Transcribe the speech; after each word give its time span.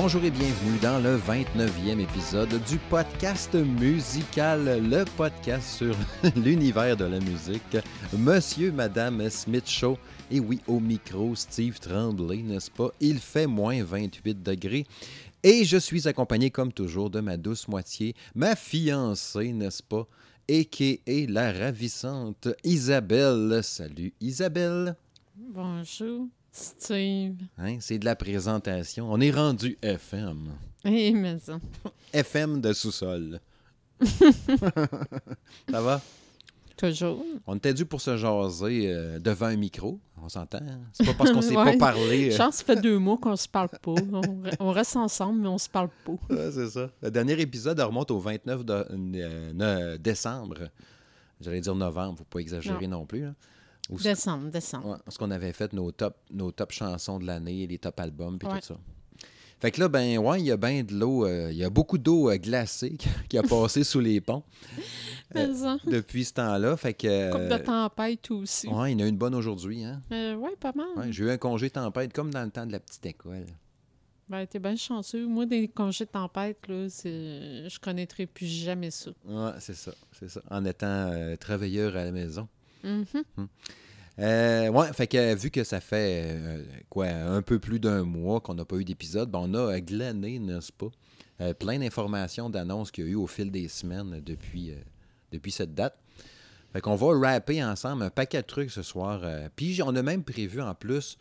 Bonjour 0.00 0.22
et 0.22 0.30
bienvenue 0.30 0.78
dans 0.80 1.00
le 1.00 1.16
29e 1.16 1.98
épisode 1.98 2.62
du 2.68 2.78
podcast 2.88 3.52
musical, 3.56 4.80
le 4.88 5.04
podcast 5.16 5.68
sur 5.76 5.96
l'univers 6.36 6.96
de 6.96 7.04
la 7.04 7.18
musique. 7.18 7.76
Monsieur, 8.16 8.70
Madame 8.70 9.28
Smith 9.28 9.68
Show. 9.68 9.98
Et 10.30 10.38
oui, 10.38 10.60
au 10.68 10.78
micro, 10.78 11.34
Steve 11.34 11.80
Tremblay, 11.80 12.42
n'est-ce 12.42 12.70
pas? 12.70 12.90
Il 13.00 13.18
fait 13.18 13.48
moins 13.48 13.82
28 13.82 14.40
degrés. 14.40 14.86
Et 15.42 15.64
je 15.64 15.78
suis 15.78 16.06
accompagné, 16.06 16.52
comme 16.52 16.72
toujours, 16.72 17.10
de 17.10 17.18
ma 17.18 17.36
douce 17.36 17.66
moitié, 17.66 18.14
ma 18.36 18.54
fiancée, 18.54 19.52
n'est-ce 19.52 19.82
pas? 19.82 20.06
Et 20.46 20.64
qui 20.64 21.00
est 21.08 21.28
la 21.28 21.50
ravissante 21.50 22.46
Isabelle. 22.62 23.58
Salut 23.64 24.14
Isabelle. 24.20 24.94
Bonjour, 25.34 26.28
Steve. 26.52 27.34
Hein, 27.58 27.76
c'est 27.80 27.98
de 27.98 28.04
la 28.04 28.16
présentation. 28.16 29.10
On 29.12 29.20
est 29.20 29.30
rendu 29.30 29.76
FM. 29.82 30.48
Eh, 30.84 31.12
mais 31.12 31.38
ça. 31.38 31.58
FM 32.12 32.60
de 32.60 32.72
sous-sol. 32.72 33.40
ça 35.70 35.80
va? 35.82 36.00
Toujours. 36.76 37.24
On 37.46 37.56
était 37.56 37.74
dû 37.74 37.84
pour 37.84 38.00
se 38.00 38.16
jaser 38.16 38.92
euh, 38.92 39.18
devant 39.18 39.46
un 39.46 39.56
micro. 39.56 39.98
On 40.22 40.28
s'entend. 40.28 40.58
hein? 40.58 40.78
C'est 40.92 41.04
pas 41.06 41.14
parce 41.14 41.32
qu'on 41.32 41.42
s'est 41.42 41.56
Ouais. 41.56 41.72
pas 41.76 41.76
parlé. 41.76 42.32
euh, 42.32 42.36
Chance, 42.36 42.56
ça 42.56 42.64
fait 42.64 42.80
deux 42.80 42.98
mois 42.98 43.18
qu'on 43.18 43.34
se 43.34 43.48
parle 43.48 43.68
pas. 43.68 43.78
On, 43.90 43.94
re- 44.20 44.54
on 44.60 44.70
reste 44.70 44.94
ensemble, 44.96 45.40
mais 45.40 45.48
on 45.48 45.58
se 45.58 45.68
parle 45.68 45.90
pas. 46.04 46.12
Ouais, 46.30 46.50
c'est 46.52 46.68
ça. 46.70 46.88
Le 47.02 47.10
dernier 47.10 47.40
épisode 47.40 47.80
remonte 47.80 48.10
au 48.12 48.20
29 48.20 48.64
de- 48.64 48.86
euh, 49.60 49.98
décembre. 49.98 50.68
J'allais 51.40 51.60
dire 51.60 51.74
novembre, 51.74 52.18
faut 52.18 52.24
pas 52.24 52.38
exagérer 52.40 52.86
non, 52.86 53.04
plus. 53.06 53.24
hein. 53.24 53.34
Où 53.88 53.98
ce- 53.98 54.04
Décembre, 54.04 54.50
décembre. 54.50 54.86
ouais, 54.90 54.96
parce 55.04 55.16
qu'on 55.16 55.30
avait 55.30 55.52
fait 55.52 55.72
nos 55.72 55.90
top, 55.92 56.16
nos 56.30 56.50
top 56.52 56.72
chansons 56.72 57.18
de 57.18 57.26
l'année, 57.26 57.66
les 57.66 57.78
top 57.78 57.98
albums, 58.00 58.38
puis 58.38 58.48
Ouais. 58.48 58.60
tout 58.60 58.66
ça. 58.66 58.76
Fait 59.60 59.72
que 59.72 59.80
là, 59.80 59.88
ben 59.88 60.18
ouais, 60.18 60.38
il 60.40 60.46
y 60.46 60.52
a 60.52 60.56
bien 60.56 60.84
de 60.84 60.94
l'eau, 60.94 61.26
euh, 61.26 61.48
il 61.50 61.56
y 61.58 61.64
a 61.64 61.70
beaucoup 61.70 61.98
d'eau 61.98 62.30
euh, 62.30 62.36
glacée 62.36 62.96
qui- 63.28 63.38
a 63.38 63.42
passé 63.42 63.82
sous 63.82 63.98
les 63.98 64.20
ponts 64.20 64.44
ça. 65.34 65.78
depuis 65.86 66.24
ce 66.24 66.34
temps-là. 66.34 66.76
Fait 66.76 66.94
que. 66.94 67.32
Coupe 67.32 67.40
de 67.40 67.52
euh, 67.54 67.58
tempête 67.58 68.30
aussi. 68.30 68.68
ouais, 68.68 68.92
il 68.92 69.00
y 69.00 69.02
en 69.02 69.06
a 69.06 69.08
une 69.08 69.16
bonne 69.16 69.34
aujourd'hui. 69.34 69.82
Hein? 69.84 70.00
Euh, 70.12 70.34
ouais, 70.36 70.54
pas 70.60 70.72
mal. 70.74 70.86
Ouais, 70.96 71.10
J'ai 71.12 71.24
eu 71.24 71.30
un 71.30 71.38
congé 71.38 71.70
tempête 71.70 72.12
comme 72.12 72.30
dans 72.32 72.44
le 72.44 72.50
temps 72.50 72.66
de 72.66 72.72
la 72.72 72.78
petite 72.80 73.04
école. 73.06 73.46
Ben, 74.28 74.46
t'es 74.46 74.58
bien 74.58 74.76
chanceux. 74.76 75.26
Moi, 75.26 75.46
des 75.46 75.66
congés 75.68 76.04
de 76.04 76.10
tempête, 76.10 76.58
là, 76.68 76.86
je 76.86 77.78
connaîtrai 77.80 78.26
plus 78.26 78.46
jamais 78.46 78.90
ça. 78.90 79.10
Ouais, 79.24 79.52
c'est 79.58 79.74
ça, 79.74 79.92
c'est 80.12 80.28
ça. 80.28 80.42
En 80.50 80.64
étant 80.66 80.86
euh, 80.86 81.34
travailleur 81.36 81.96
à 81.96 82.04
la 82.04 82.12
maison. 82.12 82.46
Mhm. 82.84 83.48
Euh, 84.20 84.68
ouais, 84.68 85.34
vu 85.36 85.50
que 85.50 85.62
ça 85.62 85.80
fait 85.80 86.24
euh, 86.26 86.64
quoi, 86.88 87.06
un 87.06 87.40
peu 87.40 87.60
plus 87.60 87.78
d'un 87.78 88.02
mois 88.02 88.40
qu'on 88.40 88.54
n'a 88.54 88.64
pas 88.64 88.76
eu 88.76 88.84
d'épisode, 88.84 89.30
ben, 89.30 89.38
on 89.40 89.54
a 89.54 89.80
glané, 89.80 90.40
n'est-ce 90.40 90.72
pas, 90.72 90.90
euh, 91.40 91.54
plein 91.54 91.78
d'informations, 91.78 92.50
d'annonces 92.50 92.90
qu'il 92.90 93.04
y 93.04 93.08
a 93.08 93.10
eu 93.12 93.14
au 93.14 93.28
fil 93.28 93.50
des 93.52 93.68
semaines 93.68 94.20
depuis, 94.20 94.72
cette 95.50 95.74
date. 95.74 95.96
Fait 96.72 96.80
qu'on 96.80 96.96
va 96.96 97.30
rapper 97.30 97.62
ensemble 97.62 98.02
un 98.02 98.10
paquet 98.10 98.42
de 98.42 98.46
trucs 98.46 98.70
ce 98.70 98.82
soir. 98.82 99.22
Puis 99.54 99.80
on 99.82 99.94
a 99.94 100.02
même 100.02 100.24
prévu 100.24 100.60
en 100.60 100.74
plus, 100.74 101.16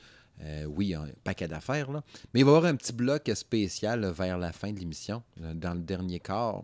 oui, 0.66 0.94
un 0.94 1.08
paquet 1.24 1.48
d'affaires, 1.48 1.90
mais 2.34 2.42
il 2.42 2.46
va 2.46 2.52
y 2.52 2.56
avoir 2.56 2.66
un 2.66 2.76
petit 2.76 2.94
bloc 2.94 3.32
spécial 3.36 4.06
vers 4.08 4.38
la 4.38 4.52
fin 4.52 4.74
de 4.74 4.80
l'émission, 4.80 5.24
dans 5.38 5.74
le 5.74 5.82
dernier 5.82 6.20
quart, 6.20 6.64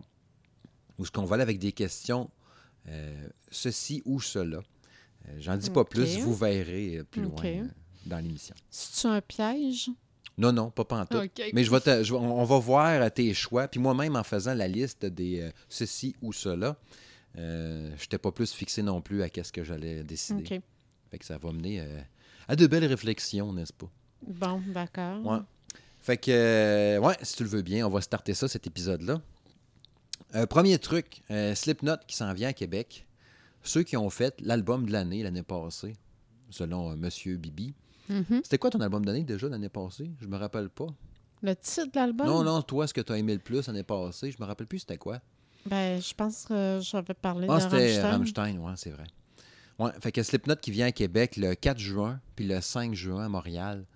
où 0.98 1.06
ce 1.06 1.10
qu'on 1.10 1.24
va 1.24 1.34
aller 1.34 1.42
avec 1.44 1.60
des 1.60 1.72
questions, 1.72 2.28
ceci 3.50 4.02
ou 4.04 4.20
cela. 4.20 4.60
Euh, 5.28 5.32
J'en 5.38 5.56
dis 5.56 5.70
pas 5.70 5.84
plus, 5.84 6.18
vous 6.18 6.34
verrez 6.34 6.96
euh, 6.98 7.04
plus 7.04 7.22
loin 7.22 7.44
euh, 7.44 7.68
dans 8.06 8.18
l'émission. 8.18 8.54
C'est-tu 8.70 9.06
un 9.06 9.20
piège? 9.20 9.90
Non, 10.36 10.52
non, 10.52 10.70
pas 10.70 10.84
pantoute. 10.84 11.30
Ok. 11.38 11.50
Mais 11.52 11.62
je 11.64 11.70
vais 11.70 11.80
te- 11.80 12.02
je 12.02 12.12
vais- 12.12 12.18
on 12.18 12.44
va 12.44 12.58
voir 12.58 13.10
tes 13.12 13.32
choix. 13.34 13.68
Puis 13.68 13.78
moi-même, 13.80 14.16
en 14.16 14.24
faisant 14.24 14.52
la 14.54 14.66
liste 14.68 15.06
des 15.06 15.40
euh, 15.40 15.50
ceci 15.68 16.16
ou 16.20 16.32
cela, 16.32 16.76
euh, 17.38 17.90
je 17.96 18.02
n'étais 18.02 18.18
pas 18.18 18.32
plus 18.32 18.52
fixé 18.52 18.82
non 18.82 19.00
plus 19.00 19.22
à 19.22 19.28
qu'est-ce 19.30 19.52
que 19.52 19.62
j'allais 19.64 20.02
décider. 20.04 20.42
Fait 21.10 21.18
que 21.18 21.24
ça 21.24 21.38
va 21.38 21.52
mener 21.52 21.80
euh, 21.80 22.00
à 22.48 22.56
de 22.56 22.66
belles 22.66 22.84
réflexions, 22.86 23.52
n'est-ce 23.52 23.72
pas? 23.72 23.88
Bon, 24.26 24.60
d'accord. 24.66 25.24
Ouais. 25.24 25.38
Fait 26.00 26.16
que, 26.18 26.98
ouais, 26.98 27.14
si 27.22 27.36
tu 27.36 27.44
le 27.44 27.48
veux 27.48 27.62
bien, 27.62 27.86
on 27.86 27.90
va 27.90 28.00
starter 28.00 28.34
ça, 28.34 28.46
cet 28.48 28.66
épisode-là. 28.66 29.20
Premier 30.50 30.78
truc, 30.78 31.22
Slipknot 31.54 31.96
qui 32.08 32.16
s'en 32.16 32.32
vient 32.34 32.48
à 32.48 32.52
Québec. 32.52 33.06
Ceux 33.64 33.82
qui 33.82 33.96
ont 33.96 34.10
fait 34.10 34.40
l'album 34.40 34.86
de 34.86 34.92
l'année 34.92 35.22
l'année 35.22 35.42
passée, 35.42 35.94
selon 36.50 36.92
euh, 36.92 36.96
Monsieur 36.96 37.36
Bibi. 37.36 37.74
Mhm. 38.08 38.40
C'était 38.44 38.58
quoi 38.58 38.70
ton 38.70 38.80
album 38.80 39.02
de 39.02 39.10
l'année 39.10 39.24
déjà 39.24 39.48
l'année 39.48 39.68
passée? 39.70 40.10
Je 40.20 40.26
me 40.26 40.36
rappelle 40.36 40.68
pas. 40.68 40.86
Le 41.42 41.54
titre 41.56 41.86
de 41.86 41.96
l'album? 41.98 42.26
Non, 42.26 42.42
non, 42.44 42.62
toi, 42.62 42.86
ce 42.86 42.94
que 42.94 43.00
tu 43.00 43.12
as 43.12 43.18
aimé 43.18 43.32
le 43.34 43.40
plus 43.40 43.66
l'année 43.66 43.82
passée, 43.82 44.30
je 44.30 44.36
me 44.40 44.46
rappelle 44.46 44.66
plus 44.66 44.80
c'était 44.80 44.98
quoi. 44.98 45.20
Ben, 45.66 46.00
je 46.00 46.12
pense 46.14 46.44
que 46.44 46.78
j'avais 46.82 47.14
parlé 47.14 47.46
Ah, 47.50 47.56
de 47.56 47.60
c'était 47.62 48.00
Rammstein. 48.02 48.10
Rammstein, 48.10 48.58
ouais, 48.58 48.72
c'est 48.76 48.90
vrai. 48.90 49.04
Ouais, 49.78 49.90
fait 50.00 50.12
que 50.12 50.22
Slipknot 50.22 50.56
qui 50.56 50.70
vient 50.70 50.86
à 50.86 50.92
Québec 50.92 51.36
le 51.36 51.54
4 51.54 51.78
juin, 51.78 52.20
puis 52.36 52.46
le 52.46 52.60
5 52.60 52.94
juin 52.94 53.24
à 53.24 53.28
Montréal, 53.28 53.86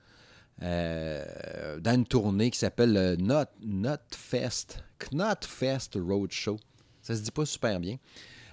euh, 0.63 1.79
dans 1.81 1.95
une 1.95 2.07
tournée 2.07 2.51
qui 2.51 2.59
s'appelle 2.59 2.93
le 2.93 3.17
Not, 3.17 3.45
Not 3.63 3.97
Fest, 4.17 4.83
Knot 4.99 5.43
Fest 5.47 5.97
Roadshow. 6.01 6.57
Ça 7.03 7.15
se 7.15 7.21
dit 7.23 7.31
pas 7.31 7.47
super 7.47 7.79
bien. 7.79 7.97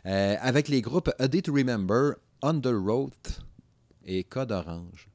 Euh, 0.05 0.35
avec 0.39 0.67
les 0.67 0.81
groupes 0.81 1.09
A 1.19 1.27
Day 1.27 1.41
to 1.41 1.53
Remember, 1.53 2.15
Road 2.43 3.11
et 4.05 4.23
Code 4.23 4.51
Orange. 4.51 5.09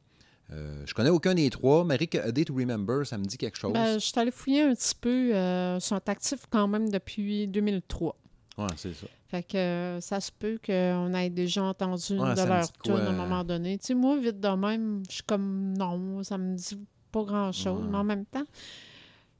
Euh, 0.52 0.82
je 0.84 0.94
connais 0.94 1.10
aucun 1.10 1.34
des 1.34 1.48
trois, 1.48 1.84
mais 1.84 1.94
Rick, 1.94 2.16
A 2.16 2.32
Day 2.32 2.44
to 2.44 2.54
Remember, 2.54 3.06
ça 3.06 3.16
me 3.18 3.24
dit 3.24 3.38
quelque 3.38 3.56
chose. 3.56 3.72
Ben, 3.72 3.94
je 3.94 4.04
suis 4.04 4.18
allée 4.18 4.32
fouiller 4.32 4.62
un 4.62 4.74
petit 4.74 4.94
peu. 5.00 5.30
euh, 5.32 5.76
ils 5.78 5.80
sont 5.80 6.00
actifs 6.08 6.46
quand 6.50 6.66
même 6.66 6.88
depuis 6.88 7.46
2003. 7.46 8.16
ouais, 8.58 8.66
c'est 8.76 8.94
ça. 8.94 9.06
Fait 9.28 9.44
que 9.44 9.56
euh, 9.56 10.00
ça 10.00 10.20
se 10.20 10.32
peut 10.32 10.58
qu'on 10.64 11.14
ait 11.14 11.30
déjà 11.30 11.62
entendu 11.62 12.14
une 12.14 12.34
de 12.34 12.42
leurs 12.42 12.72
tunes 12.72 12.94
à 12.94 12.96
un 12.96 13.14
euh, 13.14 13.16
moment 13.16 13.44
donné. 13.44 13.78
Tu 13.78 13.86
sais, 13.86 13.94
moi, 13.94 14.18
vite 14.18 14.40
de 14.40 14.48
même, 14.48 15.04
je 15.08 15.14
suis 15.14 15.22
comme 15.22 15.72
non, 15.78 16.24
ça 16.24 16.36
me 16.36 16.56
dit 16.56 16.80
pas 17.12 17.22
grand-chose. 17.22 17.80
Ouais. 17.84 17.88
Mais 17.88 17.96
en 17.98 18.04
même 18.04 18.24
temps, 18.26 18.44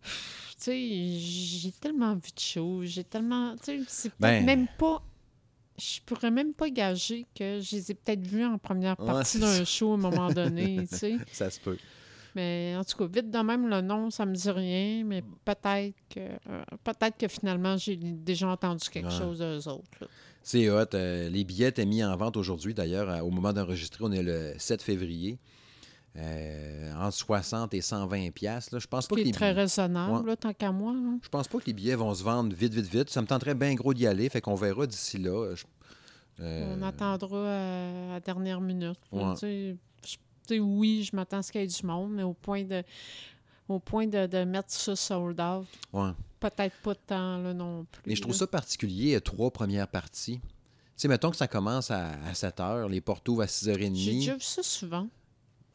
tu 0.02 0.10
sais, 0.58 1.18
j'ai 1.18 1.72
tellement 1.72 2.14
vu 2.14 2.30
de 2.32 2.38
choses. 2.40 2.86
J'ai 2.86 3.02
tellement. 3.02 3.56
Tu 3.56 3.80
sais, 3.80 3.84
c'est 3.88 4.12
Ben- 4.20 4.44
même 4.44 4.68
pas. 4.78 5.02
Je 5.80 6.00
pourrais 6.04 6.30
même 6.30 6.52
pas 6.54 6.68
gager 6.70 7.26
que 7.34 7.58
je 7.60 7.76
les 7.76 7.90
ai 7.90 7.94
peut-être 7.94 8.26
vus 8.26 8.44
en 8.44 8.58
première 8.58 8.96
partie 8.96 9.38
d'un 9.38 9.64
show 9.64 9.92
à 9.92 9.94
un 9.94 9.98
moment 9.98 10.28
donné, 10.30 10.86
tu 10.90 10.96
sais. 10.96 11.16
Ça 11.32 11.50
se 11.50 11.58
peut. 11.58 11.78
Mais 12.36 12.74
en 12.78 12.84
tout 12.84 12.96
cas, 12.96 13.06
vite 13.06 13.30
de 13.30 13.38
même, 13.38 13.66
le 13.68 13.80
nom, 13.80 14.08
ça 14.10 14.24
me 14.24 14.34
dit 14.34 14.50
rien, 14.50 15.02
mais 15.04 15.22
peut-être 15.44 15.94
que 16.14 16.20
euh, 16.20 16.62
peut-être 16.84 17.16
que 17.18 17.26
finalement, 17.26 17.76
j'ai 17.76 17.96
déjà 17.96 18.48
entendu 18.48 18.88
quelque 18.88 19.06
Ouais. 19.08 19.18
chose 19.18 19.38
d'eux 19.38 19.66
autres. 19.68 20.08
C'est 20.42 20.70
hot. 20.70 20.84
Euh, 20.94 21.28
les 21.28 21.42
billets 21.44 21.68
étaient 21.68 21.84
mis 21.86 22.04
en 22.04 22.16
vente 22.16 22.36
aujourd'hui. 22.36 22.72
D'ailleurs, 22.72 23.24
au 23.26 23.30
moment 23.30 23.52
d'enregistrer, 23.52 24.04
on 24.04 24.12
est 24.12 24.22
le 24.22 24.54
7 24.58 24.80
février. 24.82 25.38
Euh, 26.16 26.92
entre 26.96 27.14
60 27.16 27.72
et 27.74 27.80
120 27.80 28.30
pièces. 28.32 28.68
Je 28.76 28.86
pense 28.86 29.06
pas 29.06 29.14
que 29.14 29.20
les 29.20 29.30
très 29.30 29.52
billets- 29.52 29.60
raisonnable, 29.60 30.12
Ouais. 30.24 30.26
là, 30.30 30.36
tant 30.36 30.52
qu'à 30.52 30.72
moi. 30.72 30.92
là. 30.92 31.18
je 31.22 31.28
pense 31.28 31.46
pas 31.46 31.58
que 31.60 31.66
les 31.66 31.72
billets 31.72 31.94
vont 31.94 32.12
se 32.12 32.24
vendre 32.24 32.54
vite, 32.54 32.74
vite, 32.74 32.86
vite. 32.88 33.10
Ça 33.10 33.22
me 33.22 33.26
tenterait 33.28 33.54
bien 33.54 33.74
gros 33.74 33.94
d'y 33.94 34.06
aller. 34.08 34.28
Fait 34.28 34.40
qu'on 34.40 34.56
verra 34.56 34.86
d'ici 34.88 35.18
là. 35.18 35.54
Je- 35.54 35.64
euh, 36.40 36.76
On 36.76 36.82
attendra 36.82 37.36
euh, 37.36 38.10
à 38.10 38.14
la 38.14 38.20
dernière 38.20 38.60
minute. 38.60 38.98
là, 39.12 39.28
Ouais. 39.28 39.34
tu 39.34 39.40
sais. 39.40 39.76
Je- 40.04 40.14
tu 40.16 40.18
sais, 40.48 40.58
oui, 40.58 41.04
je 41.08 41.14
m'attends 41.14 41.38
à 41.38 41.42
ce 41.42 41.52
qu'il 41.52 41.60
y 41.60 41.64
ait 41.64 41.66
du 41.68 41.86
monde, 41.86 42.12
mais 42.12 42.22
au 42.24 42.32
point 42.34 42.64
de 42.64 42.82
au 43.68 43.78
point 43.78 44.08
de, 44.08 44.26
de 44.26 44.42
mettre 44.42 44.72
ça 44.72 44.96
sold 44.96 45.40
out, 45.40 45.64
ouais. 45.92 46.10
peut-être 46.40 46.74
pas 46.82 46.92
de 46.94 46.98
temps 47.06 47.38
là, 47.38 47.54
non 47.54 47.84
plus. 47.84 48.02
Mais 48.04 48.16
je 48.16 48.20
trouve 48.20 48.32
là. 48.34 48.38
ça 48.40 48.46
particulier, 48.48 49.14
euh, 49.14 49.20
trois 49.20 49.52
premières 49.52 49.86
parties. 49.86 50.40
Tu 50.40 50.48
sais, 50.96 51.06
mettons 51.06 51.30
que 51.30 51.36
ça 51.36 51.46
commence 51.46 51.88
à, 51.92 52.10
à 52.26 52.34
7 52.34 52.58
h, 52.58 52.88
les 52.88 53.00
portes 53.00 53.28
ouvrent 53.28 53.42
à 53.42 53.46
6h30. 53.46 53.94
J'ai 53.94 54.12
déjà 54.14 54.34
vu 54.34 54.40
ça 54.40 54.64
souvent. 54.64 55.06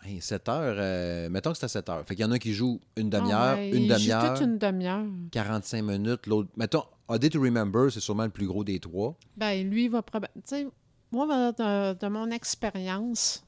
Hey, 0.05 0.21
7 0.21 0.49
heures, 0.49 0.75
euh, 0.77 1.29
mettons 1.29 1.51
que 1.51 1.57
c'est 1.57 1.65
à 1.65 1.69
7 1.69 1.89
heures. 1.89 2.05
Fait 2.05 2.15
qu'il 2.15 2.23
y 2.23 2.27
en 2.27 2.31
a 2.31 2.37
qui 2.37 2.53
jouent 2.53 2.79
une 2.95 3.09
Ah 3.13 3.19
demi-heure, 3.19 3.57
ouais, 3.57 3.69
une 3.71 3.87
demi-heure, 3.87 4.41
une 4.41 4.57
demi-heure. 4.57 5.03
45 5.31 5.81
minutes, 5.81 6.27
l'autre. 6.27 6.49
Mettons, 6.55 6.83
A 7.07 7.17
Day 7.17 7.29
to 7.29 7.41
Remember, 7.41 7.91
c'est 7.91 7.99
sûrement 7.99 8.25
le 8.25 8.29
plus 8.29 8.45
gros 8.45 8.63
des 8.63 8.79
trois. 8.79 9.15
Ben, 9.35 9.67
lui, 9.67 9.85
il 9.85 9.89
va 9.89 10.03
probablement. 10.03 10.41
Tu 10.47 10.55
sais, 10.55 10.67
moi, 11.11 11.25
de, 11.53 11.93
de 11.93 12.07
mon 12.07 12.29
expérience, 12.29 13.43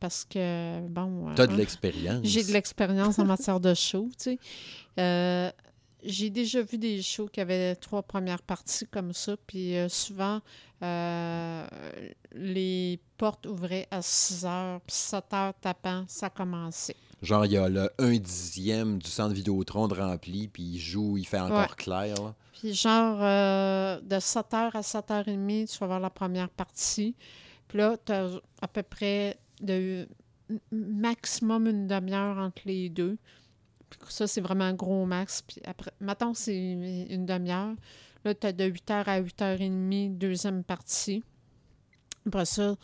parce 0.00 0.24
que, 0.24 0.86
bon. 0.88 1.34
Tu 1.34 1.42
as 1.42 1.46
de 1.46 1.52
euh, 1.52 1.56
l'expérience. 1.56 2.20
J'ai 2.24 2.44
de 2.44 2.52
l'expérience 2.52 3.18
en 3.18 3.24
matière 3.24 3.60
de 3.60 3.72
show, 3.74 4.08
tu 4.18 4.32
sais. 4.32 4.38
Euh, 4.98 5.50
j'ai 6.04 6.30
déjà 6.30 6.62
vu 6.62 6.78
des 6.78 7.02
shows 7.02 7.28
qui 7.28 7.40
avaient 7.40 7.74
trois 7.76 8.02
premières 8.02 8.42
parties 8.42 8.86
comme 8.86 9.12
ça, 9.12 9.36
puis 9.46 9.76
euh, 9.76 9.88
souvent, 9.88 10.40
euh, 10.82 11.66
les 12.32 13.00
portes 13.16 13.46
ouvraient 13.46 13.88
à 13.90 14.02
6 14.02 14.44
heures, 14.44 14.80
puis 14.82 14.94
7 14.96 15.24
heures 15.32 15.54
tapant, 15.60 16.04
ça 16.08 16.28
commençait. 16.30 16.96
Genre, 17.22 17.46
il 17.46 17.52
y 17.52 17.56
a 17.56 17.68
le 17.68 17.90
1 17.98 18.18
dixième 18.18 18.98
du 18.98 19.08
centre 19.08 19.34
Vidéotron 19.34 19.88
de 19.88 19.94
rempli, 19.94 20.48
puis 20.48 20.62
il 20.62 20.78
joue, 20.78 21.16
il 21.16 21.26
fait 21.26 21.40
encore 21.40 21.60
Ouais. 21.60 21.76
clair. 21.76 22.14
Puis 22.52 22.74
genre, 22.74 23.18
euh, 23.22 24.00
de 24.02 24.18
7 24.20 24.54
heures 24.54 24.76
à 24.76 24.82
7 24.82 25.10
heures 25.10 25.28
et 25.28 25.32
demie, 25.36 25.66
tu 25.66 25.78
vas 25.78 25.86
voir 25.86 26.00
la 26.00 26.10
première 26.10 26.50
partie. 26.50 27.14
Puis 27.68 27.78
là, 27.78 27.96
tu 28.04 28.12
as 28.12 28.28
à 28.60 28.68
peu 28.68 28.82
près 28.82 29.38
de 29.62 30.06
maximum 30.70 31.66
une 31.66 31.86
demi-heure 31.86 32.36
entre 32.38 32.62
les 32.66 32.88
deux. 32.88 33.16
Puis 33.90 33.98
ça, 34.08 34.26
c'est 34.26 34.40
vraiment 34.40 34.64
un 34.64 34.74
gros 34.74 35.06
max. 35.06 35.42
Puis 35.42 35.60
après, 35.64 35.90
maintenant, 36.00 36.34
c'est 36.34 36.56
une 36.56 37.26
demi-heure. 37.26 37.74
Là, 38.26 38.34
tu 38.34 38.44
as 38.44 38.52
de 38.52 38.64
8h 38.64 39.04
à 39.06 39.20
8h30, 39.22 40.18
deuxième 40.18 40.64
partie. 40.64 41.22
Après 42.26 42.44
ça, 42.44 42.74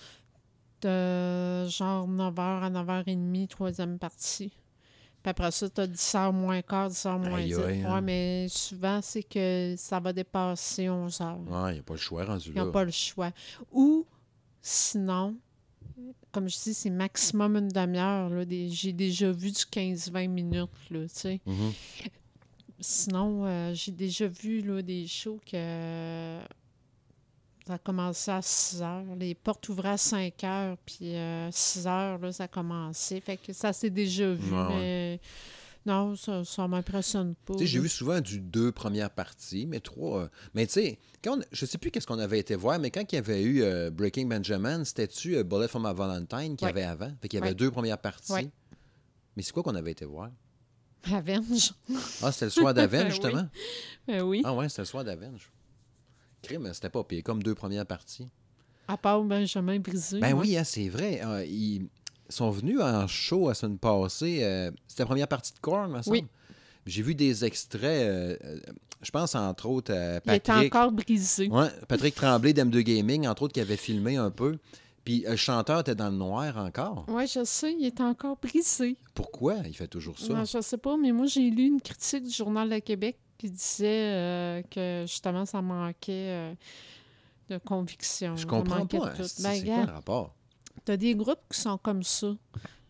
de 0.82 1.66
genre 1.68 2.08
9h 2.08 2.62
à 2.62 2.70
9h30, 2.70 3.48
troisième 3.48 3.98
partie. 3.98 4.50
Puis 4.50 5.30
après 5.30 5.50
ça, 5.50 5.68
tu 5.68 5.80
as 5.80 5.88
10h 5.88 6.32
moins 6.32 6.62
quart, 6.62 6.90
10h 6.90 7.18
moins 7.28 7.38
Aïe, 7.38 7.48
10. 7.48 7.58
aïe, 7.58 7.82
hein. 7.82 7.94
Ouais, 7.96 8.00
mais 8.02 8.46
souvent, 8.48 9.00
c'est 9.02 9.24
que 9.24 9.74
ça 9.76 9.98
va 9.98 10.12
dépasser 10.12 10.84
11h. 10.84 11.38
Ouais, 11.48 11.70
il 11.70 11.74
n'y 11.74 11.80
a 11.80 11.82
pas 11.82 11.94
le 11.94 11.98
choix 11.98 12.24
rendu 12.24 12.52
là. 12.52 12.64
n'ont 12.64 12.70
pas 12.70 12.84
le 12.84 12.92
choix. 12.92 13.32
Ou 13.72 14.06
sinon, 14.60 15.34
comme 16.30 16.48
je 16.48 16.56
dis, 16.56 16.72
c'est 16.72 16.88
maximum 16.90 17.56
une 17.56 17.68
demi-heure. 17.68 18.30
J'ai 18.68 18.92
déjà 18.92 19.32
vu 19.32 19.50
du 19.50 19.58
15-20 19.64 20.28
minutes, 20.28 20.70
là, 20.88 21.00
tu 21.00 21.08
sais. 21.08 21.40
Mhm. 21.46 21.72
Sinon, 22.82 23.46
euh, 23.46 23.72
j'ai 23.74 23.92
déjà 23.92 24.26
vu 24.26 24.60
là, 24.60 24.82
des 24.82 25.06
shows 25.06 25.38
que 25.46 25.56
euh, 25.56 26.42
ça 27.66 27.74
a 27.74 27.78
commencé 27.78 28.30
à 28.30 28.42
6 28.42 28.82
heures. 28.82 29.04
Les 29.16 29.34
portes 29.34 29.68
ouvraient 29.68 29.90
à 29.90 29.96
5 29.96 30.42
heures, 30.44 30.76
puis 30.84 31.14
euh, 31.14 31.48
6 31.52 31.86
heures, 31.86 32.18
là, 32.18 32.32
ça 32.32 32.44
a 32.44 32.48
commencé. 32.48 33.20
Fait 33.20 33.36
que 33.36 33.52
ça 33.52 33.72
s'est 33.72 33.90
déjà 33.90 34.32
vu, 34.32 34.52
Ouais, 34.52 34.58
ouais. 34.58 34.74
mais 34.74 35.20
non, 35.86 36.16
ça 36.16 36.42
ne 36.42 36.66
m'impressionne 36.66 37.34
pas. 37.46 37.54
J'ai 37.60 37.78
vu 37.78 37.88
souvent 37.88 38.20
du 38.20 38.40
deux 38.40 38.72
premières 38.72 39.10
parties, 39.10 39.66
mais 39.66 39.78
trois. 39.80 40.22
euh, 40.22 40.28
Mais 40.54 40.66
tu 40.66 40.72
sais, 40.74 40.98
quand 41.22 41.38
on- 41.38 41.42
je 41.52 41.64
sais 41.66 41.78
plus 41.78 41.92
qu'est-ce 41.92 42.06
qu'on 42.08 42.18
avait 42.18 42.40
été 42.40 42.56
voir, 42.56 42.80
mais 42.80 42.90
quand 42.90 43.04
il 43.12 43.14
y 43.14 43.18
avait 43.18 43.42
eu 43.42 43.62
euh, 43.62 43.90
Breaking 43.90 44.26
Benjamin, 44.26 44.82
c'était-tu 44.84 45.36
euh, 45.36 45.44
Bullet 45.44 45.68
for 45.68 45.80
my 45.80 45.94
Valentine 45.94 46.56
qu'il 46.56 46.62
y 46.62 46.64
Ouais. 46.64 46.70
avait 46.70 46.82
avant? 46.82 47.12
Fait 47.22 47.28
qu'il 47.28 47.38
y 47.38 47.42
avait 47.42 47.50
Ouais. 47.50 47.54
deux 47.54 47.70
premières 47.70 47.98
parties. 47.98 48.32
Ouais. 48.32 48.50
Mais 49.36 49.42
c'est 49.42 49.52
quoi 49.52 49.62
qu'on 49.62 49.74
avait 49.76 49.92
été 49.92 50.04
voir? 50.04 50.30
Avenge. 51.10 51.72
Ah, 52.22 52.30
c'était 52.32 52.46
le 52.46 52.50
soir 52.50 52.74
d'Avenge, 52.74 53.04
Oui. 53.04 53.10
justement? 53.10 53.48
Ben 54.06 54.22
oui. 54.22 54.42
Ah 54.44 54.54
ouais, 54.54 54.68
c'était 54.68 54.82
le 54.82 54.86
soir 54.86 55.04
d'Avenge. 55.04 55.50
Crime, 56.42 56.70
c'était 56.74 56.90
pas 56.90 57.04
pire, 57.04 57.22
comme 57.22 57.42
deux 57.42 57.54
premières 57.54 57.86
parties. 57.86 58.28
À 58.88 58.96
part 58.96 59.22
Benjamin 59.22 59.78
Brisé. 59.78 60.18
Ben 60.20 60.32
oui, 60.34 60.56
hein, 60.56 60.64
c'est 60.64 60.88
vrai. 60.88 61.20
euh, 61.24 61.44
ils 61.44 61.88
sont 62.28 62.50
venus 62.50 62.80
en 62.80 63.06
show 63.06 63.48
la 63.48 63.54
semaine 63.54 63.78
passée. 63.78 64.40
euh, 64.42 64.70
c'était 64.88 65.02
la 65.04 65.06
première 65.06 65.28
partie 65.28 65.52
de 65.52 65.58
Korn, 65.60 65.90
me 65.90 66.02
semble. 66.02 66.16
Oui. 66.16 66.24
J'ai 66.84 67.02
vu 67.02 67.14
des 67.14 67.44
extraits, 67.44 67.82
euh, 67.84 68.36
je 69.02 69.10
pense 69.12 69.36
entre 69.36 69.66
autres 69.66 69.92
à 69.92 70.14
Il 70.14 70.32
était 70.34 70.40
Patrick. 70.52 70.74
encore 70.74 70.90
brisé. 70.90 71.48
Ouais, 71.48 71.68
Patrick 71.86 72.14
Tremblay 72.16 72.52
d'M2 72.52 72.80
Gaming, 72.80 73.28
entre 73.28 73.42
autres, 73.42 73.52
qui 73.54 73.60
avait 73.60 73.76
filmé 73.76 74.16
un 74.16 74.32
peu. 74.32 74.58
Puis 75.04 75.24
euh, 75.26 75.30
le 75.30 75.36
chanteur 75.36 75.80
était 75.80 75.94
dans 75.94 76.10
le 76.10 76.16
noir 76.16 76.56
encore? 76.58 77.04
Oui, 77.08 77.26
je 77.26 77.42
sais, 77.44 77.74
il 77.78 77.84
était 77.86 78.02
encore 78.02 78.36
brisé. 78.36 78.96
Pourquoi? 79.14 79.56
Il 79.66 79.74
fait 79.74 79.88
toujours 79.88 80.18
ça? 80.18 80.32
Non, 80.32 80.44
je 80.44 80.60
sais 80.60 80.78
pas, 80.78 80.96
mais 80.96 81.12
moi, 81.12 81.26
j'ai 81.26 81.50
lu 81.50 81.66
une 81.66 81.80
critique 81.80 82.24
du 82.24 82.30
Journal 82.30 82.68
de 82.70 82.78
Québec 82.78 83.18
qui 83.38 83.50
disait 83.50 84.12
euh, 84.12 84.62
que 84.70 85.04
justement, 85.06 85.44
ça 85.44 85.60
manquait 85.60 86.12
euh, 86.12 86.54
de 87.48 87.58
conviction. 87.58 88.36
je 88.36 88.46
comprends 88.46 88.86
pas. 88.86 89.08
tout. 89.10 89.24
C'est 89.24 89.42
Ben, 89.42 89.64
quoi 89.64 89.86
le 89.86 89.92
rapport? 89.92 90.34
T'as 90.84 90.96
des 90.96 91.14
groupes 91.14 91.40
qui 91.52 91.60
sont 91.60 91.78
comme 91.78 92.02
ça. 92.02 92.34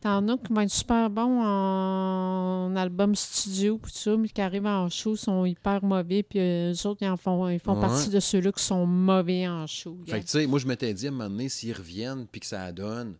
T'en 0.02 0.26
as 0.28 0.37
qui 0.37 0.52
vont 0.52 0.60
être 0.62 0.70
super 0.70 1.08
bons 1.10 1.40
en 1.43 2.75
album 2.76 3.14
studio, 3.14 3.78
puis 3.78 3.93
tout 3.93 3.99
ça, 3.99 4.16
mais 4.16 4.28
qui 4.28 4.40
arrivent 4.40 4.66
en 4.66 4.88
show, 4.88 5.14
sont 5.14 5.44
hyper 5.44 5.84
mauvais, 5.84 6.25
puis 6.25 6.40
euh, 6.40 6.72
eux 6.72 6.87
autres, 6.88 7.02
ils, 7.02 7.08
en 7.08 7.16
font, 7.16 7.49
ils 7.49 7.60
font 7.60 7.75
Ouais. 7.75 7.81
partie 7.81 8.10
de 8.10 8.19
ceux-là 8.19 8.50
qui 8.50 8.64
sont 8.64 8.84
mauvais 8.84 9.46
en 9.46 9.64
show. 9.69 9.96
Fait 10.06 10.19
que, 10.20 10.25
tu 10.25 10.31
sais, 10.32 10.46
moi, 10.49 10.58
je 10.58 10.66
m'étais 10.66 10.93
dit 10.93 11.06
à 11.06 11.10
un 11.10 11.12
moment 11.12 11.31
donné, 11.31 11.49
s'ils 11.49 11.72
reviennent 11.72 12.26
puis 12.26 12.40
que 12.40 12.46
ça 12.46 12.72
donne, 12.72 13.14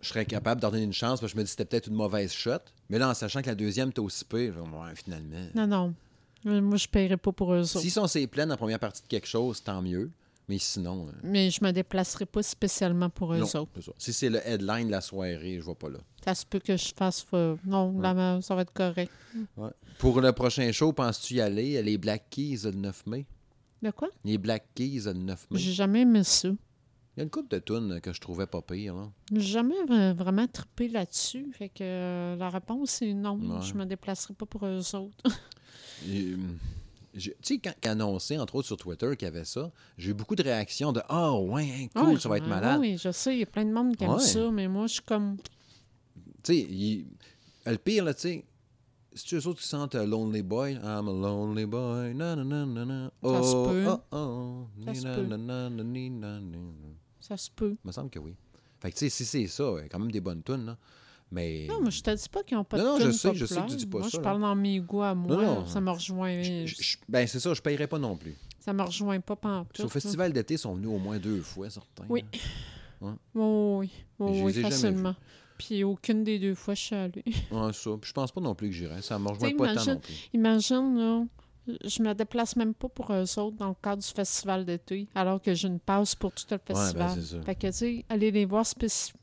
je 0.00 0.08
serais 0.08 0.24
capable 0.24 0.60
d'en 0.60 0.70
donner 0.70 0.84
une 0.84 0.92
chance 0.92 1.20
parce 1.20 1.32
que 1.32 1.36
je 1.36 1.40
me 1.40 1.42
dis 1.42 1.46
que 1.46 1.50
c'était 1.50 1.64
peut-être 1.64 1.88
une 1.88 1.94
mauvaise 1.96 2.32
shot. 2.32 2.52
Mais 2.88 2.98
là, 2.98 3.10
en 3.10 3.14
sachant 3.14 3.42
que 3.42 3.48
la 3.48 3.54
deuxième 3.56 3.90
était 3.90 3.98
aussi 4.00 4.24
pire, 4.24 4.54
ouais, 4.58 4.94
finalement. 4.94 5.46
Non, 5.54 5.66
non. 5.66 5.94
Euh, 6.46 6.60
Moi, 6.62 6.76
je 6.78 6.86
ne 6.86 6.90
paierais 6.90 7.16
pas 7.16 7.32
pour 7.32 7.52
eux 7.52 7.60
autres. 7.62 7.80
S'ils 7.80 7.90
sont 7.90 8.06
ces 8.06 8.26
plaines 8.28 8.50
en 8.52 8.56
première 8.56 8.78
partie 8.78 9.02
de 9.02 9.08
quelque 9.08 9.26
chose, 9.28 9.62
tant 9.62 9.82
mieux. 9.82 10.10
Mais 10.50 10.58
sinon, 10.58 11.06
euh, 11.06 11.12
Mais 11.22 11.48
je 11.48 11.62
me 11.62 11.70
déplacerai 11.70 12.26
pas 12.26 12.42
spécialement 12.42 13.08
pour 13.08 13.32
eux 13.32 13.38
non, 13.38 13.44
autres. 13.44 13.80
ça. 13.80 13.92
Si 13.96 14.12
c'est 14.12 14.28
le 14.28 14.40
headline 14.44 14.88
de 14.88 14.90
la 14.90 15.00
soirée, 15.00 15.56
je 15.60 15.62
vois 15.64 15.76
pas 15.78 15.88
là. 15.88 15.98
Ça 16.24 16.34
se 16.34 16.44
peut 16.44 16.58
que 16.58 16.76
je 16.76 16.92
fasse. 16.96 17.24
euh, 17.34 17.54
non, 17.64 18.00
là, 18.00 18.40
ça 18.42 18.56
va 18.56 18.62
être 18.62 18.72
correct. 18.72 19.12
Pour 19.98 20.20
le 20.20 20.32
prochain 20.32 20.72
show, 20.72 20.92
penses-tu 20.92 21.34
y 21.34 21.40
aller? 21.40 21.80
Les 21.82 21.98
Black 21.98 22.24
Keys 22.30 22.62
le 22.64 22.72
9 22.72 23.06
mai? 23.06 23.26
De 23.80 23.90
quoi? 23.92 24.08
Les 24.24 24.38
Black 24.38 24.66
Keys 24.74 25.02
le 25.06 25.12
9 25.12 25.46
mai. 25.52 25.58
J'ai 25.60 25.72
jamais 25.72 26.00
aimé 26.00 26.24
ça. 26.24 26.48
Il 26.48 27.18
y 27.18 27.20
a 27.20 27.22
une 27.24 27.30
couple 27.30 27.48
de 27.54 27.58
tunes 27.60 28.00
que 28.00 28.12
je 28.12 28.20
trouvais 28.20 28.46
pas 28.46 28.60
pire. 28.62 28.94
J'ai 29.32 29.40
jamais 29.40 29.74
vra- 29.88 30.14
vraiment 30.14 30.46
trippé 30.48 30.88
là-dessus. 30.88 31.46
Fait 31.52 31.68
que 31.68 31.82
euh, 31.82 32.36
la 32.36 32.50
réponse 32.50 32.90
c'est 32.90 33.14
non. 33.14 33.36
Ouais. 33.38 33.62
Je 33.62 33.74
me 33.74 33.84
déplacerai 33.86 34.34
pas 34.34 34.46
pour 34.46 34.66
eux 34.66 34.80
autres. 34.96 35.36
Et, 36.08 36.10
j'ai- 36.20 36.36
Tu 37.18 37.32
sais, 37.42 37.58
quand 37.58 37.72
quand 37.82 37.90
annoncé, 37.90 38.38
entre 38.38 38.54
autres 38.54 38.68
sur 38.68 38.76
Twitter, 38.76 39.16
qu'il 39.16 39.26
y 39.26 39.28
avait 39.30 39.44
ça, 39.44 39.70
j'ai 39.98 40.10
eu 40.10 40.14
beaucoup 40.14 40.36
de 40.36 40.42
réactions 40.42 40.92
de 40.92 41.00
Ah, 41.08 41.34
ouais, 41.36 41.64
hein, 41.64 41.86
cool, 41.94 42.10
Ouais, 42.10 42.20
ça 42.20 42.28
va 42.28 42.36
être 42.38 42.46
malade. 42.46 42.78
Oui, 42.80 42.96
je 42.98 43.10
sais, 43.10 43.34
il 43.34 43.40
y 43.40 43.42
a 43.42 43.46
plein 43.46 43.64
de 43.64 43.72
monde 43.72 43.96
qui 43.96 44.04
aime 44.04 44.10
Ouais. 44.12 44.20
ça, 44.20 44.50
mais 44.50 44.68
moi, 44.68 44.86
je 44.86 44.92
suis 44.94 45.02
comme. 45.02 45.36
Tu 45.36 46.54
sais, 46.54 46.56
il- 46.58 47.06
le 47.66 47.76
pire, 47.78 48.04
là, 48.04 48.14
tu 48.14 48.20
sais, 48.20 48.44
c'est 49.12 49.34
eux 49.36 49.46
autres 49.48 49.60
qui 49.60 49.66
sentent 49.66 49.96
euh, 49.96 50.06
Lonely 50.06 50.42
Boy. 50.42 50.74
I'm 50.74 51.08
a 51.08 51.12
lonely 51.12 51.66
boy. 51.66 52.14
Na, 52.14 52.36
na, 52.36 52.44
na, 52.44 52.64
na, 52.66 52.84
na. 52.84 53.10
Ça 53.22 53.42
se 53.42 53.54
Oh, 53.56 53.64
peut. 53.68 53.84
oh, 53.88 54.00
oh. 54.12 54.66
Ça 54.84 54.94
se 54.94 55.02
peut. 55.02 55.28
Ça 57.20 57.36
se 57.36 57.50
peut. 57.50 57.76
Il 57.84 57.86
me 57.88 57.92
semble 57.92 58.10
que 58.10 58.18
oui. 58.18 58.34
Fait 58.80 58.90
que, 58.90 58.96
tu 58.96 59.00
sais, 59.00 59.10
si 59.10 59.24
c'est 59.24 59.46
ça, 59.46 59.64
il 59.78 59.82
y 59.82 59.86
a 59.86 59.88
quand 59.88 59.98
même 59.98 60.10
des 60.12 60.20
bonnes 60.20 60.42
tunes, 60.42 60.64
là. 60.64 60.78
Mais. 61.32 61.66
Non, 61.68 61.80
mais 61.80 61.90
je 61.90 62.02
te 62.02 62.10
dis 62.10 62.28
pas 62.28 62.42
qu'ils 62.42 62.56
n'ont 62.56 62.64
pas 62.64 62.76
Non, 62.78 62.84
de 62.84 62.88
non, 62.88 62.96
je 62.98 63.02
tunes 63.04 63.12
sais, 63.12 63.34
je 63.34 63.46
sais 63.46 63.60
que 63.60 63.70
tu 63.70 63.76
dis 63.76 63.86
pas 63.86 63.98
moi, 63.98 64.04
ça, 64.08 64.10
je 64.12 64.16
là. 64.16 64.22
parle 64.22 64.40
dans 64.40 64.54
mes 64.56 64.80
goûts 64.80 65.02
à 65.02 65.14
moi. 65.14 65.36
non. 65.36 65.66
Ça 65.66 65.80
me 65.80 65.90
rejoint. 65.90 66.42
je- 66.42 66.66
je- 66.66 66.82
je- 66.82 66.96
ben, 67.08 67.26
c'est 67.26 67.38
ça, 67.40 67.54
je 67.54 67.60
payerais 67.62 67.86
pas 67.86 67.98
non 67.98 68.16
plus. 68.16 68.36
Ça 68.58 68.72
me 68.72 68.82
rejoint 68.82 69.20
pas 69.20 69.38
au 69.82 69.88
festival 69.88 70.32
d'été, 70.32 70.54
ils 70.54 70.58
sont 70.58 70.74
venus 70.74 70.90
au 70.90 70.98
moins 70.98 71.18
deux 71.18 71.40
fois, 71.40 71.70
certains. 71.70 72.04
Oui. 72.08 72.24
Ouais. 73.00 73.12
Oh, 73.34 73.76
oui, 73.80 73.90
oh, 74.18 74.32
je 74.34 74.42
oui, 74.42 74.52
jamais 74.52 74.70
facilement. 74.70 75.14
Puis 75.56 75.84
aucune 75.84 76.24
des 76.24 76.38
deux 76.38 76.54
fois, 76.54 76.74
je 76.74 76.80
suis 76.80 76.94
allée. 76.96 77.24
Ouais, 77.50 77.72
ça. 77.72 77.90
Puis 78.00 78.08
je 78.08 78.12
pense 78.12 78.32
pas 78.32 78.40
non 78.40 78.54
plus 78.54 78.68
que 78.68 78.74
j'irais. 78.74 79.00
Ça 79.02 79.18
me 79.18 79.28
rejoint 79.28 79.50
pas 79.56 79.66
tant 79.66 79.72
imagine- 79.72 79.92
non 79.94 80.00
plus. 80.00 80.14
Imagine, 80.34 80.98
là, 80.98 81.24
je 81.86 82.02
me 82.02 82.12
déplace 82.14 82.56
même 82.56 82.74
pas 82.74 82.88
pour 82.88 83.12
eux 83.12 83.38
autres 83.38 83.56
dans 83.56 83.68
le 83.68 83.74
cadre 83.82 84.02
du 84.02 84.08
festival 84.08 84.64
d'été, 84.64 85.06
alors 85.14 85.40
que 85.40 85.54
j'ai 85.54 85.68
une 85.68 85.78
passe 85.80 86.14
pour 86.14 86.32
tout 86.32 86.44
le 86.50 86.56
ben, 86.56 86.74
festival. 86.74 87.10
c'est 87.14 87.36
ça. 87.36 87.42
Fait 87.42 87.54
que, 87.54 87.66
tu 87.68 87.72
sais, 87.72 88.04
aller 88.08 88.30
les 88.30 88.44
voir 88.44 88.66
spécifiquement 88.66 89.19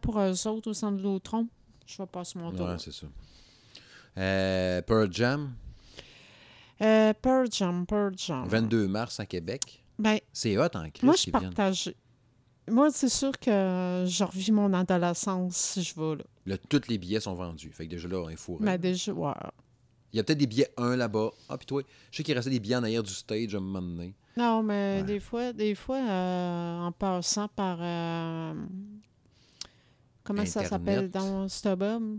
pour 0.00 0.18
eux 0.20 0.46
autres 0.48 0.70
au 0.70 0.74
centre 0.74 0.98
de 0.98 1.02
l'Autron, 1.02 1.48
je 1.86 1.96
vais 1.98 2.06
passer 2.06 2.38
mon 2.38 2.50
tour. 2.52 2.66
Ouais, 2.66 2.76
c'est 2.78 2.92
ça. 2.92 3.06
Euh, 4.18 4.82
Pearl 4.82 5.12
Jam, 5.12 5.52
Euh, 6.82 7.12
Pearl 7.20 7.46
Jam, 7.50 7.86
Pearl 7.86 8.12
Jam. 8.16 8.46
22 8.48 8.86
mars 8.88 9.18
à 9.20 9.26
Québec. 9.26 9.82
Ben, 9.98 10.18
C'est 10.32 10.58
hot 10.58 10.64
en 10.74 10.90
Christ 10.90 11.02
moi, 11.04 11.14
je 11.16 11.30
partage. 11.30 11.94
Moi, 12.68 12.90
c'est 12.90 13.08
sûr 13.08 13.32
que 13.38 14.04
je 14.06 14.24
revis 14.24 14.52
mon 14.52 14.72
adolescence 14.74 15.56
si 15.56 15.82
je 15.82 15.94
vais 15.98 16.16
là. 16.16 16.24
Là, 16.46 16.56
tous 16.68 16.82
les 16.88 16.98
billets 16.98 17.20
sont 17.20 17.34
vendus. 17.34 17.70
Fait 17.72 17.86
que 17.86 17.90
déjà 17.92 18.08
là, 18.08 18.26
il 18.30 18.36
faut. 18.36 18.58
Mais 18.60 18.76
déjà, 18.76 19.12
ouais. 19.12 19.32
Il 20.12 20.16
y 20.16 20.20
a 20.20 20.24
peut-être 20.24 20.38
des 20.38 20.46
billets 20.46 20.68
un 20.76 20.96
là-bas. 20.96 21.30
Ah, 21.48 21.56
puis 21.56 21.66
toi, 21.66 21.82
je 22.10 22.16
sais 22.16 22.22
qu'il 22.22 22.34
restait 22.34 22.50
des 22.50 22.60
billets 22.60 22.76
en 22.76 22.82
arrière 22.82 23.02
du 23.02 23.12
stage 23.12 23.54
à 23.54 23.58
un 23.58 23.60
moment 23.60 23.80
donné. 23.82 24.14
Non, 24.36 24.62
mais 24.62 24.98
Ouais. 24.98 25.02
des 25.04 25.20
fois, 25.20 25.52
des 25.52 25.74
fois 25.74 25.96
euh, 25.98 26.78
en 26.80 26.92
passant 26.92 27.48
par. 27.48 27.78
euh, 27.80 28.54
comment 30.26 30.44
ça 30.46 30.64
s'appelle? 30.64 31.10
Dans 31.10 31.48
StubHub? 31.48 32.18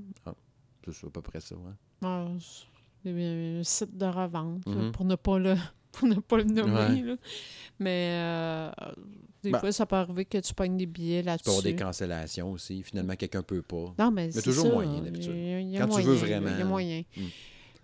C'est 0.85 0.93
ça, 0.93 1.07
à 1.07 1.09
peu 1.09 1.21
près 1.21 1.39
ça, 1.41 1.55
ouais. 1.55 1.71
Ah, 2.03 2.27
c'est 3.03 3.09
un 3.11 3.61
site 3.63 3.97
de 3.97 4.05
revente, 4.05 4.65
là, 4.67 4.75
Mhm. 4.75 4.91
pour, 4.91 5.05
ne 5.05 5.15
pas 5.15 5.37
le, 5.39 5.55
pour 5.91 6.07
ne 6.07 6.15
pas 6.15 6.37
le 6.37 6.43
nommer. 6.45 6.73
Ouais. 6.73 7.01
là. 7.01 7.15
Mais 7.79 8.09
euh, 8.13 8.71
des 9.43 9.51
Ben, 9.51 9.59
fois, 9.59 9.71
ça 9.71 9.85
peut 9.85 9.95
arriver 9.95 10.25
que 10.25 10.37
tu 10.37 10.53
pognes 10.53 10.77
des 10.77 10.85
billets 10.85 11.19
Tu 11.19 11.23
peux 11.23 11.25
là-dessus. 11.27 11.49
avoir 11.49 11.63
des 11.63 11.75
cancellations 11.75 12.51
aussi. 12.51 12.83
Finalement, 12.83 13.15
quelqu'un 13.15 13.43
peut 13.43 13.61
pas. 13.61 13.93
Non, 13.99 14.11
mais 14.11 14.31
c'est 14.31 14.41
toujours 14.41 14.65
ça, 14.67 14.71
moyen, 14.73 15.01
d'habitude. 15.01 15.77
Quand 15.77 15.87
tu 15.89 16.01
veux 16.01 16.13
vraiment. 16.15 16.49
Il 16.51 16.59
y 16.59 16.61
a 16.61 16.65
moyen. 16.65 17.03
Mm. 17.15 17.21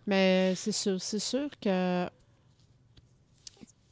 Mais 0.08 0.54
c'est 0.56 0.72
sûr, 0.72 1.02
c'est 1.02 1.20
sûr 1.20 1.50
que. 1.62 2.06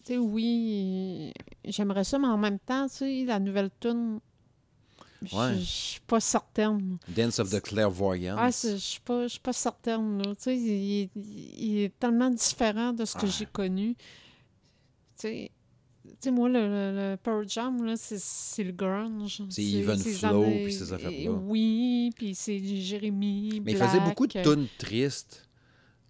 Tu 0.04 0.14
sais, 0.14 0.18
oui, 0.18 1.32
j'aimerais 1.66 2.04
ça, 2.04 2.18
mais 2.18 2.28
en 2.28 2.38
même 2.38 2.58
temps, 2.60 2.88
tu 2.88 2.96
sais, 2.96 3.24
la 3.26 3.40
nouvelle 3.40 3.70
tune, 3.80 4.20
Ouais. 5.34 5.56
je 5.60 5.64
suis 5.64 6.00
pas 6.08 6.20
certaine. 6.20 6.98
Dance 7.08 7.40
of 7.40 7.50
the 7.52 7.60
Clairvoyance. 7.62 8.40
Ah, 8.40 8.50
je 8.72 8.78
suis 8.78 9.00
pas, 9.02 9.28
pas 9.44 9.54
certaine. 9.54 10.18
là. 10.18 10.36
Tu 10.36 10.42
sais, 10.44 10.58
il, 10.58 11.02
est- 11.04 11.10
il 11.16 11.78
est 11.80 12.00
tellement 12.00 12.30
différent 12.32 12.92
de 12.94 13.06
ce 13.06 13.14
que 13.16 13.26
Ah. 13.26 13.30
j'ai 13.38 13.46
connu. 13.46 13.96
Tu 13.96 14.02
sais, 15.18 15.52
tu 16.04 16.10
sais, 16.22 16.32
moi, 16.32 16.50
le, 16.50 16.60
le, 16.68 17.12
le 17.12 17.18
Pearl 17.18 17.48
Jam, 17.48 17.84
là, 17.86 17.96
c'est, 17.96 18.20
c'est 18.20 18.64
le 18.64 18.72
grunge. 18.72 19.44
C'est 19.50 19.64
Even 19.64 20.00
Flow, 20.00 20.44
puis 20.64 20.74
ces 20.74 20.92
affaires-là. 20.94 21.32
Oui, 21.32 22.10
puis 22.16 22.34
c'est 22.34 22.58
Jérémy 22.60 23.62
Mais 23.64 23.74
il 23.74 23.78
faisait 23.78 24.00
beaucoup 24.00 24.26
de 24.28 24.42
tunes 24.42 24.68
tristes. 24.80 25.48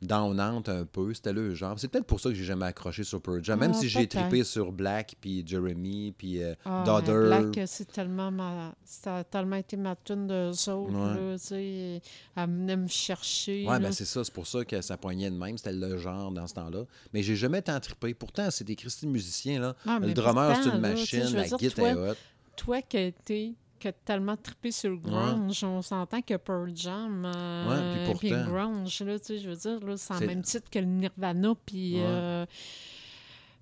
Downante 0.01 0.69
un 0.69 0.85
peu. 0.85 1.13
C'était 1.13 1.33
le 1.33 1.53
genre. 1.53 1.79
C'est 1.79 1.87
peut-être 1.87 2.05
pour 2.05 2.19
ça 2.19 2.29
que 2.29 2.35
j'ai 2.35 2.43
jamais 2.43 2.65
accroché 2.65 3.03
sur 3.03 3.21
Pearl 3.21 3.43
Jam. 3.43 3.59
Même 3.59 3.71
Ah, 3.73 3.77
si 3.77 3.87
j'ai 3.89 4.07
trippé 4.07 4.43
sur 4.43 4.71
Black, 4.71 5.15
puis 5.21 5.43
Jeremy, 5.45 6.13
puis 6.17 6.41
euh, 6.41 6.53
Ah, 6.65 6.83
Daughter. 6.85 7.27
Black, 7.27 7.67
c'est 7.67 7.91
tellement 7.91 8.31
ma... 8.31 8.73
ça 8.83 9.17
a 9.17 9.23
tellement 9.23 9.57
été 9.57 9.77
ma 9.77 9.95
tune 9.95 10.27
de 10.27 10.49
autres, 10.49 10.91
Ouais. 10.91 11.31
là, 11.31 11.37
tu 11.37 11.45
sais. 11.45 12.01
Elle 12.35 12.49
venait 12.49 12.77
me 12.77 12.87
chercher. 12.87 13.65
Ouais, 13.65 13.73
là. 13.73 13.79
ben 13.79 13.91
c'est 13.91 14.05
ça. 14.05 14.23
C'est 14.23 14.33
pour 14.33 14.47
ça 14.47 14.65
que 14.65 14.81
ça 14.81 14.97
poignait 14.97 15.29
de 15.29 15.37
même. 15.37 15.57
C'était 15.57 15.73
le 15.73 15.97
genre 15.97 16.31
dans 16.31 16.47
ce 16.47 16.53
temps-là. 16.55 16.83
Mais 17.13 17.21
j'ai 17.23 17.35
jamais 17.35 17.61
tant 17.61 17.79
trippé. 17.79 18.13
Pourtant, 18.13 18.49
c'est 18.51 18.63
des 18.63 18.75
Christy 18.75 19.07
musiciens, 19.07 19.59
là. 19.59 19.75
Ah, 19.85 19.99
le 20.01 20.13
drummer, 20.13 20.55
c'est 20.55 20.69
une 20.69 20.81
là, 20.81 20.89
machine. 20.89 21.23
La 21.33 21.43
guitare 21.47 21.61
est 21.63 21.93
toi, 21.93 22.11
hot. 22.11 22.15
toi 22.55 22.81
qui 22.81 22.97
as 22.97 23.05
été 23.05 23.53
qui 23.81 23.87
a 23.87 23.91
tellement 23.91 24.37
trippé 24.37 24.71
sur 24.71 24.91
le 24.91 24.97
grunge, 24.97 25.63
on 25.63 25.81
s'entend 25.81 26.21
que 26.21 26.35
Pearl 26.37 26.71
Jam 26.75 27.23
euh, 27.25 28.05
Ouais, 28.07 28.13
puis 28.17 28.29
le 28.29 28.43
grunge, 28.43 29.01
là, 29.01 29.19
tu 29.19 29.25
sais, 29.25 29.37
je 29.39 29.49
veux 29.49 29.55
dire, 29.55 29.79
là, 29.85 29.97
c'est 29.97 30.13
en 30.13 30.19
même 30.19 30.43
titre 30.43 30.69
que 30.69 30.79
le 30.79 30.85
Nirvana, 30.85 31.53
puis 31.65 31.95
Ouais. 31.95 32.01
euh, 32.05 32.45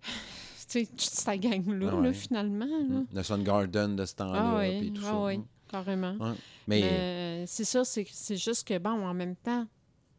tu 0.04 0.68
sais, 0.68 0.86
toute 0.86 1.00
cette 1.02 1.40
gang-là, 1.40 1.92
Ah 1.98 2.02
là, 2.02 2.14
finalement. 2.14 2.66
Là. 2.90 3.02
Le 3.14 3.24
Soundgarden 3.24 3.96
de 3.96 4.06
ce 4.06 4.16
temps-là, 4.16 4.60
Ah 4.60 4.70
puis 4.80 4.92
tout 4.94 5.02
ah 5.06 5.10
ça. 5.12 5.20
oui, 5.24 5.42
carrément. 5.68 6.16
Mais, 6.20 6.82
Mais 6.82 7.44
c'est 7.48 7.64
ça, 7.66 7.84
c'est 7.86 8.06
juste 8.38 8.68
que, 8.68 8.78
bon, 8.78 9.06
en 9.08 9.14
même 9.14 9.36
temps, 9.36 9.66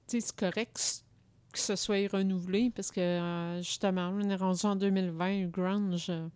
tu 0.08 0.20
sais, 0.20 0.26
c'est 0.26 0.36
correct 0.36 1.04
que 1.52 1.58
ce 1.58 1.76
soit 1.76 2.08
renouvelé 2.12 2.70
parce 2.74 2.90
que, 2.90 3.00
euh, 3.00 3.62
justement, 3.62 4.08
on 4.14 4.20
est 4.28 4.36
rendu 4.36 4.64
en 4.66 4.76
2020, 4.76 5.42
le 5.42 5.48
grunge, 5.48 6.06
euh, 6.08 6.28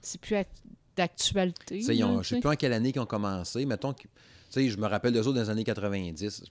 c'est 0.00 0.20
plus 0.20 0.36
d'actualité. 0.98 1.80
sais, 1.80 1.96
je 1.96 2.22
sais 2.22 2.34
tu 2.34 2.40
plus 2.40 2.50
en 2.50 2.56
quelle 2.56 2.72
année 2.72 2.92
qu'ils 2.92 3.00
ont 3.00 3.06
commencé. 3.06 3.64
Mettons 3.64 3.92
que, 3.92 4.02
tu 4.02 4.08
sais, 4.50 4.68
je 4.68 4.76
me 4.76 4.86
rappelle 4.86 5.12
d'eux 5.12 5.20
autres 5.20 5.34
dans 5.34 5.42
les 5.42 5.50
années 5.50 5.64
90. 5.64 6.44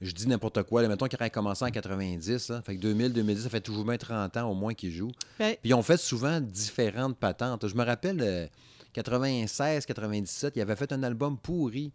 Je 0.00 0.10
dis 0.12 0.26
n'importe 0.26 0.64
quoi. 0.64 0.82
Là, 0.82 0.88
mettons 0.88 1.06
qu'ils 1.06 1.18
auraient 1.18 1.30
commencé 1.30 1.64
en 1.64 1.70
90. 1.70 2.48
Là. 2.48 2.62
Fait 2.62 2.74
que 2.74 2.80
2000, 2.80 3.12
2010, 3.12 3.42
ça 3.44 3.50
fait 3.50 3.60
toujours 3.60 3.84
bien 3.84 3.96
30 3.96 4.36
ans 4.38 4.50
au 4.50 4.54
moins 4.54 4.74
qu'ils 4.74 4.90
jouent. 4.90 5.12
Ben, 5.38 5.54
Puis 5.60 5.70
ils 5.70 5.74
ont 5.74 5.82
fait 5.82 5.98
souvent 5.98 6.40
différentes 6.40 7.16
patentes. 7.18 7.68
Je 7.68 7.76
me 7.76 7.84
rappelle, 7.84 8.20
euh, 8.20 8.46
96, 8.94 9.86
97, 9.86 10.56
ils 10.56 10.60
avaient 10.60 10.76
fait 10.76 10.92
un 10.92 11.02
album 11.02 11.38
pourri 11.38 11.92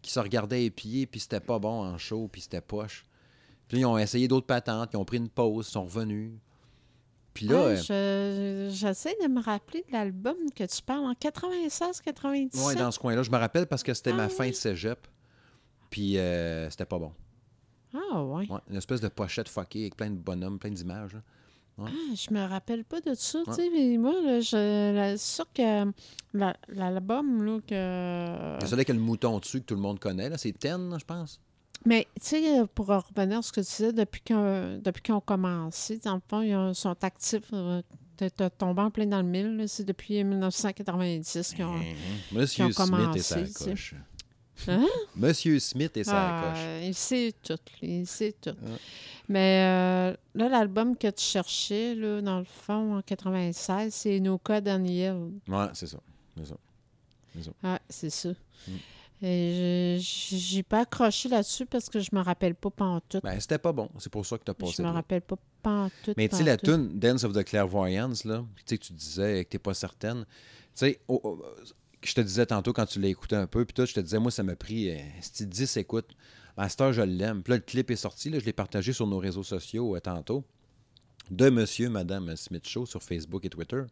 qui 0.00 0.10
se 0.10 0.18
regardait 0.20 0.64
épier, 0.64 1.06
puis 1.06 1.20
c'était 1.20 1.40
pas 1.40 1.58
bon 1.58 1.82
en 1.84 1.98
show, 1.98 2.28
puis 2.30 2.40
c'était 2.40 2.60
poche. 2.60 3.04
Puis 3.68 3.80
ils 3.80 3.86
ont 3.86 3.98
essayé 3.98 4.28
d'autres 4.28 4.46
patentes, 4.46 4.90
ils 4.92 4.96
ont 4.96 5.04
pris 5.04 5.18
une 5.18 5.28
pause, 5.28 5.68
ils 5.68 5.72
sont 5.72 5.84
revenus. 5.84 6.32
Puis 7.34 7.46
là, 7.46 7.64
Ouais, 7.66 7.90
euh, 7.90 8.68
je- 8.70 8.74
j'essaie 8.74 9.16
de 9.22 9.28
me 9.28 9.40
rappeler 9.42 9.84
de 9.88 9.92
l'album 9.92 10.36
que 10.54 10.64
tu 10.64 10.82
parles 10.82 11.04
en 11.06 11.14
96-97. 11.14 12.64
ouais, 12.66 12.74
dans 12.74 12.90
ce 12.90 12.98
coin-là, 12.98 13.22
je 13.22 13.30
me 13.30 13.36
rappelle 13.38 13.66
parce 13.66 13.82
que 13.82 13.94
c'était 13.94 14.10
Ah 14.12 14.16
ma 14.16 14.26
oui? 14.26 14.32
fin 14.32 14.48
de 14.48 14.52
cégep. 14.54 15.06
Puis 15.90 16.18
euh, 16.18 16.68
c'était 16.70 16.84
pas 16.86 16.98
bon. 16.98 17.12
Ah 17.94 18.22
ouais. 18.22 18.46
Ouais, 18.50 18.58
une 18.70 18.76
espèce 18.76 19.00
de 19.00 19.08
pochette 19.08 19.48
fuckée 19.48 19.80
avec 19.82 19.96
plein 19.96 20.10
de 20.10 20.16
bonhommes, 20.16 20.58
plein 20.58 20.70
d'images. 20.70 21.14
là. 21.14 21.20
Ah, 21.78 21.86
je 22.14 22.32
me 22.34 22.42
rappelle 22.46 22.84
pas 22.84 23.00
de 23.00 23.14
ça. 23.14 23.40
tu 23.44 23.50
Ouais. 23.50 23.56
sais, 23.56 23.70
mais 23.70 23.96
moi, 23.96 24.12
là, 24.22 24.40
je, 24.40 25.14
c'est 25.16 25.18
sûr 25.18 25.46
que 25.54 25.90
la- 26.34 26.56
l'album, 26.68 27.42
là, 27.42 27.60
que... 27.66 28.58
C'est 28.60 28.68
celui 28.70 28.84
qui 28.84 28.90
a 28.90 28.94
le 28.94 29.00
mouton 29.00 29.38
dessus 29.38 29.60
que 29.60 29.66
tout 29.66 29.74
le 29.74 29.80
monde 29.80 29.98
connaît. 29.98 30.28
là. 30.28 30.36
C'est 30.38 30.52
Ten, 30.52 30.94
je 30.98 31.04
pense. 31.04 31.40
Mais, 31.84 32.06
tu 32.20 32.26
sais, 32.28 32.62
pour 32.74 32.86
revenir 32.86 33.38
à 33.38 33.42
ce 33.42 33.50
que 33.52 33.60
tu 33.60 33.66
disais, 33.66 33.92
depuis 33.92 34.20
qu'on 34.20 34.78
depuis 34.82 35.02
qu'ils 35.02 35.14
ont 35.14 35.20
commencé, 35.20 35.98
dans 35.98 36.14
le 36.14 36.20
fond, 36.28 36.40
ils 36.42 36.54
ont- 36.54 36.74
sont 36.74 36.96
actifs. 37.02 37.42
Euh, 37.52 37.82
T'es 38.14 38.28
t'es 38.28 38.50
tombé 38.50 38.82
en 38.82 38.90
plein 38.90 39.06
dans 39.06 39.22
le 39.22 39.26
mille. 39.26 39.64
C'est 39.68 39.84
depuis 39.84 40.22
1990 40.22 41.54
qu'ils 41.54 41.64
ont... 41.64 41.74
Monsieur 42.30 42.66
ont 42.66 42.70
Smith 42.70 43.16
et 43.16 43.18
sa 43.20 43.34
commencé, 43.36 43.52
coche. 43.70 43.94
Hein? 44.68 44.86
Monsieur 45.16 45.58
Smith 45.58 45.96
et 45.96 46.04
sa 46.04 46.12
Ah, 46.14 46.52
coche. 46.52 46.60
il 46.84 46.94
sait 46.94 47.32
tout, 47.42 47.56
il 47.80 48.06
sait 48.06 48.34
tout. 48.40 48.50
Ouais. 48.50 48.76
Mais 49.28 49.64
euh, 49.64 50.16
là, 50.34 50.48
l'album 50.50 50.94
que 50.96 51.08
tu 51.08 51.24
cherchais, 51.24 51.94
là, 51.94 52.20
dans 52.20 52.38
le 52.38 52.44
fond, 52.44 52.98
en 52.98 53.02
96, 53.02 53.92
c'est 53.94 54.20
Noka 54.20 54.60
Daniel. 54.60 55.16
Ouais, 55.48 55.66
c'est 55.72 55.86
ça. 55.86 55.98
C'est 56.36 56.46
ça. 57.44 57.50
Ah, 57.62 57.80
c'est 57.88 58.10
ça. 58.10 58.28
Mm. 58.68 58.72
Et 59.24 59.98
je- 60.00 60.36
j'ai 60.36 60.62
pas 60.64 60.80
accroché 60.80 61.28
là-dessus 61.28 61.64
parce 61.66 61.88
que 61.88 62.00
je 62.00 62.10
me 62.12 62.20
rappelle 62.20 62.54
pas 62.56 62.70
pantoute. 62.70 63.22
Ben, 63.22 63.38
c'était 63.38 63.58
pas 63.58 63.72
bon. 63.72 63.88
C'est 63.98 64.10
pour 64.10 64.26
ça 64.26 64.36
que 64.36 64.42
t'as 64.44 64.52
je 64.52 64.64
passé. 64.64 64.82
me 64.82 64.88
là. 64.88 64.92
rappelle 64.94 65.20
pas 65.22 65.36
pantoute. 65.62 66.16
Mais 66.16 66.28
tu 66.28 66.36
sais, 66.36 66.42
la 66.42 66.56
tune 66.56 66.98
Dance 66.98 67.22
of 67.24 67.32
the 67.32 67.44
Clairvoyance, 67.44 68.24
là, 68.24 68.44
tu 68.56 68.62
sais, 68.66 68.78
que 68.78 68.84
tu 68.84 68.92
disais 68.92 69.44
que 69.44 69.50
t'es 69.50 69.58
pas 69.60 69.74
certaine. 69.74 70.24
Tu 70.74 70.86
sais, 70.86 71.00
je 72.04 72.14
te 72.14 72.20
disais 72.20 72.46
tantôt 72.46 72.72
quand 72.72 72.86
tu 72.86 73.00
l'as 73.00 73.08
écouté 73.08 73.36
un 73.36 73.46
peu, 73.46 73.64
puis 73.64 73.74
toi, 73.74 73.84
je 73.84 73.94
te 73.94 74.00
disais, 74.00 74.18
moi, 74.18 74.30
ça 74.32 74.42
m'a 74.42 74.56
pris 74.56 74.90
euh, 74.90 74.96
c'était 75.20 75.46
10 75.46 75.76
écoutes. 75.76 76.10
À 76.56 76.68
cette 76.68 76.80
heure, 76.80 76.92
je 76.92 77.02
l'aime. 77.02 77.42
Puis 77.42 77.52
là, 77.52 77.56
le 77.58 77.62
clip 77.62 77.90
est 77.90 77.96
sorti, 77.96 78.28
là, 78.28 78.38
je 78.40 78.44
l'ai 78.44 78.52
partagé 78.52 78.92
sur 78.92 79.06
nos 79.06 79.18
réseaux 79.18 79.42
sociaux 79.44 79.96
euh, 79.96 80.00
tantôt, 80.00 80.44
de 81.30 81.48
Monsieur, 81.48 81.88
Madame 81.88 82.34
Smith 82.36 82.66
Show 82.68 82.86
sur 82.86 83.02
Facebook 83.02 83.44
et 83.44 83.48
Twitter. 83.50 83.82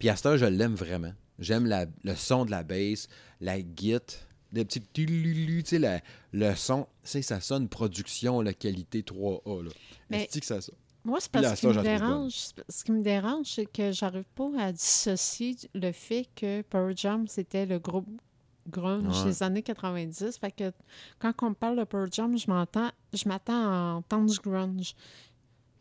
Puis 0.00 0.08
à 0.08 0.16
cette 0.16 0.26
heure, 0.26 0.36
je 0.38 0.46
l'aime 0.46 0.74
vraiment. 0.74 1.12
J'aime 1.38 1.66
la- 1.66 1.86
le 2.02 2.14
son 2.16 2.44
de 2.44 2.50
la 2.50 2.62
bass, 2.64 3.08
la 3.40 3.60
guite, 3.62 4.26
le 4.52 4.64
petit 4.64 4.80
tululu, 4.80 5.62
tu 5.62 5.70
sais, 5.70 5.78
la- 5.78 6.00
le 6.32 6.54
son. 6.54 6.84
Tu 7.02 7.10
sais, 7.10 7.22
ça 7.22 7.40
sonne 7.40 7.68
production, 7.68 8.40
la 8.40 8.54
qualité 8.54 9.02
3A, 9.02 9.62
là. 9.64 9.70
Mais- 10.10 10.26
que 10.26 10.44
ça 10.44 10.60
sonne? 10.60 10.74
Moi, 11.04 11.20
c'est 11.20 11.30
parce 11.30 11.42
la 11.44 11.56
ce 11.56 11.60
qui 11.60 11.66
me 11.68 11.82
dérange. 11.82 12.32
Ce 12.68 12.84
qui 12.84 12.92
me 12.92 13.02
dérange, 13.02 13.46
c'est 13.46 13.66
que 13.66 13.92
j'arrive 13.92 14.24
pas 14.34 14.50
à 14.58 14.72
dissocier 14.72 15.56
le 15.74 15.92
fait 15.92 16.28
que 16.34 16.62
Pearl 16.62 16.94
Jam, 16.96 17.26
c'était 17.28 17.64
le 17.66 17.78
groupe 17.78 18.08
grunge 18.68 19.18
Ouais. 19.20 19.24
des 19.24 19.42
années 19.42 19.62
90. 19.62 20.36
Fait 20.38 20.50
que 20.52 20.70
quand 21.18 21.32
on 21.42 21.50
me 21.50 21.54
parle 21.54 21.78
de 21.78 21.84
Pearl 21.84 22.08
Jam, 22.12 22.36
je 22.36 22.46
m'entends, 22.50 22.90
je 23.14 23.26
m'attends 23.26 23.54
à 23.70 23.94
entendre 23.96 24.30
du 24.30 24.38
grunge. 24.38 24.94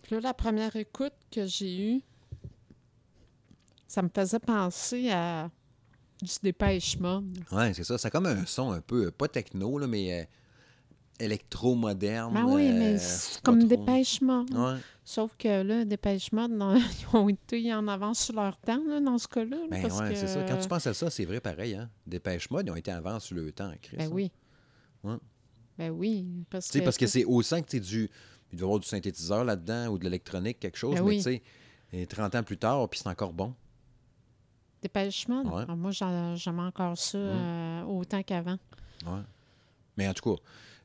Puis 0.03 0.15
là, 0.15 0.21
la 0.21 0.33
première 0.33 0.73
écoute 0.77 1.11
que 1.29 1.45
j'ai 1.45 1.95
eue, 1.95 2.01
ça 3.87 4.01
me 4.01 4.09
faisait 4.13 4.39
penser 4.39 5.09
à 5.11 5.49
du 6.21 6.33
Dépêche 6.43 6.97
Mode. 6.99 7.37
Ouais, 7.51 7.73
c'est 7.73 7.83
ça. 7.83 7.97
C'est 7.97 8.09
comme 8.09 8.25
un 8.25 8.45
son 8.45 8.71
un 8.71 8.81
peu, 8.81 9.11
pas 9.11 9.27
techno, 9.27 9.77
là, 9.77 9.87
mais 9.87 10.21
euh, 10.21 10.25
électro-moderne. 11.19 12.33
Ben 12.33 12.45
oui, 12.45 12.71
mais 12.71 12.95
euh, 12.95 12.97
c'est 12.99 13.41
comme 13.41 13.59
trop. 13.59 13.67
Dépêche 13.67 14.21
Mode. 14.21 14.53
Ouais. 14.53 14.75
Sauf 15.05 15.35
que 15.37 15.61
là, 15.63 15.85
Dépêche 15.85 16.31
Mode, 16.31 16.51
non, 16.51 16.75
ils 16.75 17.15
ont 17.17 17.29
été 17.29 17.73
en 17.73 17.87
avance 17.87 18.19
sur 18.25 18.35
leur 18.35 18.57
temps, 18.57 18.81
là, 18.87 18.99
dans 18.99 19.17
ce 19.17 19.27
cas-là. 19.27 19.57
là, 19.57 19.67
Ben 19.69 19.81
parce 19.81 19.99
ouais, 19.99 20.09
que- 20.09 20.15
c'est 20.15 20.27
ça. 20.27 20.43
Quand 20.43 20.57
tu 20.57 20.67
penses 20.67 20.87
à 20.87 20.93
ça, 20.93 21.09
c'est 21.09 21.25
vrai 21.25 21.39
pareil, 21.39 21.75
hein. 21.75 21.89
Dépêche 22.05 22.49
Mode, 22.49 22.67
ils 22.67 22.71
ont 22.71 22.75
été 22.75 22.91
avant 22.91 23.19
sur 23.19 23.35
le 23.35 23.51
temps, 23.51 23.71
Chris. 23.81 23.97
Ben 23.97 24.07
hein. 24.07 24.11
oui. 24.11 24.31
Ouais. 25.03 25.15
Ben 25.77 25.91
oui. 25.91 26.25
Parce 26.49 26.69
que, 26.71 26.79
parce 26.79 26.97
que 26.97 27.07
c'est 27.07 27.25
au 27.25 27.41
sein 27.41 27.61
que 27.61 27.69
tu 27.69 27.79
du. 27.79 28.09
Il 28.51 28.57
doit 28.57 28.65
y 28.65 28.69
avoir 28.69 28.79
du 28.79 28.87
synthétiseur 28.87 29.43
là-dedans 29.43 29.87
ou 29.89 29.97
de 29.97 30.05
l'électronique, 30.05 30.59
quelque 30.59 30.77
chose, 30.77 30.95
Ben 30.95 31.03
mais 31.03 31.09
oui. 31.09 31.17
tu 31.17 31.23
sais, 31.23 31.43
et 31.93 32.05
30 32.07 32.33
ans 32.35 32.43
plus 32.43 32.57
tard, 32.57 32.87
puis 32.89 32.99
c'est 33.03 33.09
encore 33.09 33.33
bon. 33.33 33.53
Dépêche 34.81 35.27
Mode, 35.27 35.47
Ouais. 35.47 35.65
moi, 35.75 35.91
j'aime 35.91 36.59
encore 36.59 36.97
ça 36.97 37.17
euh, 37.17 37.83
autant 37.83 38.21
qu'avant. 38.23 38.57
Ouais. 39.05 39.21
Mais 39.97 40.07
en 40.07 40.13
tout 40.13 40.35
cas, 40.35 40.41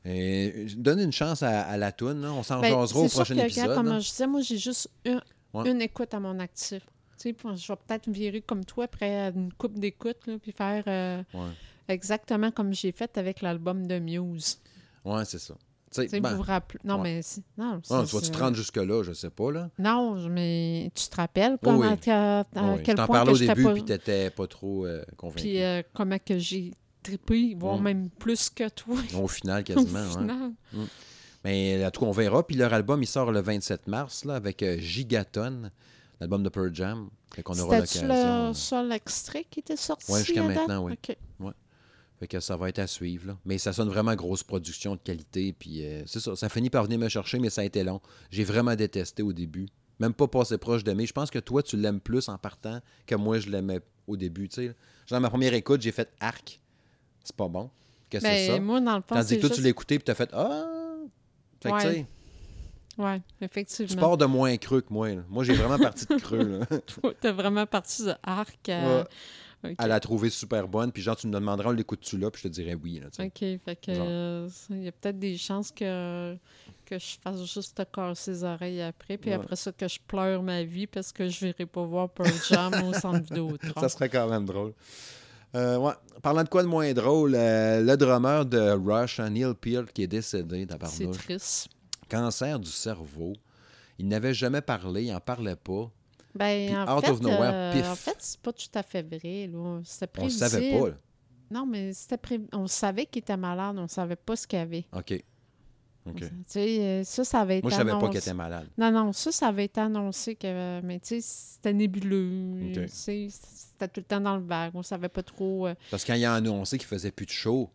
euh, 0.07 0.67
donne 0.75 0.99
une 0.99 1.11
chance 1.11 1.43
à, 1.43 1.61
à 1.61 1.77
la 1.77 1.91
toune. 1.91 2.21
là. 2.21 2.33
On 2.33 2.41
s'en 2.43 2.59
Ben, 2.59 2.71
jasera 2.71 2.99
au 3.01 3.07
prochain 3.07 3.35
que, 3.35 3.39
regarde, 3.41 3.49
épisode. 3.51 3.75
Comme 3.75 3.99
je 3.99 4.09
disais, 4.09 4.27
moi, 4.27 4.41
j'ai 4.41 4.57
juste 4.57 4.89
une, 5.05 5.21
Ouais. 5.53 5.69
une 5.69 5.81
écoute 5.81 6.13
à 6.13 6.19
mon 6.19 6.39
actif. 6.39 6.83
Tu 7.19 7.29
sais, 7.31 7.35
je 7.55 7.67
vais 7.67 7.75
peut-être 7.87 8.09
virer 8.09 8.41
comme 8.41 8.65
toi 8.65 8.85
après 8.85 9.29
une 9.35 9.53
coupe 9.53 9.77
d'écoute, 9.79 10.27
puis 10.41 10.51
faire 10.51 10.83
euh, 10.87 11.21
Ouais. 11.33 11.51
exactement 11.87 12.49
comme 12.49 12.73
j'ai 12.73 12.91
fait 12.91 13.15
avec 13.19 13.41
l'album 13.41 13.85
de 13.85 13.99
Muse. 13.99 14.57
Ouais, 15.05 15.23
c'est 15.25 15.37
ça. 15.39 15.53
Tu 15.93 16.07
sais, 16.07 16.19
ben, 16.19 16.35
vous 16.35 16.41
rappelez- 16.41 16.79
Non, 16.83 16.95
ouais. 16.97 17.03
mais... 17.03 17.21
c'est- 17.21 17.43
Non, 17.57 17.75
ah, 17.75 17.79
c'est- 17.83 18.05
tu 18.09 18.15
vas-tu 18.15 18.29
te 18.31 18.35
c'est- 18.37 18.41
rendre 18.41 18.55
jusque-là, 18.57 19.03
je 19.03 19.13
sais 19.13 19.29
pas, 19.29 19.51
là. 19.51 19.69
Non, 19.79 20.15
mais 20.29 20.91
tu 20.95 21.07
te 21.07 21.15
rappelles 21.15 21.53
Oui, 21.53 21.57
comment, 21.61 21.79
oui. 21.79 22.09
à, 22.11 22.39
à 22.39 22.45
oui. 22.55 22.81
quel 22.83 22.95
je 22.95 23.01
t'en 23.01 23.05
point 23.05 23.15
parlais 23.17 23.31
au 23.33 23.37
début, 23.37 23.63
pas... 23.63 23.73
puis 23.73 23.83
t'étais 23.85 24.29
pas 24.29 24.47
trop 24.47 24.85
euh, 24.85 25.03
convaincu. 25.17 25.41
Puis 25.41 25.61
euh, 25.63 25.81
comment 25.93 26.17
que 26.17 26.37
j'ai 26.37 26.71
trippé, 27.03 27.55
voire 27.59 27.77
Mm. 27.79 27.83
même 27.83 28.09
plus 28.09 28.49
que 28.49 28.69
toi. 28.69 28.95
Au 29.21 29.27
final, 29.27 29.61
Au 29.61 29.63
quasiment. 29.63 29.99
ouais. 30.01 30.09
final. 30.09 30.51
Mais 31.43 31.85
en 31.85 31.91
tout 31.91 31.99
cas, 32.01 32.05
on 32.07 32.11
verra. 32.11 32.45
Puis 32.47 32.55
leur 32.55 32.73
album, 32.73 33.03
il 33.03 33.07
sort 33.07 33.31
le 33.31 33.41
27 33.41 33.87
mars 33.87 34.23
là, 34.25 34.35
avec 34.35 34.63
euh, 34.63 34.77
Gigaton, 34.79 35.69
l'album 36.19 36.41
de 36.43 36.49
Pearl 36.49 36.73
Jam. 36.73 37.09
Qu'on 37.43 37.57
aura 37.59 37.77
l'occasion. 37.79 38.07
le 38.07 38.53
seul 38.53 38.91
extrait 38.91 39.43
qui 39.49 39.59
était 39.61 39.75
sorti 39.75 40.11
Ouais, 40.11 40.19
jusqu'à 40.23 40.43
à 40.43 40.47
maintenant, 40.47 40.83
oui. 40.85 40.93
OK. 40.93 41.17
Fait 42.23 42.27
que 42.29 42.39
ça 42.39 42.55
va 42.55 42.69
être 42.69 42.79
à 42.79 42.87
suivre. 42.87 43.27
Là. 43.27 43.37
Mais 43.43 43.57
ça 43.57 43.73
sonne 43.73 43.89
vraiment 43.89 44.15
grosse 44.15 44.43
production 44.43 44.93
de 44.95 44.99
qualité. 45.03 45.51
Puis 45.51 45.85
euh, 45.85 46.03
c'est 46.05 46.21
ça. 46.21 46.37
Ça 46.37 46.47
finit 46.47 46.69
par 46.69 46.85
venir 46.85 46.97
me 46.97 47.09
chercher, 47.09 47.37
mais 47.37 47.49
ça 47.49 47.59
a 47.59 47.63
été 47.65 47.83
long. 47.83 47.99
J'ai 48.31 48.45
vraiment 48.45 48.75
détesté 48.77 49.21
au 49.23 49.33
début. 49.33 49.67
Même 49.99 50.13
pas 50.13 50.29
passé 50.29 50.57
proche 50.57 50.85
d'aimer. 50.85 51.05
Je 51.05 51.11
pense 51.11 51.29
que 51.29 51.39
toi, 51.39 51.61
tu 51.61 51.75
l'aimes 51.75 51.99
plus 51.99 52.29
en 52.29 52.37
partant 52.37 52.79
que 53.05 53.15
moi, 53.15 53.39
je 53.39 53.49
l'aimais 53.49 53.81
au 54.07 54.15
début. 54.15 54.47
tu 54.47 54.55
sais. 54.55 54.65
Genre, 54.67 54.75
dans 55.09 55.19
ma 55.19 55.29
première 55.29 55.53
écoute, 55.53 55.81
j'ai 55.81 55.91
fait 55.91 56.09
arc. 56.21 56.61
C'est 57.25 57.35
pas 57.35 57.49
bon. 57.49 57.69
Que 58.09 58.21
c'est 58.21 58.47
Ben, 58.47 58.51
ça. 58.55 58.59
moi, 58.61 58.79
dans 58.79 58.95
le 58.95 59.01
fond, 59.01 59.15
Tandis 59.15 59.35
que 59.35 59.41
toi, 59.41 59.49
juste... 59.49 59.55
tu 59.59 59.63
l'as 59.63 59.69
écouté 59.69 59.99
puis 59.99 60.05
t'as 60.05 60.15
fait 60.15 60.29
Ah! 60.31 60.63
Fait 61.61 61.71
que, 61.71 61.75
Ouais, 61.75 62.05
Oui, 62.99 63.21
tu 63.39 63.43
effectivement. 63.43 63.99
pars 64.01 64.17
de 64.17 64.25
moins 64.25 64.55
creux 64.55 64.79
que 64.79 64.93
moi. 64.93 65.09
là. 65.09 65.23
Moi, 65.27 65.43
j'ai 65.43 65.55
vraiment 65.55 65.77
parti 65.77 66.05
de 66.05 66.15
creux. 66.15 66.61
T'es 67.19 67.31
vraiment 67.33 67.65
parti 67.65 68.05
de 68.05 68.13
arc 68.23 68.59
Ouais. 68.69 69.03
OK. 69.63 69.75
à 69.77 69.87
la 69.87 69.99
trouver 69.99 70.29
super 70.29 70.67
bonne, 70.67 70.91
puis 70.91 71.01
genre, 71.01 71.15
tu 71.15 71.27
me 71.27 71.33
demanderas, 71.33 71.69
on 71.69 71.73
l'écoute-tu 71.73 72.17
là, 72.17 72.29
puis 72.31 72.41
je 72.43 72.47
te 72.49 72.53
dirais 72.53 72.75
oui. 72.81 72.99
Là. 72.99 73.07
OK, 73.25 73.39
fait 73.39 73.59
que 73.81 73.89
euh, 73.91 74.49
il 74.69 74.83
y 74.83 74.87
a 74.87 74.91
peut-être 74.91 75.19
des 75.19 75.37
chances 75.37 75.71
que, 75.71 76.35
que 76.85 76.99
je 76.99 77.17
fasse 77.23 77.43
juste 77.45 77.75
te 77.77 77.83
casser 77.83 78.31
les 78.31 78.43
oreilles 78.43 78.81
après, 78.81 79.17
puis 79.17 79.29
Ouais. 79.29 79.35
après 79.37 79.55
ça 79.55 79.71
que 79.71 79.87
je 79.87 79.99
pleure 80.05 80.43
ma 80.43 80.63
vie 80.63 80.87
parce 80.87 81.11
que 81.11 81.27
je 81.29 81.45
n'irai 81.45 81.65
pas 81.65 81.83
voir 81.83 82.09
Pearl 82.09 82.31
Jam 82.49 82.73
au 82.87 82.93
centre 82.93 83.21
Vidéotron. 83.21 83.73
Ça 83.81 83.89
serait 83.89 84.09
quand 84.09 84.29
même 84.29 84.45
drôle. 84.45 84.73
Euh, 85.55 85.77
ouais. 85.77 85.93
Parlant 86.21 86.43
de 86.43 86.49
quoi 86.49 86.63
de 86.63 86.67
moins 86.67 86.91
drôle, 86.93 87.35
euh, 87.35 87.81
le 87.81 87.95
drummer 87.95 88.45
de 88.45 88.71
Rush, 88.71 89.19
hein, 89.19 89.29
Neil 89.29 89.53
Peart, 89.59 89.91
qui 89.93 90.03
est 90.03 90.07
décédé 90.07 90.65
C'est 90.85 91.11
triste. 91.11 91.69
Cancer 92.09 92.59
du 92.59 92.69
cerveau. 92.69 93.33
Il 93.99 94.07
n'avait 94.07 94.33
jamais 94.33 94.61
parlé, 94.61 95.03
il 95.03 95.13
n'en 95.13 95.19
parlait 95.19 95.55
pas. 95.55 95.91
Ben, 96.35 96.75
en 96.87 96.97
out 96.97 97.05
fait, 97.05 97.11
of 97.11 97.21
nowhere, 97.21 97.51
euh, 97.53 97.73
pif. 97.73 97.85
en 97.87 97.95
fait, 97.95 98.15
c'est 98.19 98.39
pas 98.39 98.51
tout 98.53 98.67
à 98.73 98.83
fait 98.83 99.01
vrai. 99.03 99.47
Là. 99.51 99.57
On 99.57 99.77
ne 99.79 99.83
savait 100.29 100.79
pas. 100.79 100.87
là. 100.89 100.95
Non, 101.51 101.65
mais 101.67 101.93
c'était 101.93 102.17
pré... 102.17 102.39
on 102.51 102.65
savait 102.67 103.05
qu'il 103.05 103.21
était 103.21 103.37
malade, 103.37 103.75
on 103.77 103.87
savait 103.87 104.15
pas 104.15 104.35
ce 104.35 104.47
qu'il 104.47 104.57
avait. 104.59 104.85
OK. 104.93 105.23
OK. 106.05 106.19
Tu 106.19 106.25
sais, 106.47 106.79
euh, 106.81 107.03
ça, 107.03 107.23
ça 107.23 107.39
avait 107.41 107.59
été 107.59 107.63
Moi, 107.63 107.71
je 107.71 107.75
savais 107.77 107.91
pas 107.91 108.09
qu'il 108.09 108.17
était 108.17 108.33
malade. 108.33 108.67
Non, 108.77 108.91
non, 108.91 109.13
ça, 109.13 109.31
ça 109.31 109.47
avait 109.47 109.65
été 109.65 109.79
annoncé, 109.79 110.35
que, 110.35 110.81
mais 110.81 110.99
tu 110.99 111.07
sais, 111.07 111.21
c'était 111.21 111.73
nébuleux. 111.73 112.71
OK. 112.71 112.73
tu 112.73 112.87
sais, 112.89 113.27
C'était 113.29 113.87
tout 113.87 113.99
le 114.01 114.05
temps 114.05 114.19
dans 114.19 114.35
le 114.35 114.43
vague. 114.43 114.71
On 114.75 114.81
savait 114.83 115.07
pas 115.09 115.23
trop. 115.23 115.67
euh, 115.67 115.75
Parce 115.91 116.03
que 116.03 116.07
quand 116.11 116.17
il 116.17 116.25
a 116.25 116.33
annoncé 116.33 116.77
qu'il 116.77 116.87
faisait 116.87 117.11
plus 117.11 117.25
de 117.25 117.31
show, 117.31 117.69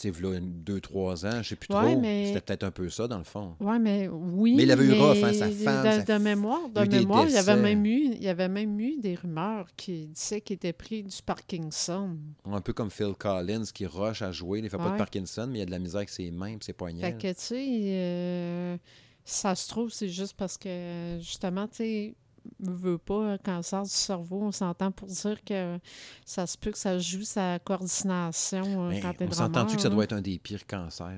sais, 0.00 0.10
là, 0.20 0.38
deux, 0.40 0.80
trois 0.80 1.26
ans, 1.26 1.42
je 1.42 1.48
sais 1.50 1.56
plus 1.56 1.74
Ouais, 1.74 1.92
trop, 1.92 2.00
mais- 2.00 2.26
c'était 2.26 2.40
peut-être 2.40 2.64
un 2.64 2.70
peu 2.70 2.88
ça, 2.88 3.08
dans 3.08 3.18
le 3.18 3.24
fond. 3.24 3.56
Oui, 3.60 3.78
mais 3.80 4.08
oui. 4.08 4.54
Mais 4.56 4.62
il 4.62 4.70
avait 4.70 4.84
eu 4.84 4.90
mais 4.90 4.98
rough, 5.00 5.24
hein, 5.24 5.32
sa 5.32 5.50
femme, 5.50 5.86
De, 5.86 5.90
sa 5.90 6.02
de 6.02 6.12
f- 6.12 6.18
mémoire, 6.22 6.60
y 6.68 6.72
de 6.88 6.96
mémoire 6.96 7.24
il, 7.28 7.34
y 7.34 7.36
avait 7.38 7.56
même 7.56 7.84
eu, 7.86 8.04
il 8.14 8.22
y 8.22 8.28
avait 8.28 8.48
même 8.48 8.78
eu 8.80 8.96
des 8.98 9.14
rumeurs 9.16 9.66
qui 9.76 10.06
disaient 10.06 10.40
qu'il 10.40 10.54
était 10.54 10.72
pris 10.72 11.02
du 11.02 11.16
Parkinson. 11.24 12.16
Un 12.44 12.60
peu 12.60 12.72
comme 12.72 12.90
Phil 12.90 13.14
Collins 13.18 13.64
qui 13.74 13.86
rush 13.86 14.22
à 14.22 14.30
jouer. 14.32 14.58
Il 14.60 14.64
ne 14.64 14.68
fait 14.68 14.76
pas 14.76 14.90
de. 14.92 14.98
Parkinson, 14.98 15.48
mais 15.50 15.58
il 15.58 15.62
a 15.62 15.66
de 15.66 15.70
la 15.70 15.78
misère 15.78 15.98
avec 15.98 16.08
ses 16.10 16.30
mains 16.30 16.48
et 16.48 16.58
ses 16.60 16.66
Fait 16.66 16.72
poignets. 16.74 17.12
que, 17.16 17.28
tu 17.32 17.34
sais, 17.36 17.66
euh, 17.68 18.76
ça 19.24 19.54
se 19.54 19.68
trouve, 19.68 19.90
c'est 19.90 20.08
juste 20.08 20.34
parce 20.36 20.56
que, 20.56 21.18
justement, 21.20 21.66
tu 21.68 21.76
sais, 21.76 22.14
veut 22.60 22.98
pas 22.98 23.32
un 23.32 23.38
cancer 23.38 23.82
du 23.82 23.90
cerveau, 23.90 24.40
on 24.42 24.52
s'entend 24.52 24.90
pour 24.90 25.08
dire 25.08 25.42
que 25.44 25.78
ça 26.24 26.46
se 26.46 26.56
peut 26.58 26.70
que 26.70 26.78
ça 26.78 26.98
joue 26.98 27.22
sa 27.22 27.58
coordination 27.58 28.86
euh, 28.86 28.88
Mais 28.90 29.00
quand 29.00 29.14
t'es 29.14 29.26
on 29.28 29.32
s'entend-tu 29.32 29.76
que 29.76 29.82
ça 29.82 29.88
doit 29.90 30.04
être 30.04 30.12
un 30.14 30.20
des 30.20 30.38
pires 30.38 30.66
cancers? 30.66 31.08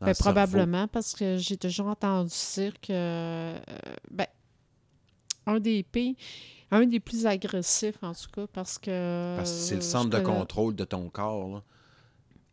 Ben, 0.00 0.12
cerveau? 0.12 0.14
probablement, 0.20 0.88
parce 0.88 1.14
que 1.14 1.36
j'ai 1.36 1.56
toujours 1.56 1.86
entendu 1.86 2.32
dire 2.54 2.74
que, 2.80 2.92
euh, 2.92 3.58
ben, 4.10 4.26
un 5.46 5.60
des 5.60 5.82
pires, 5.82 6.14
un 6.70 6.86
des 6.86 7.00
plus 7.00 7.26
agressifs, 7.26 8.02
en 8.02 8.12
tout 8.12 8.28
cas, 8.34 8.46
parce 8.52 8.78
que... 8.78 9.36
Parce 9.36 9.50
que 9.52 9.56
c'est 9.58 9.74
le 9.76 9.80
centre 9.82 10.10
de 10.10 10.18
connais- 10.20 10.38
contrôle 10.38 10.74
de 10.74 10.84
ton 10.84 11.08
corps. 11.10 11.48
là. 11.48 11.62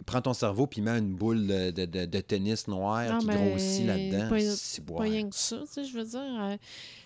Prends 0.06 0.22
ton 0.22 0.34
cerveau 0.34 0.66
puis 0.68 0.82
mets 0.82 0.98
une 0.98 1.14
boule 1.14 1.46
de, 1.48 1.72
de- 1.72 1.86
de- 1.86 2.06
de 2.06 2.20
tennis 2.22 2.68
noire 2.68 3.08
Non, 3.14 3.20
qui 3.20 3.28
grossit 3.28 3.86
là-dedans. 3.86 4.30
pas- 4.30 4.40
C'est 4.40 4.86
Pas 4.86 5.04
rien 5.04 5.30
que 5.30 5.36
ça, 5.36 5.60
tu 5.60 5.68
sais, 5.68 5.84
je 5.84 5.94
veux 5.98 6.04
dire. 6.06 6.20
euh, 6.22 6.58
tu 6.58 6.60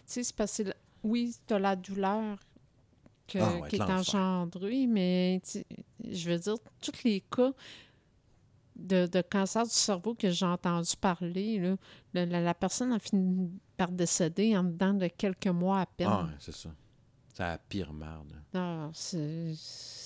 sais, 0.05 0.23
c'est 0.23 0.35
parce 0.35 0.57
que, 0.57 0.63
oui, 1.05 1.35
tu 1.47 1.53
as 1.53 1.59
la 1.59 1.75
douleur 1.75 2.37
que- 3.27 3.39
Ah 3.39 3.55
ouais, 3.61 3.69
qui 3.69 3.75
est 3.77 3.81
engendrée, 3.81 4.87
mais 4.87 5.41
je 6.09 6.29
veux 6.29 6.37
dire, 6.39 6.55
tous 6.81 7.03
les 7.03 7.21
cas 7.21 7.51
de, 8.75 9.07
de 9.07 9.21
cancer 9.21 9.63
du 9.63 9.69
cerveau 9.69 10.15
que 10.15 10.29
j'ai 10.29 10.45
entendu 10.45 10.91
parler, 10.99 11.59
là, 11.59 11.75
la, 12.13 12.25
la- 12.25 12.41
la 12.41 12.53
personne 12.53 12.91
a 12.91 12.99
fini 12.99 13.49
par 13.77 13.91
décéder 13.91 14.55
en 14.57 14.63
dedans 14.63 14.93
de 14.93 15.07
quelques 15.07 15.47
mois 15.47 15.81
à 15.81 15.85
peine. 15.85 16.07
Ah, 16.11 16.23
ouais, 16.25 16.31
c'est 16.39 16.53
ça. 16.53 16.69
C'est 17.33 17.43
la 17.43 17.57
pire 17.57 17.91
merde. 17.93 18.33
C'est... 18.93 19.53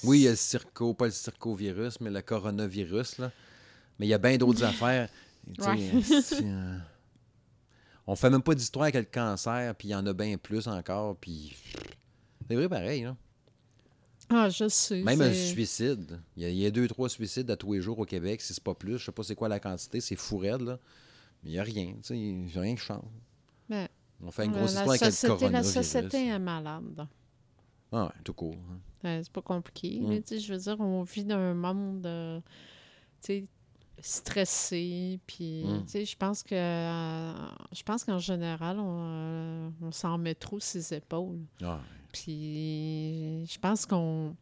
Oui, 0.04 0.20
il 0.20 0.24
y 0.24 0.28
a 0.28 0.32
le 0.32 0.36
circo, 0.36 0.94
pas 0.96 1.06
le 1.06 1.12
circovirus, 1.12 2.00
mais 2.02 2.10
le 2.10 2.22
coronavirus. 2.22 3.20
Là. 3.20 3.32
Mais 4.00 4.08
il 4.08 4.10
y 4.10 4.14
a 4.14 4.18
bien 4.18 4.38
d'autres 4.38 4.64
affaires. 4.72 5.10
Sais, 5.60 5.70
Ouais. 5.70 5.92
On 8.12 8.16
fait 8.16 8.30
même 8.30 8.42
pas 8.42 8.56
d'histoire 8.56 8.84
avec 8.84 8.96
le 8.96 9.04
cancer, 9.04 9.76
puis 9.76 9.90
il 9.90 9.92
y 9.92 9.96
en 9.96 10.06
a 10.06 10.14
bien 10.14 10.38
plus 10.38 10.68
encore. 10.68 11.16
Puis 11.18 11.56
c'est 12.48 12.56
vrai 12.56 12.68
pareil. 12.68 13.04
Là. 13.04 13.16
Ah, 14.30 14.50
je 14.50 14.68
sais. 14.68 15.02
Même 15.02 15.22
un 15.22 15.34
suicide. 15.34 16.20
Il 16.36 16.44
y, 16.44 16.46
a, 16.46 16.50
il 16.50 16.58
y 16.58 16.66
a 16.66 16.72
deux, 16.72 16.88
trois 16.88 17.10
suicides 17.10 17.50
à 17.52 17.56
tous 17.56 17.74
les 17.74 17.82
jours 17.82 17.98
au 18.00 18.06
Québec, 18.06 18.42
si 18.42 18.54
c'est 18.54 18.64
pas 18.64 18.76
plus. 18.76 18.98
Je 18.98 19.06
sais 19.06 19.12
pas 19.12 19.24
c'est 19.24 19.36
quoi 19.36 19.48
la 19.48 19.60
quantité, 19.60 20.02
c'est 20.02 20.16
fou 20.16 20.38
raide, 20.38 20.62
là. 20.62 20.80
Mais 21.44 21.50
il 21.52 21.54
n'y 21.54 21.60
a 21.60 21.64
rien. 21.64 21.94
tu 21.94 22.00
sais, 22.04 22.18
Il 22.18 22.46
n'y 22.46 22.58
a 22.58 22.62
rien 22.62 22.76
qui 22.76 22.82
change. 22.82 23.04
Ben, 23.70 23.88
On 24.24 24.32
fait 24.32 24.46
une 24.46 24.52
grosse 24.54 24.72
histoire 24.74 24.90
avec 24.90 25.02
le 25.02 25.08
société, 25.12 25.28
la 25.34 25.38
coronavirus. 25.40 25.74
société 25.74 26.28
est 26.28 26.40
malade. 26.40 27.08
Ah 27.92 28.06
ouais, 28.06 28.12
tout 28.24 28.34
court. 28.34 28.56
hein. 29.04 29.22
C'est 29.24 29.32
pas 29.32 29.42
compliqué. 29.42 30.00
Là, 30.02 30.18
tu 30.18 30.24
sais, 30.26 30.40
je 30.40 30.54
veux 30.54 30.60
dire, 30.60 30.80
on 30.80 31.04
vit 31.04 31.24
dans 31.26 31.38
un 31.38 31.54
monde 31.54 32.06
euh, 32.06 32.40
tu 33.22 33.28
sais, 33.34 33.46
stressé. 34.02 35.20
Puis, 35.28 35.64
Mm. 35.66 35.84
tu 35.86 35.92
sais, 35.92 36.06
je 36.06 36.16
pense 36.18 36.44
que 36.44 36.56
euh, 36.56 37.34
je 37.72 37.84
pense 37.84 38.04
qu'en 38.04 38.20
général, 38.20 38.80
on, 38.80 38.98
euh, 39.02 39.70
on 39.82 39.92
s'en 39.92 40.18
met 40.18 40.36
trop 40.36 40.60
ses 40.60 40.94
épaules. 40.94 41.40
Ah, 41.64 41.80
Puis, 42.12 43.46
je 43.46 43.60
pense 43.60 43.86
qu'on. 43.86 44.36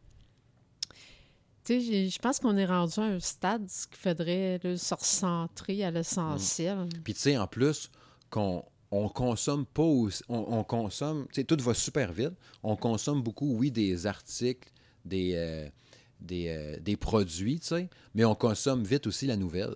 Tu 1.64 1.80
sais, 1.82 2.08
je 2.08 2.18
pense 2.18 2.38
qu'on 2.38 2.56
est 2.56 2.64
rendu 2.64 2.98
à 2.98 3.02
un 3.04 3.20
stade 3.20 3.66
qu'il 3.66 3.98
faudrait 3.98 4.58
là, 4.62 4.76
se 4.76 4.94
recentrer 4.94 5.84
à 5.84 5.90
l'essentiel. 5.90 6.88
Puis 7.04 7.12
tu 7.14 7.20
sais, 7.20 7.36
en 7.36 7.46
plus, 7.46 7.90
qu'on 8.30 8.64
on 8.90 9.08
consomme 9.10 9.66
pas 9.66 9.82
aussi- 9.82 10.22
on, 10.30 10.38
on 10.48 10.64
consomme, 10.64 11.26
tu 11.28 11.34
sais, 11.42 11.44
tout 11.44 11.58
va 11.62 11.74
super 11.74 12.10
vite. 12.10 12.32
On 12.62 12.74
consomme 12.74 13.22
beaucoup, 13.22 13.54
oui, 13.54 13.70
des 13.70 14.06
articles, 14.06 14.70
des, 15.04 15.32
euh, 15.34 15.68
des, 16.20 16.48
euh, 16.48 16.76
des 16.80 16.96
produits, 16.96 17.60
tu 17.60 17.66
sais, 17.68 17.88
mais 18.14 18.24
on 18.24 18.34
consomme 18.34 18.82
vite 18.84 19.06
aussi 19.06 19.26
la 19.26 19.36
nouvelle, 19.36 19.74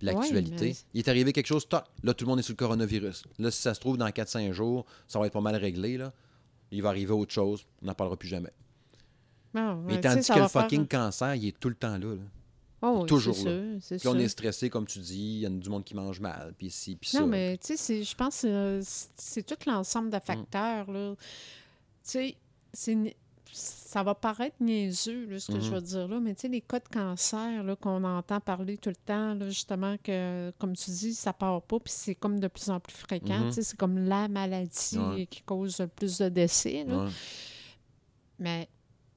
l'actualité. 0.00 0.76
Il 0.94 0.98
est 1.00 1.08
arrivé 1.08 1.32
quelque 1.32 1.46
chose, 1.46 1.68
toc, 1.68 1.84
là, 2.02 2.14
tout 2.14 2.24
le 2.24 2.28
monde 2.30 2.38
est 2.38 2.42
sur 2.42 2.52
le 2.52 2.56
coronavirus. 2.56 3.24
Là, 3.38 3.50
si 3.50 3.62
ça 3.62 3.74
se 3.74 3.80
trouve, 3.80 3.96
dans 3.96 4.08
4-5 4.08 4.52
jours, 4.52 4.84
ça 5.08 5.18
va 5.18 5.26
être 5.26 5.32
pas 5.32 5.40
mal 5.40 5.56
réglé, 5.56 5.96
là. 5.96 6.12
Il 6.70 6.82
va 6.82 6.88
arriver 6.90 7.12
autre 7.12 7.32
chose, 7.32 7.66
on 7.82 7.86
n'en 7.86 7.94
parlera 7.94 8.16
plus 8.16 8.28
jamais. 8.28 8.52
Ah, 9.54 9.76
Mais 9.86 10.00
tandis 10.00 10.26
que 10.28 10.34
le 10.38 10.48
faire- 10.48 10.50
fucking 10.64 10.86
cancer, 10.86 11.34
il 11.34 11.48
est 11.48 11.58
tout 11.58 11.68
le 11.70 11.74
temps 11.76 11.96
là. 11.96 12.14
là. 12.14 12.22
Oh, 12.82 12.98
oui, 13.02 13.06
toujours 13.06 13.34
là. 13.46 13.80
sûr, 13.80 13.96
Puis 13.98 14.06
on 14.08 14.18
est 14.18 14.28
stressé, 14.28 14.68
comme 14.68 14.86
tu 14.86 14.98
dis, 14.98 15.16
il 15.18 15.38
y 15.40 15.46
a 15.46 15.48
du 15.48 15.70
monde 15.70 15.82
qui 15.82 15.94
mange 15.94 16.20
mal, 16.20 16.52
puis 16.58 16.70
ci, 16.70 16.94
puis 16.96 17.08
ça. 17.08 17.20
Non, 17.20 17.26
mais 17.26 17.56
tu 17.56 17.74
sais, 17.76 18.02
je 18.02 18.14
pense 18.14 18.42
que 18.42 18.46
euh, 18.48 18.80
c'est- 18.84 19.42
tout 19.44 19.56
l'ensemble 19.66 20.08
Mm. 20.08 20.10
de 20.10 20.18
facteurs. 20.18 20.90
là. 20.90 21.14
Tu 21.16 21.22
sais, 22.02 22.36
c'est 22.74 23.16
ça 23.58 24.02
va 24.02 24.14
paraître 24.14 24.56
niaiseux, 24.60 25.26
là, 25.26 25.38
ce 25.38 25.50
que 25.50 25.60
je 25.60 25.68
Mhm. 25.70 25.74
veux 25.74 25.80
dire 25.80 26.08
là, 26.08 26.20
mais 26.20 26.34
tu 26.34 26.42
sais, 26.42 26.48
les 26.48 26.60
cas 26.60 26.78
de 26.78 26.88
cancer 26.88 27.64
qu'on 27.80 28.04
entend 28.04 28.38
parler 28.40 28.76
tout 28.76 28.90
le 28.90 28.96
temps, 28.96 29.34
là, 29.34 29.48
justement, 29.48 29.96
que, 30.02 30.52
comme 30.58 30.76
tu 30.76 30.90
dis, 30.90 31.14
ça 31.14 31.32
part 31.32 31.62
pas, 31.62 31.78
puis 31.80 31.92
c'est 31.96 32.14
comme 32.14 32.38
de 32.38 32.48
plus 32.48 32.68
en 32.68 32.78
plus 32.80 32.94
fréquent. 32.94 33.46
Tu 33.48 33.52
sais, 33.54 33.62
C'est 33.62 33.76
comme 33.78 33.98
la 33.98 34.28
maladie 34.28 34.98
Ouais. 34.98 35.26
qui 35.26 35.40
cause 35.42 35.78
le 35.80 35.86
plus 35.88 36.18
de 36.18 36.28
décès. 36.28 36.84
là. 36.84 37.04
Ouais. 37.04 37.10
Mais 38.38 38.68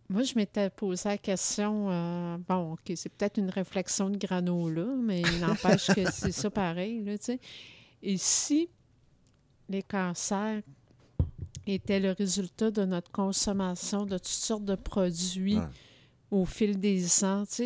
moi, 0.08 0.24
je 0.24 0.34
m'étais 0.36 0.70
posé 0.70 1.10
la 1.10 1.18
question, 1.18 1.92
euh, 1.92 2.38
bon, 2.48 2.74
OK, 2.74 2.94
c'est 2.96 3.10
peut-être 3.10 3.38
une 3.38 3.50
réflexion 3.50 4.10
de 4.10 4.18
granola, 4.18 4.86
mais 4.86 5.22
il 5.22 5.40
n'empêche 5.40 5.88
que 5.88 6.06
c'est 6.12 6.32
ça 6.32 6.50
pareil, 6.50 7.04
là, 7.04 7.18
tu 7.18 7.26
sais. 7.26 7.40
Et 8.02 8.16
si 8.18 8.70
les 9.68 9.84
cancers 9.84 10.62
étaient 11.68 12.00
le 12.00 12.12
résultat 12.12 12.72
de 12.72 12.86
notre 12.86 13.12
consommation 13.12 14.06
de 14.06 14.18
toutes 14.18 14.28
sortes 14.28 14.66
de 14.66 14.76
produits 14.76 15.58
Ouais. 15.58 15.64
au 16.32 16.46
fil 16.46 16.80
des 16.80 17.24
ans, 17.24 17.44
tu 17.46 17.64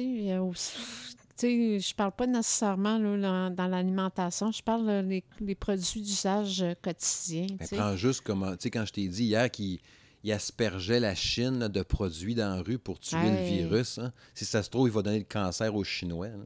sais, 1.35 1.79
je 1.79 1.95
parle 1.95 2.11
pas 2.11 2.27
nécessairement 2.27 2.97
là, 2.97 3.49
dans, 3.49 3.67
l'alimentation, 3.67 4.51
je 4.51 4.63
parle 4.63 4.89
euh, 4.89 5.01
les, 5.41 5.55
produits 5.55 6.01
d'usage 6.01 6.61
euh, 6.61 6.73
quotidien. 6.81 7.47
Mais 7.59 7.77
prends 7.77 7.95
juste 7.95 8.21
comme, 8.21 8.49
tu 8.51 8.63
sais, 8.63 8.69
quand 8.69 8.85
je 8.85 8.93
t'ai 8.93 9.07
dit 9.07 9.25
hier 9.25 9.49
qu'il 9.51 9.79
il 10.23 10.31
aspergeait 10.31 11.01
la 11.01 11.15
Chine 11.15 11.59
là, 11.59 11.69
de 11.69 11.81
produits 11.81 12.35
dans 12.35 12.55
la 12.55 12.61
rue 12.61 12.77
pour 12.77 12.99
tuer 12.99 13.29
le 13.29 13.43
virus, 13.45 13.97
hein. 13.97 14.13
si 14.33 14.45
ça 14.45 14.63
se 14.63 14.69
trouve, 14.69 14.87
il 14.87 14.93
va 14.93 15.01
donner 15.01 15.19
le 15.19 15.25
cancer 15.25 15.75
aux 15.75 15.83
Chinois, 15.83 16.29
là, 16.29 16.45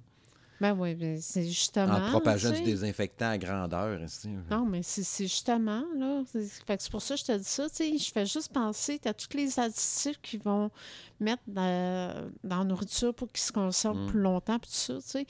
Ben 0.60 0.74
oui, 0.78 0.96
ben 0.96 1.18
c'est 1.22 1.46
justement. 1.46 1.94
en 1.94 2.10
propageant 2.10 2.52
tu 2.52 2.60
du 2.60 2.64
désinfectant 2.66 3.30
à 3.30 3.38
grandeur. 3.38 4.02
esti. 4.02 4.30
Non, 4.50 4.66
mais 4.66 4.82
c'est 4.84 5.26
justement, 5.28 5.84
là. 5.96 6.24
C'est 6.34 6.90
pour 6.92 7.02
ça 7.02 7.14
que 7.16 7.22
je 7.22 7.26
te 7.26 7.38
dis 7.38 7.44
ça. 7.44 7.70
Tu 7.70 7.76
sais, 7.76 7.98
je 7.98 8.12
fais 8.12 8.26
juste 8.26 8.52
penser 8.52 9.00
à 9.06 9.14
tous 9.14 9.36
les 9.38 9.60
additifs 9.60 10.20
qu'ils 10.22 10.42
vont 10.42 10.72
mettre 11.20 11.44
dans, 11.48 12.30
dans 12.44 12.58
la 12.60 12.64
nourriture 12.64 13.14
pour 13.14 13.32
qu'ils 13.32 13.44
se 13.44 13.52
conservent 13.52 14.06
Mm. 14.06 14.08
plus 14.08 14.20
longtemps, 14.20 14.58
puis 14.60 14.70
tout 14.72 14.76
ça, 14.78 14.96
tu 14.96 15.02
sais. 15.02 15.26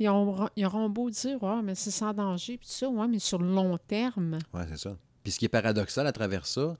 Ils, 0.00 0.08
auront- 0.08 0.48
ils 0.56 0.66
auront 0.66 0.88
beau 0.90 1.08
dire, 1.08 1.40
ouais, 1.40 1.62
mais 1.62 1.76
c'est 1.76 1.92
sans 1.92 2.12
danger, 2.12 2.56
puis 2.58 2.66
tout 2.66 2.72
ça, 2.74 2.88
ouais, 2.88 3.06
mais 3.06 3.20
sur 3.20 3.38
le 3.38 3.46
long 3.54 3.78
terme. 3.78 4.38
Ouais, 4.52 4.64
c'est 4.68 4.78
ça. 4.78 4.96
Puis 5.22 5.32
ce 5.32 5.38
qui 5.38 5.44
est 5.44 5.48
paradoxal 5.48 6.04
à 6.06 6.12
travers 6.12 6.46
ça, 6.46 6.76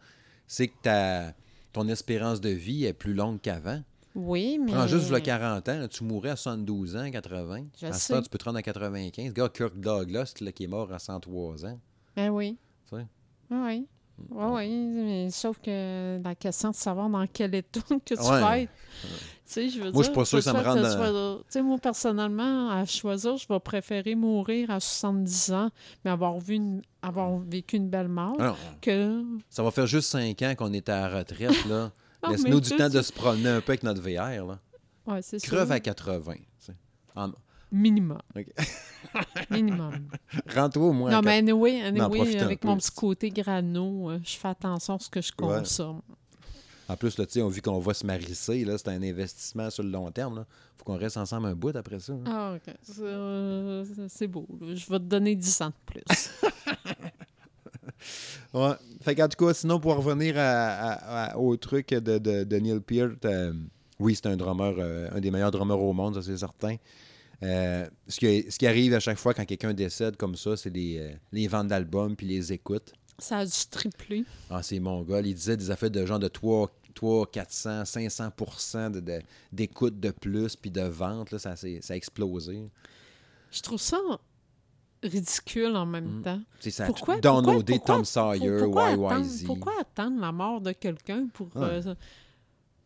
c'est 0.48 0.66
que 0.66 0.74
ta, 0.82 1.32
ton 1.72 1.86
espérance 1.88 2.40
de 2.40 2.48
vie 2.50 2.84
est 2.86 2.92
plus 2.92 3.14
longue 3.14 3.40
qu'avant. 3.40 3.80
Oui, 4.14 4.58
mais. 4.60 4.72
Prends 4.72 4.86
juste 4.86 5.10
le 5.10 5.18
40 5.20 5.68
ans, 5.68 5.78
là, 5.80 5.88
tu 5.88 6.04
mourrais 6.04 6.30
à 6.30 6.36
72 6.36 6.96
ans, 6.96 7.10
80. 7.10 7.64
Je 7.80 7.86
à 7.86 7.92
sais. 7.92 8.22
tu 8.22 8.28
peux 8.28 8.38
te 8.38 8.44
rendre 8.44 8.58
à 8.58 8.62
95. 8.62 9.26
Le 9.26 9.32
gars 9.32 9.48
Kirk 9.48 9.74
Douglas, 9.78 10.34
là, 10.40 10.52
qui 10.52 10.64
est 10.64 10.68
mort 10.68 10.92
à 10.92 10.98
103 10.98 11.66
ans. 11.66 11.78
Ben 12.16 12.30
oui. 12.30 12.56
Tu 12.88 12.96
sais? 12.96 13.06
Oui. 13.50 13.86
Oui, 14.30 14.44
oui, 14.46 14.68
mais 14.94 15.30
sauf 15.30 15.58
que 15.58 16.20
la 16.22 16.36
question 16.36 16.70
de 16.70 16.76
savoir 16.76 17.10
dans 17.10 17.26
quel 17.26 17.52
état 17.56 17.80
que 18.06 18.14
tu 18.14 18.22
vas 18.22 18.60
être. 18.60 18.70
Tu 19.02 19.08
sais, 19.44 19.68
je 19.68 19.80
veux 19.80 19.90
Moi, 19.90 20.02
je 20.04 20.04
suis 20.04 20.12
dire, 20.12 20.12
pas 20.12 20.24
sûr 20.24 20.38
que 20.38 20.44
ça 20.44 20.52
me 20.52 20.60
rende 20.60 20.76
dans- 20.82 20.98
vas- 20.98 21.38
Tu 21.38 21.44
sais, 21.48 21.62
moi, 21.62 21.78
personnellement, 21.78 22.70
à 22.70 22.84
choisir, 22.86 23.36
je 23.36 23.48
vais 23.48 23.58
préférer 23.58 24.14
mourir 24.14 24.70
à 24.70 24.78
70 24.78 25.52
ans, 25.52 25.68
mais 26.04 26.12
avoir, 26.12 26.38
vu 26.38 26.54
une- 26.54 26.82
avoir 27.02 27.36
vécu 27.38 27.76
une 27.76 27.90
belle 27.90 28.06
mort, 28.06 28.40
Alors, 28.40 28.56
que... 28.80 29.24
ça 29.50 29.64
va 29.64 29.72
faire 29.72 29.88
juste 29.88 30.08
cinq 30.10 30.40
ans 30.42 30.54
qu'on 30.56 30.72
est 30.72 30.88
à 30.88 31.08
la 31.08 31.18
retraite, 31.18 31.64
là. 31.66 31.90
Non, 32.24 32.30
Laisse-nous 32.30 32.60
du 32.60 32.70
temps 32.76 32.88
de 32.88 33.02
se 33.02 33.12
promener 33.12 33.48
un 33.48 33.60
peu 33.60 33.72
avec 33.72 33.82
notre 33.82 34.00
VR, 34.00 34.46
là. 34.46 34.58
Ouais, 35.06 35.20
c'est 35.22 35.38
ça. 35.38 35.46
Creve 35.46 35.70
à 35.72 35.80
80. 35.80 36.34
tu 36.34 36.40
sais. 36.58 36.74
En- 37.14 37.30
Minimum. 37.72 38.18
Minimum. 39.50 40.08
Rends-toi 40.54 40.82
au 40.86 40.92
moins. 40.92 41.10
à 41.10 41.14
non, 41.14 41.22
mais 41.22 41.38
anyway, 41.38 41.82
anyway 41.82 42.38
avec 42.40 42.62
mon 42.64 42.76
petit 42.76 42.90
côté 42.92 43.30
grano, 43.30 44.10
euh, 44.10 44.18
je 44.22 44.36
fais 44.36 44.48
attention 44.48 44.94
à 44.94 44.98
ce 44.98 45.08
que 45.10 45.20
je 45.20 45.32
Ouais. 45.40 45.58
consomme. 45.58 46.00
En 46.88 46.96
plus, 46.96 47.16
là, 47.18 47.24
tu 47.26 47.32
sais, 47.32 47.42
on 47.42 47.48
vu 47.48 47.62
qu'on 47.62 47.78
va 47.80 47.94
se 47.94 48.06
marisser, 48.06 48.64
là, 48.64 48.76
c'est 48.78 48.88
un 48.88 49.02
investissement 49.02 49.70
sur 49.70 49.82
le 49.82 49.90
long 49.90 50.10
terme. 50.12 50.36
Là. 50.36 50.46
faut 50.76 50.84
qu'on 50.84 50.98
reste 50.98 51.16
ensemble 51.16 51.46
un 51.46 51.54
bout 51.54 51.74
après 51.74 51.98
ça. 51.98 52.12
hein. 52.12 52.22
Ah, 52.26 52.54
OK. 52.56 52.74
C'est, 52.82 53.00
euh, 53.02 53.84
beau. 54.28 54.46
là. 54.60 54.74
Je 54.74 54.86
vais 54.90 54.98
te 54.98 55.04
donner 55.04 55.34
10 55.34 55.62
ans 55.62 55.68
de 55.70 55.74
plus. 55.86 56.30
Ouais. 58.52 58.72
Fait 59.02 59.14
qu'en 59.14 59.28
tout 59.28 59.44
cas, 59.44 59.52
sinon, 59.54 59.80
pour 59.80 59.96
revenir 59.96 60.36
à- 60.38 60.42
à- 60.42 61.24
à- 61.32 61.36
au 61.36 61.56
truc 61.56 61.88
de, 61.90 62.18
de- 62.18 62.44
de 62.44 62.56
Neil 62.56 62.80
Peart, 62.80 63.24
euh, 63.24 63.52
oui, 63.98 64.14
c'est 64.14 64.26
un 64.26 64.36
drummer, 64.36 64.74
euh, 64.78 65.08
un 65.12 65.20
des 65.20 65.30
meilleurs 65.30 65.50
drummers 65.50 65.78
au 65.80 65.92
monde, 65.92 66.14
ça 66.14 66.22
c'est 66.22 66.36
certain. 66.36 66.76
Euh, 67.42 67.86
ce, 68.08 68.18
qui, 68.20 68.50
ce 68.50 68.58
qui 68.58 68.66
arrive 68.66 68.94
à 68.94 69.00
chaque 69.00 69.18
fois 69.18 69.34
quand 69.34 69.44
quelqu'un 69.44 69.74
décède 69.74 70.16
comme 70.16 70.36
ça, 70.36 70.56
c'est 70.56 70.70
les, 70.70 71.16
les 71.32 71.48
ventes 71.48 71.68
d'albums 71.68 72.14
puis 72.16 72.26
les 72.26 72.52
écoutes. 72.52 72.92
ça 73.18 73.38
a 73.38 73.44
dû 73.46 73.52
tripler. 73.70 74.24
Ah, 74.50 74.62
c'est 74.62 74.78
mongol. 74.78 75.26
Il 75.26 75.34
disait 75.34 75.56
des 75.56 75.70
affaires 75.70 75.90
de 75.90 76.06
genre 76.06 76.18
de 76.20 76.28
3, 76.28 76.70
3 76.94 77.26
400, 77.30 77.84
500 77.84 78.30
de- 78.90 79.00
de- 79.00 79.20
d'écoute 79.52 79.98
de, 80.00 80.10
plus 80.12 80.54
puis 80.56 80.70
de 80.70 80.82
ventes. 80.82 81.32
Là, 81.32 81.38
ça, 81.38 81.54
ça 81.56 81.66
a 81.92 81.96
explosé. 81.96 82.62
Je 83.50 83.60
trouve 83.60 83.80
ça 83.80 83.98
ridicule 85.04 85.76
en 85.76 85.86
même 85.86 86.18
Mm. 86.18 86.22
temps. 86.22 86.40
C'est 86.60 86.70
ça. 86.70 86.86
Pourquoi- 86.86 87.20
Downloader 87.20 87.74
pourquoi- 87.78 87.94
Tom 87.96 88.04
Sawyer, 88.04 88.58
pourquoi, 88.60 88.86
attendre, 88.88 89.18
YYZ. 89.20 89.44
pourquoi 89.44 89.72
attendre 89.80 90.20
la 90.20 90.32
mort 90.32 90.60
de 90.60 90.72
quelqu'un 90.72 91.26
pour, 91.32 91.48
euh, 91.56 91.94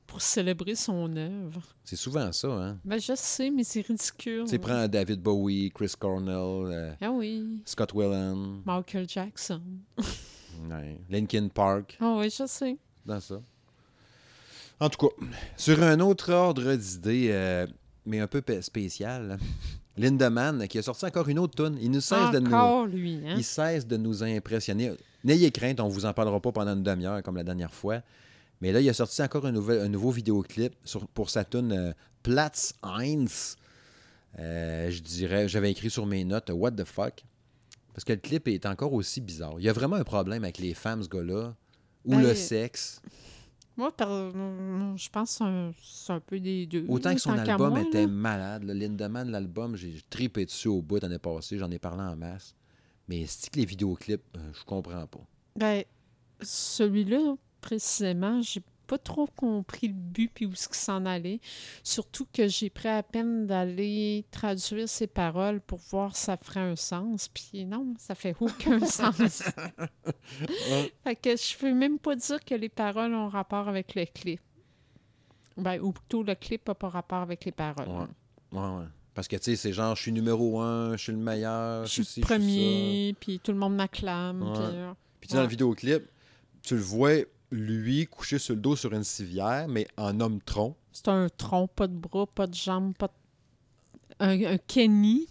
pour 0.06 0.20
célébrer 0.20 0.74
son 0.74 1.14
œuvre? 1.16 1.62
C'est 1.84 1.96
souvent 1.96 2.30
ça, 2.32 2.48
hein? 2.48 2.78
Ben, 2.84 2.98
je 3.00 3.12
sais, 3.16 3.50
mais 3.50 3.64
c'est 3.64 3.80
ridicule. 3.80 4.44
Tu 4.44 4.50
sais, 4.50 4.58
prends 4.58 4.86
David 4.88 5.20
Bowie, 5.20 5.70
Chris 5.74 5.92
Cornell, 5.98 6.72
euh, 6.72 6.92
Ah 7.00 7.10
oui, 7.10 7.62
Scott 7.64 7.92
Weiland, 7.94 8.62
Michael 8.66 9.08
Jackson. 9.08 9.62
ouais, 10.70 11.00
Linkin 11.08 11.48
Park, 11.48 11.96
Ah 12.00 12.16
oui, 12.18 12.30
je 12.30 12.46
sais. 12.46 12.76
dans 13.06 13.20
ça. 13.20 13.40
En 14.80 14.88
tout 14.88 15.08
cas, 15.08 15.14
sur 15.56 15.82
un 15.82 15.98
autre 16.00 16.32
ordre 16.32 16.74
d'idée, 16.76 17.28
euh, 17.32 17.66
mais 18.06 18.20
un 18.20 18.28
peu 18.28 18.40
pe- 18.40 18.60
spécial, 18.62 19.32
hein, 19.32 19.44
Lindemann, 19.98 20.66
qui 20.68 20.78
a 20.78 20.82
sorti 20.82 21.04
encore 21.04 21.28
une 21.28 21.38
autre 21.38 21.54
tune. 21.62 21.78
Il 21.80 21.90
ne 21.90 22.00
cesse 22.00 22.30
de 22.32 22.38
nous... 22.38 22.50
Lui, 22.86 23.20
hein? 23.26 23.34
Il 23.36 23.44
cesse 23.44 23.86
de 23.86 23.96
nous 23.96 24.22
impressionner. 24.22 24.92
N'ayez 25.24 25.50
crainte, 25.50 25.80
on 25.80 25.88
ne 25.88 25.92
vous 25.92 26.06
en 26.06 26.12
parlera 26.12 26.40
pas 26.40 26.52
pendant 26.52 26.72
une 26.74 26.82
demi-heure 26.82 27.22
comme 27.22 27.36
la 27.36 27.44
dernière 27.44 27.72
fois. 27.74 28.00
Mais 28.60 28.72
là, 28.72 28.80
il 28.80 28.88
a 28.88 28.92
sorti 28.94 29.22
encore 29.22 29.46
un, 29.46 29.52
nouvel, 29.52 29.80
un 29.80 29.88
nouveau 29.88 30.10
vidéoclip 30.10 30.74
sur- 30.84 31.06
pour 31.08 31.30
sa 31.30 31.44
tune 31.44 31.72
euh, 31.72 31.92
Platz 32.22 32.74
Heinz. 32.82 33.56
Euh, 34.38 34.90
je 34.90 35.00
dirais, 35.02 35.48
j'avais 35.48 35.70
écrit 35.70 35.90
sur 35.90 36.06
mes 36.06 36.24
notes 36.24 36.50
What 36.52 36.72
the 36.72 36.84
fuck? 36.84 37.24
Parce 37.94 38.04
que 38.04 38.12
le 38.12 38.18
clip 38.18 38.46
est 38.48 38.66
encore 38.66 38.92
aussi 38.92 39.20
bizarre. 39.20 39.54
Il 39.58 39.64
y 39.64 39.68
a 39.68 39.72
vraiment 39.72 39.96
un 39.96 40.04
problème 40.04 40.44
avec 40.44 40.58
les 40.58 40.74
femmes, 40.74 41.02
ce 41.02 41.08
gars-là. 41.08 41.54
Ou 42.04 42.10
Ben, 42.12 42.22
le 42.22 42.34
sexe. 42.34 43.00
Moi, 43.78 43.92
par- 43.92 44.10
euh, 44.10 44.96
je 44.96 45.08
pense 45.08 45.38
que 45.38 45.70
c'est 45.80 46.12
un, 46.12 46.18
peu 46.18 46.40
des 46.40 46.66
deux. 46.66 46.84
Autant 46.88 47.14
que 47.14 47.20
son 47.20 47.36
tant 47.36 47.38
album 47.38 47.70
moi, 47.70 47.82
était 47.82 48.02
là. 48.02 48.08
malade. 48.08 48.64
là. 48.64 48.74
Lindemann, 48.74 49.30
l'album, 49.30 49.76
j'ai 49.76 50.02
tripé 50.10 50.44
dessus 50.44 50.66
au 50.66 50.82
bout 50.82 51.00
l'année 51.00 51.20
passée. 51.20 51.58
J'en 51.58 51.70
ai 51.70 51.78
parlé 51.78 52.02
en 52.02 52.16
masse. 52.16 52.56
Mais 53.06 53.24
c'est 53.26 53.50
que 53.50 53.56
les 53.56 53.64
vidéoclips, 53.64 54.20
euh, 54.36 54.40
je 54.52 54.64
comprends 54.64 55.06
pas. 55.06 55.24
Ben, 55.54 55.84
celui-là, 56.42 57.36
précisément, 57.60 58.42
j'ai 58.42 58.62
pas 58.88 58.98
trop 58.98 59.26
compris 59.26 59.88
le 59.88 59.94
but 59.94 60.30
puis 60.34 60.46
où 60.46 60.54
ce 60.54 60.66
qui 60.66 60.78
s'en 60.78 61.04
allait. 61.04 61.40
Surtout 61.84 62.26
que 62.32 62.48
j'ai 62.48 62.70
pris 62.70 62.88
à 62.88 63.02
peine 63.02 63.46
d'aller 63.46 64.24
traduire 64.30 64.88
ses 64.88 65.06
paroles 65.06 65.60
pour 65.60 65.78
voir 65.90 66.16
si 66.16 66.24
ça 66.24 66.36
ferait 66.38 66.60
un 66.60 66.74
sens. 66.74 67.28
Puis 67.28 67.66
non, 67.66 67.94
ça 67.98 68.14
fait 68.14 68.34
aucun 68.40 68.80
sens. 68.86 69.42
fait 71.04 71.16
que 71.16 71.36
je 71.36 71.58
peux 71.58 71.72
même 71.72 71.98
pas 71.98 72.16
dire 72.16 72.42
que 72.44 72.54
les 72.54 72.70
paroles 72.70 73.14
ont 73.14 73.28
rapport 73.28 73.68
avec 73.68 73.94
le 73.94 74.06
clip. 74.06 74.40
Ben, 75.58 75.80
ou 75.80 75.92
plutôt 75.92 76.22
le 76.22 76.34
clip 76.34 76.66
n'a 76.66 76.74
pas 76.74 76.88
rapport 76.88 77.18
avec 77.20 77.44
les 77.44 77.52
paroles. 77.52 77.88
Ouais. 77.88 78.58
Ouais, 78.58 78.78
ouais. 78.78 78.86
Parce 79.12 79.28
que, 79.28 79.36
tu 79.36 79.42
sais, 79.42 79.56
c'est 79.56 79.72
genre, 79.72 79.96
je 79.96 80.02
suis 80.02 80.12
numéro 80.12 80.60
un, 80.60 80.96
je 80.96 81.02
suis 81.02 81.12
le 81.12 81.18
meilleur, 81.18 81.84
Je 81.84 82.02
suis 82.02 82.20
le 82.20 82.26
premier, 82.26 83.16
puis 83.20 83.40
tout 83.40 83.50
le 83.52 83.58
monde 83.58 83.74
m'acclame. 83.74 84.42
Ouais. 84.42 84.52
puis, 84.54 84.62
euh, 84.62 84.92
Puis 85.20 85.30
dans 85.30 85.42
le 85.42 85.48
vidéoclip, 85.48 86.04
tu 86.62 86.76
le 86.76 86.80
vois, 86.80 87.24
lui, 87.50 88.06
couché 88.06 88.38
sur 88.38 88.54
le 88.54 88.60
dos 88.60 88.76
sur 88.76 88.92
une 88.92 89.04
civière, 89.04 89.68
mais 89.68 89.86
en 89.96 90.20
homme 90.20 90.40
tronc. 90.40 90.76
C'est 90.92 91.08
un 91.08 91.28
tronc, 91.28 91.68
pas 91.68 91.86
de 91.86 91.94
bras, 91.94 92.26
pas 92.26 92.46
de 92.46 92.54
jambes, 92.54 92.94
pas 92.96 93.08
de... 93.08 93.12
Un, 94.20 94.54
un 94.54 94.58
Kenny, 94.58 95.28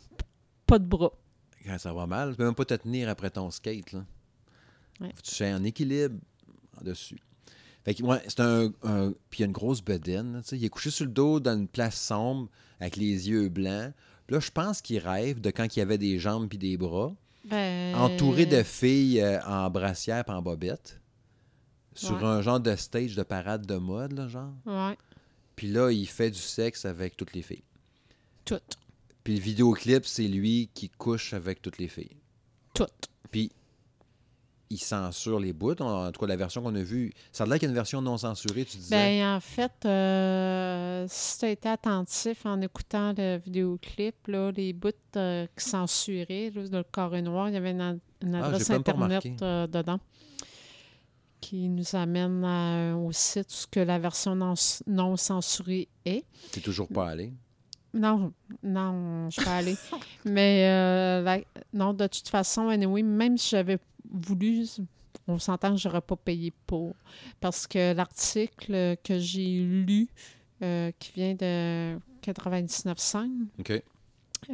pas 0.66 0.80
de 0.80 0.86
bras. 0.86 1.12
Quand 1.66 1.78
ça 1.78 1.94
va 1.94 2.08
mal, 2.08 2.32
tu 2.32 2.38
peux 2.38 2.46
même 2.46 2.56
pas 2.56 2.66
te 2.66 2.74
tenir 2.76 3.10
après 3.10 3.30
ton 3.30 3.52
skate, 3.52 3.92
là. 3.92 4.06
Ouais. 5.00 5.10
Faut 5.10 5.22
que 5.22 5.28
tu 5.28 5.36
sois 5.36 5.48
en 5.48 5.64
équilibre 5.64 6.16
en 6.80 6.84
dessus. 6.84 7.20
Fait 7.84 7.94
que, 7.94 8.04
ouais, 8.04 8.22
c'est 8.28 8.40
un, 8.40 8.72
un- 8.84 9.12
Puis 9.30 9.40
il 9.40 9.42
y 9.42 9.44
a 9.44 9.46
une 9.48 9.52
grosse 9.52 9.82
bedaine, 9.84 10.34
là, 10.34 10.42
tu 10.42 10.50
sais. 10.50 10.58
Il 10.58 10.66
est 10.66 10.70
couché 10.70 10.90
sur 10.90 11.06
le 11.06 11.12
dos 11.12 11.40
dans 11.40 11.58
une 11.58 11.68
place 11.68 12.00
sombre, 12.00 12.50
avec 12.80 12.96
les 12.96 13.30
yeux 13.30 13.50
blancs. 13.50 13.94
Puis 14.26 14.34
là, 14.36 14.40
je 14.40 14.52
pense 14.52 14.82
qu'il 14.82 15.00
rêve 15.00 15.40
de 15.42 15.52
quand 15.52 15.76
il 15.76 15.80
y 15.80 15.82
avait 15.82 15.98
des 15.98 16.18
jambes 16.20 16.48
puis 16.48 16.58
des 16.58 16.78
bras. 16.78 17.14
Ben... 17.46 17.96
entouré 17.96 18.46
de 18.46 18.62
filles 18.62 19.22
euh, 19.22 19.42
en 19.44 19.70
brassière 19.70 20.24
et 20.28 20.32
en 20.32 20.42
bobette, 20.42 20.97
sur 21.98 22.16
Ouais. 22.18 22.24
un 22.24 22.42
genre 22.42 22.60
de 22.60 22.76
stage 22.76 23.16
de 23.16 23.24
parade 23.24 23.66
de 23.66 23.76
mode, 23.76 24.14
là, 24.14 24.28
genre. 24.28 24.52
Ouais, 24.66 24.98
Puis 25.56 25.68
là, 25.68 25.92
il 25.92 26.08
fait 26.08 26.30
du 26.32 26.40
sexe 26.40 26.86
avec 26.86 27.18
toutes 27.18 27.34
les 27.34 27.42
filles. 27.42 27.64
tout. 28.46 28.60
Puis 29.24 29.36
le 29.36 29.42
vidéoclip, 29.42 30.06
c'est 30.06 30.28
lui 30.28 30.70
qui 30.74 30.88
couche 30.90 31.34
avec 31.34 31.62
toutes 31.62 31.80
les 31.80 31.90
filles. 31.90 32.16
Tout. 32.74 32.86
Puis 33.30 33.52
il 34.70 34.78
censure 34.78 35.40
les 35.40 35.52
bouts. 35.54 35.76
En 35.82 36.12
tout 36.12 36.20
cas, 36.22 36.28
la 36.28 36.36
version 36.36 36.62
qu'on 36.62 36.76
a 36.76 36.82
vue, 36.82 37.12
ça 37.32 37.44
a 37.44 37.48
l'air 37.48 37.58
qu'il 37.60 37.68
y 37.68 37.68
a 37.68 37.70
une 37.72 37.76
version 37.76 38.02
non 38.02 38.18
censurée, 38.18 38.64
tu 38.66 38.78
disais. 38.78 38.96
Ben, 38.96 39.36
en 39.36 39.40
fait, 39.42 39.72
euh, 39.86 41.06
si 41.10 41.40
tu 41.40 41.46
as 41.46 41.50
été 41.50 41.70
attentif 41.70 42.46
en 42.46 42.62
écoutant 42.62 43.14
le 43.18 43.38
vidéoclip, 43.38 44.28
là, 44.28 44.52
les 44.52 44.74
bouts 44.74 44.90
euh, 45.16 45.46
qui 45.58 45.66
censuraient, 45.70 46.52
là, 46.54 46.68
dans 46.70 46.78
le 46.80 46.84
carré 46.86 47.22
noir, 47.22 47.50
il 47.50 47.54
y 47.54 47.58
avait 47.58 47.72
une, 47.72 48.00
Ah, 48.34 48.46
adresse 48.46 48.70
Internet 48.70 49.26
euh, 49.42 49.68
dedans 49.68 50.00
qui 51.50 51.70
nous 51.70 51.96
amène 51.96 52.44
à- 52.44 52.94
au 52.98 53.10
site 53.14 53.50
ce 53.52 53.66
que 53.68 53.80
la 53.80 53.98
version 54.00 54.36
non, 54.36 54.54
non 54.86 55.16
censurée 55.16 55.88
est. 56.06 56.26
T'es 56.52 56.60
toujours 56.60 56.90
pas 56.90 57.08
allé? 57.10 57.32
Non, 57.94 58.34
non, 58.64 59.30
je 59.30 59.36
suis 59.36 59.46
pas 59.46 59.56
allée. 59.58 59.76
Mais 60.26 60.68
euh, 60.68 61.22
la- 61.22 61.40
non, 61.74 61.94
de 61.94 62.06
toute 62.08 62.28
façon, 62.28 62.68
anyway, 62.68 63.02
même 63.02 63.38
si 63.38 63.52
j'avais 63.52 63.78
voulu, 64.12 64.66
on 65.26 65.40
s'entend 65.40 65.72
que 65.72 65.78
j'aurais 65.80 66.02
pas 66.02 66.18
payé 66.18 66.52
pour. 66.66 66.94
Parce 67.40 67.66
que 67.66 67.94
l'article 67.94 68.98
que 69.02 69.18
j'ai 69.18 69.62
lu, 69.62 70.10
euh, 70.64 70.92
qui 71.00 71.14
vient 71.14 71.34
de 71.34 71.98
99.5, 72.22 73.30
OK. 73.60 73.82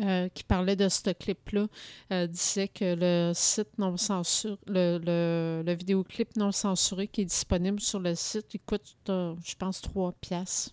Euh, 0.02 0.28
qui 0.30 0.44
parlait 0.44 0.76
de 0.76 0.90
ce 0.90 1.10
clip-là, 1.12 1.68
euh, 2.12 2.28
disait 2.28 2.68
que 2.68 2.96
le 2.98 3.34
site 3.34 3.78
non 3.78 3.96
censuré, 3.98 4.58
le, 4.68 5.00
le, 5.04 5.64
le 5.66 5.74
vidéoclip 5.74 6.36
non 6.36 6.52
censuré 6.52 7.08
qui 7.08 7.22
est 7.22 7.26
disponible 7.26 7.80
sur 7.80 8.00
le 8.00 8.16
site, 8.16 8.54
il 8.54 8.60
coûte, 8.60 8.96
euh, 9.10 9.36
je 9.46 9.56
pense, 9.56 9.82
3 9.82 10.14
piastres. 10.22 10.72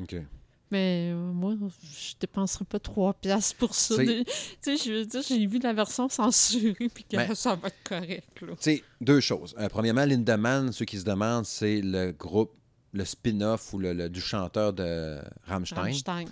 OK. 0.00 0.16
Mais 0.70 1.12
moi, 1.14 1.54
je 1.82 2.14
dépenserais 2.18 2.64
pas 2.64 2.80
3 2.80 3.14
piastres 3.14 3.56
pour 3.58 3.74
ça. 3.74 3.94
Tu 3.98 4.24
sais, 4.60 4.76
je 4.76 4.92
veux 4.92 5.06
dire, 5.06 5.22
j'ai 5.22 5.46
vu 5.46 5.60
la 5.60 5.72
version 5.72 6.08
censurée, 6.08 6.88
puis 6.92 7.04
que 7.04 7.16
Ben- 7.16 7.34
ça 7.34 7.54
va 7.54 7.68
être 7.68 7.82
correct. 7.84 8.26
Tu 8.36 8.46
sais, 8.58 8.82
deux 9.00 9.20
choses. 9.20 9.54
Premièrement, 9.70 10.04
Lindemann, 10.04 10.72
ceux 10.72 10.84
qui 10.84 10.98
se 10.98 11.04
demandent, 11.04 11.44
c'est 11.46 11.80
le 11.80 12.10
groupe, 12.10 12.52
le 12.92 13.04
spin-off 13.04 13.72
ou 13.72 13.78
le, 13.78 13.92
le- 13.92 14.08
du 14.08 14.20
chanteur 14.20 14.72
de 14.72 15.20
Rammstein. 15.46 15.76
Rammstein. 15.82 16.24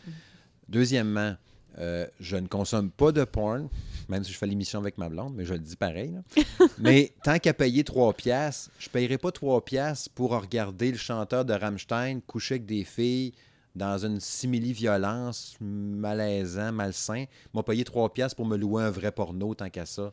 Deuxièmement, 0.69 1.37
euh, 1.79 2.07
je 2.21 2.37
ne 2.37 2.47
consomme 2.47 2.91
pas 2.91 3.13
de 3.13 3.25
porn, 3.25 3.69
même 4.09 4.25
si 4.25 4.33
je 4.33 4.39
fais 4.39 4.47
l'émission 4.47 4.79
avec 4.79 4.99
ma 4.99 5.09
blonde, 5.09 5.35
mais 5.35 5.45
je 5.45 5.55
le 5.55 5.61
dis 5.61 5.77
pareil. 5.77 6.13
là. 6.13 6.67
mais 6.79 7.13
tant 7.23 7.39
qu'à 7.39 7.55
payer 7.55 7.85
3 7.85 8.13
piastres, 8.15 8.71
je 8.79 8.89
ne 8.89 8.93
payerai 8.93 9.19
pas 9.19 9.33
3 9.33 9.65
piastres 9.65 10.11
pour 10.11 10.31
regarder 10.33 10.93
le 10.93 10.99
chanteur 10.99 11.45
de 11.45 11.55
Rammstein 11.55 12.21
coucher 12.21 12.55
avec 12.55 12.67
des 12.67 12.85
filles 12.85 13.33
dans 13.75 14.05
une 14.05 14.21
simili-violence 14.21 15.57
malaisant, 15.61 16.73
malsain. 16.73 17.25
M'a 17.55 17.63
payé 17.63 17.85
3 17.85 18.13
piastres 18.13 18.37
pour 18.37 18.47
me 18.47 18.57
louer 18.57 18.83
un 18.83 18.91
vrai 18.91 19.13
porno 19.13 19.55
tant 19.55 19.71
qu'à 19.71 19.87
ça. 19.87 20.13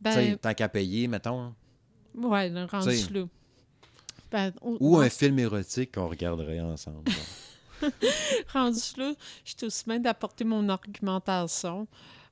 Ben, 0.00 0.36
tant 0.36 0.52
qu'à 0.52 0.68
payer, 0.68 1.06
mettons. 1.08 1.54
Ouais, 2.14 2.52
rendu. 2.66 3.28
Ben, 4.30 4.52
Ou 4.62 4.98
un 4.98 5.08
film 5.08 5.38
érotique 5.38 5.94
qu'on 5.94 6.08
regarderait 6.08 6.60
ensemble. 6.60 7.04
rendu 8.52 8.80
là, 8.96 9.12
je 9.44 9.54
suis 9.56 9.66
aussi 9.66 9.84
bien 9.86 9.98
d'apporter 9.98 10.44
mon 10.44 10.68
argumentation. 10.68 11.86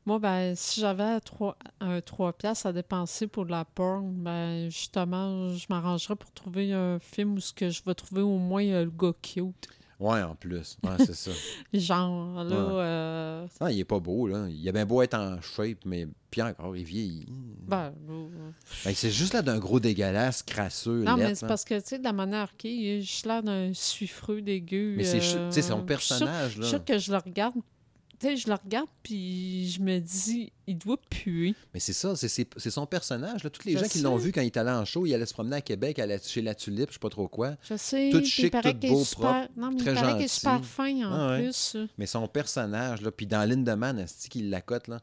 Moi, 0.06 0.18
ben, 0.18 0.54
si 0.54 0.80
j'avais 0.80 1.18
trois, 1.20 1.56
un 1.80 2.00
3 2.02 2.34
piastres 2.34 2.66
à 2.66 2.72
dépenser 2.72 3.26
pour 3.26 3.46
de 3.46 3.50
la 3.50 3.64
porn, 3.64 4.12
ben, 4.12 4.68
justement, 4.68 5.48
je 5.54 5.66
m'arrangerais 5.70 6.16
pour 6.16 6.30
trouver 6.32 6.74
un 6.74 6.98
film 6.98 7.34
où 7.34 7.40
ce 7.40 7.54
que 7.54 7.70
je 7.70 7.82
vais 7.84 7.94
trouver 7.94 8.20
au 8.20 8.36
moins 8.36 8.64
euh, 8.66 8.84
le 8.84 8.90
gars 8.90 9.14
cute. 9.22 9.68
Ouais, 10.04 10.22
en 10.22 10.34
plus. 10.34 10.76
Ouais, 10.82 10.96
c'est 10.98 11.14
ça. 11.14 11.30
Genre, 11.72 12.44
là, 12.44 12.66
Ouais. 12.66 12.72
euh, 12.82 13.46
Ah, 13.60 13.70
il 13.72 13.80
est 13.80 13.84
pas 13.84 13.98
beau, 14.00 14.26
là. 14.28 14.46
Il 14.48 14.68
a 14.68 14.72
bien 14.72 14.86
beau 14.86 15.02
être 15.02 15.14
en 15.14 15.40
shape, 15.40 15.78
mais 15.84 16.06
puis 16.30 16.42
encore, 16.42 16.76
il 16.76 16.84
vieillit. 16.84 17.26
ben, 17.66 17.84
là, 17.84 17.92
Ben, 18.84 18.94
c'est 18.94 19.10
juste 19.10 19.32
là 19.34 19.42
d'un 19.42 19.58
gros 19.58 19.80
dégueulasse, 19.80 20.42
crasseux, 20.42 21.02
Non, 21.04 21.16
mais 21.16 21.34
c'est 21.34 21.42
là. 21.42 21.48
parce 21.48 21.64
que, 21.64 21.74
tu 21.80 21.86
sais, 21.86 21.98
de 21.98 22.04
la 22.04 22.12
manière 22.12 22.56
qu'il 22.56 22.84
est, 22.86 23.00
je 23.02 23.10
suis 23.12 23.28
l'air 23.28 23.42
d'un 23.42 23.72
suifreux 23.72 24.42
dégueu. 24.42 24.94
Mais 24.96 25.04
c'est 25.04 25.18
euh, 25.36 25.50
sais, 25.50 25.62
son 25.62 25.74
je 25.74 25.78
suis 25.78 25.86
personnage, 25.86 26.52
Je 26.54 26.60
là. 26.60 26.66
suis 26.66 26.76
sûre 26.76 26.84
que 26.84 26.98
je 26.98 27.10
le 27.12 27.18
regarde, 27.18 27.54
tu 28.28 28.36
sais, 28.36 28.36
je 28.36 28.48
le 28.48 28.54
regarde, 28.54 28.88
puis 29.02 29.68
je 29.70 29.80
me 29.80 29.98
dis, 29.98 30.52
il 30.66 30.78
doit 30.78 30.96
puer. 31.10 31.54
Mais 31.72 31.80
c'est 31.80 31.92
ça, 31.92 32.14
c'est- 32.16 32.46
son 32.70 32.86
personnage. 32.86 33.44
Là. 33.44 33.50
Tous 33.50 33.64
les 33.64 33.72
Je 33.74 33.78
gens 33.78 33.88
qui 33.88 34.00
l'ont 34.00 34.16
vu 34.16 34.32
quand 34.32 34.40
il 34.40 34.46
est 34.46 34.56
allé 34.56 34.70
en 34.70 34.84
show, 34.84 35.06
il 35.06 35.14
allait 35.14 35.26
se 35.26 35.34
promener 35.34 35.56
à 35.56 35.60
Québec, 35.60 35.98
à 35.98 36.06
la- 36.06 36.18
chez 36.18 36.42
La 36.42 36.54
Tulipe, 36.54 36.88
je 36.88 36.94
sais 36.94 36.98
pas 36.98 37.10
trop 37.10 37.28
quoi. 37.28 37.56
Je 37.68 37.76
sais, 37.76 38.10
Tout 38.10 38.24
chic, 38.24 38.50
tout 38.52 38.88
beau, 38.88 39.04
super... 39.04 39.48
Non, 39.56 39.70
mais 39.70 39.76
très 39.76 39.90
il 39.92 39.94
paraît 39.94 40.12
qu'il 40.14 40.22
est 40.22 40.28
gentil. 40.28 40.28
super 40.40 40.64
fin, 40.64 40.96
en 41.06 41.12
Ah 41.12 41.30
ouais. 41.32 41.42
plus. 41.44 41.76
Mais 41.98 42.06
son 42.06 42.26
personnage, 42.28 43.02
là, 43.02 43.10
puis 43.10 43.26
dans 43.26 43.48
Lindemann, 43.48 43.98
asti 43.98 44.28
qu'il 44.28 44.50
la 44.50 44.60
cote, 44.60 44.88
là. 44.88 45.00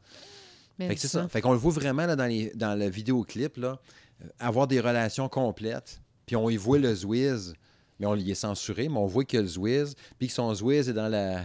Mais 0.78 0.88
Fait 0.88 0.94
que 0.94 1.00
c'est 1.00 1.08
ça. 1.08 1.28
Fait 1.28 1.40
qu'on 1.40 1.52
le 1.52 1.58
voit 1.58 1.72
vraiment 1.72 2.06
là, 2.06 2.16
dans, 2.16 2.26
les, 2.26 2.50
dans 2.54 2.74
le 2.78 2.88
vidéoclip, 2.88 3.56
là, 3.58 3.78
euh, 4.24 4.28
avoir 4.40 4.66
des 4.66 4.80
relations 4.80 5.28
complètes. 5.28 6.00
Puis 6.26 6.34
on 6.34 6.48
y 6.48 6.56
voit 6.56 6.78
le 6.78 6.94
Zwiz, 6.94 7.54
mais 8.00 8.06
on 8.06 8.16
y 8.16 8.30
est 8.30 8.34
censuré, 8.34 8.88
mais 8.88 8.96
on 8.96 9.06
voit 9.06 9.24
que 9.24 9.36
le 9.36 9.46
Zwiz, 9.46 9.94
puis 10.18 10.28
que 10.28 10.32
son 10.32 10.52
Zwiz 10.54 10.88
est 10.88 10.92
dans 10.94 11.08
la. 11.08 11.42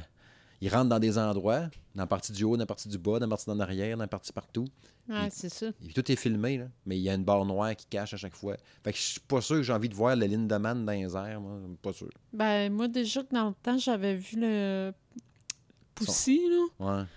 Il 0.61 0.69
rentre 0.73 0.89
dans 0.89 0.99
des 0.99 1.17
endroits, 1.19 1.61
dans 1.93 2.03
la 2.03 2.07
partie 2.07 2.31
du 2.31 2.43
haut, 2.43 2.55
dans 2.57 2.61
la 2.63 2.65
partie 2.65 2.87
du 2.89 2.97
bas, 2.97 3.13
dans 3.19 3.25
la 3.25 3.29
partie 3.29 3.45
d'en 3.45 3.59
arrière, 3.59 3.95
dans 3.95 4.03
la 4.03 4.07
partie 4.07 4.33
partout. 4.33 4.65
Ouais, 5.07 5.29
c'est 5.31 5.49
ça. 5.49 5.67
Et 5.67 5.71
puis 5.85 5.93
tout 5.93 6.11
est 6.11 6.15
filmé, 6.15 6.57
là, 6.57 6.65
mais 6.85 6.97
il 6.97 7.01
y 7.01 7.09
a 7.09 7.13
une 7.13 7.23
barre 7.23 7.45
noire 7.45 7.75
qui 7.75 7.85
cache 7.85 8.13
à 8.13 8.17
chaque 8.17 8.35
fois. 8.35 8.57
Fait 8.83 8.91
que 8.91 8.97
je 8.97 9.03
suis 9.03 9.19
pas 9.19 9.39
sûr 9.39 9.57
que 9.57 9.61
j'ai 9.63 9.71
envie 9.73 9.87
de 9.87 9.93
voir 9.95 10.15
le 10.15 10.25
Lindemann 10.25 10.83
dans 10.85 10.91
les 10.91 11.15
airs, 11.15 11.39
moi. 11.39 11.59
Pas 11.81 11.93
sûr. 11.93 12.09
Ben, 12.33 12.73
moi, 12.73 12.87
déjà 12.87 13.23
que 13.23 13.33
dans 13.33 13.49
le 13.49 13.53
temps, 13.61 13.77
j'avais 13.77 14.15
vu 14.15 14.37
le 14.39 14.91
Poussy, 15.95 16.41
là. 16.49 16.97
Ouais. 16.97 17.03
Tu 17.03 17.09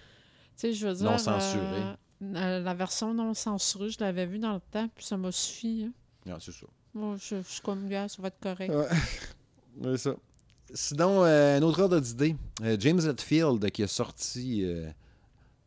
sais, 0.57 0.72
je 0.72 0.87
veux 0.87 0.94
dire... 0.94 1.11
Non 1.11 1.18
censuré. 1.18 1.62
euh, 1.62 1.94
euh, 2.22 2.61
la 2.61 2.74
version 2.74 3.12
non 3.14 3.35
censurée, 3.35 3.90
je 3.90 3.98
l'avais 4.00 4.26
vue 4.26 4.38
dans 4.38 4.55
le 4.55 4.61
temps, 4.70 4.88
puis 4.94 5.05
ça 5.05 5.16
m'a 5.16 5.33
suffi. 5.33 5.85
hein. 5.88 5.92
Non, 6.26 6.37
c'est 6.38 6.53
ça. 6.53 6.66
Moi, 6.94 7.16
je, 7.18 7.37
je 7.42 7.48
suis 7.48 7.61
comme, 7.62 7.88
gars, 7.88 8.09
ça 8.09 8.20
va 8.20 8.29
être 8.29 8.40
correct. 8.40 8.70
Ouais. 8.72 8.88
C'est 9.83 9.98
ça. 9.98 10.14
Sinon, 10.75 11.25
euh, 11.25 11.59
un 11.59 11.63
autre 11.63 11.83
ordre 11.83 12.01
d'idée. 12.01 12.37
Euh, 12.63 12.77
James 12.79 13.01
Hetfield 13.01 13.71
qui 13.71 13.83
a 13.83 13.87
sorti, 13.87 14.65
euh, 14.65 14.91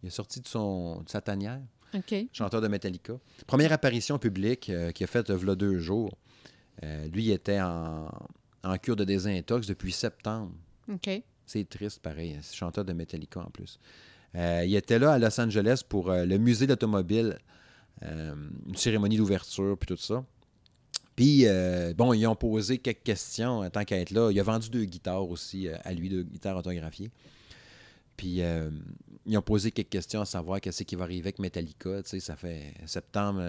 il 0.01 0.07
a 0.07 0.09
sorti 0.11 0.39
de, 0.41 0.47
son, 0.47 1.01
de 1.01 1.09
sa 1.09 1.21
tanière, 1.21 1.61
chanteur 2.31 2.61
de 2.61 2.67
Metallica. 2.67 3.13
Première 3.45 3.71
apparition 3.71 4.17
publique 4.17 4.71
qu'il 4.93 5.03
a 5.03 5.07
faite 5.07 5.29
a 5.29 5.55
deux 5.55 5.79
jours. 5.79 6.17
Lui, 6.81 7.25
il 7.25 7.31
était 7.31 7.61
en, 7.61 8.09
en 8.63 8.77
cure 8.77 8.95
de 8.95 9.03
désintox 9.03 9.67
depuis 9.67 9.91
septembre. 9.91 10.51
C'est 11.45 11.67
triste, 11.69 11.99
pareil. 11.99 12.37
C'est 12.41 12.55
chanteur 12.55 12.83
de 12.83 12.93
Metallica 12.93 13.41
en 13.41 13.49
plus. 13.51 13.79
Il 14.33 14.75
était 14.75 14.97
là 14.97 15.13
à 15.13 15.19
Los 15.19 15.39
Angeles 15.39 15.83
pour 15.87 16.11
le 16.11 16.37
musée 16.37 16.65
d'automobile, 16.65 17.37
une 18.01 18.75
cérémonie 18.75 19.17
d'ouverture, 19.17 19.77
puis 19.77 19.87
tout 19.87 20.01
ça. 20.01 20.25
Puis, 21.15 21.45
euh, 21.45 21.93
bon, 21.93 22.13
ils 22.13 22.25
ont 22.25 22.35
posé 22.35 22.79
quelques 22.79 23.03
questions 23.03 23.59
en 23.59 23.69
tant 23.69 23.83
qu'à 23.85 23.97
être 23.97 24.11
là. 24.11 24.31
Il 24.31 24.39
a 24.39 24.43
vendu 24.43 24.69
deux 24.69 24.85
guitares 24.85 25.29
aussi 25.29 25.67
euh, 25.67 25.75
à 25.83 25.93
lui, 25.93 26.09
deux 26.09 26.23
guitares 26.23 26.57
autographiées. 26.57 27.11
Puis, 28.17 28.41
euh, 28.41 28.69
ils 29.25 29.37
ont 29.37 29.41
posé 29.41 29.71
quelques 29.71 29.89
questions 29.89 30.21
à 30.21 30.25
savoir 30.25 30.59
qu'est-ce 30.59 30.83
qui 30.83 30.95
va 30.95 31.03
arriver 31.03 31.27
avec 31.27 31.39
Metallica. 31.39 32.01
Tu 32.01 32.09
sais, 32.09 32.19
ça 32.19 32.35
fait 32.35 32.73
septembre, 32.87 33.43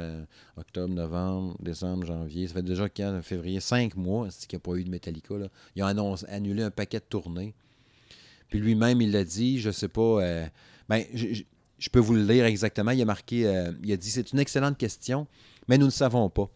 octobre, 0.57 0.93
novembre, 0.93 1.57
décembre, 1.61 2.07
janvier. 2.07 2.47
Ça 2.47 2.55
fait 2.55 2.63
déjà 2.63 2.89
quand, 2.89 3.21
février, 3.23 3.61
cinq 3.61 3.97
mois 3.97 4.29
qu'il 4.29 4.57
n'y 4.57 4.57
a 4.57 4.61
pas 4.61 4.77
eu 4.77 4.85
de 4.85 4.91
Metallica. 4.91 5.35
Ils 5.75 5.83
ont 5.83 6.15
annulé 6.29 6.63
un 6.63 6.71
paquet 6.71 6.99
de 6.99 7.05
tournées. 7.05 7.55
Puis 8.49 8.59
lui-même, 8.59 9.01
il 9.01 9.11
l'a 9.11 9.25
dit, 9.25 9.59
je 9.59 9.71
sais 9.71 9.89
pas. 9.89 10.49
ben, 10.89 11.05
je, 11.13 11.91
peux 11.91 11.99
vous 11.99 12.15
le 12.15 12.25
lire 12.25 12.45
exactement. 12.45 12.93
Il 12.93 13.03
a 13.03 13.07
marqué, 13.07 13.41
il 13.83 13.93
a 13.93 13.97
dit 13.97 14.11
c'est 14.11 14.33
une 14.33 14.39
excellente 14.39 14.79
question, 14.79 15.27
mais 15.67 15.77
nous 15.77 15.87
ne 15.87 15.91
savons 15.91 16.31
pas. 16.31 16.49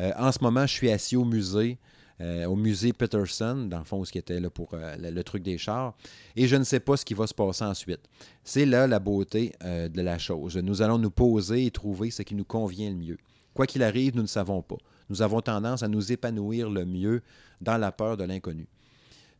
Euh, 0.00 0.12
en 0.16 0.32
ce 0.32 0.38
moment, 0.42 0.66
je 0.66 0.72
suis 0.72 0.90
assis 0.90 1.16
au 1.16 1.24
musée, 1.24 1.78
euh, 2.20 2.46
au 2.46 2.56
musée 2.56 2.92
Peterson, 2.92 3.66
dans 3.68 3.78
le 3.78 3.84
fond, 3.84 4.04
ce 4.04 4.12
qui 4.12 4.18
était 4.18 4.40
là 4.40 4.50
pour 4.50 4.70
euh, 4.74 4.96
le, 4.98 5.24
truc 5.24 5.42
des 5.42 5.58
chars, 5.58 5.94
et 6.34 6.46
je 6.46 6.56
ne 6.56 6.64
sais 6.64 6.80
pas 6.80 6.96
ce 6.96 7.04
qui 7.04 7.14
va 7.14 7.26
se 7.26 7.34
passer 7.34 7.64
ensuite. 7.64 8.00
C'est 8.44 8.66
là 8.66 8.86
la 8.86 8.98
beauté 8.98 9.52
de 9.62 10.00
la 10.00 10.18
chose. 10.18 10.56
Nous 10.56 10.82
allons 10.82 10.98
nous 10.98 11.10
poser 11.10 11.66
et 11.66 11.70
trouver 11.70 12.10
ce 12.10 12.22
qui 12.22 12.34
nous 12.34 12.44
convient 12.44 12.90
le 12.90 12.96
mieux. 12.96 13.18
Quoi 13.54 13.66
qu'il 13.66 13.82
arrive, 13.82 14.14
nous 14.16 14.22
ne 14.22 14.28
savons 14.28 14.62
pas. 14.62 14.76
Nous 15.08 15.22
avons 15.22 15.40
tendance 15.40 15.82
à 15.82 15.88
nous 15.88 16.12
épanouir 16.12 16.68
le 16.68 16.84
mieux 16.84 17.22
dans 17.60 17.78
la 17.78 17.92
peur 17.92 18.16
de 18.16 18.24
l'inconnu. 18.24 18.66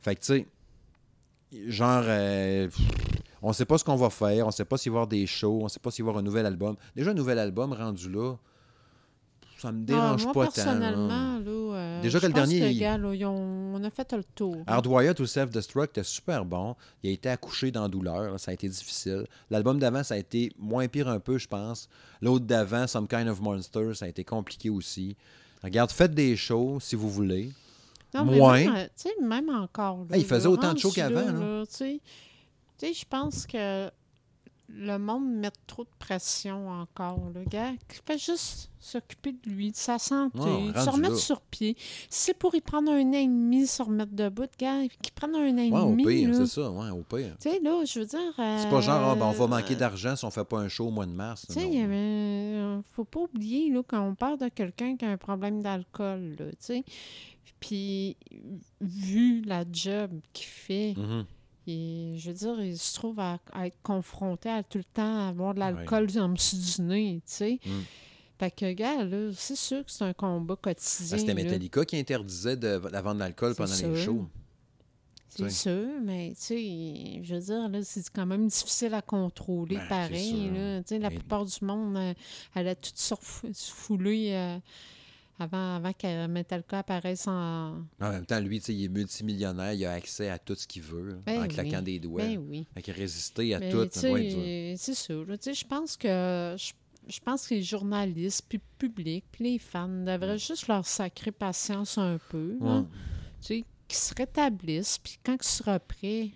Fait 0.01 0.15
que, 0.15 0.21
tu 0.21 0.27
sais, 0.27 0.47
genre, 1.69 2.05
on 3.43 3.49
ne 3.49 3.53
sait 3.53 3.65
pas 3.65 3.79
ce 3.79 3.85
qu'on 3.85 3.97
va 3.97 4.11
faire, 4.11 4.45
on 4.45 4.49
ne 4.49 4.53
sait 4.53 4.65
pas 4.65 4.79
s'il 4.79 4.93
va 4.93 4.97
y 4.97 4.99
avoir 4.99 5.07
des 5.07 5.27
shows, 5.27 5.61
on 5.61 5.65
ne 5.65 5.69
sait 5.69 5.81
pas 5.81 5.91
s'il 5.91 6.05
va 6.05 6.09
y 6.09 6.11
avoir 6.11 6.23
un 6.23 6.25
nouvel 6.25 6.47
album. 6.47 6.77
Déjà, 6.95 7.11
un 7.11 7.15
nouvel 7.15 7.39
album 7.39 7.73
rendu 7.73 8.09
là, 8.11 8.35
ça 9.59 9.73
me 9.73 9.85
dérange 9.85 10.23
Ah, 10.23 10.25
moi, 10.25 10.33
pas 10.33 10.41
tant. 10.41 10.41
là. 10.41 10.65
personnellement, 10.65 11.39
là, 11.39 11.51
euh, 11.51 12.03
Déjà 12.03 12.21
que 12.21 12.27
le 12.27 12.33
dernier, 12.33 12.61
que, 12.61 12.65
il- 12.67 12.79
gars, 12.79 12.99
là, 12.99 13.09
ont- 13.29 13.75
on 13.75 13.83
a 13.85 13.91
fait 13.91 14.13
le 14.13 14.23
tour. 14.35 14.57
Hardwired 14.67 15.19
ou 15.21 15.27
Self-Destruct 15.27 15.91
était 15.91 16.05
super 16.05 16.45
bon. 16.45 16.77
Il 17.03 17.11
a 17.11 17.13
été 17.13 17.29
accouché 17.29 17.71
dans 17.71 17.89
douleur. 17.89 18.33
là, 18.33 18.39
Ça 18.39 18.51
a 18.51 18.55
été 18.55 18.69
difficile. 18.69 19.25
L'album 19.51 19.79
d'avant, 19.79 20.03
ça 20.05 20.15
a 20.15 20.19
été 20.19 20.53
moins 20.59 20.89
pire 20.89 21.09
un 21.09 21.21
peu, 21.21 21.39
je 21.39 21.49
pense. 21.49 21.89
L'autre 22.21 22.45
d'avant, 22.45 22.87
Some 22.87 23.09
Kind 23.09 23.29
of 23.29 23.41
Monster, 23.41 23.93
ça 23.95 24.05
a 24.05 24.09
été 24.09 24.25
compliqué 24.25 24.69
aussi. 24.71 25.17
Regarde, 25.65 25.91
faites 25.91 26.15
des 26.15 26.37
shows 26.37 26.79
si 26.81 26.95
vous 26.97 27.11
voulez. 27.11 27.51
Non, 28.15 28.25
mais 28.25 28.39
moins. 28.39 28.59
Même, 28.65 28.77
euh, 28.77 28.85
tu 28.97 29.09
sais, 29.09 29.15
même 29.21 29.49
encore. 29.51 29.99
Là, 29.99 30.05
Ah, 30.13 30.17
il 30.17 30.25
faisait 30.25 30.47
autant 30.47 30.73
de 30.73 30.79
shows 30.79 30.91
qu'avant, 30.93 31.65
Tu 31.67 32.01
sais, 32.79 32.93
je 32.93 33.05
pense 33.09 33.47
que 33.47 33.91
le 34.69 34.99
monde 34.99 35.27
met 35.29 35.51
trop 35.67 35.85
de 35.85 35.89
pression 35.99 36.69
encore. 36.69 37.21
Le 37.35 37.45
gars, 37.45 37.73
qui 37.89 37.99
fait 38.05 38.19
juste 38.19 38.71
s'occuper 38.81 39.33
de 39.33 39.51
lui, 39.51 39.71
de 39.73 39.77
sa 39.77 39.99
santé, 39.99 40.39
de 40.73 40.79
se 40.79 40.91
remettre 40.91 41.15
là. 41.15 41.19
sur 41.21 41.41
pied. 41.41 41.77
Si 41.79 42.07
c'est 42.27 42.35
pour 42.35 42.55
y 42.55 42.61
prendre 42.61 42.91
un 42.93 43.01
an 43.09 43.13
et 43.13 43.27
demi, 43.27 43.67
se 43.67 43.83
remettre 43.83 44.13
debout, 44.13 44.47
gars, 44.59 44.83
qu'il 45.03 45.13
prenne 45.13 45.35
un 45.35 45.55
an 45.55 45.59
et 45.59 45.71
Ouais, 45.71 45.81
au 45.81 45.97
pire, 45.97 46.35
c'est 46.35 46.47
ça. 46.47 46.71
Ouais, 46.71 46.91
au 46.91 47.03
pire. 47.03 47.37
Tu 47.41 47.51
sais, 47.51 47.61
là, 47.61 47.85
je 47.85 47.99
veux 48.01 48.07
dire. 48.07 48.33
C'est 48.37 48.71
pas 48.71 48.81
genre, 48.81 49.11
ah, 49.11 49.15
ben, 49.15 49.27
on 49.27 49.33
va 49.33 49.45
euh, 49.45 49.49
manquer 49.49 49.75
d'argent 49.77 50.15
si 50.17 50.25
on 50.25 50.31
fait 50.31 50.45
pas 50.45 50.59
un 50.59 50.69
show 50.69 50.87
au 50.87 50.91
mois 50.91 51.07
de 51.07 51.13
mars. 51.13 51.47
Tu 51.49 51.55
sais, 51.55 51.69
il 51.69 51.83
avait- 51.83 51.95
euh, 51.97 52.81
faut 52.93 53.05
pas 53.05 53.21
oublier 53.21 53.71
là, 53.73 53.83
quand 53.87 54.01
on 54.07 54.15
parle 54.15 54.39
de 54.39 54.49
quelqu'un 54.49 54.97
qui 54.97 55.05
a 55.05 55.11
un 55.11 55.17
problème 55.17 55.63
d'alcool, 55.63 56.35
tu 56.39 56.47
sais. 56.61 56.85
Puis, 57.59 58.17
vu 58.81 59.41
la 59.43 59.65
job 59.71 60.11
qu'il 60.33 60.47
fait, 60.47 60.95
Mhm. 60.97 61.25
Et, 61.67 62.15
je 62.17 62.29
veux 62.31 62.35
dire, 62.37 62.61
il 62.61 62.79
se 62.79 62.95
trouve 62.95 63.19
à, 63.21 63.39
à 63.53 63.67
être 63.67 63.79
confronté 63.83 64.49
à 64.49 64.63
tout 64.63 64.79
le 64.79 64.85
temps 64.85 65.29
avoir 65.29 65.55
de 65.55 65.61
l'alcool 65.61 66.09
en 66.19 66.29
dessous 66.31 66.57
du 66.57 66.83
nez, 66.83 67.21
tu 67.27 67.33
sais. 67.33 67.61
Mm. 67.65 67.71
Fait 68.39 68.51
que, 68.51 68.73
gars, 68.73 69.03
là, 69.05 69.31
c'est 69.35 69.57
sûr 69.57 69.85
que 69.85 69.91
c'est 69.91 70.05
un 70.05 70.13
combat 70.13 70.55
Ah, 70.59 70.63
quotidien. 70.63 71.19
C'était 71.19 71.33
là. 71.35 71.43
Metallica 71.43 71.85
qui 71.85 71.97
interdisait 71.99 72.57
de, 72.57 72.79
de 72.79 73.19
l'alcool 73.19 73.55
C'est 73.57 73.63
pendant 73.83 73.95
les 73.95 74.03
shows. 74.03 74.27
C'est 75.29 75.51
sûr, 75.51 75.87
mais 76.03 76.31
tu 76.31 76.43
sais, 76.43 77.21
je 77.23 77.35
veux 77.35 77.41
dire, 77.41 77.69
là, 77.69 77.83
c'est 77.83 78.09
quand 78.11 78.25
même 78.25 78.47
difficile 78.47 78.95
à 78.95 79.03
contrôler 79.03 79.77
Ben, 79.77 79.89
pareil. 79.89 80.51
Là. 80.51 80.79
Tu 80.83 80.89
sais, 80.89 80.99
La 80.99 81.11
Mais- 81.11 81.17
plupart 81.17 81.45
du 81.45 81.63
monde, 81.63 81.97
euh, 81.99 82.15
elle 82.55 82.69
a 82.69 82.75
tout 82.75 82.91
surfoulé 82.95 84.31
euh, 84.33 84.59
avant, 85.39 85.77
avant 85.77 85.93
que 85.93 86.27
Metallica 86.27 86.79
apparaisse 86.79 87.27
en. 87.27 87.85
En 88.01 88.11
même 88.11 88.27
temps, 88.27 88.41
lui, 88.41 88.59
tu 88.61 88.67
sais, 88.67 88.75
il 88.75 88.85
est 88.85 88.89
multimillionnaire, 88.89 89.73
il 89.73 89.85
a 89.85 89.93
accès 89.93 90.31
à 90.31 90.39
tout 90.39 90.55
ce 90.55 90.67
qu'il 90.67 90.83
veut 90.83 91.19
Ben 91.27 91.43
en 91.43 91.49
claquant 91.49 91.83
des 91.83 91.99
doigts. 91.99 92.23
Ben 92.23 92.39
oui. 92.39 92.67
Fait 92.75 92.83
qu'il 92.83 92.95
a 92.95 92.97
résisté 92.97 93.55
à 93.55 93.61
tout. 93.61 93.87
tu 93.87 93.99
ça 93.99 94.09
doit 94.09 94.21
être 94.21 94.29
dur. 94.29 94.43
sais, 94.43 94.75
c'est 94.79 94.95
sûr. 94.95 95.27
je 95.27 95.67
pense 95.67 95.97
que. 95.97 96.57
Je, 96.59 96.73
je 97.09 97.21
pense 97.21 97.47
que 97.47 97.55
les 97.55 97.63
journalistes, 97.63 98.45
puis 98.49 98.59
le 98.59 98.89
public, 98.89 99.25
puis 99.31 99.45
les 99.45 99.59
fans 99.59 99.89
devraient 99.89 100.39
juste 100.39 100.67
leur 100.69 100.87
sacrer 100.87 101.31
patience 101.31 101.99
un 101.99 102.19
peu. 102.31 102.57
Ouais. 102.61 102.83
tu 103.41 103.47
sais, 103.47 103.65
qu'il 103.87 103.99
se 103.99 104.15
rétablisse, 104.15 104.99
puis 104.99 105.19
quand 105.25 105.37
il 105.41 105.47
sera 105.47 105.79
prêt, 105.79 106.31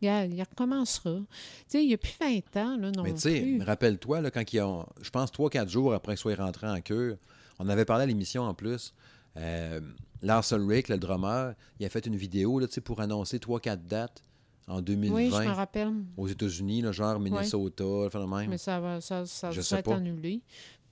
regarde, 0.00 0.32
il 0.32 0.42
recommencera. 0.42 1.18
Tu 1.18 1.26
sais, 1.68 1.84
il 1.84 1.88
n'y 1.88 1.94
a 1.94 1.98
plus 1.98 2.16
20 2.20 2.56
ans, 2.56 2.76
là, 2.76 2.90
non 2.90 3.02
Mais 3.02 3.14
tu 3.14 3.20
sais, 3.20 3.58
rappelle-toi, 3.60 4.30
quand 4.30 4.52
ils 4.52 4.60
ont, 4.60 4.86
je 5.00 5.10
pense 5.10 5.30
3-4 5.30 5.68
jours 5.68 5.94
après 5.94 6.12
qu'il 6.14 6.20
soit 6.20 6.34
rentré 6.36 6.68
en 6.68 6.80
cure, 6.80 7.16
on 7.62 7.68
avait 7.68 7.84
parlé 7.84 8.04
à 8.04 8.06
l'émission 8.06 8.42
en 8.42 8.54
plus. 8.54 8.94
Euh, 9.36 9.80
Lars 10.22 10.44
Ulrich, 10.52 10.88
le 10.88 10.98
drummer, 10.98 11.54
il 11.78 11.86
a 11.86 11.88
fait 11.88 12.04
une 12.06 12.16
vidéo 12.16 12.58
là, 12.58 12.66
pour 12.84 13.00
annoncer 13.00 13.38
3-4 13.38 13.86
dates 13.86 14.22
en 14.66 14.80
2020 14.82 15.14
Oui, 15.14 15.30
je 15.30 15.48
me 15.48 15.54
rappelle. 15.54 15.92
aux 16.16 16.26
États-Unis, 16.28 16.84
genre 16.92 17.18
Minnesota, 17.20 17.84
le 18.04 18.10
fait 18.10 18.18
de 18.18 18.24
même. 18.24 18.50
Mais 18.50 18.58
ça 18.58 18.80
va, 18.80 19.00
ça, 19.00 19.24
ça 19.26 19.50
Je 19.50 19.60
sais 19.60 19.76
être 19.78 19.84
pas. 19.84 19.96
annulé. 19.96 20.40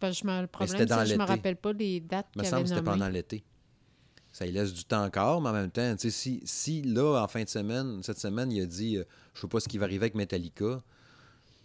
Parce 0.01 0.21
que 0.21 0.23
je 0.29 0.33
me, 0.33 0.41
le 0.43 0.47
problème, 0.47 0.69
c'était 0.69 0.83
c'est 0.85 0.87
dans 0.89 1.01
que 1.03 1.07
je 1.09 1.15
me 1.15 1.19
l'été. 1.21 1.33
rappelle 1.33 1.57
pas 1.57 1.73
les 1.73 2.01
dates 2.01 2.27
Il 2.35 2.39
me 2.39 2.43
qu'il 2.43 2.51
semble 2.51 2.61
avait 2.61 2.63
que 2.65 2.69
c'était 2.77 2.83
pendant 2.91 3.09
l'été. 3.09 3.45
Ça 4.33 4.47
laisse 4.47 4.73
du 4.73 4.85
temps 4.85 5.05
encore, 5.05 5.41
mais 5.41 5.49
en 5.49 5.53
même 5.53 5.71
temps, 5.71 5.95
si, 5.99 6.41
si 6.45 6.83
là, 6.83 7.23
en 7.23 7.27
fin 7.29 7.43
de 7.43 7.49
semaine, 7.49 8.01
cette 8.05 8.19
semaine, 8.21 8.53
il 8.53 8.63
a 8.63 8.67
dit 8.67 8.97
euh, 8.99 9.05
Je 9.35 9.41
sais 9.41 9.49
pas 9.49 9.59
ce 9.59 9.69
qui 9.69 9.79
va 9.79 9.85
arriver 9.87 10.05
avec 10.05 10.15
Metallica. 10.15 10.83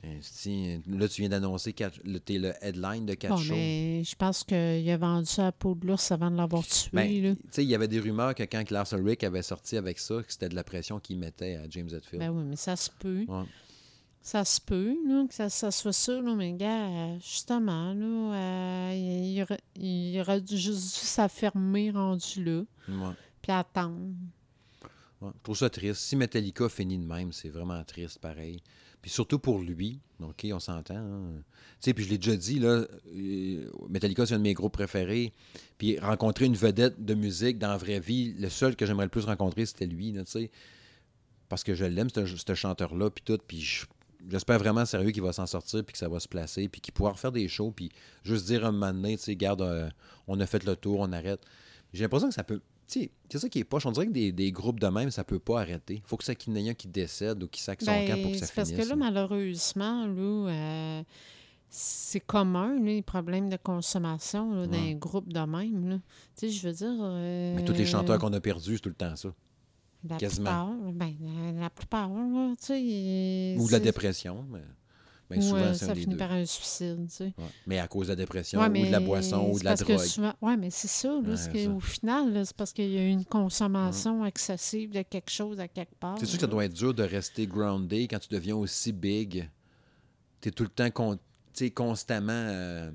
Euh, 0.05 0.17
si, 0.21 0.79
là, 0.87 1.07
tu 1.07 1.21
viens 1.21 1.29
d'annoncer 1.29 1.71
quatre- 1.73 1.99
le, 2.03 2.19
t'es 2.19 2.37
le 2.37 2.53
headline 2.61 3.05
de 3.05 3.13
quatre 3.13 3.35
Bon, 3.35 3.41
shows. 3.41 3.53
mais 3.53 4.03
je 4.03 4.15
pense 4.15 4.43
qu'il 4.43 4.89
a 4.89 4.97
vendu 4.97 5.25
ça 5.27 5.43
à 5.43 5.45
la 5.45 5.51
peau 5.53 5.75
de 5.75 5.87
l'ours 5.87 6.11
avant 6.11 6.29
de 6.29 6.35
l'avoir 6.35 6.65
tué. 6.67 6.89
Ben, 6.91 7.35
tu 7.51 7.61
il 7.61 7.69
y 7.69 7.75
avait 7.75 7.87
des 7.87 7.99
rumeurs 7.99 8.35
que 8.35 8.43
quand 8.43 8.69
Lars 8.71 8.91
Ulrich 8.93 9.23
avait 9.23 9.41
sorti 9.43 9.77
avec 9.77 9.99
ça, 9.99 10.21
que 10.21 10.31
c'était 10.31 10.49
de 10.49 10.55
la 10.55 10.63
pression 10.65 10.99
qu'il 10.99 11.17
mettait 11.19 11.55
à 11.55 11.69
James 11.69 11.87
Hetfield. 11.87 12.19
Ben 12.19 12.29
oui, 12.31 12.43
mais 12.45 12.55
ça 12.57 12.75
se 12.75 12.89
peut. 12.99 13.23
Ouais. 13.27 13.43
Ça 14.25 14.45
se 14.45 14.61
peut, 14.61 14.95
là, 15.05 15.25
que 15.27 15.33
ça, 15.33 15.49
ça 15.49 15.69
soit 15.69 15.91
ça, 15.91 16.13
là, 16.21 16.33
mais 16.35 16.53
gars, 16.53 17.17
justement, 17.19 17.93
là, 17.93 18.35
euh, 18.35 18.93
il, 18.93 19.45
il 19.83 20.19
aurait, 20.21 20.39
juste 20.49 20.99
dû 20.99 21.05
s'affirmer 21.05 21.91
rendu 21.91 22.41
là, 22.43 22.63
Ouais. 22.87 23.13
puis 23.41 23.51
attendre. 23.51 23.99
Ouais, 25.21 25.29
je 25.37 25.43
trouve 25.43 25.57
ça 25.57 25.69
triste. 25.69 26.01
Si 26.01 26.15
Metallica 26.15 26.67
finit 26.69 26.97
de 26.97 27.05
même, 27.05 27.31
c'est 27.33 27.49
vraiment 27.49 27.81
triste, 27.83 28.19
pareil. 28.19 28.61
Puis 29.03 29.11
surtout 29.11 29.37
pour 29.37 29.59
lui, 29.59 29.99
OK, 30.21 30.47
on 30.53 30.59
s'entend. 30.61 30.95
hein. 30.95 31.43
Tu 31.81 31.89
sais, 31.89 31.93
puis 31.93 32.05
je 32.05 32.09
l'ai 32.09 32.17
déjà 32.17 32.35
dit, 32.37 32.57
là, 32.57 32.85
euh, 33.15 33.69
Metallica, 33.89 34.25
c'est 34.25 34.33
un 34.33 34.37
de 34.37 34.43
mes 34.43 34.53
groupes 34.53 34.71
préférés. 34.73 35.33
Puis 35.77 35.99
rencontrer 35.99 36.45
une 36.45 36.55
vedette 36.55 37.03
de 37.03 37.13
musique 37.13 37.59
dans 37.59 37.67
la 37.67 37.77
vraie 37.77 37.99
vie, 37.99 38.33
le 38.39 38.47
seul 38.49 38.77
que 38.77 38.85
j'aimerais 38.85 39.05
le 39.05 39.09
plus 39.09 39.25
rencontrer, 39.25 39.65
c'était 39.65 39.85
lui, 39.87 40.13
tu 40.13 40.21
sais. 40.25 40.49
Parce 41.49 41.63
que 41.65 41.75
je 41.75 41.83
l'aime, 41.85 42.07
ce 42.09 42.55
chanteur-là, 42.55 43.09
puis 43.09 43.23
tout. 43.25 43.37
Puis 43.45 43.59
je- 43.61 43.85
j'espère 44.31 44.57
vraiment 44.57 44.85
sérieux 44.85 45.11
qu'il 45.11 45.21
va 45.21 45.33
s'en 45.33 45.45
sortir, 45.47 45.83
puis 45.83 45.91
que 45.91 45.99
ça 45.99 46.07
va 46.07 46.21
se 46.21 46.27
placer, 46.29 46.69
puis 46.69 46.79
qu'il 46.79 46.93
pourra 46.93 47.11
refaire 47.11 47.33
des 47.33 47.49
shows, 47.49 47.71
puis 47.71 47.89
juste 48.23 48.45
dire 48.45 48.65
un 48.65 48.71
moment 48.71 48.93
donné, 48.93 49.17
tu 49.17 49.23
sais, 49.23 49.35
garde, 49.35 49.61
euh, 49.61 49.89
on 50.27 50.39
a 50.39 50.45
fait 50.45 50.63
le 50.63 50.77
tour, 50.77 51.01
on 51.01 51.11
arrête. 51.11 51.41
J'ai 51.91 52.03
l'impression 52.03 52.29
que 52.29 52.33
ça 52.35 52.45
peut. 52.45 52.61
Sais, 52.93 53.12
c'est 53.29 53.39
ça 53.39 53.49
qui 53.49 53.60
est 53.60 53.63
poche. 53.63 53.86
On 53.86 53.91
dirait 53.91 54.06
que 54.08 54.12
des, 54.12 54.32
des 54.32 54.51
groupes 54.51 54.79
de 54.79 54.88
même, 54.88 55.10
ça 55.10 55.23
peut 55.23 55.39
pas 55.39 55.62
arrêter. 55.62 56.01
faut 56.06 56.17
que 56.17 56.23
ça 56.23 56.36
qu'il 56.36 56.56
y 56.56 56.62
en 56.62 56.65
ait 56.65 56.69
un 56.69 56.73
qui 56.73 56.88
décède 56.88 57.41
ou 57.41 57.47
qui 57.47 57.62
sac 57.62 57.82
son 57.82 57.88
Ben, 57.91 58.08
camp 58.08 58.21
pour 58.21 58.32
que 58.32 58.38
ça 58.38 58.45
c'est 58.45 58.53
parce 58.56 58.69
finisse. 58.69 58.84
que 58.86 58.89
là, 58.89 58.95
malheureusement, 58.95 60.06
là, 60.06 60.49
euh, 60.51 61.03
c'est 61.69 62.19
commun, 62.19 62.75
là, 62.75 62.82
les 62.86 63.01
problèmes 63.01 63.49
de 63.49 63.58
consommation 63.58 64.53
là, 64.53 64.67
dans 64.67 64.73
Ouais. 64.77 64.91
un 64.91 64.95
groupe 64.95 65.32
de 65.34 65.39
même. 65.39 66.01
Tu 66.38 66.47
sais, 66.47 66.49
je 66.49 66.67
veux 66.67 66.73
dire... 66.73 66.95
euh, 67.01 67.56
Mais 67.56 67.65
tous 67.65 67.73
les 67.73 67.86
chanteurs 67.86 68.19
qu'on 68.19 68.32
a 68.34 68.39
perdus, 68.39 68.75
c'est 68.75 68.82
tout 68.82 68.89
le 68.89 68.95
temps 68.95 69.15
ça. 69.15 69.34
La 70.08 70.17
quasiment. 70.17 70.67
plupart, 70.75 70.93
ben, 70.93 71.13
la, 71.60 71.69
plupart, 71.69 72.10
là, 72.10 72.53
tu 72.60 72.65
sais... 72.65 73.56
Ou 73.58 73.65
de 73.67 73.71
la 73.71 73.79
dépression. 73.79 74.45
Mais, 74.51 74.60
mais 75.37 75.41
souvent, 75.41 75.55
un 75.63 75.73
ça 75.73 75.93
finit 75.95 76.07
deux. 76.13 76.17
par 76.17 76.31
un 76.31 76.45
suicide, 76.45 77.07
tu 77.09 77.15
sais. 77.15 77.23
Ouais. 77.37 77.45
Mais 77.67 77.79
à 77.79 77.87
cause 77.87 78.07
de 78.07 78.11
la 78.11 78.15
dépression, 78.15 78.59
Ouais, 78.59 78.67
ou 78.81 78.85
de 78.85 78.91
la 78.91 78.99
boisson, 78.99 79.49
ou 79.51 79.59
de 79.59 79.65
la 79.65 79.75
drogue. 79.75 79.97
souvent- 79.99 80.33
ouais, 80.41 80.57
mais 80.57 80.69
c'est 80.69 80.87
ça. 80.87 81.09
Là, 81.09 81.35
que, 81.51 81.67
au 81.69 81.79
final, 81.79 82.45
c'est 82.45 82.55
parce 82.55 82.73
qu'il 82.73 82.89
y 82.89 82.97
a 82.97 83.07
une 83.07 83.25
consommation 83.25 84.25
excessive 84.25 84.91
de 84.91 85.01
quelque 85.01 85.29
chose 85.31 85.59
à 85.59 85.67
quelque 85.67 85.95
part. 85.95 86.17
C'est 86.19 86.25
sûr 86.25 86.35
que 86.37 86.41
ça 86.41 86.47
doit 86.47 86.65
être 86.65 86.73
dur 86.73 86.93
de 86.93 87.03
rester 87.03 87.47
grounded 87.47 88.09
quand 88.09 88.19
tu 88.19 88.29
deviens 88.29 88.55
aussi 88.55 88.91
big. 88.91 89.49
Tu 90.41 90.49
es 90.49 90.51
tout 90.51 90.63
le 90.63 90.69
temps 90.69 90.91
con- 90.91 91.17
constamment 91.75 92.31
euh, 92.33 92.91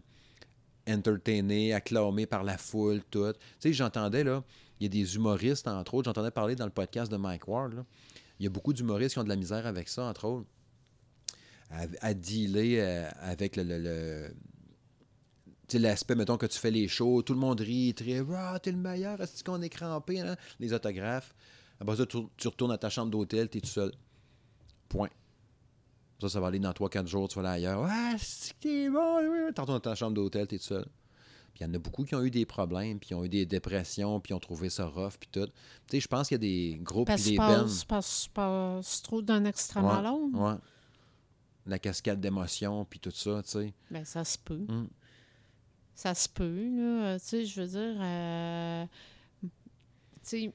entertainé, 0.89 1.73
acclamé 1.73 2.27
par 2.27 2.45
la 2.45 2.57
foule, 2.59 3.03
tout. 3.11 3.33
Tu 3.33 3.39
sais, 3.61 3.73
j'entendais, 3.73 4.25
là, 4.25 4.43
il 4.81 4.85
y 4.85 4.87
a 4.87 4.89
des 4.89 5.17
humoristes, 5.17 5.69
entre 5.69 5.95
autres, 5.95 6.07
j'entendais 6.07 6.31
parler 6.31 6.55
dans 6.57 6.65
le 6.65 6.71
podcast 6.71 7.11
de 7.11 7.17
Mike 7.17 7.49
Ward, 7.49 7.75
là. 7.75 7.85
Il 8.41 8.45
y 8.45 8.47
a 8.47 8.51
beaucoup 8.51 8.73
d'humoristes 8.73 9.15
qui 9.15 9.19
ont 9.19 9.25
de 9.25 9.29
la 9.29 9.35
misère 9.37 9.67
avec 9.67 9.89
ça, 9.89 10.05
entre 10.05 10.25
autres, 10.27 10.47
à, 11.71 11.85
à 12.01 12.15
dealer 12.15 12.77
euh, 12.81 13.09
avec 13.21 13.57
le... 13.57 13.63
le- 13.65 13.79
le- 13.79 14.35
tu 15.69 15.77
sais, 15.77 15.79
l'aspect, 15.81 16.15
mettons, 16.15 16.39
que 16.39 16.47
tu 16.47 16.59
fais 16.59 16.71
les 16.71 16.89
shows, 16.89 17.21
tout 17.23 17.35
le 17.35 17.39
monde 17.41 17.61
rit, 17.61 17.93
très 17.95 18.25
Ah, 18.35 18.59
t'es 18.63 18.73
le 18.73 18.79
meilleur, 18.79 19.21
est-ce 19.21 19.45
qu'on 19.45 19.61
est 19.61 19.69
crampé, 19.69 20.19
hein? 20.21 20.35
les 20.61 20.73
autographes. 20.73 21.35
Après 21.79 21.97
ça, 21.97 22.07
tu, 22.07 22.19
tu 22.39 22.49
retournes 22.49 22.73
à 22.73 22.79
ta 22.79 22.89
chambre 22.89 23.11
d'hôtel, 23.11 23.49
t'es 23.51 23.61
tout 23.61 23.67
seul. 23.69 23.93
Point. 24.89 25.11
Ça, 26.23 26.29
ça 26.31 26.41
va 26.41 26.47
aller 26.49 26.59
dans 26.59 26.73
3-4 26.73 27.07
jours, 27.07 27.29
tu 27.29 27.39
vas 27.39 27.51
aller 27.51 27.67
ailleurs. 27.67 27.87
Ah, 27.87 28.15
c'est 28.19 28.55
que 28.55 28.59
t'es 28.61 28.89
bon, 28.91 29.19
oui. 29.21 29.53
Tu 29.55 29.61
retournes 29.61 29.77
à 29.77 29.81
ta 29.81 29.95
chambre 29.95 30.15
d'hôtel, 30.15 30.47
t'es 30.47 30.57
tout 30.59 30.65
seul. 30.65 30.87
Puis 31.53 31.63
il 31.65 31.67
y 31.67 31.71
en 31.71 31.75
a 31.75 31.79
beaucoup 31.79 32.05
qui 32.05 32.15
ont 32.15 32.23
eu 32.25 32.31
des 32.31 32.47
problèmes, 32.47 32.99
puis 32.99 33.15
ont 33.15 33.23
eu 33.25 33.29
des 33.29 33.45
dépressions, 33.45 34.21
puis 34.21 34.33
ont 34.33 34.41
trouvé 34.41 34.71
ça 34.71 34.87
rough, 34.87 35.19
puis 35.21 35.29
tout. 35.31 35.45
Tu 35.47 35.53
sais, 35.91 36.01
je 36.01 36.09
pense 36.09 36.29
qu'il 36.29 36.37
y 36.37 36.37
a 36.37 36.39
des 36.39 36.79
groupes, 36.83 37.07
Parce 37.09 37.21
puis 37.23 37.37
que 37.37 37.41
des 37.43 37.47
tu 37.47 37.53
bands. 37.57 37.63
passes, 37.65 37.85
passes- 37.85 38.29
passes 38.33 39.03
trop 39.03 39.21
d'un 39.21 39.45
extrême 39.45 39.85
à 39.85 40.01
l'autre. 40.03 40.35
Ouais. 40.39 40.55
La 41.69 41.79
cascade 41.79 42.21
d'émotions, 42.21 42.85
puis 42.85 42.99
tout 42.99 43.11
ça, 43.11 43.43
tu 43.45 43.51
sais. 43.51 43.75
Ben, 43.91 44.05
ça 44.05 44.25
se 44.25 44.39
peut. 44.39 44.67
Mm. 44.69 44.89
Ça 45.95 46.15
se 46.15 46.29
peut, 46.29 46.45
là. 46.45 47.07
Euh, 47.07 47.19
Tu 47.19 47.25
sais, 47.27 47.45
je 47.45 47.61
veux 47.61 47.67
dire, 47.67 47.99
euh, 48.01 48.87
tu 49.43 49.49
sais, 50.23 50.53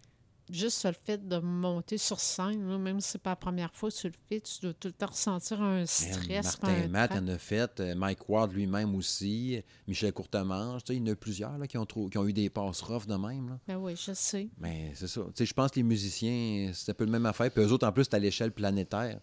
juste 0.49 0.85
le 0.85 0.93
fait 0.93 1.27
de 1.27 1.37
monter 1.37 1.97
sur 1.97 2.19
scène, 2.19 2.67
là, 2.67 2.77
même 2.77 2.99
si 2.99 3.11
c'est 3.11 3.21
pas 3.21 3.31
la 3.31 3.35
première 3.35 3.73
fois 3.73 3.89
que 3.89 3.95
tu 3.95 4.07
le 4.07 4.13
fais, 4.29 4.41
tu 4.41 4.61
dois 4.61 4.73
tout 4.73 4.87
le 4.87 4.93
temps 4.93 5.07
ressentir 5.07 5.61
un 5.61 5.77
Man, 5.79 5.87
stress. 5.87 6.61
Martin 6.61 6.87
Matt 6.87 7.11
en 7.11 7.27
a 7.27 7.37
fait, 7.37 7.79
euh, 7.79 7.95
Mike 7.95 8.29
Ward 8.29 8.51
lui-même 8.53 8.95
aussi, 8.95 9.61
Michel 9.87 10.13
Courtemanche, 10.13 10.83
tu 10.83 10.93
sais, 10.93 10.97
il 10.99 11.05
y 11.05 11.09
en 11.09 11.13
a 11.13 11.15
plusieurs 11.15 11.57
là, 11.57 11.67
qui, 11.67 11.77
ont 11.77 11.85
qui 11.85 12.17
ont 12.17 12.27
eu 12.27 12.33
des 12.33 12.49
passes 12.49 12.81
rough 12.81 13.05
de 13.05 13.15
même. 13.15 13.49
Là. 13.49 13.59
Ben 13.67 13.77
oui, 13.77 13.95
je 13.95 14.13
sais. 14.13 14.49
Mais 14.59 14.91
c'est 14.95 15.07
ça. 15.07 15.21
Tu 15.21 15.31
sais, 15.35 15.45
je 15.45 15.53
pense 15.53 15.71
que 15.71 15.77
les 15.77 15.83
musiciens, 15.83 16.71
c'est 16.73 16.91
un 16.91 16.95
peu 16.95 17.05
le 17.05 17.11
même 17.11 17.25
affaire. 17.25 17.51
Puis 17.51 17.63
eux 17.63 17.71
autres, 17.71 17.87
en 17.87 17.91
plus, 17.91 18.03
c'est 18.03 18.15
à 18.15 18.19
l'échelle 18.19 18.51
planétaire. 18.51 19.19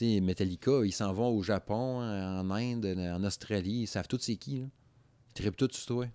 Sais, 0.00 0.20
Metallica, 0.20 0.80
ils 0.84 0.92
s'en 0.92 1.12
vont 1.12 1.28
au 1.28 1.42
Japon, 1.42 2.00
en 2.00 2.50
Inde, 2.50 2.86
en 2.98 3.22
Australie. 3.24 3.82
Ils 3.82 3.86
savent 3.86 4.08
tous 4.08 4.18
c'est 4.20 4.36
qui. 4.36 4.60
Là. 4.60 4.66
Ils 5.28 5.34
trippent 5.34 5.56
tout 5.56 5.68
sur 5.72 5.86
toi. 5.86 6.06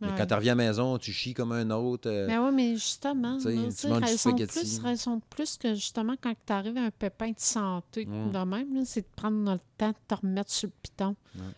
Mais 0.00 0.08
Ouais. 0.08 0.14
quand 0.18 0.26
tu 0.26 0.34
reviens 0.34 0.54
à 0.54 0.56
la 0.56 0.64
maison, 0.66 0.98
tu 0.98 1.12
chies 1.12 1.32
comme 1.32 1.52
un 1.52 1.70
autre. 1.70 2.10
euh, 2.10 2.26
Ben 2.26 2.44
oui, 2.44 2.50
mais 2.52 2.74
justement, 2.74 3.34
là, 3.34 3.38
tu 3.40 3.46
raison 3.86 4.32
de 4.32 4.44
plus, 4.46 4.78
raison 4.80 5.16
de 5.18 5.22
plus 5.30 5.56
que 5.56 5.74
justement 5.74 6.14
quand 6.20 6.34
tu 6.44 6.52
arrives 6.52 6.76
à 6.76 6.82
un 6.86 6.90
pépin 6.90 7.28
de 7.30 7.38
santé 7.38 8.04
Mm. 8.06 8.32
de 8.32 8.38
même, 8.44 8.84
c'est 8.84 9.02
de 9.02 9.06
prendre 9.14 9.52
le 9.52 9.60
temps 9.78 9.90
de 9.90 9.94
te 10.08 10.14
remettre 10.16 10.50
sur 10.50 10.66
le 10.68 10.72
piton 10.82 11.14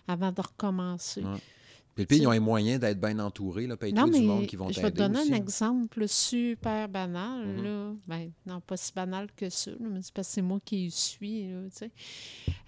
avant 0.07 0.31
de 0.31 0.43
recommencer. 0.43 1.23
Puis 1.95 2.07
le 2.11 2.17
ils 2.17 2.27
ont 2.27 2.33
les 2.33 2.41
moyens 2.41 2.81
d'être 2.81 3.01
bien 3.01 3.19
entourés. 3.21 3.67
Là, 3.67 3.77
puis 3.77 3.93
Non, 3.93 4.07
du 4.09 4.21
monde 4.23 4.47
qui 4.47 4.57
vont 4.57 4.69
je 4.71 4.81
vais 4.81 4.91
te 4.91 4.97
donner 4.97 5.21
aussi, 5.21 5.33
un 5.33 5.37
exemple 5.37 6.09
super 6.09 6.89
banal. 6.89 7.47
Mhm. 7.47 7.63
là. 7.65 7.93
Ben, 8.07 8.31
non, 8.47 8.61
pas 8.61 8.77
si 8.77 8.93
banal 8.93 9.29
que 9.37 9.49
ça, 9.49 9.71
là, 9.71 9.77
mais 9.81 10.03
c'est 10.03 10.13
parce 10.13 10.29
que 10.29 10.35
c'est 10.35 10.43
moi 10.43 10.59
qui 10.65 10.91
suis. 10.91 11.49
là, 11.53 11.61
tu 11.71 11.77
sais. 11.77 11.91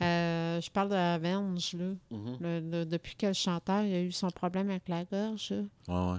Euh, 0.03 0.61
je 0.61 0.71
parle 0.71 0.91
de 0.91 0.95
Avenge. 0.95 1.73
Là. 1.75 1.93
Mhm. 2.11 2.37
Le- 2.41 2.61
le- 2.61 2.85
depuis 2.87 3.17
que 3.17 3.27
le 3.27 3.33
chanteur 3.33 3.83
il 3.83 3.95
a 3.95 4.03
eu 4.03 4.13
son 4.13 4.29
problème 4.31 4.71
avec 4.71 4.89
la 4.89 5.05
gorge, 5.05 5.51
là. 5.51 5.63
Ouais, 5.89 6.13
ouais. 6.15 6.19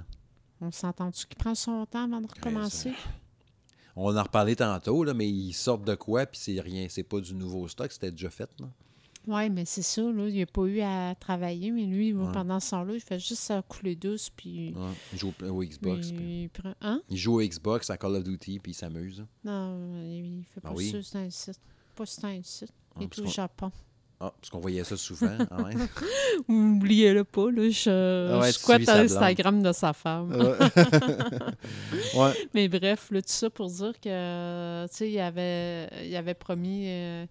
on 0.61 0.71
s'entend-tu 0.71 1.25
qu'il 1.27 1.37
prend 1.37 1.55
son 1.55 1.85
temps 1.85 2.03
avant 2.03 2.19
de 2.21 2.27
recommencer? 2.27 2.91
On 3.95 4.15
en 4.15 4.21
reparlait 4.23 4.55
tantôt, 4.55 5.03
là, 5.03 5.13
mais 5.13 5.27
ils 5.27 5.53
sortent 5.53 5.85
de 5.85 5.95
quoi, 5.95 6.25
puis 6.27 6.39
c'est 6.39 6.59
rien, 6.61 6.87
c'est 6.89 7.03
pas 7.03 7.19
du 7.19 7.33
nouveau 7.33 7.67
stock, 7.67 7.91
c'était 7.91 8.11
déjà 8.11 8.29
fait. 8.29 8.49
Là. 8.59 8.67
Oui, 9.27 9.49
mais 9.49 9.65
c'est 9.65 9.81
ça. 9.81 10.01
Là, 10.01 10.27
il 10.29 10.39
n'a 10.39 10.45
pas 10.45 10.61
eu 10.63 10.79
à 10.79 11.13
travailler, 11.19 11.69
mais 11.71 11.83
lui, 11.85 12.13
Ouais. 12.13 12.31
pendant 12.31 12.59
ce 12.61 12.71
temps-là, 12.71 12.93
il 12.93 13.01
fait 13.01 13.19
juste 13.19 13.51
à 13.51 13.61
couler 13.61 13.95
douce. 13.95 14.29
Puis, 14.35 14.73
Ouais. 14.73 14.91
Il 15.13 15.19
joue 15.19 15.33
au, 15.43 15.45
au 15.49 15.63
Xbox. 15.63 16.11
puis 16.11 16.43
il 16.43 16.49
prend. 16.49 16.73
Hein? 16.81 17.01
Il 17.09 17.17
joue 17.17 17.35
au 17.35 17.41
Xbox, 17.41 17.89
à 17.89 17.97
Call 17.97 18.15
of 18.15 18.23
Duty, 18.23 18.59
puis 18.59 18.71
il 18.71 18.75
s'amuse. 18.75 19.19
là. 19.19 19.25
Non, 19.51 20.01
il 20.05 20.43
fait 20.53 20.61
Ah 20.63 20.69
pas 20.69 20.73
oui? 20.75 20.91
ça, 20.91 20.97
c'est 21.03 21.17
un 21.17 21.29
site. 21.29 21.59
Pas 21.95 22.05
c'est 22.05 22.23
un 22.25 22.39
site. 22.43 22.71
Il 22.95 23.01
Ah, 23.01 23.03
est 23.03 23.07
parce 23.07 23.19
au 23.19 23.25
Japon. 23.27 23.71
Ah, 24.19 24.33
parce 24.39 24.49
qu'on 24.49 24.59
voyait 24.59 24.83
ça 24.83 24.97
souvent. 24.97 25.37
ah 25.51 25.61
ouais. 25.61 25.73
Oubliez-le 26.47 27.23
pas, 27.23 27.51
là, 27.51 27.69
je, 27.69 28.31
Ah 28.33 28.39
ouais, 28.39 28.47
je 28.51 28.53
tu 28.57 28.59
squatte. 28.63 28.89
Instagram 28.89 29.61
de 29.61 29.71
sa 29.73 29.93
femme. 29.93 30.31
ouais. 32.15 32.33
Mais 32.53 32.67
bref, 32.67 33.09
là, 33.11 33.21
tout 33.21 33.27
ça 33.29 33.49
pour 33.49 33.67
dire 33.69 33.93
que, 33.99 34.87
tu 34.87 34.95
sais, 34.95 35.11
il 35.11 35.19
avait, 35.19 35.87
il 36.07 36.15
avait 36.15 36.33
promis 36.33 36.85
euh, 36.87 37.25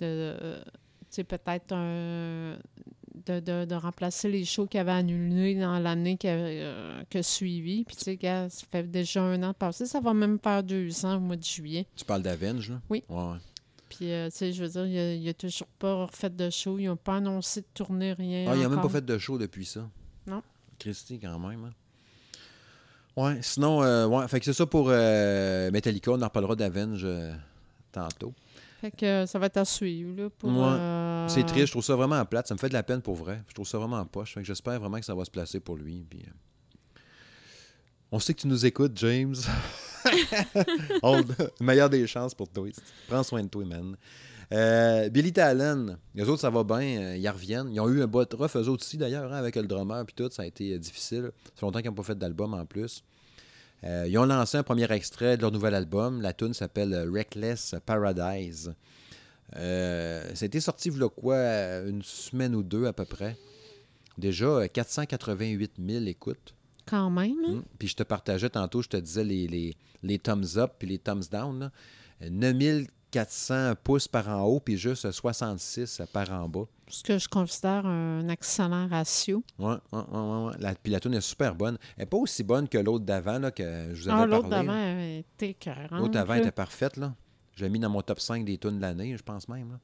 de, 0.00 0.60
euh, 1.12 1.16
sais, 1.16 1.24
peut-être 1.24 1.72
un... 1.72 2.56
De, 3.26 3.38
de, 3.40 3.66
de 3.66 3.74
remplacer 3.76 4.28
les 4.28 4.44
shows 4.44 4.66
qu'il 4.66 4.80
avait 4.80 4.90
annulés 4.90 5.54
dans 5.54 5.78
l'année 5.78 6.18
euh, 6.24 7.02
que 7.08 7.22
suivi. 7.22 7.84
Puis, 7.84 7.94
tu 7.94 8.02
sais, 8.04 8.16
gars, 8.16 8.48
ça 8.48 8.64
fait 8.68 8.90
déjà 8.90 9.22
un 9.22 9.40
an 9.44 9.52
passé. 9.54 9.86
Ça 9.86 10.00
va 10.00 10.12
même 10.14 10.38
faire 10.42 10.62
deux 10.62 11.04
ans 11.04 11.18
au 11.18 11.20
mois 11.20 11.36
de 11.36 11.44
juillet. 11.44 11.86
Tu 11.94 12.04
parles 12.04 12.22
d'Avenge, 12.22 12.70
là? 12.70 12.80
Oui. 12.88 13.04
Ouais, 13.08 13.16
ouais. 13.22 13.36
Puis, 13.90 14.10
euh, 14.10 14.28
tu 14.30 14.38
sais, 14.38 14.52
je 14.52 14.64
veux 14.64 14.70
dire, 14.70 14.86
il 14.86 14.98
a, 14.98 15.14
il 15.14 15.28
a 15.28 15.34
toujours 15.34 15.68
pas 15.78 16.06
refait 16.06 16.30
de 16.30 16.50
show. 16.50 16.78
Ils 16.78 16.86
n'ont 16.86 16.96
pas 16.96 17.16
annoncé 17.18 17.60
de 17.60 17.66
tournée, 17.74 18.14
rien. 18.14 18.46
Ah, 18.48 18.56
il 18.56 18.64
a 18.64 18.68
même 18.68 18.80
pas 18.80 18.88
fait 18.88 19.04
de 19.04 19.18
show 19.18 19.38
depuis 19.38 19.66
ça. 19.66 19.86
Non. 20.26 20.42
Christy, 20.78 21.20
quand 21.20 21.38
même. 21.38 21.64
hein. 21.66 21.72
Ouais, 23.14 23.38
sinon, 23.42 23.82
euh, 23.84 24.06
ouais, 24.06 24.26
fait 24.26 24.38
que 24.40 24.46
c'est 24.46 24.54
ça 24.54 24.64
pour 24.66 24.86
euh, 24.88 25.70
Metallica. 25.70 26.10
On 26.12 26.22
en 26.22 26.24
reparlera 26.24 26.56
d'Avenge 26.56 27.02
euh, 27.04 27.32
tantôt. 27.92 28.32
Fait 28.82 28.90
que 28.90 29.06
euh, 29.06 29.26
ça 29.26 29.38
va 29.38 29.46
être 29.46 29.58
à 29.58 29.64
suivre, 29.64 30.20
là, 30.24 30.28
pour... 30.38 30.50
Ouais. 30.50 30.56
euh, 30.58 31.28
C'est 31.28 31.44
triste, 31.46 31.66
je 31.68 31.70
trouve 31.70 31.84
ça 31.84 31.94
vraiment 31.94 32.22
plate. 32.26 32.48
Ça 32.48 32.54
me 32.54 32.58
fait 32.58 32.68
de 32.68 32.74
la 32.74 32.82
peine 32.82 33.00
pour 33.00 33.14
vrai. 33.14 33.40
Je 33.48 33.54
trouve 33.54 33.66
ça 33.66 33.78
vraiment 33.78 34.04
poche. 34.04 34.34
Fait 34.34 34.40
que 34.40 34.46
j'espère 34.46 34.78
vraiment 34.80 34.98
que 34.98 35.06
ça 35.06 35.14
va 35.14 35.24
se 35.24 35.30
placer 35.30 35.60
pour 35.60 35.76
lui. 35.76 36.04
Puis, 36.10 36.24
euh, 36.26 36.98
On 38.10 38.18
sait 38.18 38.34
que 38.34 38.40
tu 38.40 38.48
nous 38.48 38.66
écoutes, 38.66 38.98
James. 38.98 39.36
On- 41.02 41.22
meilleure 41.60 41.88
des 41.90 42.06
chances 42.08 42.34
pour 42.34 42.48
toi. 42.48 42.68
Prends 43.08 43.22
soin 43.22 43.42
de 43.44 43.48
toi, 43.48 43.64
man. 43.64 43.96
Euh, 44.52 45.08
Billy 45.08 45.32
Talon, 45.32 45.96
les 46.14 46.28
autres, 46.28 46.40
ça 46.42 46.50
va 46.50 46.62
bien. 46.64 47.14
ils 47.14 47.28
reviennent. 47.30 47.70
Ils 47.72 47.80
ont 47.80 47.88
eu 47.88 48.02
un 48.02 48.06
bot 48.06 48.24
rough, 48.34 48.56
eux 48.56 48.68
autres 48.68 48.84
aussi, 48.84 48.98
d'ailleurs, 48.98 49.32
hein, 49.32 49.36
avec 49.36 49.56
le 49.56 49.62
drummer 49.62 50.04
puis 50.04 50.14
tout. 50.14 50.28
Ça 50.30 50.42
a 50.42 50.46
été 50.46 50.78
difficile. 50.78 51.30
Ça 51.44 51.50
fait 51.54 51.66
longtemps 51.66 51.78
qu'ils 51.80 51.88
n'ont 51.88 51.94
pas 51.94 52.02
fait 52.02 52.18
d'album 52.18 52.52
en 52.52 52.66
plus. 52.66 53.02
Euh, 53.84 54.06
ils 54.08 54.16
ont 54.18 54.24
lancé 54.24 54.56
un 54.56 54.62
premier 54.62 54.90
extrait 54.92 55.36
de 55.36 55.42
leur 55.42 55.50
nouvel 55.50 55.74
album. 55.74 56.20
La 56.20 56.32
tune 56.32 56.54
s'appelle 56.54 57.08
Reckless 57.12 57.74
Paradise. 57.84 58.74
Euh, 59.56 60.34
ça 60.34 60.44
a 60.44 60.46
été 60.46 60.60
sorti, 60.60 60.88
vous 60.88 61.08
quoi, 61.10 61.36
une 61.86 62.02
semaine 62.02 62.54
ou 62.54 62.62
deux 62.62 62.86
à 62.86 62.92
peu 62.92 63.04
près. 63.04 63.36
Déjà, 64.18 64.46
euh, 64.46 64.68
488 64.68 65.74
000 65.84 66.04
écoutes. 66.06 66.54
Quand 66.86 67.10
même. 67.10 67.36
Hein? 67.46 67.52
Mm. 67.54 67.62
Puis 67.78 67.88
je 67.88 67.96
te 67.96 68.02
partageais 68.02 68.50
tantôt, 68.50 68.82
je 68.82 68.88
te 68.88 68.96
disais 68.96 69.24
les, 69.24 69.76
les, 70.02 70.18
thumbs 70.18 70.56
up 70.56 70.72
puis 70.78 70.88
les 70.88 70.98
thumbs 70.98 71.28
down. 71.30 71.58
Là. 71.58 71.70
9 72.30 72.86
400 73.12 73.74
pouces 73.84 74.08
par 74.08 74.26
en 74.28 74.42
haut, 74.42 74.58
puis 74.58 74.76
juste 74.76 75.10
66 75.10 76.02
par 76.12 76.30
en 76.32 76.48
bas. 76.48 76.64
Ce 76.88 77.02
que 77.04 77.18
je 77.18 77.28
considère 77.28 77.86
un 77.86 78.28
excellent 78.28 78.88
ratio. 78.88 79.44
Oui, 79.58 79.74
oui, 79.92 80.00
oui. 80.10 80.52
La, 80.58 80.74
puis 80.74 80.92
la 80.92 80.98
toune 80.98 81.14
est 81.14 81.20
super 81.20 81.54
bonne. 81.54 81.78
Elle 81.96 82.02
n'est 82.02 82.06
pas 82.06 82.16
aussi 82.16 82.42
bonne 82.42 82.68
que 82.68 82.78
l'autre 82.78 83.04
d'avant, 83.04 83.38
que 83.50 83.90
je 83.92 84.02
vous 84.02 84.08
avais 84.08 84.22
ah, 84.22 84.26
l'autre 84.26 84.48
d'avant 84.48 84.98
était 85.18 85.54
40. 85.54 86.00
L'autre 86.00 86.12
d'avant 86.12 86.34
était 86.34 86.50
parfaite, 86.50 86.96
là. 86.96 87.14
Je 87.54 87.64
l'ai 87.64 87.70
mis 87.70 87.78
dans 87.78 87.90
mon 87.90 88.00
top 88.00 88.18
5 88.18 88.44
des 88.46 88.56
tunes 88.56 88.78
de 88.78 88.82
l'année, 88.82 89.14
je 89.16 89.22
pense 89.22 89.46
même. 89.46 89.72
Là. 89.72 89.78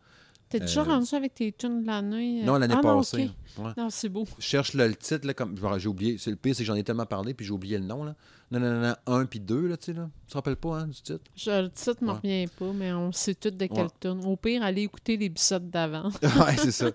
T'es 0.48 0.60
déjà 0.60 0.80
euh, 0.80 0.84
rendu 0.84 1.14
avec 1.14 1.34
tes 1.34 1.52
tunes 1.52 1.82
de 1.82 1.86
l'année? 1.86 2.42
euh? 2.42 2.46
Non, 2.46 2.58
l'année 2.58 2.74
Ah, 2.76 2.80
non, 2.82 2.98
passée. 2.98 3.30
Ouais. 3.58 3.70
Non, 3.76 3.90
c'est 3.90 4.08
beau. 4.08 4.24
Je 4.38 4.44
cherche 4.44 4.72
le, 4.74 4.88
le 4.88 4.96
titre, 4.96 5.26
là, 5.26 5.34
comme 5.34 5.56
j'ai 5.78 5.88
oublié. 5.88 6.16
C'est 6.18 6.30
le 6.30 6.36
pire, 6.36 6.54
c'est 6.54 6.62
que 6.62 6.66
j'en 6.66 6.74
ai 6.74 6.84
tellement 6.84 7.06
parlé, 7.06 7.34
puis 7.34 7.44
j'ai 7.44 7.52
oublié 7.52 7.76
le 7.78 7.84
nom. 7.84 8.02
Là. 8.04 8.14
Non, 8.50 8.60
non, 8.60 8.80
non, 8.80 8.80
non, 9.06 9.14
1 9.14 9.26
puis 9.26 9.40
2, 9.40 9.66
là, 9.66 9.76
tu 9.76 9.86
sais, 9.86 9.92
là. 9.92 10.08
Tu 10.26 10.30
te 10.32 10.34
rappelles 10.38 10.56
pas, 10.56 10.78
hein, 10.80 10.86
du 10.86 10.94
titre? 11.02 11.20
Je, 11.36 11.62
le 11.62 11.70
titre 11.70 11.96
ne 12.00 12.06
me 12.06 12.12
Ouais. 12.12 12.18
revient 12.22 12.46
pas, 12.58 12.72
mais 12.72 12.92
on 12.92 13.12
sait 13.12 13.34
tout 13.34 13.50
de 13.50 13.66
quelle 13.66 13.78
Ouais. 13.84 13.88
tune. 14.00 14.24
Au 14.24 14.36
pire, 14.36 14.62
allez 14.62 14.82
écouter 14.82 15.16
l'épisode 15.18 15.68
d'avant. 15.70 16.08
ouais, 16.22 16.56
c'est 16.56 16.72
ça. 16.72 16.90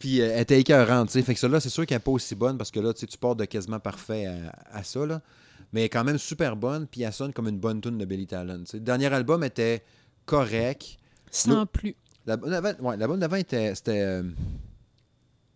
Puis 0.00 0.20
euh, 0.20 0.30
elle 0.34 0.40
était 0.42 0.60
écœurante, 0.60 1.08
tu 1.08 1.12
sais. 1.14 1.22
Fait 1.22 1.34
que 1.34 1.40
celle-là, 1.40 1.60
c'est 1.60 1.68
sûr 1.70 1.86
qu'elle 1.86 1.96
n'est 1.96 2.00
pas 2.04 2.10
aussi 2.12 2.34
bonne 2.34 2.56
parce 2.58 2.70
que 2.72 2.80
là, 2.80 2.92
tu 2.92 3.00
sais, 3.00 3.06
tu 3.06 3.18
pars 3.18 3.36
de 3.36 3.44
quasiment 3.44 3.78
parfait 3.80 4.26
à, 4.26 4.52
à 4.78 4.82
ça, 4.82 5.06
là. 5.06 5.20
Mais 5.72 5.80
elle 5.80 5.86
est 5.86 5.90
quand 5.90 6.04
même 6.04 6.18
super 6.18 6.56
bonne, 6.56 6.86
puis 6.86 7.02
elle 7.02 7.12
sonne 7.12 7.32
comme 7.32 7.46
une 7.48 7.58
bonne 7.58 7.80
tune 7.80 7.98
de 7.98 8.04
Billy 8.04 8.26
sais. 8.30 8.44
Le 8.44 8.80
dernier 8.80 9.12
album 9.12 9.44
était 9.44 9.82
correct. 10.24 10.96
Sans 11.30 11.66
plus. 11.66 11.94
La 12.28 12.36
bonne 12.36 12.76
ouais, 12.80 12.96
l'album 12.98 13.18
d'avant 13.18 13.36
était, 13.36 13.74
c'était 13.74 14.02
euh, 14.02 14.22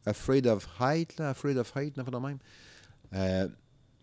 Afraid 0.07 0.47
of 0.47 0.67
Height, 0.81 1.19
là, 1.19 1.29
Afraid 1.29 1.59
of 1.59 1.71
Height, 1.77 1.95
non, 1.99 2.05
pas 2.05 2.11
de 2.11 2.17
même. 2.17 2.39
Euh, 3.13 3.47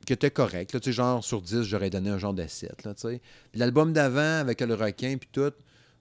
qui 0.05 0.13
était 0.13 0.29
correct, 0.29 0.73
là, 0.73 0.91
genre 0.91 1.23
sur 1.23 1.41
10, 1.41 1.63
j'aurais 1.63 1.89
donné 1.89 2.11
un 2.11 2.19
genre 2.19 2.35
de 2.35 2.45
7, 2.45 2.83
là. 2.83 2.93
Puis 2.93 3.19
l'album 3.55 3.91
d'avant, 3.91 4.39
avec 4.39 4.61
le 4.61 4.75
requin, 4.75 5.17
puis 5.17 5.29
tout, 5.31 5.51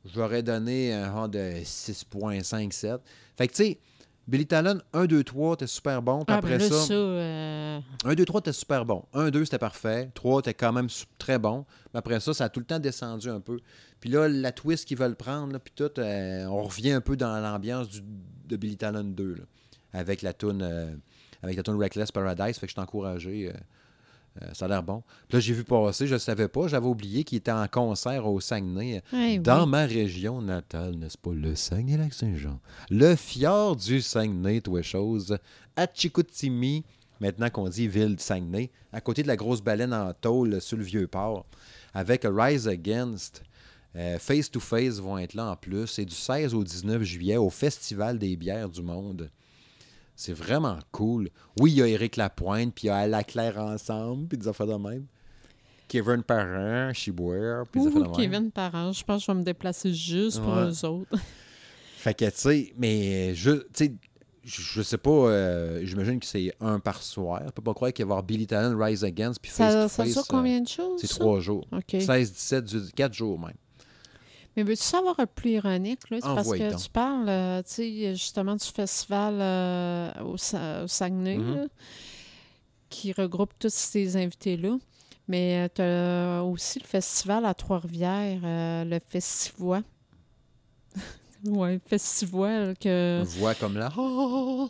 j'aurais 0.05 0.43
donné 0.43 0.93
un 0.93 1.11
genre 1.11 1.31
de 1.31 1.63
6.5, 1.63 2.71
7. 2.71 3.01
Fait 3.39 3.49
que, 3.49 3.55
tu 3.55 3.65
sais, 3.65 3.79
Billy 4.29 4.47
Talon, 4.47 4.79
1, 4.93 5.07
2, 5.07 5.25
3, 5.25 5.57
t'es 5.57 5.67
super 5.67 6.03
bon. 6.03 6.19
Puis 6.25 6.35
Ah, 6.35 6.39
après 6.39 6.59
ben 6.59 6.61
là, 6.61 6.69
ça, 6.69 6.87
ça, 6.87 6.93
euh, 6.93 7.81
1, 8.05 8.15
2, 8.15 8.25
3, 8.27 8.41
t'es 8.43 8.53
super 8.53 8.85
bon. 8.85 9.05
1, 9.15 9.31
2, 9.31 9.45
c'était 9.47 9.59
parfait. 9.59 10.11
3, 10.15 10.43
t'es 10.43 10.53
quand 10.55 10.73
même 10.73 10.89
très 11.19 11.39
bon. 11.39 11.65
Mais 11.95 11.99
après 11.99 12.21
ça, 12.21 12.35
ça 12.35 12.45
a 12.45 12.49
tout 12.51 12.61
le 12.61 12.67
temps 12.67 12.79
descendu 12.79 13.31
un 13.31 13.41
peu. 13.41 13.59
Puis 14.01 14.11
là, 14.11 14.29
la 14.29 14.53
twist 14.53 14.87
qu'ils 14.87 14.99
veulent 14.99 15.17
prendre, 15.17 15.53
là, 15.55 15.59
puis 15.59 15.73
tout, 15.75 15.91
euh, 15.99 16.45
on 16.47 16.63
revient 16.63 16.91
un 16.93 17.01
peu 17.01 17.17
dans 17.17 17.41
l'ambiance 17.41 17.89
du- 17.89 18.03
de 18.47 18.57
Billy 18.57 18.77
Talon 18.77 19.03
2, 19.05 19.35
là, 19.35 19.43
avec 19.95 20.21
la 20.23 20.35
tune 20.35 20.61
euh, 20.63 20.95
avec 21.43 21.57
la 21.57 21.63
tune 21.63 21.77
Reckless 21.81 22.13
Paradise. 22.13 22.59
Fait 22.59 22.67
que 22.67 22.71
je 22.71 22.75
suis 22.75 22.81
encouragé. 22.83 23.53
Euh, 24.43 24.47
euh, 24.47 24.51
ça 24.55 24.65
a 24.67 24.69
l'air 24.69 24.83
bon. 24.83 25.03
Puis 25.29 25.37
là, 25.37 25.41
j'ai 25.41 25.53
vu 25.55 25.65
passer, 25.65 26.07
je 26.07 26.15
ne 26.15 26.19
savais 26.19 26.49
pas, 26.49 26.69
j'avais 26.69 26.87
oublié 26.87 27.25
qu'il 27.25 27.39
était 27.39 27.51
en 27.53 27.67
concert 27.69 28.27
au 28.27 28.41
Saguenay. 28.41 29.03
hey, 29.13 29.39
Dans 29.39 29.65
oui. 29.65 29.71
ma 29.71 29.85
région 29.87 30.41
natale, 30.43 30.95
n'est-ce 30.97 31.19
pas, 31.19 31.33
le 31.33 31.55
Saguenay-Lac-Saint-Jean, 31.55 32.61
le 32.91 33.15
fjord 33.17 33.77
du 33.77 34.01
Saguenay, 34.01 34.61
toi 34.61 34.83
chose, 34.83 35.39
à 35.77 35.87
Chicoutimi, 35.93 36.85
maintenant 37.21 37.51
qu'on 37.51 37.69
dit 37.69 37.89
ville 37.89 38.17
du 38.17 38.23
Saguenay, 38.23 38.71
à 38.93 39.01
côté 39.01 39.23
de 39.23 39.29
la 39.29 39.37
grosse 39.37 39.61
baleine 39.61 39.93
en 39.95 40.13
tôle 40.13 40.61
sur 40.61 40.77
le 40.77 40.85
vieux 40.85 41.07
port, 41.07 41.45
avec 41.95 42.23
Rise 42.25 42.69
Against. 42.69 43.43
euh, 43.97 44.19
Face 44.19 44.51
to 44.51 44.61
Face 44.61 44.99
vont 45.01 45.19
être 45.19 45.35
là 45.35 45.51
en 45.51 45.57
plus. 45.57 45.87
C'est 45.87 46.05
du 46.05 46.15
16 46.15 46.55
au 46.55 46.63
19 46.63 47.03
juillet 47.03 47.37
au 47.37 47.51
Festival 47.51 48.19
des 48.19 48.37
bières 48.37 48.69
du 48.69 48.83
monde. 48.83 49.31
C'est 50.21 50.33
vraiment 50.33 50.77
cool. 50.91 51.31
Oui, 51.61 51.71
il 51.71 51.77
y 51.79 51.83
a 51.83 51.87
Éric 51.87 52.17
Lapointe, 52.17 52.75
puis 52.75 52.85
il 52.85 52.87
y 52.89 52.91
a 52.91 53.07
La 53.07 53.23
Claire 53.23 53.57
ensemble, 53.59 54.27
puis 54.27 54.37
des 54.37 54.49
affaires 54.49 54.67
de 54.67 54.75
même. 54.75 55.05
Kevin 55.87 56.25
Parent, 56.25 56.93
Chiboire, 56.93 57.65
puis 57.71 57.81
des 57.81 57.87
affaires 57.87 58.03
de 58.03 58.09
même. 58.09 58.17
Kevin 58.17 58.51
Parent, 58.51 58.91
je 58.93 59.05
pense 59.05 59.21
que 59.21 59.27
je 59.27 59.33
vais 59.33 59.39
me 59.39 59.45
déplacer 59.45 59.95
juste 59.95 60.41
pour 60.43 60.55
Ouais. 60.55 60.65
eux 60.73 60.85
autres. 60.85 61.17
Fait 61.99 62.15
que, 62.15 62.25
tu 62.25 62.33
sais, 62.35 62.73
mais 62.77 63.33
je, 63.37 63.53
tu 63.53 63.67
sais, 63.75 63.95
je 64.45 64.83
sais 64.83 64.99
pas, 64.99 65.11
euh, 65.11 65.81
j'imagine 65.85 66.19
que 66.19 66.27
c'est 66.27 66.53
un 66.61 66.81
par 66.81 67.01
soir. 67.01 67.43
Je 67.47 67.51
peux 67.53 67.63
pas 67.63 67.75
croire 67.75 67.93
qu'il 67.93 68.05
va 68.05 68.09
y 68.09 68.13
avoir 68.13 68.23
Billy 68.25 68.47
Talon, 68.49 68.77
Rise 68.77 69.05
Against, 69.05 69.41
puis 69.41 69.53
Face 69.53 69.73
Ça, 69.73 69.83
to 69.85 69.89
ça 69.89 70.05
Face. 70.05 70.17
euh, 70.17 70.23
combien 70.29 70.61
de 70.61 70.69
choses? 70.69 71.01
C'est 71.01 71.09
trois 71.09 71.39
jours. 71.39 71.65
OK. 71.71 72.01
16, 72.01 72.33
17, 72.33 72.65
18, 72.65 72.95
4 72.95 73.15
jours 73.15 73.39
même. 73.39 73.55
Mais 74.59 74.65
veux-tu 74.65 74.83
savoir 74.83 75.15
un 75.21 75.27
plus 75.27 75.51
ironique? 75.53 76.11
Là? 76.11 76.19
C'est 76.21 76.35
parce 76.35 76.51
que 76.51 76.71
donc. 76.73 76.81
tu 76.83 76.91
parles, 76.91 77.29
euh, 77.29 77.63
tu 77.63 77.71
sais, 77.75 78.15
justement, 78.17 78.57
du 78.57 78.65
festival 78.67 79.35
euh, 79.41 80.11
au, 80.25 80.37
Sa- 80.37 80.83
au 80.83 80.89
Saguenay, 80.89 81.39
Mhm. 81.39 81.55
là, 81.55 81.65
qui 82.91 83.13
regroupe 83.13 83.53
tous 83.57 83.73
ces 83.73 84.17
invités-là. 84.17 84.77
Mais 85.29 85.69
tu 85.75 85.81
as 85.83 86.43
aussi 86.43 86.81
le 86.81 86.87
festival 86.87 87.45
à 87.47 87.55
Trois-Rivières, 87.55 88.41
euh, 88.43 88.85
le 88.85 88.99
Festivois. 88.99 89.83
oui, 91.45 91.79
Festivois, 91.87 92.75
que... 92.75 93.23
Voix 93.39 93.55
comme 93.55 93.77
là. 93.79 93.93
Oh! 93.97 94.69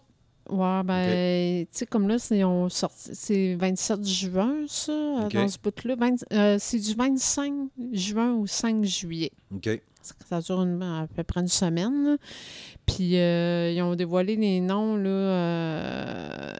Ouais, 0.48 0.82
ben, 0.84 1.64
tu 1.66 1.68
sais, 1.72 1.86
comme 1.86 2.08
là, 2.08 2.18
c'est 2.18 2.42
on 2.44 2.68
sorti- 2.68 3.10
c'est 3.14 3.54
27 3.54 4.06
juin, 4.06 4.54
ça, 4.66 4.92
euh, 4.92 5.28
dans 5.28 5.48
ce 5.48 5.58
bout-là. 5.58 5.94
Euh, 6.32 6.56
c'est 6.58 6.78
du 6.78 6.94
25 6.94 7.52
juin 7.92 8.34
au 8.34 8.46
5 8.46 8.82
juillet. 8.84 9.32
OK. 9.54 9.68
Ça 10.30 10.40
dure 10.40 10.62
une- 10.62 10.82
à 10.82 11.06
peu 11.14 11.22
près 11.22 11.40
une 11.42 11.48
semaine. 11.48 12.04
là. 12.04 12.16
Puis 12.86 13.18
euh, 13.18 13.70
ils 13.72 13.82
ont 13.82 13.94
dévoilé 13.94 14.36
les 14.36 14.60
noms, 14.60 14.96
là, 14.96 15.10
euh, 15.10 16.52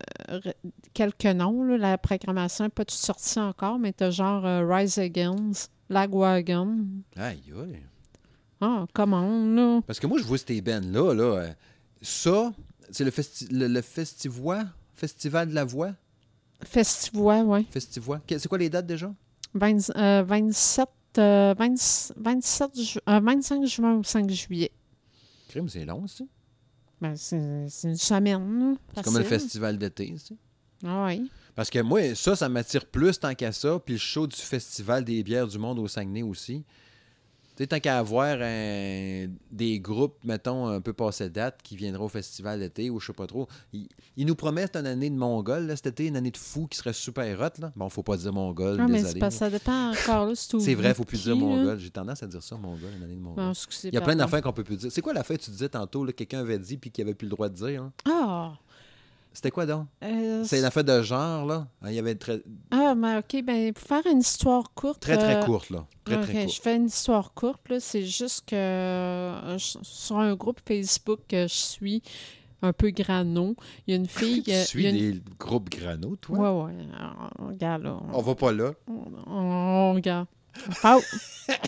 quelques 0.93 1.24
noms. 1.26 1.62
là. 1.64 1.78
La 1.78 1.99
programmation 1.99 2.64
n'est 2.64 2.70
pas 2.70 2.84
toute 2.84 2.99
sortie 2.99 3.39
encore, 3.39 3.78
mais 3.78 3.93
t'as 3.93 4.11
genre 4.11 4.43
Rise 4.68 4.99
Against, 4.99 5.70
Lagwagon. 5.89 6.84
Aïe, 7.16 7.39
aïe. 7.57 7.82
Ah, 8.61 8.84
comment, 8.93 9.45
là? 9.55 9.80
Parce 9.86 10.01
que 10.01 10.07
moi, 10.07 10.18
je 10.18 10.24
vois 10.24 10.36
ces 10.39 10.61
bands-là, 10.61 11.14
là. 11.14 11.47
ça, 12.03 12.53
c'est 12.91 13.05
le, 13.05 13.11
festi 13.11 13.47
le, 13.51 13.66
le 13.68 13.82
Festivois, 13.82 14.64
Festival 14.95 15.49
de 15.51 15.55
la 15.55 15.64
Voix, 15.64 15.93
Festivois, 16.64 17.43
oui. 17.43 17.66
Festivois. 17.70 18.20
C'est 18.28 18.49
quoi 18.49 18.59
les 18.59 18.68
dates 18.68 18.86
déjà? 18.86 19.12
20 19.55 19.91
euh, 19.97 20.22
27, 20.26 20.89
euh, 21.18 21.55
20 21.57 22.12
27 22.16 22.80
ju- 22.80 22.99
euh, 23.09 23.20
25 23.20 23.64
juin 23.66 23.95
au 23.97 24.03
5 24.03 24.30
juillet. 24.30 24.70
Crime, 25.49 25.68
c'est 25.68 25.84
long, 25.84 26.07
ça. 26.07 26.24
Ben, 27.01 27.14
c'est 27.16 27.36
une 27.84 27.97
semaine. 27.97 28.76
C'est 28.95 29.05
comme 29.05 29.18
le 29.18 29.24
festival 29.24 29.78
d'été, 29.78 30.14
ça. 30.18 30.34
Ah 30.84 31.07
oui. 31.07 31.30
Parce 31.55 31.70
que 31.70 31.78
moi, 31.80 32.14
ça, 32.14 32.36
ça 32.36 32.49
m'attire 32.49 32.86
plus 32.86 33.18
tant 33.18 33.34
qu'à 33.34 33.53
ça. 33.53 33.78
Puis 33.78 33.95
le 33.95 33.99
show 34.01 34.26
du 34.26 34.36
Festival 34.36 35.05
des 35.05 35.22
bières 35.22 35.47
du 35.47 35.59
monde 35.59 35.78
au 35.78 35.89
Saguenay 35.89 36.22
aussi. 36.22 36.64
Tu 37.59 37.64
sais, 37.64 37.66
tant 37.66 37.80
qu'à 37.80 37.98
avoir 37.98 38.38
un- 38.40 39.26
des 39.50 39.80
groupes, 39.80 40.14
mettons, 40.22 40.68
un 40.68 40.80
peu 40.80 40.92
passé 40.92 41.28
date, 41.28 41.59
qui 41.64 41.74
viendraient 41.74 42.04
au 42.04 42.09
festival 42.09 42.61
d'été 42.61 42.88
ou 42.88 43.00
je 43.00 43.06
sais 43.09 43.12
pas 43.12 43.26
trop. 43.26 43.48
Ils, 43.72 43.88
ils 44.16 44.24
nous 44.26 44.36
promettent 44.36 44.76
une 44.76 44.86
année 44.86 45.11
de 45.11 45.16
mongol, 45.16 45.66
là, 45.66 45.74
cet 45.74 45.88
été, 45.88 46.06
une 46.06 46.16
année 46.16 46.30
de 46.30 46.36
fou 46.36 46.68
qui 46.68 46.78
serait 46.78 46.92
super 46.92 47.40
hot. 47.40 47.61
Là. 47.61 47.72
Bon, 47.74 47.88
faut 47.88 48.04
pas 48.04 48.16
dire 48.16 48.32
mongol, 48.32 48.76
Ah, 48.80 48.86
mais 48.86 48.98
c'est 48.98 49.14
désolé. 49.14 49.20
que 49.22 49.30
ça 49.30 49.50
dépend 49.50 49.90
encore 49.90 50.26
là. 50.26 50.34
si 50.36 50.61
C'est 50.61 50.74
vrai, 50.76 50.94
faut 50.94 51.02
plus 51.02 51.24
dire 51.24 51.34
mongol. 51.34 51.80
J'ai 51.80 51.90
tendance 51.90 52.22
à 52.22 52.28
dire 52.28 52.44
ça, 52.44 52.54
mongol, 52.56 52.90
une 52.96 53.02
année 53.02 53.16
de 53.16 53.20
mongol. 53.20 53.44
Bon, 53.46 53.52
Il 53.82 53.92
y 53.92 53.96
a 53.96 54.00
plein 54.02 54.14
d'affaires 54.14 54.40
qu'on 54.40 54.52
peut 54.52 54.62
plus 54.62 54.76
dire. 54.76 54.92
C'est 54.92 55.02
quoi 55.02 55.12
l'affaire 55.12 55.36
que 55.36 55.42
tu 55.42 55.50
disais 55.50 55.68
tantôt, 55.68 56.04
là, 56.04 56.12
quelqu'un 56.12 56.38
avait 56.38 56.61
dit 56.61 56.76
puis 56.76 56.92
qu'il 56.92 57.02
avait 57.02 57.14
plus 57.14 57.26
le 57.26 57.30
droit 57.32 57.48
de 57.48 57.54
dire? 57.56 57.82
hein? 57.82 57.92
Ah! 58.09 58.52
C'était 59.39 59.53
quoi 59.53 59.66
donc? 59.66 59.86
euh, 60.03 60.43
C'est 60.43 60.59
une 60.59 60.64
affaire 60.64 60.82
de 60.82 61.01
genre, 61.01 61.47
là? 61.47 61.68
Hein, 61.80 61.91
Il 61.91 61.95
y 61.95 61.99
avait 62.01 62.16
très, 62.16 62.43
Ah, 62.72 62.97
mais 62.97 63.18
OK, 63.18 63.41
ben 63.45 63.72
pour 63.72 63.84
faire 63.86 64.05
une 64.11 64.18
histoire 64.18 64.74
courte. 64.74 64.99
très, 65.01 65.16
très 65.16 65.36
euh, 65.36 65.45
courte, 65.45 65.70
là. 65.70 65.86
Très, 66.05 66.20
très 66.22 66.32
courte. 66.43 66.57
je 66.57 66.61
fais 66.61 66.74
une 66.74 66.86
histoire 66.86 67.32
courte. 67.34 67.68
là. 67.68 67.78
C'est 67.78 68.05
juste 68.05 68.47
que 68.49 68.57
euh, 68.57 69.57
je- 69.57 69.78
sur 69.82 70.18
un 70.18 70.34
groupe 70.34 70.59
Facebook 70.66 71.20
que 71.28 71.43
je 71.43 71.55
suis, 71.55 72.03
un 72.62 72.72
peu 72.72 72.91
grano, 72.91 73.55
il 73.86 73.93
y 73.93 73.97
a 73.97 74.01
une 74.01 74.09
fille. 74.09 74.43
tu 74.43 74.51
il 74.51 74.57
y 74.61 74.64
suis 74.66 74.86
a 74.89 74.91
une- 74.91 74.97
des 75.12 75.22
groupes 75.39 75.70
grano, 75.70 76.16
toi? 76.16 76.36
Ouais, 76.64 76.64
ouais. 76.64 76.76
Alors, 76.99 77.30
regarde, 77.39 77.82
là. 77.84 78.01
On 78.12 78.20
va 78.20 78.34
pas 78.34 78.51
là. 78.51 78.72
On, 78.89 79.05
on 79.32 79.95
regarde. 79.95 80.26
Pas- 80.82 81.01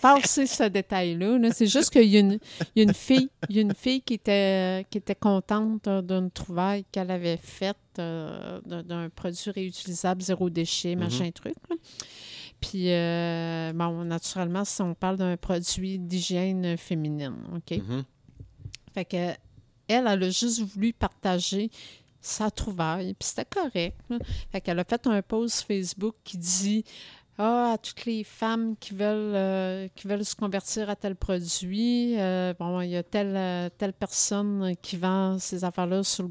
Passez 0.03 0.47
ce 0.47 0.65
détail-là. 0.65 1.39
là. 1.39 1.53
C'est 1.53 1.67
juste 1.67 1.91
qu'il 1.91 2.05
y, 2.09 2.17
a 2.17 2.21
une- 2.21 2.39
il 2.75 2.79
y 2.79 2.81
a 2.81 2.83
une 2.83 2.95
fille, 2.95 3.31
il 3.49 3.57
y 3.57 3.59
a 3.59 3.63
une 3.63 3.75
fille 3.75 4.03
qui 4.03 4.15
était, 4.15 4.87
qui 4.91 4.99
était 4.99 5.15
contente 5.15 5.87
euh, 5.89 6.03
d'une 6.03 6.31
trouvaille 6.31 6.85
qu'elle 6.93 7.11
avait 7.11 7.39
faite 7.39 7.77
euh, 7.99 8.61
d'un 8.67 9.09
produit 9.09 9.51
réutilisable, 9.51 10.21
zéro 10.23 10.51
déchet, 10.51 10.97
machin 10.97 11.31
truc. 11.31 11.55
là. 11.71 11.77
Puis, 12.61 12.93
euh, 12.93 13.73
bon, 13.75 14.05
naturellement, 14.05 14.67
si 14.67 14.83
on 14.83 14.95
parle 14.95 15.17
d'un 15.17 15.37
produit 15.39 15.99
d'hygiène 15.99 16.77
féminine, 16.77 17.37
OK? 17.57 17.79
Mhm. 17.79 18.05
Fait 18.93 19.05
que 19.07 19.17
elle, 19.17 19.37
elle 19.89 20.07
a 20.25 20.31
juste 20.31 20.61
voulu 20.61 20.93
partager 20.93 21.71
sa 22.21 22.51
trouvaille, 22.51 23.15
puis 23.15 23.29
c'était 23.29 23.47
correct. 23.47 23.97
là. 24.11 24.19
Fait 24.53 24.61
qu'elle 24.61 24.79
a 24.79 24.85
fait 24.85 25.07
un 25.07 25.23
post 25.23 25.63
Facebook 25.67 26.15
qui 26.23 26.37
dit 26.37 26.85
Ah, 27.43 27.73
à 27.73 27.79
toutes 27.79 28.05
les 28.05 28.23
femmes 28.23 28.77
qui 28.77 28.93
veulent, 28.93 29.35
euh, 29.35 29.89
qui 29.95 30.07
veulent 30.07 30.27
se 30.27 30.37
convertir 30.37 30.91
à 30.91 30.97
tel 30.97 31.17
produit, 31.17 32.21
euh, 32.21 32.53
bon, 32.59 32.83
il 32.83 32.91
y 32.91 32.97
a 32.99 33.03
telle, 33.03 33.35
euh, 33.35 33.71
telle 33.79 33.95
personne 33.95 34.75
qui 34.83 34.99
vend 34.99 35.39
ces 35.39 35.65
affaires-là 35.65 36.03
sur, 36.03 36.29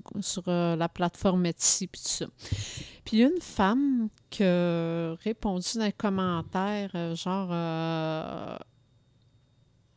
euh, 0.48 0.76
la 0.76 0.88
plateforme 0.88 1.48
Etsy, 1.48 1.88
puis 1.88 2.00
tout 2.00 2.08
ça. 2.10 2.26
Puis 3.04 3.18
il 3.18 3.20
y 3.22 3.24
a 3.24 3.28
une 3.28 3.42
femme 3.42 4.10
qui 4.30 4.44
a 4.44 5.16
répondu 5.24 5.66
dans 5.76 5.82
un 5.82 5.92
commentaire, 5.92 6.92
euh, 6.94 7.16
genre. 7.16 7.50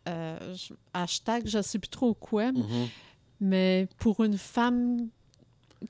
je- 0.06 0.74
hashtag, 0.94 1.42
je 1.46 1.60
sais 1.60 1.78
plus 1.78 1.88
trop 1.88 2.14
quoi, 2.14 2.52
Mhm. 2.52 2.88
mais 3.40 3.86
pour 3.98 4.24
une 4.24 4.38
femme 4.38 5.08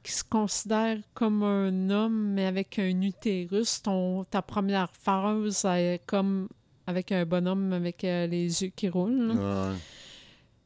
qui 0.03 0.12
se 0.12 0.24
considère 0.24 0.99
comme 1.14 1.43
un 1.43 1.90
homme, 1.90 2.32
mais 2.32 2.47
avec 2.47 2.78
un 2.78 3.01
utérus, 3.03 3.82
ton, 3.82 4.24
ta 4.24 4.43
première 4.43 4.90
phrase 4.93 5.64
est 5.64 6.01
comme 6.07 6.49
avec 6.86 7.12
un 7.12 7.24
bonhomme 7.24 7.72
avec 7.72 8.05
euh, 8.05 8.26
les 8.26 8.62
yeux 8.62 8.72
qui 8.74 8.88
roulent. 8.88 9.28
Là, 9.28 9.70
Ouais. 9.70 9.76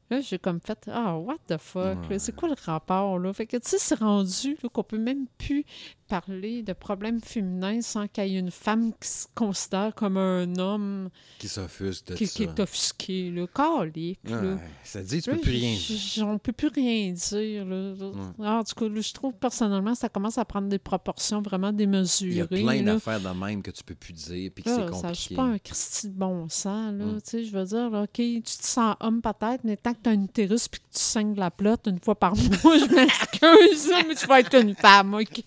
Là, 0.09 0.21
j'ai 0.21 0.39
comme 0.39 0.61
fait 0.61 0.89
Ah, 0.93 1.17
what 1.19 1.39
the 1.49 1.59
fuck? 1.59 2.09
Ouais. 2.09 2.21
C'est 2.21 2.35
quoi 2.35 2.49
le 2.49 2.55
rapport? 2.65 3.19
Là? 3.19 3.33
Fait 3.33 3.45
que, 3.47 3.57
tu 3.57 3.69
sais, 3.71 3.79
c'est 3.79 3.99
rendu 3.99 4.57
qu'on 4.73 4.85
peut 4.85 4.99
même 4.99 5.27
plus 5.37 5.65
parler 6.09 6.63
de 6.63 6.73
problèmes 6.73 7.21
féminins 7.21 7.81
sans 7.83 8.07
qu'il 8.09 8.27
y 8.29 8.37
ait 8.37 8.39
une 8.39 8.51
femme 8.51 8.93
qui 9.01 9.09
se 9.09 9.27
considère 9.35 9.95
comme 9.95 10.17
un 10.17 10.57
homme 10.57 11.09
Qui 11.39 11.49
s'offusque 11.49 12.07
de 12.09 12.15
qui, 12.15 12.27
ça. 12.27 12.37
qui 12.37 12.43
est 12.45 12.61
offusqué. 12.61 13.31
Là. 13.31 13.47
Calique, 13.55 14.21
là. 14.25 14.41
Ouais, 14.41 14.57
ça 14.85 15.03
dit, 15.03 15.21
tu 15.23 15.31
Là, 15.31 15.37
peux 15.37 15.43
plus 15.43 15.53
rien 15.53 15.77
dire. 15.77 16.27
On 16.27 16.39
peut 16.39 16.53
plus 16.53 16.69
rien 16.69 17.13
dire. 17.13 17.65
Là. 17.65 17.95
Alors, 18.41 18.65
du 18.65 18.75
coup, 18.75 18.89
je 19.01 19.13
trouve 19.13 19.33
personnellement 19.35 19.95
ça 19.95 20.09
commence 20.09 20.39
à 20.39 20.45
prendre 20.45 20.69
des 20.69 20.79
proportions 20.79 21.43
vraiment 21.43 21.73
démesurées. 21.73 22.31
Il 22.31 22.37
y 22.37 22.41
a 22.41 22.47
plein 22.47 22.83
d'affaires 22.83 23.21
de 23.21 23.29
même 23.29 23.63
que 23.63 23.71
tu 23.71 23.83
peux 23.85 23.95
plus 23.95 24.13
dire, 24.13 24.51
puis 24.55 24.65
que 24.65 24.71
c'est 24.71 24.77
ça 24.77 24.87
compliqué. 24.91 25.15
je 25.15 25.21
suis 25.21 25.35
pas 25.35 25.43
un 25.43 25.59
Christy 25.59 26.09
de 26.09 26.15
bon 26.15 26.49
sens. 26.49 26.93
Là. 26.95 27.05
Tu 27.17 27.21
sais, 27.25 27.45
Je 27.45 27.53
veux 27.57 27.65
dire, 27.65 27.91
là, 27.91 28.03
OK, 28.03 28.13
tu 28.15 28.43
te 28.43 28.65
sens 28.65 28.95
homme 29.01 29.21
peut-être, 29.23 29.65
mais 29.65 29.77
tant 29.77 29.93
que 29.93 29.99
tu 30.03 30.09
as 30.11 30.13
un 30.13 30.23
utérus 30.23 30.69
puis 30.69 30.81
que 30.81 30.87
tu 30.93 31.01
saignes 31.01 31.35
de 31.35 31.41
la 31.41 31.51
plotte 31.51 31.87
une 31.87 31.99
fois 31.99 32.15
par 32.15 32.35
mois, 32.37 32.79
je 32.79 32.95
m'excuse, 32.95 33.91
mais 34.09 34.15
tu 34.15 34.27
vas 34.27 34.41
être 34.41 34.55
une 34.55 34.75
femme, 34.75 35.15
OK? 35.15 35.45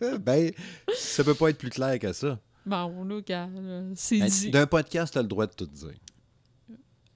ben, 0.20 0.52
ça 0.96 1.24
peut 1.24 1.34
pas 1.34 1.50
être 1.50 1.58
plus 1.58 1.70
clair 1.70 1.98
que 1.98 2.12
ça. 2.12 2.38
Bon, 2.64 3.04
là, 3.04 3.20
c'est 3.94 4.18
Ben, 4.18 4.28
dit. 4.28 4.50
D'un 4.50 4.66
podcast, 4.66 5.12
tu 5.12 5.18
as 5.18 5.22
le 5.22 5.28
droit 5.28 5.46
de 5.46 5.52
tout 5.52 5.66
dire. 5.66 5.94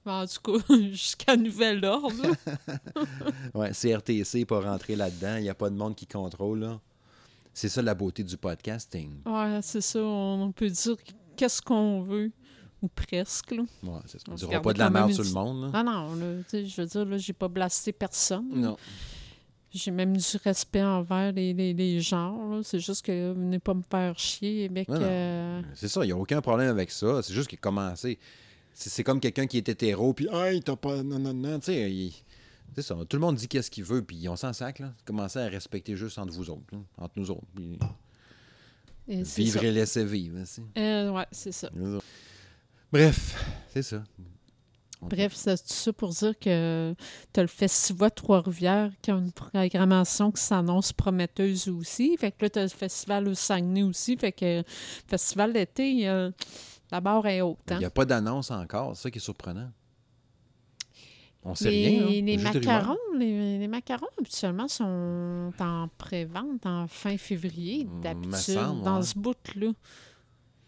En 0.05 0.25
tout 0.25 0.59
cas, 0.59 0.75
jusqu'à 0.91 1.35
nouvel 1.35 1.83
ordre. 1.85 2.13
Ouais, 3.53 3.71
CRTC 3.71 4.45
pas 4.45 4.61
rentrer 4.61 4.95
là-dedans, 4.95 5.37
il 5.37 5.43
n'y 5.43 5.49
a 5.49 5.55
pas 5.55 5.69
de 5.69 5.75
monde 5.75 5.95
qui 5.95 6.07
contrôle. 6.07 6.59
là. 6.59 6.79
C'est 7.53 7.69
ça 7.69 7.81
la 7.81 7.95
beauté 7.95 8.23
du 8.23 8.37
podcasting. 8.37 9.21
Ouais, 9.25 9.59
c'est 9.63 9.81
ça. 9.81 9.99
On, 9.99 10.51
peut 10.51 10.69
dire 10.69 10.95
qu'est-ce 11.35 11.61
qu'on 11.61 12.03
veut, 12.03 12.31
ou 12.81 12.87
presque. 12.87 13.51
Là. 13.51 13.63
Ouais, 13.83 13.99
c'est 14.05 14.19
ça. 14.19 14.25
On 14.27 14.33
ne 14.33 14.37
dira 14.37 14.61
pas 14.61 14.73
de 14.73 14.79
la 14.79 14.89
merde 14.89 15.11
sur 15.11 15.23
le 15.23 15.31
monde. 15.31 15.63
là. 15.63 15.71
Ah 15.73 15.83
non, 15.83 16.15
là, 16.15 16.43
je 16.51 16.81
veux 16.81 16.87
dire, 16.87 17.05
là, 17.05 17.17
j'ai 17.17 17.33
pas 17.33 17.47
blasté 17.47 17.91
personne. 17.91 18.47
Non. 18.53 18.77
J'ai 19.73 19.91
même 19.91 20.15
du 20.15 20.37
respect 20.43 20.81
envers 20.83 21.31
les, 21.33 21.53
les, 21.53 21.73
les 21.73 21.99
genres. 21.99 22.59
C'est 22.63 22.79
juste 22.79 23.05
que 23.05 23.33
venez 23.33 23.59
pas 23.59 23.73
me 23.73 23.83
faire 23.89 24.17
chier 24.17 24.69
non. 24.69 24.83
euh, 24.89 25.61
C'est 25.75 25.87
ça, 25.89 26.03
il 26.03 26.07
n'y 26.07 26.13
a 26.13 26.17
aucun 26.17 26.41
problème 26.41 26.69
avec 26.69 26.89
ça. 26.89 27.21
C'est 27.21 27.33
juste 27.33 27.49
qu'il 27.49 27.57
a 27.57 27.61
commencé. 27.61 28.17
C'est 28.73 29.03
comme 29.03 29.19
quelqu'un 29.19 29.45
qui 29.47 29.57
est 29.57 29.67
hétéro, 29.69 30.13
puis 30.13 30.27
hey, 30.31 30.61
t'as 30.61 30.75
pas. 30.75 31.03
Non, 31.03 31.19
non, 31.19 31.33
non. 31.33 31.59
Tu 31.59 31.65
sais, 31.65 31.91
il- 31.91 32.13
c'est 32.75 32.81
ça. 32.83 32.95
Tout 33.09 33.17
le 33.17 33.21
monde 33.21 33.35
dit 33.35 33.47
qu'est-ce 33.47 33.71
qu'il 33.71 33.83
veut, 33.83 34.03
puis 34.03 34.29
on 34.29 34.35
s'en 34.35 34.53
sac, 34.53 34.79
là. 34.79 34.93
Commencez 35.03 35.39
à 35.39 35.47
respecter 35.47 35.95
juste 35.95 36.17
entre 36.19 36.31
vous 36.33 36.49
autres, 36.49 36.63
là, 36.73 36.77
entre 36.97 37.13
nous 37.17 37.31
autres. 37.31 37.47
Puis 37.55 37.77
et 39.09 39.25
c'est 39.25 39.41
vivre 39.41 39.63
et 39.63 39.71
laisser 39.71 40.05
vivre. 40.05 40.37
c'est- 40.45 40.61
Euh, 40.77 41.11
ouais, 41.11 41.25
c'est 41.31 41.51
ça. 41.51 41.69
Bref, 42.91 43.35
c'est 43.73 43.81
ça. 43.83 44.03
Bref, 45.01 45.33
c'est 45.35 45.57
tout 45.57 45.73
ça 45.73 45.93
pour 45.93 46.09
dire 46.09 46.37
que 46.39 46.95
tu 47.33 47.39
as 47.39 47.43
le 47.43 47.47
Festival 47.47 48.11
Trois-Rivières 48.11 48.91
qui 49.01 49.11
a 49.11 49.15
une 49.15 49.31
programmation 49.31 50.31
qui 50.31 50.41
s'annonce 50.41 50.91
prometteuse 50.93 51.67
aussi. 51.69 52.17
Fait 52.17 52.31
que 52.31 52.45
là, 52.45 52.49
tu 52.49 52.59
as 52.59 52.63
le 52.63 52.69
Festival 52.69 53.27
au 53.27 53.33
Saguenay 53.33 53.83
aussi. 53.83 54.17
Fait 54.17 54.31
que 54.31 54.57
le 54.59 54.63
Festival 55.07 55.53
d'été, 55.53 56.07
euh, 56.09 56.31
la 56.91 56.99
barre 56.99 57.27
est 57.27 57.41
haute. 57.41 57.57
Il 57.67 57.73
hein. 57.73 57.79
n'y 57.79 57.85
a 57.85 57.89
pas 57.91 58.05
d'annonce 58.05 58.49
encore, 58.51 58.95
c'est 58.95 59.03
ça 59.03 59.11
qui 59.11 59.19
est 59.19 59.21
surprenant. 59.21 59.69
On 61.43 61.55
sait 61.55 61.69
les, 61.69 61.99
rien. 61.99 62.21
les 62.25 62.37
macarons, 62.37 62.97
les, 63.17 63.59
les 63.59 63.67
macarons, 63.67 64.07
habituellement, 64.19 64.67
sont 64.67 65.53
en 65.59 65.87
pré-vente 65.97 66.65
en 66.65 66.87
fin 66.87 67.17
février, 67.17 67.85
Mm, 67.85 68.01
d'habitude, 68.01 68.55
dans 68.83 68.97
ouais. 68.97 69.03
ce 69.03 69.17
bout-là. 69.17 69.71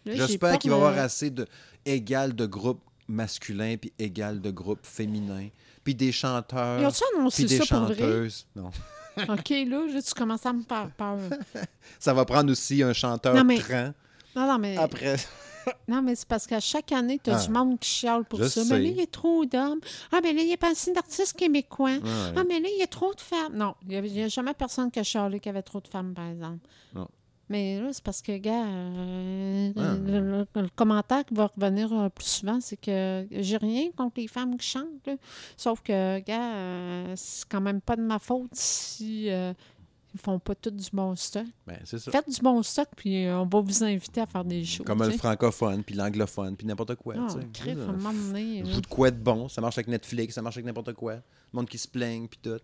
J'espère 0.06 0.58
qu'il 0.58 0.70
va 0.70 0.76
y 0.76 0.80
avoir 0.80 0.98
assez 0.98 1.30
de 1.30 1.46
égal 1.84 2.34
de 2.34 2.46
groupes 2.46 2.82
masculins 3.10 3.76
puis 3.76 3.92
égal 3.98 4.40
de 4.40 4.50
groupes 4.50 4.84
féminins, 4.86 5.48
puis 5.84 5.94
des 5.94 6.06
Ils 6.08 6.12
chanteurs, 6.12 6.80
ont-tu 6.82 7.02
annoncé 7.16 7.44
des 7.44 7.58
ça 7.58 7.66
pour 7.66 7.86
vrai? 7.86 7.94
chanteuses. 7.96 8.46
Non. 8.56 8.70
OK, 9.28 9.50
là, 9.50 10.00
tu 10.02 10.14
commences 10.16 10.46
à 10.46 10.52
me 10.52 10.62
faire 10.62 10.88
peur. 10.96 11.18
Ça 11.98 12.14
va 12.14 12.24
prendre 12.24 12.50
aussi 12.52 12.82
un 12.82 12.92
chanteur 12.92 13.34
Non, 13.34 13.44
mais- 13.44 13.58
trans 13.58 13.92
Non, 14.36 14.46
non, 14.46 14.58
mais, 14.58 14.76
après. 14.76 15.16
non, 15.88 16.00
mais 16.00 16.14
c'est 16.14 16.28
parce 16.28 16.46
qu'à 16.46 16.60
chaque 16.60 16.92
année, 16.92 17.20
tu 17.22 17.28
as 17.30 17.40
Ah. 17.42 17.44
du 17.46 17.50
monde 17.52 17.78
qui 17.80 17.90
chiale 17.90 18.24
pour 18.24 18.38
ça. 18.38 18.48
sais. 18.48 18.64
Mais 18.64 18.78
là, 18.80 18.88
il 18.88 18.96
y 18.96 19.02
a 19.02 19.06
trop 19.06 19.44
d'hommes. 19.44 19.80
Ah, 20.12 20.20
mais 20.22 20.32
là, 20.32 20.40
il 20.42 20.46
n'y 20.46 20.54
a 20.54 20.56
pas 20.56 20.70
assez 20.70 20.92
d'artistes 20.92 21.36
québécois. 21.36 21.90
Ouais. 21.90 22.32
Ah, 22.36 22.42
mais 22.48 22.60
là, 22.60 22.68
il 22.72 22.78
y 22.78 22.82
a 22.82 22.86
trop 22.86 23.12
de 23.12 23.20
femmes. 23.20 23.54
Non, 23.56 23.74
il 23.88 24.00
n'y 24.00 24.22
a, 24.22 24.28
jamais 24.28 24.54
personne 24.54 24.90
qui 24.90 25.00
a 25.00 25.02
chialé 25.02 25.40
qu'il 25.40 25.50
y 25.50 25.54
avait 25.54 25.62
trop 25.62 25.80
de 25.80 25.88
femmes, 25.88 26.14
par 26.14 26.28
exemple. 26.30 26.66
Non. 26.94 27.08
Mais 27.50 27.80
là, 27.80 27.92
c'est 27.92 28.02
parce 28.04 28.22
que, 28.22 28.36
gars, 28.38 28.64
euh, 28.64 29.72
Ah. 29.76 29.94
le, 30.02 30.20
le- 30.20 30.46
le 30.62 30.68
commentaire 30.74 31.24
qui 31.24 31.34
va 31.34 31.48
revenir 31.54 31.92
euh, 31.92 32.08
plus 32.08 32.24
souvent, 32.26 32.60
c'est 32.60 32.76
que 32.80 33.26
j'ai 33.30 33.56
rien 33.58 33.90
contre 33.96 34.20
les 34.20 34.28
femmes 34.28 34.56
qui 34.56 34.66
chantent. 34.68 35.06
là. 35.06 35.16
Sauf 35.56 35.82
que, 35.82 36.20
gars, 36.20 36.54
euh, 36.54 37.12
c'est 37.16 37.46
quand 37.48 37.60
même 37.60 37.80
pas 37.80 37.96
de 37.96 38.02
ma 38.02 38.18
faute 38.20 38.50
si 38.54 39.26
ils 39.26 40.18
font 40.20 40.38
pas 40.38 40.54
tout 40.54 40.70
du 40.70 40.86
bon 40.92 41.14
stock. 41.16 41.44
Ben, 41.66 41.78
c'est 41.84 41.98
ça. 41.98 42.10
Faites 42.10 42.28
du 42.30 42.40
bon 42.40 42.62
stock, 42.62 42.88
puis 42.96 43.26
on 43.28 43.46
va 43.46 43.60
vous 43.60 43.84
inviter 43.84 44.20
à 44.20 44.26
faire 44.26 44.44
des 44.44 44.64
shows. 44.64 44.84
Comme 44.84 45.02
le 45.02 45.10
francophone, 45.10 45.82
puis 45.84 45.94
l'anglophone, 45.96 46.56
puis 46.56 46.66
n'importe 46.66 46.94
quoi. 46.96 47.14
Ah. 47.18 47.26
Vous 47.28 48.80
de 48.80 48.86
quoi 48.86 49.10
de 49.10 49.18
bon, 49.18 49.48
ça 49.48 49.60
marche 49.60 49.78
avec 49.78 49.88
Netflix, 49.88 50.34
ça 50.34 50.42
marche 50.42 50.56
avec 50.56 50.66
n'importe 50.66 50.92
quoi. 50.94 51.14
Le 51.14 51.20
monde 51.52 51.68
qui 51.68 51.78
se 51.78 51.88
plaigne, 51.88 52.26
puis 52.28 52.38
tout. 52.42 52.58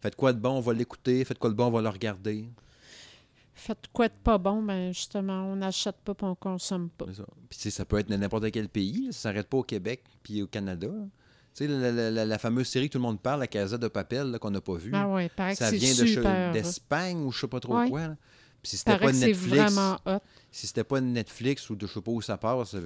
Faites 0.00 0.14
quoi 0.16 0.32
de 0.34 0.38
bon, 0.38 0.50
on 0.50 0.60
va 0.60 0.72
l'écouter. 0.74 1.24
Faites 1.24 1.38
quoi 1.38 1.48
de 1.50 1.54
bon, 1.54 1.66
on 1.66 1.70
va 1.70 1.80
le 1.82 1.88
regarder. 1.88 2.46
Faites 3.58 3.86
quoi 3.90 4.08
de 4.08 4.12
pas 4.22 4.36
bon, 4.36 4.62
ben 4.62 4.92
justement, 4.92 5.44
on 5.50 5.56
n'achète 5.56 5.96
pas 6.04 6.12
puis 6.14 6.26
on 6.26 6.34
consomme 6.34 6.90
pas. 6.90 7.06
Ça. 7.12 7.24
Puis 7.48 7.56
tu 7.58 7.62
sais, 7.64 7.70
ça 7.70 7.86
peut 7.86 7.98
être 7.98 8.10
n'importe 8.10 8.50
quel 8.50 8.68
pays. 8.68 9.06
là. 9.06 9.12
Ça 9.12 9.20
s'arrête 9.30 9.48
pas 9.48 9.56
au 9.56 9.62
Québec 9.62 10.04
puis 10.22 10.42
au 10.42 10.46
Canada. 10.46 10.88
là. 10.88 11.04
Tu 11.54 11.64
sais, 11.64 11.68
la, 11.68 11.90
la- 11.90 12.10
la- 12.10 12.24
la 12.26 12.38
fameuse 12.38 12.68
série 12.68 12.88
que 12.88 12.92
tout 12.92 12.98
le 12.98 13.02
monde 13.04 13.18
parle, 13.18 13.40
la 13.40 13.46
Casa 13.46 13.78
de 13.78 13.88
Papel, 13.88 14.38
qu'on 14.38 14.50
n'a 14.50 14.60
pas 14.60 14.74
vue. 14.74 14.90
Ah 14.94 15.08
ouais, 15.08 15.30
ça 15.54 15.70
vient 15.70 15.94
de 15.94 16.52
d'Espagne 16.52 17.16
ou 17.24 17.32
je 17.32 17.40
sais 17.40 17.48
pas 17.48 17.60
trop 17.60 17.78
Ouais. 17.78 17.88
quoi. 17.88 18.08
là. 18.08 18.16
Puis 18.62 18.70
si 18.72 18.76
c'était 18.76 18.98
pas 18.98 19.12
Netflix, 19.12 19.78
si 20.50 20.66
c'était 20.66 20.84
pas 20.84 21.00
Netflix 21.00 21.70
ou 21.70 21.76
de 21.76 21.86
je 21.86 21.92
sais 21.94 22.00
pas 22.02 22.10
où 22.10 22.20
ça 22.20 22.36
part, 22.36 22.66
ça- 22.66 22.78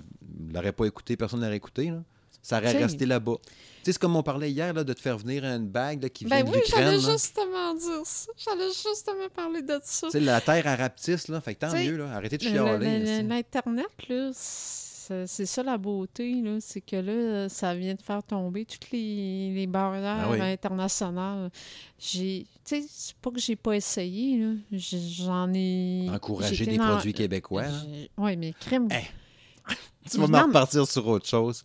l'aurait 0.52 0.72
pas 0.72 0.84
écouté, 0.84 1.16
personne 1.16 1.40
l'aurait 1.40 1.56
écouté. 1.56 1.90
Là. 1.90 2.02
Ça 2.43 2.59
aurait 2.59 2.68
T'sais- 2.74 2.82
resté 2.84 3.07
là-bas. 3.07 3.34
Tu 3.43 3.49
sais, 3.84 3.93
c'est 3.93 3.99
comme 3.99 4.16
on 4.16 4.22
parlait 4.22 4.51
hier 4.51 4.72
là, 4.74 4.84
de 4.84 4.93
te 4.93 5.01
faire 5.01 5.16
venir 5.18 5.45
une 5.45 5.66
bague 5.68 6.03
là, 6.03 6.09
qui 6.11 6.24
vient 6.26 6.43
Ben 6.43 6.51
de 6.51 6.57
oui, 6.57 6.62
j'allais 6.68 6.93
l'Ukraine. 6.97 7.07
là. 7.07 7.12
justement 7.12 7.74
dire 7.74 8.05
ça. 8.07 8.32
J'allais 8.36 8.68
justement 8.68 9.28
parler 9.34 9.62
de 9.62 9.78
ça. 9.82 10.07
Tu 10.09 10.12
sais, 10.12 10.20
la 10.20 10.41
terre 10.41 10.66
à 10.66 10.76
rapetisse, 10.76 11.28
là. 11.28 11.41
Fait 11.41 11.55
que 11.55 11.61
tant 11.61 11.68
T'sais, 11.68 11.86
mieux, 11.86 11.97
là. 11.97 12.12
Arrêtez 12.12 12.36
de 12.38 12.45
Le- 12.45 12.51
chialer. 12.51 13.22
L'Internet, 13.22 13.86
là, 14.09 14.30
c'est 14.34 15.47
ça 15.47 15.62
la 15.62 15.76
beauté, 15.78 16.41
là. 16.43 16.59
C'est 16.61 16.80
que 16.82 16.97
là, 16.97 17.49
ça 17.49 17.74
vient 17.74 17.95
de 17.95 18.03
faire 18.03 18.22
tomber 18.22 18.64
toutes 18.64 18.91
les, 18.93 19.53
les 19.55 19.66
barrières 19.66 20.26
Ah 20.26 20.30
oui. 20.30 20.41
internationales. 20.41 21.51
J'ai. 21.99 22.47
Tu 22.64 22.82
sais, 22.82 22.86
c'est 22.88 23.16
pas 23.16 23.30
que 23.30 23.41
j'ai 23.41 23.57
pas 23.57 23.72
essayé, 23.76 24.57
J'en 24.72 25.53
ai. 25.55 26.07
Encourager 26.12 26.64
des 26.66 26.76
dans- 26.76 26.86
produits 26.86 27.12
québécois. 27.14 27.62
là. 27.62 27.82
Oui, 28.18 28.36
mais 28.36 28.53
crème. 28.61 28.88
Eh, 28.93 29.72
Tu 30.11 30.18
vas 30.18 30.26
me 30.26 30.38
repartir 30.47 30.86
sur 30.86 31.07
autre 31.09 31.26
chose. 31.26 31.64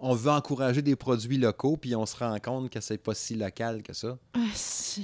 On 0.00 0.14
veut 0.14 0.30
encourager 0.30 0.82
des 0.82 0.96
produits 0.96 1.36
locaux, 1.38 1.76
puis 1.76 1.94
on 1.94 2.06
se 2.06 2.16
rend 2.16 2.38
compte 2.40 2.70
que 2.70 2.80
c'est 2.80 2.98
pas 2.98 3.14
si 3.14 3.34
local 3.36 3.82
que 3.82 3.92
ça. 3.92 4.16
Ah, 4.34 4.38
c'est- 4.54 5.02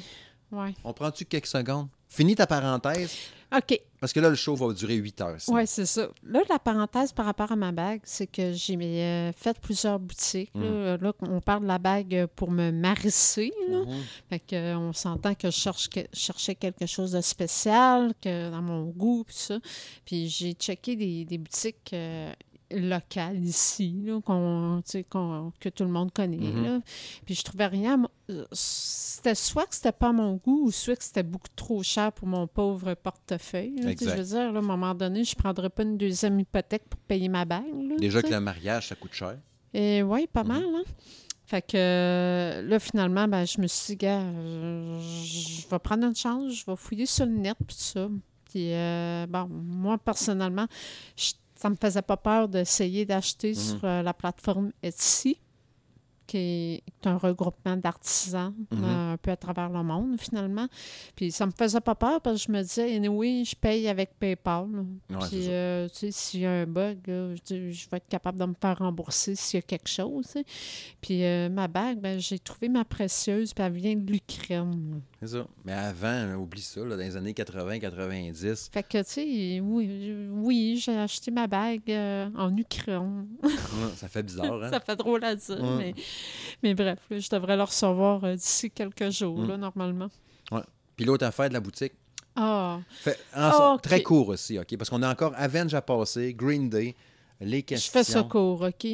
ouais. 0.52 0.74
On 0.84 0.92
prend-tu 0.92 1.24
quelques 1.24 1.46
secondes? 1.46 1.88
Finis 2.08 2.36
ta 2.36 2.46
parenthèse, 2.46 3.12
OK. 3.54 3.78
parce 4.00 4.12
que 4.12 4.20
là, 4.20 4.30
le 4.30 4.36
show 4.36 4.54
va 4.54 4.72
durer 4.72 4.94
8 4.94 5.20
heures. 5.20 5.36
Oui, 5.48 5.66
c'est 5.66 5.84
ça. 5.84 6.08
Là, 6.22 6.40
la 6.48 6.58
parenthèse 6.60 7.12
par 7.12 7.26
rapport 7.26 7.50
à 7.52 7.56
ma 7.56 7.72
bague, 7.72 8.00
c'est 8.04 8.28
que 8.28 8.52
j'ai 8.52 8.76
euh, 8.76 9.32
fait 9.32 9.58
plusieurs 9.60 9.98
boutiques. 9.98 10.54
Mm. 10.54 10.62
Là. 10.62 10.96
Là, 10.98 11.12
on 11.22 11.40
parle 11.40 11.62
de 11.62 11.66
la 11.66 11.78
bague 11.78 12.26
pour 12.36 12.50
me 12.52 12.70
marisser. 12.70 13.52
Là. 13.68 13.80
Mhm. 13.80 14.02
Fait 14.30 14.38
que, 14.38 14.54
euh, 14.56 14.78
on 14.78 14.92
s'entend 14.92 15.34
que 15.34 15.50
je 15.50 15.56
cherche 15.56 15.90
que- 15.90 16.06
cherchais 16.12 16.54
quelque 16.54 16.86
chose 16.86 17.10
de 17.12 17.20
spécial, 17.20 18.14
que 18.22 18.50
dans 18.50 18.62
mon 18.62 18.84
goût, 18.84 19.24
puis 19.26 19.36
ça. 19.36 19.58
Puis 20.06 20.28
j'ai 20.28 20.52
checké 20.52 20.94
des, 20.96 21.24
des 21.24 21.38
boutiques 21.38 21.90
euh, 21.92 22.32
locales 22.70 23.44
ici, 23.44 23.94
là, 24.04 24.20
qu'on, 24.24 24.82
que 25.60 25.68
tout 25.68 25.84
le 25.84 25.90
monde 25.90 26.12
connaît. 26.12 26.36
Mhm. 26.38 26.64
là. 26.64 26.80
Puis 27.24 27.34
je 27.34 27.42
trouvais 27.42 27.66
rien. 27.66 28.02
C'était 28.52 29.34
soit 29.34 29.66
que 29.66 29.74
c'était 29.74 29.92
pas 29.92 30.08
à 30.08 30.12
mon 30.12 30.34
goût, 30.34 30.64
ou 30.66 30.70
soit 30.72 30.96
que 30.96 31.04
c'était 31.04 31.22
beaucoup 31.22 31.48
trop 31.54 31.82
cher 31.82 32.12
pour 32.12 32.26
mon 32.28 32.46
pauvre 32.46 32.94
portefeuille. 32.94 33.76
là. 33.80 33.92
Je 33.98 34.04
veux 34.04 34.22
dire, 34.24 34.52
là, 34.52 34.58
à 34.58 34.62
un 34.62 34.66
moment 34.66 34.94
donné, 34.94 35.24
je 35.24 35.34
ne 35.36 35.42
prendrais 35.42 35.70
pas 35.70 35.82
une 35.82 35.96
deuxième 35.96 36.38
hypothèque 36.40 36.84
pour 36.88 36.98
payer 37.00 37.28
ma 37.28 37.44
bague. 37.44 37.98
Déjà 37.98 38.22
que 38.22 38.28
le 38.28 38.40
mariage, 38.40 38.88
ça 38.88 38.94
coûte 38.94 39.12
cher. 39.12 39.36
Et 39.74 40.02
oui, 40.02 40.26
pas 40.32 40.42
Mhm. 40.42 40.48
mal, 40.48 40.64
hein? 40.74 40.82
Fait 41.48 41.62
que 41.62 42.62
là, 42.66 42.78
finalement, 42.80 43.28
ben, 43.28 43.44
je 43.46 43.60
me 43.60 43.68
suis 43.68 43.92
dit, 43.94 43.96
gars, 44.04 44.20
je 44.20 45.68
vais 45.70 45.78
prendre 45.78 46.04
une 46.04 46.16
chance, 46.16 46.52
je 46.52 46.64
vais 46.66 46.76
fouiller 46.76 47.06
sur 47.06 47.24
le 47.26 47.32
net, 47.32 47.56
puis 47.64 47.76
tout 47.76 47.82
ça. 47.82 48.08
Puis, 48.50 48.72
euh, 48.72 49.26
bon, 49.28 49.46
moi, 49.48 49.98
personnellement, 49.98 50.66
je- 51.16 51.32
ça 51.56 51.70
me 51.70 51.76
faisait 51.80 52.02
pas 52.02 52.16
peur 52.16 52.48
d'essayer 52.48 53.04
d'acheter 53.04 53.50
Mhm. 53.50 53.54
sur 53.54 53.84
euh, 53.84 54.02
la 54.02 54.12
plateforme 54.14 54.72
Etsy, 54.82 55.38
qui 56.26 56.82
est 56.86 57.06
un 57.06 57.16
regroupement 57.16 57.76
d'artisans 57.76 58.52
Mhm. 58.72 58.84
euh, 58.84 59.12
un 59.12 59.16
peu 59.16 59.30
à 59.30 59.36
travers 59.36 59.68
le 59.70 59.82
monde, 59.82 60.20
finalement. 60.20 60.66
Puis, 61.14 61.30
ça 61.32 61.46
me 61.46 61.52
faisait 61.52 61.80
pas 61.80 61.94
peur 61.94 62.20
parce 62.20 62.38
que 62.44 62.52
je 62.52 62.52
me 62.52 62.62
disais, 62.62 63.08
oui, 63.08 63.44
je 63.48 63.54
paye 63.56 63.88
avec 63.88 64.18
PayPal. 64.18 64.66
Ouais, 65.10 65.16
Puis, 65.28 65.46
euh, 65.48 65.88
tu 65.88 65.94
sais, 65.96 66.10
s'il 66.10 66.40
y 66.40 66.46
a 66.46 66.52
un 66.52 66.66
bug, 66.66 66.98
là, 67.06 67.34
je, 67.48 67.54
vais 67.90 67.96
être 67.98 68.08
capable 68.08 68.38
de 68.38 68.44
me 68.46 68.54
faire 68.60 68.78
rembourser 68.78 69.34
s'il 69.34 69.58
y 69.58 69.62
a 69.62 69.62
quelque 69.62 69.88
chose. 69.88 70.26
tu 70.26 70.32
sais. 70.32 70.44
Puis, 71.00 71.24
euh, 71.24 71.48
ma 71.48 71.68
bague, 71.68 72.00
ben, 72.00 72.18
j'ai 72.18 72.38
trouvé 72.38 72.68
ma 72.68 72.84
précieuse, 72.84 73.54
puis 73.54 73.64
elle 73.64 73.72
vient 73.72 73.94
de 73.96 74.10
l'Ukraine. 74.10 75.00
C'est 75.20 75.28
ça. 75.28 75.46
Mais 75.64 75.72
avant, 75.72 76.34
oublie 76.34 76.60
ça, 76.60 76.80
là, 76.80 76.96
dans 76.96 77.02
les 77.02 77.16
années 77.16 77.32
80-90, 77.32 78.70
Fait 78.72 78.82
que, 78.82 78.98
tu 78.98 79.04
sais, 79.06 79.60
oui, 79.60 80.26
oui 80.30 80.80
j'ai 80.82 80.96
acheté 80.96 81.30
ma 81.30 81.46
bague 81.46 81.90
en 82.36 82.54
Ukraine. 82.56 83.26
ça 83.96 84.08
fait 84.08 84.22
bizarre. 84.22 84.62
Hein? 84.62 84.70
Ça 84.76 84.80
fait 84.80 84.96
drôle 84.96 85.24
à 85.24 85.34
dire, 85.34 85.62
Ouais. 85.62 85.76
mais, 85.78 85.94
mais 86.62 86.74
bref, 86.74 86.98
là, 87.10 87.18
je 87.18 87.28
devrais 87.30 87.56
le 87.56 87.62
recevoir 87.62 88.24
euh, 88.24 88.34
d'ici 88.34 88.70
quelques 88.70 89.10
jours, 89.10 89.38
Mm. 89.38 89.48
là, 89.48 89.56
normalement. 89.56 90.08
Puis 90.96 91.04
l'autre 91.04 91.26
affaire 91.26 91.48
de 91.48 91.54
la 91.54 91.60
boutique, 91.60 91.92
Ah, 92.36 92.78
très 93.82 94.02
court 94.02 94.28
aussi, 94.28 94.58
OK? 94.58 94.76
Parce 94.78 94.88
qu'on 94.90 95.02
a 95.02 95.10
encore 95.10 95.32
Avenge 95.36 95.74
à 95.74 95.82
passer, 95.82 96.32
Green 96.34 96.68
Day, 96.70 96.94
les 97.40 97.58
je 97.60 97.64
questions. 97.64 97.92
fais 97.92 98.04
ça 98.04 98.22
court, 98.22 98.62
OK? 98.62 98.86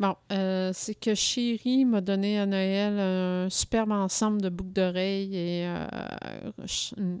Bon, 0.00 0.16
euh, 0.32 0.70
c'est 0.72 0.94
que 0.94 1.14
Chérie 1.14 1.84
m'a 1.84 2.00
donné 2.00 2.38
à 2.40 2.46
Noël 2.46 2.98
un 2.98 3.50
superbe 3.50 3.92
ensemble 3.92 4.40
de 4.40 4.48
boucles 4.48 4.72
d'oreilles 4.72 5.36
et 5.36 5.66
euh, 5.66 5.86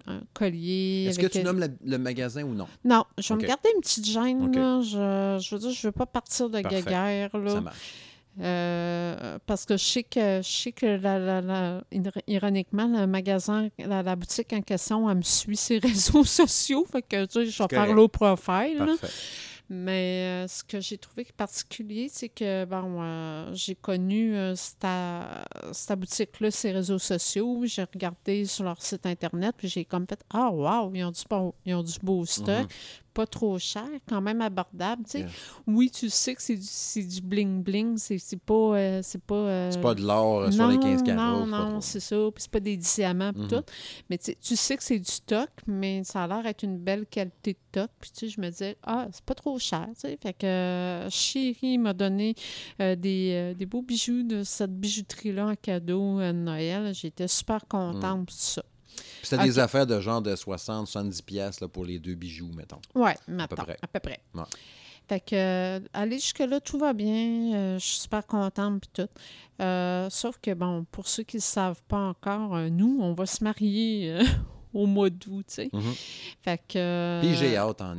un, 0.06 0.20
collier. 0.32 1.04
Est-ce 1.10 1.18
que 1.18 1.26
tu 1.26 1.42
nommes 1.42 1.60
le, 1.60 1.68
le 1.84 1.98
magasin 1.98 2.42
ou 2.42 2.54
non? 2.54 2.66
Non, 2.84 3.04
je 3.18 3.34
vais 3.34 3.42
me 3.42 3.46
garder 3.46 3.68
une 3.74 3.82
petite 3.82 4.06
gêne. 4.06 4.50
Là. 4.56 4.80
Je, 4.80 5.42
je 5.44 5.54
veux 5.54 5.60
dire, 5.60 5.70
je 5.72 5.86
veux 5.88 5.92
pas 5.92 6.06
partir 6.06 6.48
de 6.48 6.60
Parfait. 6.62 6.80
guéguerre. 6.82 7.36
Là. 7.36 7.50
Ça 7.50 7.60
marche. 7.60 7.92
Euh, 8.40 9.38
parce 9.46 9.64
que 9.64 9.76
je 9.76 9.84
sais 9.84 10.02
que, 10.04 10.40
je 10.42 10.48
sais 10.48 10.72
que 10.72 10.86
la, 10.86 11.18
la- 11.18 11.40
la- 11.40 11.82
ir- 11.92 12.22
ironiquement, 12.26 12.86
le 12.86 13.06
magasin, 13.06 13.68
la, 13.78 14.16
boutique 14.16 14.52
en 14.52 14.62
question, 14.62 15.10
elle 15.10 15.16
me 15.18 15.22
suit 15.22 15.56
ses 15.56 15.78
réseaux 15.82 16.24
sociaux. 16.24 16.86
Fait 16.90 17.02
que 17.02 17.24
tu 17.26 17.32
sais, 17.32 17.46
je 17.46 17.50
vais 17.50 17.68
faire 17.68 17.86
là. 17.88 17.94
Parfait. 18.86 19.08
Mais 19.72 20.44
euh, 20.44 20.48
ce 20.48 20.64
que 20.64 20.80
j'ai 20.80 20.98
trouvé 20.98 21.24
particulier, 21.36 22.08
c'est 22.10 22.28
que 22.28 22.64
bon, 22.64 23.02
euh, 23.02 23.50
j'ai 23.54 23.76
connu 23.76 24.34
euh, 24.36 24.56
cette, 24.56 24.84
boutique-là, 25.96 26.50
ces 26.50 26.72
réseaux 26.72 26.98
sociaux. 26.98 27.60
J'ai 27.66 27.84
regardé 27.84 28.46
sur 28.46 28.64
leur 28.64 28.82
site 28.82 29.06
internet, 29.06 29.54
puis 29.56 29.68
j'ai 29.68 29.84
comme 29.84 30.06
fait 30.08 30.20
Ah, 30.30 30.50
wow, 30.50 30.90
ils 30.92 31.04
ont 31.04 31.12
du, 31.12 31.20
bon, 31.28 31.54
ils 31.64 31.74
ont 31.74 31.84
du 31.84 31.94
beau 32.02 32.24
stock, 32.26 32.62
Mhm. 32.62 32.68
Pas 33.12 33.26
trop 33.26 33.58
cher, 33.58 33.86
quand 34.08 34.20
même 34.20 34.40
abordable. 34.40 35.04
tu 35.04 35.10
sais. 35.10 35.18
Yeah. 35.20 35.28
Oui, 35.66 35.90
tu 35.90 36.08
sais 36.10 36.34
que 36.34 36.42
c'est 36.42 36.54
du, 37.02 37.20
bling-bling, 37.20 37.96
c'est 37.98 38.40
pas. 38.40 38.54
euh, 38.54 39.00
c'est 39.02 39.22
pas, 39.22 39.34
euh, 39.34 39.82
pas 39.82 39.94
de 39.94 40.02
l'or 40.02 40.40
euh, 40.42 40.50
sur 40.50 40.66
les 40.68 40.78
15 40.78 41.02
carats. 41.02 41.16
non, 41.40 41.46
non, 41.46 41.80
c'est 41.80 42.00
ça. 42.00 42.16
Puis 42.34 42.42
c'est 42.42 42.50
pas 42.50 42.60
des 42.60 42.76
diamants 42.76 43.32
puis 43.32 43.42
Mhm. 43.42 43.48
tout. 43.48 43.62
Mais 44.08 44.18
tu 44.18 44.26
sais- 44.26 44.38
tu 44.40 44.56
sais 44.56 44.76
que 44.76 44.82
c'est 44.82 44.98
du 44.98 45.10
stock, 45.10 45.50
mais 45.66 46.02
ça 46.04 46.24
a 46.24 46.26
l'air 46.28 46.42
d'être 46.42 46.62
une 46.62 46.78
belle 46.78 47.06
qualité 47.06 47.52
de 47.54 47.58
stock. 47.72 47.90
Puis 48.00 48.10
tu 48.10 48.18
sais, 48.20 48.28
je 48.28 48.40
me 48.40 48.48
disais, 48.50 48.76
ah, 48.84 49.08
c'est 49.12 49.24
pas 49.24 49.34
trop 49.34 49.58
cher, 49.58 49.88
tu 49.94 50.00
sais. 50.08 50.18
Fait 50.22 50.32
que 50.32 51.06
Chérie 51.10 51.78
m'a 51.78 51.92
donné 51.92 52.34
des, 52.78 53.54
des 53.56 53.66
beaux 53.66 53.82
bijoux 53.82 54.22
de 54.22 54.42
cette 54.42 54.78
bijouterie-là 54.78 55.46
en 55.48 55.54
cadeau 55.56 56.18
à 56.18 56.32
Noël. 56.32 56.92
J'étais 56.94 57.28
super 57.28 57.66
contente 57.66 58.26
pour 58.26 58.34
ça. 58.36 58.62
C'était 59.22 59.42
des 59.44 59.58
affaires 59.58 59.86
de 59.86 60.00
genre 60.00 60.22
de 60.22 60.34
60, 60.34 60.86
70 60.86 61.22
pièces 61.22 61.60
pour 61.72 61.84
les 61.84 61.98
deux 61.98 62.14
bijoux, 62.14 62.50
mettons. 62.56 62.80
Ouais, 62.94 63.16
maintenant, 63.28 63.64
près. 63.64 63.78
à 63.80 63.86
peu 63.86 64.00
près. 64.00 64.20
Ouais. 64.34 64.42
Fait 65.08 65.20
que, 65.20 65.34
euh, 65.34 65.80
aller 65.92 66.18
jusque-là, 66.18 66.60
tout 66.60 66.78
va 66.78 66.92
bien. 66.92 67.54
euh, 67.54 67.78
je 67.78 67.84
suis 67.84 67.98
super 68.00 68.24
contente 68.26 68.82
puis 68.82 69.04
tout. 69.04 69.10
Euh, 69.60 70.08
sauf 70.08 70.38
que, 70.40 70.54
bon, 70.54 70.86
pour 70.90 71.08
ceux 71.08 71.24
qui 71.24 71.36
ne 71.36 71.42
savent 71.42 71.82
pas 71.88 71.98
encore, 71.98 72.54
euh, 72.54 72.68
nous, 72.68 72.98
on 73.00 73.12
va 73.14 73.26
se 73.26 73.42
marier 73.42 74.16
au 74.72 74.86
mois 74.86 75.10
d'août, 75.10 75.44
tu 75.48 75.54
sais. 75.54 75.70
Mhm. 75.72 75.94
Fait 76.42 76.62
que... 76.68 77.20
Puis 77.22 77.34
j'ai 77.34 77.56
hâte 77.56 77.80
en 77.80 77.96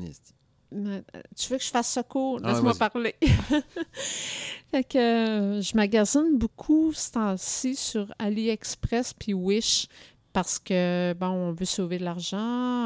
euh, 0.74 1.02
Tu 1.36 1.50
veux 1.50 1.58
que 1.58 1.64
je 1.64 1.70
fasse 1.70 1.90
ça 1.90 2.04
court? 2.04 2.40
Ah, 2.44 2.54
Laisse-moi 2.54 2.74
parler. 2.76 3.16
fait 4.72 4.84
que 4.86 5.60
je 5.62 5.76
magasine 5.76 6.38
beaucoup 6.38 6.94
ce 6.94 7.12
temps-ci 7.12 7.76
sur 7.76 8.14
AliExpress 8.20 9.14
puis 9.14 9.34
Wish 9.34 9.88
parce 10.34 10.60
que, 10.60 11.14
bon, 11.20 11.28
on 11.28 11.52
veut 11.54 11.66
sauver 11.66 11.98
de 11.98 12.04
l'argent. 12.06 12.38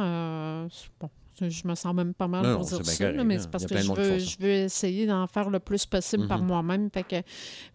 euh, 0.03 0.67
bon, 0.99 1.09
je 1.41 1.67
me 1.67 1.75
sens 1.75 1.93
même 1.93 2.13
pas 2.13 2.27
mal 2.29 2.43
Non, 2.45 2.57
pour 2.59 2.65
dire 2.65 2.85
ça, 2.85 3.05
correct, 3.11 3.23
mais 3.25 3.35
hein. 3.35 3.39
c'est 3.41 3.51
parce 3.51 3.65
que 3.65 3.77
je 3.77 3.91
veux, 3.93 4.19
je 4.19 4.37
veux 4.39 4.49
essayer 4.49 5.05
d'en 5.05 5.27
faire 5.27 5.49
le 5.49 5.59
plus 5.59 5.85
possible 5.85 6.27
par 6.29 6.39
Mhm. 6.39 6.47
moi-même. 6.47 6.89
Fait 6.89 7.03
que 7.03 7.17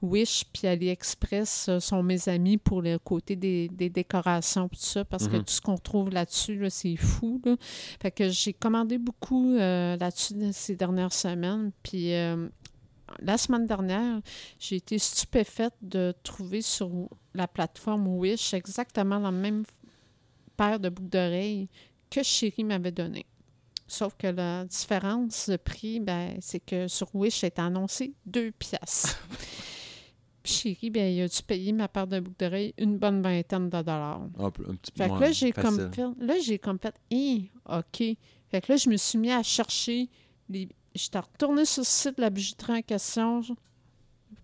Wish 0.01 0.45
puis 0.53 0.67
AliExpress 0.67 1.69
euh, 1.69 1.79
sont 1.81 2.03
mes 2.03 2.29
amis 2.29 2.57
pour 2.57 2.81
le 2.83 2.99
côté 2.99 3.37
des, 3.37 3.69
des 3.69 3.91
décorations 3.91 4.67
tout 4.69 4.77
ça, 4.81 5.05
parce 5.05 5.29
que 5.29 5.37
Mhm. 5.37 5.45
tout 5.45 5.53
ce 5.53 5.61
qu'on 5.61 5.77
trouve 5.77 6.09
là-dessus, 6.11 6.57
là, 6.59 6.71
c'est 6.71 6.97
fou. 6.97 7.41
Là. 7.45 7.57
Fait 8.01 8.11
que 8.11 8.29
j'ai 8.31 8.55
commandé 8.55 8.97
beaucoup 8.99 9.55
euh, 9.55 9.97
là-dessus 9.99 10.35
ces 10.53 10.75
dernières 10.77 11.13
semaines. 11.13 11.71
Puis 11.83 12.15
euh, 12.15 12.49
la 13.19 13.37
semaine 13.39 13.67
dernière, 13.67 14.21
j'ai 14.59 14.77
été 14.77 14.99
stupéfaite 14.99 15.75
de 15.83 16.15
trouver 16.23 16.63
sur 16.63 16.91
la 17.35 17.49
plateforme 17.49 18.07
Wish 18.09 18.55
exactement 18.55 19.19
la 19.19 19.31
même 19.31 19.65
paire 20.57 20.79
de 20.81 20.89
boucles 20.89 21.09
d'oreilles 21.11 21.69
que 22.11 22.23
Chérie 22.23 22.65
m'avait 22.65 22.93
donné. 22.93 23.27
Sauf 23.87 24.15
que 24.17 24.29
la 24.29 24.65
différence 24.67 25.49
de 25.49 25.57
prix, 25.57 25.99
ben, 26.01 26.37
c'est 26.41 26.61
que 26.61 26.87
sur 26.89 27.13
Wish, 27.15 27.43
est 27.45 27.59
annoncé 27.59 28.13
deux 28.25 28.53
pièces. 28.53 29.17
Puis 30.43 30.53
Chérie, 30.53 30.91
ben, 30.91 31.13
il 31.13 31.23
a 31.23 31.29
dû 31.29 31.43
payer 31.43 31.73
ma 31.73 31.89
paire 31.89 32.07
de 32.07 32.21
boucles 32.21 32.37
d'oreilles 32.39 32.75
une 32.79 32.99
bonne 32.99 33.21
vingtaine 33.21 33.67
de 33.69 33.83
dollars. 33.83 34.23
Un, 34.39 34.51
peu- 34.51 34.65
un 34.69 34.75
petit 34.77 34.93
peu 34.93 35.03
Fait 35.05 35.09
que 35.11 35.15
là, 35.21 35.33
j'ai 35.33 35.53
comme 35.53 35.93
fait, 35.93 36.25
là, 36.25 36.35
j'ai 36.41 36.59
comme 36.59 36.79
fait, 36.79 36.95
Hein, 37.13 37.39
OK. 37.69 38.17
Fait 38.49 38.61
que 38.61 38.73
là, 38.73 38.77
je 38.77 38.89
me 38.91 38.97
suis 38.97 39.19
mis 39.19 39.31
à 39.33 39.43
chercher 39.43 40.09
les. 40.49 40.69
J'étais 40.95 41.19
retournée 41.21 41.65
sur 41.65 41.83
le 41.83 41.87
site 41.87 42.17
de 42.17 42.23
la 42.23 42.31
bijouterie 42.31 42.73
en 42.79 42.83
question, 42.83 43.43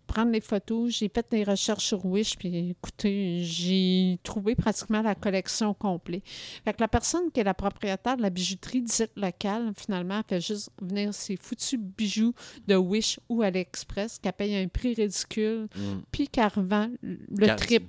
prendre 0.06 0.30
les 0.30 0.40
photos. 0.40 0.92
J'ai 0.92 1.08
fait 1.12 1.26
des 1.30 1.42
recherches 1.42 1.86
sur 1.86 2.06
Wish, 2.06 2.36
puis 2.38 2.70
écoutez, 2.70 3.40
j'ai 3.42 4.18
trouvé 4.22 4.54
pratiquement 4.54 5.02
la 5.02 5.16
collection 5.16 5.74
complète. 5.74 6.22
Fait 6.64 6.72
que 6.72 6.80
la 6.80 6.86
personne 6.88 7.30
qui 7.32 7.40
est 7.40 7.44
la 7.44 7.54
propriétaire 7.54 8.16
de 8.16 8.22
la 8.22 8.30
bijouterie 8.30 8.82
dite 8.82 9.10
locale, 9.16 9.72
finalement, 9.76 10.18
elle 10.18 10.40
fait 10.40 10.40
juste 10.40 10.70
venir 10.80 11.12
ses 11.12 11.36
foutus 11.36 11.78
bijoux 11.80 12.32
de 12.68 12.76
Wish 12.76 13.18
ou 13.28 13.42
AliExpress, 13.42 14.20
qu'elle 14.20 14.32
paye 14.32 14.56
un 14.56 14.68
prix 14.68 14.94
ridicule, 14.94 15.66
Mm. 15.76 15.98
puis 16.12 16.28
qu'elle 16.28 16.46
revend 16.54 16.88
le 17.02 17.46
Quatre- 17.46 17.66
triple. 17.66 17.86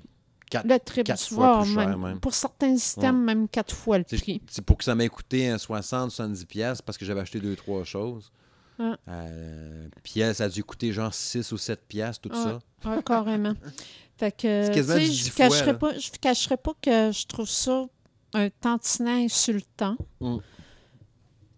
quatre- 0.49 0.67
Le 0.67 0.79
triple, 0.79 1.03
quatre 1.07 1.27
fois 1.29 1.53
vois, 1.57 1.63
plus 1.63 1.73
cher, 1.75 1.87
même- 1.89 2.01
même. 2.01 2.19
Pour 2.19 2.33
certains 2.33 2.75
systèmes, 2.77 3.23
même 3.23 3.47
quatre 3.47 3.75
fois 3.75 3.99
le 3.99 4.03
prix. 4.05 4.41
C'est 4.49 4.63
pour 4.63 4.77
que 4.77 4.83
ça 4.83 4.95
m'ait 4.95 5.09
coûté 5.09 5.47
un 5.49 5.59
60, 5.59 6.09
70 6.09 6.45
pièces 6.45 6.81
parce 6.81 6.97
que 6.97 7.05
j'avais 7.05 7.19
acheté 7.21 7.39
deux, 7.39 7.55
trois 7.55 7.83
choses. 7.83 8.31
Euh, 8.79 9.87
puis 10.03 10.19
elle, 10.19 10.35
ça 10.35 10.45
a 10.45 10.49
dû 10.49 10.63
coûter 10.63 10.91
genre 10.91 11.13
6 11.13 11.51
ou 11.51 11.57
7 11.57 11.81
pièces, 11.87 12.21
tout 12.21 12.29
ça. 12.33 12.59
Ouais, 12.85 13.01
carrément. 13.03 13.53
Fait 14.17 14.31
que, 14.31 14.67
tu 14.73 14.83
sais, 14.83 15.05
je 15.05 15.31
cacherai, 15.33 15.65
là. 15.67 15.73
pas, 15.75 15.97
je 15.97 16.09
cacherai 16.19 16.57
pas 16.57 16.73
que 16.81 17.11
je 17.11 17.25
trouve 17.27 17.47
ça 17.47 17.85
un 18.33 18.49
tantinet 18.49 19.25
insultant. 19.25 19.95
Mm. 20.19 20.37
Tu 20.37 20.43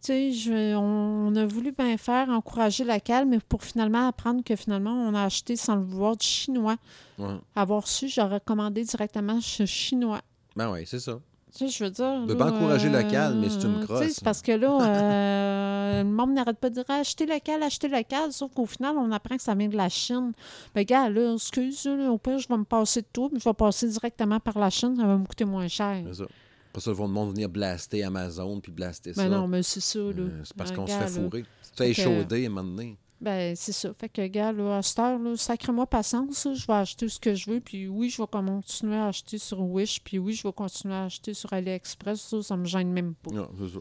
sais, 0.02 0.32
je- 0.34 0.76
on, 0.76 1.28
on 1.28 1.36
a 1.36 1.46
voulu 1.46 1.72
bien 1.72 1.98
faire, 1.98 2.30
encourager 2.30 2.84
la 2.84 3.00
calme, 3.00 3.30
mais 3.30 3.40
pour 3.40 3.64
finalement 3.64 4.08
apprendre 4.08 4.44
que 4.44 4.56
finalement, 4.56 4.92
on 4.94 5.14
a 5.16 5.24
acheté 5.24 5.56
sans 5.56 5.76
le 5.76 5.84
vouloir 5.84 6.16
du 6.18 6.26
chinois. 6.26 6.76
Ouais. 7.18 7.36
Avoir 7.56 7.88
su, 7.88 8.08
j'aurais 8.10 8.40
commandé 8.42 8.84
directement 8.84 9.40
chez 9.42 9.66
Chinois. 9.66 10.22
Ben 10.56 10.72
oui, 10.72 10.84
c'est 10.86 11.00
ça. 11.00 11.20
Tu 11.52 11.68
sais, 11.68 11.78
je 11.78 11.84
veux 11.84 11.90
dire. 11.90 12.26
De 12.26 12.34
pas 12.34 12.52
encourager 12.52 12.90
euh, 12.90 13.02
local, 13.02 13.36
mais 13.36 13.50
c'est 13.50 13.64
une 13.64 13.76
tu 13.76 13.80
sais, 13.82 13.86
crosse. 13.86 14.08
C'est 14.10 14.24
parce 14.24 14.42
que 14.42 14.52
là, 14.52 14.80
euh, 14.82 16.04
le 16.04 16.10
monde 16.10 16.34
n'arrête 16.34 16.58
pas 16.58 16.70
de 16.70 16.76
dire 16.76 16.86
acheter 16.90 17.26
local, 17.26 17.64
acheter 17.64 17.88
local, 17.88 18.32
sauf 18.32 18.54
qu'au 18.54 18.66
final, 18.66 18.96
on 18.98 19.12
apprend 19.12 19.36
que 19.36 19.42
ça 19.42 19.56
vient 19.56 19.68
de 19.68 19.78
la 19.78 19.90
Chine. 19.90 20.34
Ben, 20.76 20.84
gars, 20.84 21.10
là, 21.10 21.34
excuse, 21.34 21.86
là, 21.86 22.12
au 22.12 22.18
pire, 22.18 22.40
je 22.40 22.48
vais 22.48 22.58
me 22.58 22.64
passer 22.66 23.02
de 23.02 23.08
tout, 23.12 23.30
mais 23.34 23.40
je 23.40 23.46
vais 23.50 23.54
passer 23.54 23.88
directement 23.88 24.40
par 24.40 24.60
la 24.60 24.70
Chine, 24.70 24.96
ça 24.96 25.06
va 25.06 25.18
me 25.18 25.26
coûter 25.26 25.46
moins 25.46 25.68
cher. 25.68 26.04
C'est 26.08 26.24
ça. 26.24 26.26
Pas 26.72 26.80
ça, 26.82 26.92
le 26.92 27.08
monde 27.08 27.32
venir 27.32 27.50
blaster 27.50 28.04
Amazon 28.04 28.60
puis 28.60 28.72
blaster 28.72 29.14
ça. 29.14 29.24
Ben 29.24 29.30
non, 29.30 29.48
mais 29.48 29.64
c'est 29.64 29.80
ça, 29.80 30.00
là. 30.00 30.14
Euh, 30.20 30.42
c'est 30.44 30.56
parce 30.56 30.70
Ben, 30.70 30.76
qu'on 30.76 30.88
se 30.88 30.94
fait 30.94 31.08
fourrer. 31.08 31.42
Tu 31.42 31.48
fais 31.76 31.90
échauder 31.90 32.46
à 32.46 32.48
un 32.48 32.50
moment 32.52 32.70
donné. 32.76 32.98
Ben, 33.22 33.56
c'est 33.56 33.74
ça. 33.74 33.90
Fait 34.00 34.08
que, 34.10 34.26
gars, 34.28 34.52
là, 34.54 34.78
à 34.78 34.82
cette 34.82 35.00
heure, 35.00 35.20
là, 35.20 35.36
sacrez-moi 35.36 35.86
patience. 35.88 36.48
Je 36.54 36.66
vais 36.68 36.74
acheter 36.74 37.10
ce 37.10 37.20
que 37.20 37.36
je 37.36 37.52
veux. 37.52 37.60
Puis 37.60 37.88
oui, 37.88 38.10
je 38.10 38.22
vais 38.22 38.28
continuer 38.28 38.96
à 38.96 39.08
acheter 39.08 39.38
sur 39.38 39.60
Wish. 39.62 40.02
Puis 40.04 40.18
oui, 40.20 40.34
je 40.34 40.44
vais 40.48 40.54
continuer 40.54 40.96
à 40.96 41.04
acheter 41.06 41.34
sur 41.34 41.52
AliExpress. 41.52 42.22
Ça, 42.22 42.42
ça 42.42 42.56
me 42.58 42.66
gêne 42.66 42.92
même 42.92 43.16
pas. 43.16 43.32
Non, 43.32 43.50
c'est 43.60 43.74
ça. 43.74 43.80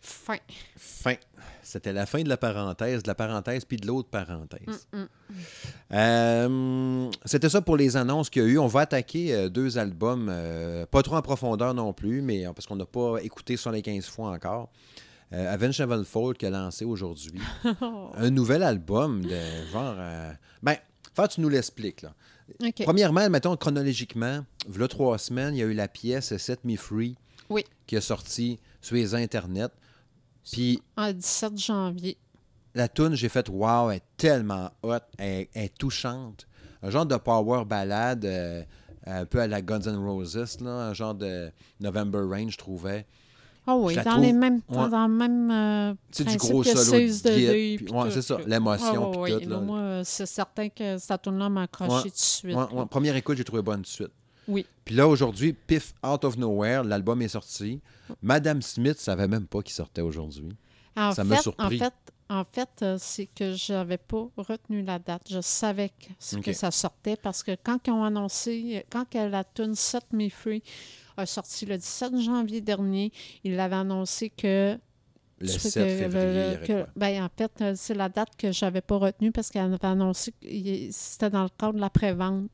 Fin. 0.00 0.36
Fin. 0.76 1.14
C'était 1.62 1.92
la 1.92 2.06
fin 2.06 2.22
de 2.22 2.28
la 2.28 2.36
parenthèse, 2.36 3.02
de 3.02 3.08
la 3.08 3.14
parenthèse 3.16 3.64
puis 3.64 3.76
de 3.76 3.86
l'autre 3.88 4.08
parenthèse. 4.08 4.86
Mm, 4.92 5.02
Euh, 5.92 7.10
C'était 7.24 7.48
ça 7.48 7.60
pour 7.60 7.76
les 7.76 7.96
annonces 7.96 8.30
qu'il 8.30 8.42
y 8.42 8.44
a 8.44 8.48
eu. 8.48 8.58
On 8.58 8.66
va 8.66 8.80
attaquer 8.80 9.34
euh, 9.34 9.48
deux 9.48 9.78
albums, 9.78 10.28
euh, 10.30 10.86
pas 10.86 11.02
trop 11.02 11.16
en 11.16 11.22
profondeur 11.22 11.74
non 11.74 11.92
plus, 11.92 12.22
mais 12.22 12.44
parce 12.54 12.66
qu'on 12.66 12.76
n'a 12.76 12.86
pas 12.86 13.16
écouté 13.22 13.56
75 13.56 14.06
fois 14.06 14.30
encore. 14.30 14.70
Euh, 15.32 15.52
Avenged 15.52 15.72
Sevenfold 15.74 16.36
qui 16.36 16.46
a 16.46 16.50
lancé 16.50 16.84
aujourd'hui. 16.84 17.40
Un 18.14 18.30
nouvel 18.30 18.62
album 18.62 19.22
de 19.24 19.36
genre. 19.72 19.96
euh, 19.98 20.32
Ben, 20.62 20.76
faire, 21.14 21.28
tu 21.28 21.40
nous 21.40 21.48
l'expliques. 21.48 22.02
là. 22.02 22.12
Premièrement, 22.84 23.28
mettons 23.28 23.56
chronologiquement, 23.56 24.44
il 24.72 24.80
y 24.80 24.82
a 24.84 24.88
trois 24.88 25.18
semaines, 25.18 25.54
il 25.54 25.58
y 25.58 25.62
a 25.62 25.66
eu 25.66 25.74
la 25.74 25.88
pièce 25.88 26.36
Set 26.36 26.64
Me 26.64 26.76
Free 26.76 27.16
Oui. 27.50 27.64
qui 27.88 27.96
a 27.96 28.00
sorti 28.00 28.60
sur 28.80 28.94
les 28.94 29.14
internets. 29.16 29.72
Puis 30.50 30.80
En 30.96 31.12
17 31.12 31.58
janvier. 31.58 32.16
la 32.74 32.86
tune, 32.86 33.14
j'ai 33.16 33.28
fait 33.28 33.48
wow, 33.48 33.90
elle 33.90 33.96
est 33.96 34.02
tellement 34.16 34.70
hot, 34.84 34.98
elle, 35.18 35.48
elle 35.54 35.64
est 35.64 35.76
touchante. 35.76 36.46
Un 36.82 36.90
genre 36.90 37.06
de 37.06 37.16
power 37.16 37.64
ballade, 37.64 38.24
euh, 38.24 38.62
un 39.06 39.24
peu 39.26 39.40
à 39.40 39.48
la 39.48 39.60
Guns 39.60 39.80
N' 39.80 39.96
Roses, 39.96 40.60
là, 40.60 40.70
un 40.88 40.94
genre 40.94 41.16
de 41.16 41.50
November 41.80 42.20
Rain, 42.28 42.48
je 42.48 42.56
trouvais. 42.56 43.06
Ah 43.66 43.76
oui, 43.76 43.96
dans, 43.96 44.02
trouve- 44.02 44.22
les 44.22 44.32
mêmes, 44.32 44.60
ouais. 44.68 44.88
dans 44.90 45.06
le 45.08 45.14
même 45.14 45.50
euh, 45.50 45.94
sais, 46.12 46.24
du 46.24 46.36
gros 46.36 46.62
que 46.62 46.68
solo 46.68 46.98
de 46.98 47.92
ouais, 47.92 48.10
c'est 48.12 48.22
ça, 48.22 48.38
l'émotion, 48.46 49.10
puis 49.10 49.34
oui. 49.34 49.46
Moi, 49.46 49.78
euh, 49.78 50.02
c'est 50.04 50.26
certain 50.26 50.68
que 50.68 50.98
cette 50.98 51.22
tune-là 51.22 51.48
m'a 51.48 51.62
accroché 51.62 52.10
tout 52.10 52.14
de 52.14 52.16
suite. 52.16 52.56
Première 52.90 53.16
écoute, 53.16 53.36
j'ai 53.36 53.44
trouvé 53.44 53.62
bonne 53.62 53.82
de 53.82 53.86
suite. 53.86 54.12
Oui. 54.48 54.64
Puis 54.84 54.94
là, 54.94 55.08
aujourd'hui, 55.08 55.52
pif, 55.52 55.94
out 56.06 56.24
of 56.24 56.36
nowhere, 56.36 56.84
l'album 56.84 57.20
est 57.22 57.28
sorti. 57.28 57.80
Madame 58.22 58.62
Smith 58.62 58.98
savait 58.98 59.26
même 59.26 59.46
pas 59.46 59.60
qu'il 59.62 59.74
sortait 59.74 60.02
aujourd'hui. 60.02 60.56
En 60.96 61.12
Ça 61.12 61.24
m'a 61.24 61.36
En 61.36 61.42
surpris. 61.42 61.78
fait, 61.78 61.92
en 62.30 62.44
fait 62.44 62.68
euh, 62.82 62.96
c'est 62.98 63.26
que 63.26 63.52
j'avais 63.52 63.98
pas 63.98 64.28
retenu 64.36 64.82
la 64.82 64.98
date. 64.98 65.22
Je 65.28 65.40
savais 65.40 65.90
que, 66.42 66.52
ça 66.52 66.70
sortait 66.70 67.16
parce 67.16 67.42
que 67.42 67.56
quand 67.62 67.78
ils 67.86 67.90
ont 67.90 68.04
annoncé, 68.04 68.86
quand 68.90 69.04
la 69.14 69.44
tune 69.44 69.74
Set 69.74 70.04
Me 70.12 70.28
Free 70.30 70.62
a 71.16 71.26
sorti 71.26 71.66
le 71.66 71.76
17 71.76 72.18
janvier 72.20 72.60
dernier, 72.60 73.12
ils 73.44 73.54
l'avaient 73.56 73.76
annoncé 73.76 74.30
que 74.30 74.78
Le 75.38 75.48
Tu 75.48 75.58
7 75.58 75.70
sais 75.72 75.80
que 75.80 75.86
février, 75.98 76.52
il 76.62 76.66
que- 76.66 76.86
ben, 76.96 77.22
en 77.24 77.28
fait, 77.36 77.52
euh, 77.60 77.72
c'est 77.76 77.92
la 77.94 78.08
date 78.08 78.30
que 78.38 78.52
j'avais 78.52 78.80
pas 78.80 78.96
retenue 78.96 79.32
parce 79.32 79.50
qu'elle 79.50 79.64
avait 79.70 79.84
annoncé 79.84 80.32
que 80.32 80.46
il- 80.46 80.90
c'était 80.94 81.28
dans 81.28 81.42
le 81.42 81.50
cadre 81.58 81.74
de 81.74 81.80
la 81.80 81.90
prévente 81.90 82.50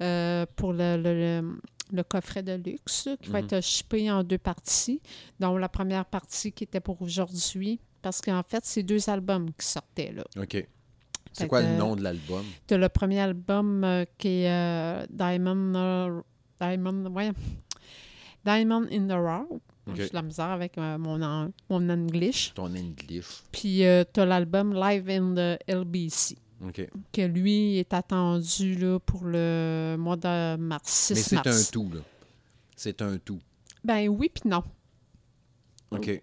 euh, 0.00 0.46
pour 0.56 0.72
le, 0.72 0.96
le- 0.96 1.40
le- 1.42 1.60
le 1.92 2.02
coffret 2.02 2.42
de 2.42 2.52
luxe 2.52 3.08
qui 3.20 3.28
va 3.28 3.40
Mhm. 3.42 3.48
être 3.50 3.62
shippé 3.62 4.10
en 4.10 4.22
deux 4.24 4.38
parties. 4.38 5.02
Donc, 5.40 5.60
la 5.60 5.68
première 5.68 6.06
partie 6.06 6.52
qui 6.52 6.64
était 6.64 6.80
pour 6.80 7.02
aujourd'hui, 7.02 7.78
parce 8.00 8.22
qu'en 8.22 8.42
fait, 8.42 8.64
c'est 8.64 8.82
deux 8.82 9.10
albums 9.10 9.50
qui 9.58 9.66
sortaient. 9.66 10.12
là. 10.12 10.24
OK. 10.40 10.66
C'est 11.32 11.48
quoi 11.48 11.60
le 11.60 11.76
nom 11.76 11.96
de 11.96 12.02
l'album? 12.02 12.44
Tu 12.66 12.78
le 12.78 12.88
premier 12.88 13.20
album 13.20 13.84
euh, 13.84 14.04
qui 14.16 14.28
est 14.44 14.50
euh, 14.50 15.04
Diamond, 15.10 16.22
Diamond, 16.60 17.06
ouais, 17.14 17.30
Diamond 18.44 18.86
in 18.90 19.06
the 19.06 19.12
Rough. 19.12 19.60
OK. 19.86 19.96
J'ai 19.96 20.08
de 20.08 20.14
la 20.14 20.22
misère 20.22 20.50
avec 20.50 20.76
euh, 20.78 20.98
mon, 20.98 21.20
an- 21.22 21.50
mon 21.68 21.88
English. 21.88 22.52
Ton 22.54 22.74
English. 22.74 23.42
Puis 23.50 23.82
tu 24.14 24.20
as 24.20 24.26
l'album 24.26 24.72
Live 24.74 25.08
in 25.08 25.34
the 25.34 25.58
LBC, 25.68 26.36
OK. 26.64 26.88
que 27.12 27.22
lui 27.22 27.78
est 27.78 27.92
attendu 27.94 28.74
là, 28.76 28.98
pour 29.00 29.24
le 29.24 29.96
mois 29.98 30.16
de 30.16 30.56
mars, 30.56 30.82
6 30.90 31.14
Mais 31.14 31.20
c'est 31.20 31.46
un 31.48 31.62
tout, 31.72 31.90
là. 31.94 32.00
C'est 32.76 33.02
un 33.02 33.18
tout. 33.18 33.40
Ben 33.82 34.08
oui, 34.08 34.30
puis 34.32 34.48
non. 34.48 34.62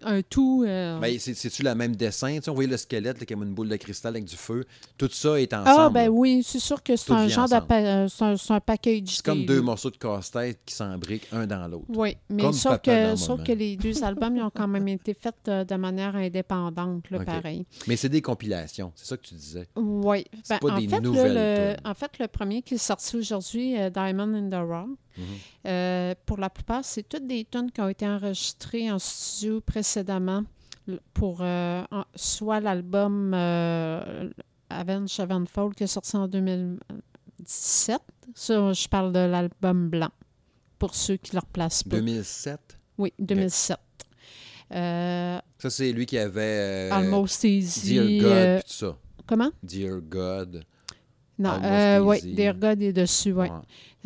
Un 0.02 0.22
tout. 0.22 0.64
euh, 0.66 0.98
Ben, 0.98 1.18
c'est- 1.18 1.34
c'est-tu 1.34 1.62
le 1.62 1.74
même 1.74 1.94
dessin? 1.94 2.36
Tu 2.36 2.42
sais, 2.42 2.50
on 2.50 2.54
voyait 2.54 2.70
le 2.70 2.76
squelette 2.76 3.20
là, 3.20 3.26
comme 3.26 3.42
une 3.42 3.52
boule 3.54 3.68
de 3.68 3.76
cristal 3.76 4.14
avec 4.14 4.24
du 4.24 4.36
feu. 4.36 4.64
Tout 4.96 5.08
ça 5.12 5.38
est 5.40 5.52
ensemble. 5.52 5.68
ah, 5.78 5.90
ben 5.90 6.08
oui, 6.08 6.42
c'est 6.44 6.58
sûr 6.58 6.82
que 6.82 6.96
c'est 6.96 7.12
un 7.12 7.28
genre 7.28 7.48
de. 7.48 7.54
euh, 7.74 8.08
C'est 8.08 8.24
un, 8.24 8.34
un 8.56 8.60
package. 8.60 9.16
C'est 9.16 9.24
comme 9.24 9.44
deux 9.44 9.60
morceaux 9.60 9.90
de 9.90 9.96
casse-tête 9.96 10.60
qui 10.64 10.74
s'embriquent 10.74 11.28
un 11.32 11.46
dans 11.46 11.68
l'autre. 11.68 11.84
Oui, 11.88 12.16
mais 12.30 12.44
Comme 12.44 12.52
sauf, 12.54 12.80
que, 12.80 13.14
sauf 13.16 13.42
que 13.44 13.52
les 13.52 13.76
deux 13.76 14.02
albums, 14.02 14.36
ils 14.36 14.42
ont 14.42 14.50
quand 14.54 14.68
même 14.68 14.88
été 14.88 15.12
faits 15.14 15.34
euh, 15.48 15.64
de 15.64 15.74
manière 15.74 16.16
indépendante, 16.16 17.10
là, 17.10 17.24
pareil. 17.24 17.66
Mais 17.86 17.96
c'est 17.96 18.08
des 18.08 18.22
compilations, 18.22 18.92
c'est 18.94 19.06
ça 19.06 19.16
que 19.16 19.22
tu 19.26 19.34
disais. 19.34 19.68
Oui. 19.76 20.24
Ben, 20.48 20.58
pas 20.58 20.68
en, 20.72 20.78
des 20.78 20.88
fait, 20.88 20.94
là, 20.96 21.00
nouvelles 21.00 21.76
le, 21.84 21.88
en 21.88 21.94
fait, 21.94 22.18
le 22.18 22.28
premier 22.28 22.62
qui 22.62 22.74
est 22.74 22.78
sorti 22.78 23.16
aujourd'hui, 23.16 23.78
euh, 23.78 23.90
Diamond 23.90 24.34
in 24.34 24.48
the 24.48 24.66
Rock, 24.66 24.88
Euh, 25.66 26.14
pour 26.26 26.38
la 26.38 26.50
plupart, 26.50 26.84
c'est 26.84 27.02
toutes 27.08 27.26
des 27.26 27.44
tunes 27.44 27.70
qui 27.72 27.80
ont 27.80 27.88
été 27.88 28.06
enregistrées 28.06 28.90
en 28.90 28.98
studio 28.98 29.60
précédemment 29.60 30.42
pour 31.14 31.38
euh, 31.42 31.82
en- 31.90 32.04
soit 32.14 32.60
l'album 32.60 33.32
euh, 33.34 34.30
Avenged 34.70 35.08
Sevenfold 35.08 35.74
qui 35.74 35.84
est 35.84 35.86
sorti 35.86 36.16
en 36.16 36.28
2017. 36.28 37.98
Ça, 38.34 38.72
je 38.72 38.88
parle 38.88 39.12
de 39.12 39.18
l'album 39.20 39.88
blanc, 39.88 40.10
pour 40.78 40.94
ceux 40.94 41.16
qui 41.16 41.32
ne 41.34 41.40
le 41.40 41.46
replacent 41.46 41.82
pas. 41.82 41.96
2007, 41.96 42.78
Oui, 42.98 43.12
2007. 43.18 43.78
Euh, 44.70 45.38
ça 45.58 45.70
c'est 45.70 45.90
lui 45.92 46.04
qui 46.04 46.18
avait 46.18 46.42
euh, 46.42 46.92
Almost 46.92 47.42
Easy. 47.44 47.94
Dear 47.94 48.04
God 48.20 48.32
euh, 48.32 48.58
tout 48.60 48.64
ça. 48.72 48.96
comment? 49.26 49.50
Dear 49.62 50.00
God. 50.02 50.62
Non, 51.38 51.52
oui. 52.04 52.34
Dear 52.34 52.54
God 52.54 52.82
est 52.82 52.92
dessus, 52.92 53.32
oui. 53.32 53.46
Ouais. 53.48 53.50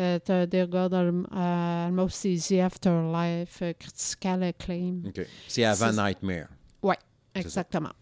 Euh, 0.02 0.18
t'as 0.18 0.46
Dear 0.46 0.66
God, 0.66 0.92
Al- 0.94 1.08
euh, 1.32 1.86
Almost 1.86 2.24
Easy, 2.24 2.58
Afterlife, 2.60 3.60
euh, 3.62 3.72
Critical 3.78 4.42
Acclaim. 4.42 5.02
OK. 5.06 5.26
C'est 5.48 5.64
avant 5.64 5.92
Nightmare. 5.92 6.48
Ça. 7.34 7.40
Exactement. 7.40 7.92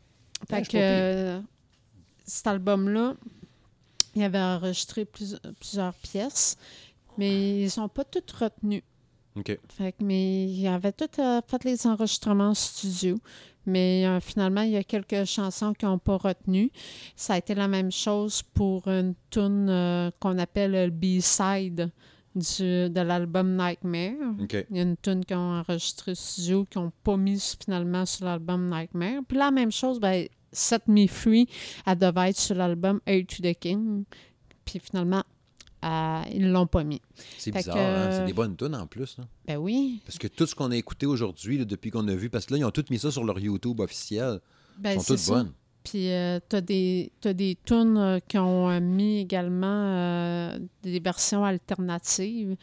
Fait 0.49 0.63
que 0.63 0.77
euh, 0.77 1.41
cet 2.25 2.47
album-là, 2.49 3.15
il 4.17 4.23
avait 4.25 4.41
enregistré 4.41 5.05
plus- 5.05 5.37
plusieurs 5.61 5.95
pièces, 5.95 6.57
mais 7.17 7.63
ils 7.63 7.71
sont 7.71 7.89
pas 7.89 8.03
toutes 8.05 8.31
retenues. 8.33 8.83
OK. 9.37 9.57
Fait 9.69 9.93
que, 9.93 10.03
mais 10.03 10.47
il 10.47 10.67
avait 10.67 10.91
tout 10.91 11.09
euh, 11.21 11.41
fait 11.47 11.63
les 11.63 11.87
enregistrements 11.87 12.49
en 12.49 12.55
studio. 12.55 13.19
Mais 13.67 14.07
euh, 14.07 14.21
finalement, 14.21 14.63
il 14.63 14.71
y 14.71 14.77
a 14.77 14.85
quelques 14.85 15.25
chansons 15.25 15.73
qui 15.75 15.85
n'ont 15.85 15.99
pas 15.99 16.17
retenu. 16.17 16.71
Ça 17.17 17.35
a 17.35 17.39
été 17.39 17.55
la 17.55 17.69
même 17.69 17.93
chose 17.93 18.43
pour 18.43 18.89
une 18.89 19.15
tune 19.31 19.69
euh, 19.69 20.11
qu'on 20.19 20.39
appelle 20.39 20.73
le 20.73 20.91
B-side 20.91 21.91
de 22.35 23.01
l'album 23.01 23.57
Nightmare. 23.57 24.35
Il 24.71 24.77
y 24.77 24.79
a 24.79 24.83
une 24.83 24.97
tune 24.97 25.25
qu'ils 25.25 25.37
ont 25.37 25.59
enregistrée 25.59 26.13
au 26.13 26.15
studio 26.15 26.65
qu'ils 26.65 26.81
n'ont 26.81 26.93
pas 27.03 27.17
mis 27.17 27.57
finalement 27.63 28.07
sur 28.07 28.25
l'album 28.25 28.71
Nightmare. 28.71 29.23
Puis 29.27 29.37
la 29.37 29.51
même 29.51 29.73
chose, 29.73 29.99
ben, 29.99 30.27
Set 30.53 30.87
Me 30.87 31.07
Free, 31.07 31.49
elle 31.87 31.99
devait 31.99 32.31
être 32.31 32.39
sur 32.39 32.55
l'album 32.55 33.01
A 33.07 33.21
to 33.23 33.43
the 33.43 33.55
King. 33.59 34.05
Puis 34.65 34.79
finalement, 34.79 35.25
euh, 35.85 36.21
ils 36.33 36.43
ne 36.47 36.53
l'ont 36.53 36.67
pas 36.67 36.85
mis. 36.85 37.01
C'est 37.39 37.51
bizarre, 37.51 37.75
que- 37.75 37.81
hein? 37.81 38.11
C'est 38.13 38.25
des 38.27 38.33
bonnes 38.33 38.57
tunes 38.57 38.75
en 38.75 38.87
plus. 38.87 39.17
là. 39.19 39.25
Ben 39.47 39.57
oui. 39.57 40.01
Parce 40.05 40.19
que 40.19 40.27
tout 40.29 40.47
ce 40.47 40.55
qu'on 40.55 40.71
a 40.71 40.77
écouté 40.77 41.07
aujourd'hui, 41.07 41.65
depuis 41.65 41.91
qu'on 41.91 42.07
a 42.09 42.15
vu, 42.15 42.29
parce 42.31 42.47
que 42.47 42.53
là, 42.55 42.59
ils 42.59 42.65
ont 42.65 42.71
tout 42.71 42.85
mis 42.91 42.99
ça 42.99 43.11
sur 43.11 43.25
leur 43.25 43.39
YouTube 43.39 43.81
officiel. 43.81 44.41
Ben, 44.79 44.93
Ils 44.93 45.01
sont 45.01 45.15
toutes 45.15 45.19
ça. 45.19 45.33
bonnes. 45.35 45.53
Puis 45.83 46.11
euh, 46.11 46.39
t'as 46.47 46.61
des 46.61 47.11
t'as 47.23 47.33
des 47.33 47.57
tunes 47.65 47.97
euh, 47.97 48.19
qui 48.29 48.37
ont 48.37 48.69
euh, 48.69 48.81
mis 48.81 49.21
également 49.21 49.67
euh, 49.67 50.59
des 50.83 51.01
versions 51.01 51.43
alternatives 51.43 52.55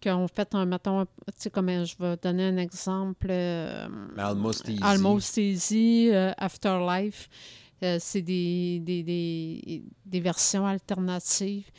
qui 0.00 0.10
ont 0.10 0.28
fait 0.28 0.54
un 0.54 0.66
mettons 0.66 1.04
tu 1.06 1.10
sais 1.38 1.50
comme 1.50 1.68
je 1.84 1.94
vais 1.98 2.16
donner 2.22 2.44
un 2.44 2.56
exemple 2.58 3.30
Almost 4.18 4.68
Easy. 4.68 4.78
Almost 4.82 5.36
Easy, 5.38 6.10
Afterlife 6.36 7.28
c'est 8.00 8.22
des, 8.22 8.80
des, 8.80 9.02
des, 9.04 9.82
des 10.04 10.20
versions 10.20 10.66
alternatives 10.66 11.70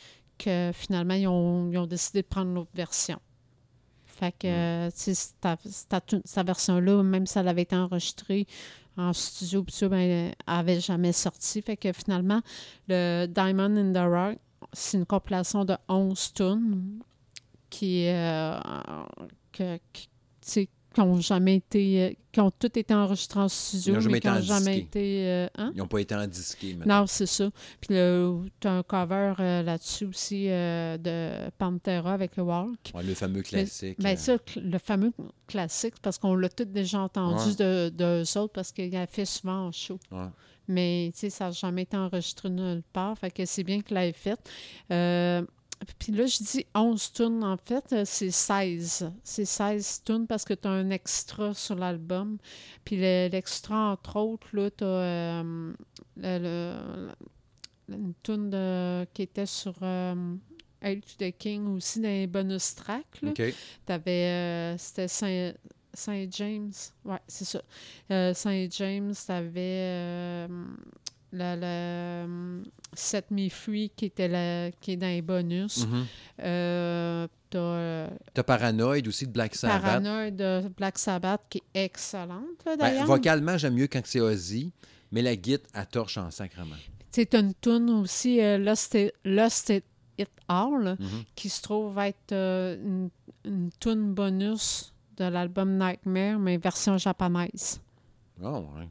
que 0.42 0.70
finalement 0.74 1.14
ils 1.14 1.26
ont, 1.28 1.70
ils 1.70 1.78
ont 1.78 1.86
décidé 1.86 2.22
de 2.22 2.26
prendre 2.26 2.52
l'autre 2.52 2.70
version. 2.74 3.18
Fait 4.06 4.32
que, 4.32 4.46
euh, 4.46 4.90
tu 4.90 5.14
sais, 5.14 5.32
cette 6.24 6.46
version-là, 6.46 7.02
même 7.02 7.26
si 7.26 7.38
elle 7.38 7.48
avait 7.48 7.62
été 7.62 7.74
enregistrée 7.76 8.46
en 8.96 9.12
studio, 9.14 9.64
ça, 9.68 9.88
ben, 9.88 9.98
elle 9.98 10.34
avait 10.46 10.80
jamais 10.80 11.12
sorti. 11.12 11.62
Fait 11.62 11.76
que 11.76 11.90
finalement, 11.92 12.40
le 12.88 13.26
Diamond 13.26 13.76
in 13.76 13.92
the 13.92 14.06
Rock, 14.10 14.38
c'est 14.72 14.98
une 14.98 15.06
compilation 15.06 15.64
de 15.64 15.74
11 15.88 16.32
tunes 16.34 17.00
qui, 17.70 18.08
euh, 18.08 18.58
que, 19.52 19.78
qui- 19.92 20.08
tu 20.08 20.10
sais, 20.42 20.68
qui 20.92 21.00
ont 21.00 21.20
jamais 21.20 21.56
été, 21.56 22.02
euh, 22.02 22.12
qui 22.32 22.40
ont 22.40 22.50
tous 22.50 22.66
été 22.78 22.92
enregistrés 22.92 23.40
en 23.40 23.48
studio, 23.48 24.00
Ils 24.00 24.08
mais 24.08 24.20
qui 24.20 24.26
n'ont 24.26 24.40
jamais 24.40 24.78
été, 24.78 25.28
euh, 25.28 25.48
hein? 25.56 25.70
Ils 25.74 25.78
n'ont 25.78 25.86
pas 25.86 26.00
été 26.00 26.14
en 26.14 26.26
disqué, 26.26 26.74
maintenant. 26.74 27.00
Non, 27.00 27.06
c'est 27.06 27.26
ça. 27.26 27.48
Puis 27.80 27.88
tu 28.60 28.66
as 28.68 28.72
un 28.72 28.82
cover 28.82 29.34
euh, 29.38 29.62
là-dessus 29.62 30.06
aussi 30.06 30.46
euh, 30.48 30.98
de 30.98 31.50
Pantera 31.58 32.12
avec 32.12 32.36
le 32.36 32.42
Walk. 32.42 32.90
Ouais, 32.94 33.02
le 33.04 33.14
fameux 33.14 33.42
classique. 33.42 33.98
Ben 34.00 34.14
euh, 34.14 34.16
ça, 34.16 34.36
le 34.56 34.78
fameux 34.78 35.12
classique, 35.46 35.94
parce 36.02 36.18
qu'on 36.18 36.34
l'a 36.34 36.48
tous 36.48 36.64
déjà 36.64 37.00
entendu 37.00 37.54
de, 37.56 37.88
d'eux 37.90 38.38
autres, 38.38 38.52
parce 38.52 38.72
qu'il 38.72 38.94
a 38.96 39.06
fait 39.06 39.24
souvent 39.24 39.66
en 39.66 39.72
show. 39.72 39.98
ouais. 40.10 40.26
Mais, 40.68 41.10
tu 41.12 41.20
sais, 41.20 41.30
ça 41.30 41.46
n'a 41.46 41.50
jamais 41.50 41.82
été 41.82 41.96
enregistré 41.96 42.48
nulle 42.48 42.84
part. 42.92 43.18
Fait 43.18 43.32
que 43.32 43.44
c'est 43.44 43.64
bien 43.64 43.80
qu'il 43.80 43.96
l'ait 43.96 44.12
fait. 44.12 44.38
Euh, 45.82 45.86
puis 45.98 46.12
là, 46.12 46.26
je 46.26 46.38
dis 46.42 46.66
11 46.74 47.12
tunes. 47.12 47.42
En 47.44 47.56
fait, 47.56 47.84
euh, 47.92 48.02
c'est 48.04 48.30
16. 48.30 49.10
C'est 49.24 49.44
16 49.44 50.02
tunes 50.04 50.26
parce 50.26 50.44
que 50.44 50.54
tu 50.54 50.68
as 50.68 50.70
un 50.72 50.90
extra 50.90 51.54
sur 51.54 51.74
l'album. 51.76 52.38
Puis 52.84 52.96
le- 52.96 53.28
l'extra, 53.30 53.92
entre 53.92 54.16
autres, 54.18 54.48
là, 54.52 54.70
tu 54.70 54.84
as 54.84 55.42
le- 55.42 55.74
le- 56.16 57.94
une 57.94 58.12
tune 58.22 58.50
de- 58.50 59.04
qui 59.14 59.22
était 59.22 59.46
sur 59.46 59.74
euh, 59.82 60.34
Hail 60.82 61.00
to 61.00 61.08
the 61.18 61.32
King 61.36 61.66
aussi 61.76 62.00
dans 62.00 62.08
les 62.08 62.26
bonus 62.26 62.74
tracks. 62.74 63.20
là. 63.22 63.30
OK. 63.30 63.42
T'avais, 63.84 64.26
euh, 64.26 64.78
c'était 64.78 65.08
Saint, 65.08 65.52
Saint 65.92 66.26
James. 66.30 66.72
Ouais, 67.04 67.18
c'est 67.26 67.44
ça. 67.44 67.60
Euh, 68.12 68.32
Saint 68.32 68.66
James, 68.70 69.12
t'avais 69.26 69.58
euh, 69.58 70.48
le, 71.32 71.56
le 71.60 72.62
Set 72.94 73.30
Me 73.30 73.48
Free 73.48 73.90
qui, 73.94 74.06
était 74.06 74.28
la- 74.28 74.70
qui 74.80 74.92
est 74.92 74.96
dans 74.96 75.06
les 75.06 75.22
bonus. 75.22 75.86
Euh, 76.42 77.26
t'as 77.50 77.58
euh, 77.58 78.08
T'as 78.34 78.42
Paranoid 78.42 79.06
aussi 79.06 79.26
de 79.26 79.32
Black 79.32 79.54
Sabbath. 79.54 79.82
Paranoid 79.82 80.30
de 80.30 80.68
Black 80.76 80.98
Sabbath 80.98 81.40
qui 81.48 81.62
est 81.74 81.84
excellente, 81.84 82.44
là, 82.66 82.76
Ben, 82.76 82.78
d'ailleurs. 82.78 83.06
vocalement, 83.06 83.58
j'aime 83.58 83.74
mieux 83.74 83.86
quand 83.88 84.00
c'est 84.04 84.20
Ozzy, 84.20 84.72
mais 85.12 85.22
la 85.22 85.36
guitare, 85.36 85.68
elle 85.74 85.86
torche 85.86 86.18
en 86.18 86.30
sacrement. 86.30 86.76
T'as 87.12 87.40
une 87.40 87.52
tune 87.60 87.90
aussi, 87.90 88.40
euh, 88.40 88.56
Lost, 88.58 88.94
It, 88.94 89.12
Lost 89.24 89.68
It, 89.70 89.84
It 90.18 90.30
All, 90.48 90.96
Mhm. 90.98 91.24
qui 91.34 91.48
se 91.48 91.60
trouve 91.62 91.98
être 91.98 92.32
euh, 92.32 92.76
une, 92.84 93.10
une 93.44 93.70
tune 93.80 94.14
bonus 94.14 94.92
de 95.16 95.24
l'album 95.24 95.76
Nightmare, 95.76 96.38
mais 96.38 96.56
version 96.56 96.96
japonaise. 96.98 97.80
Oh, 98.42 98.64
ouais. 98.76 98.88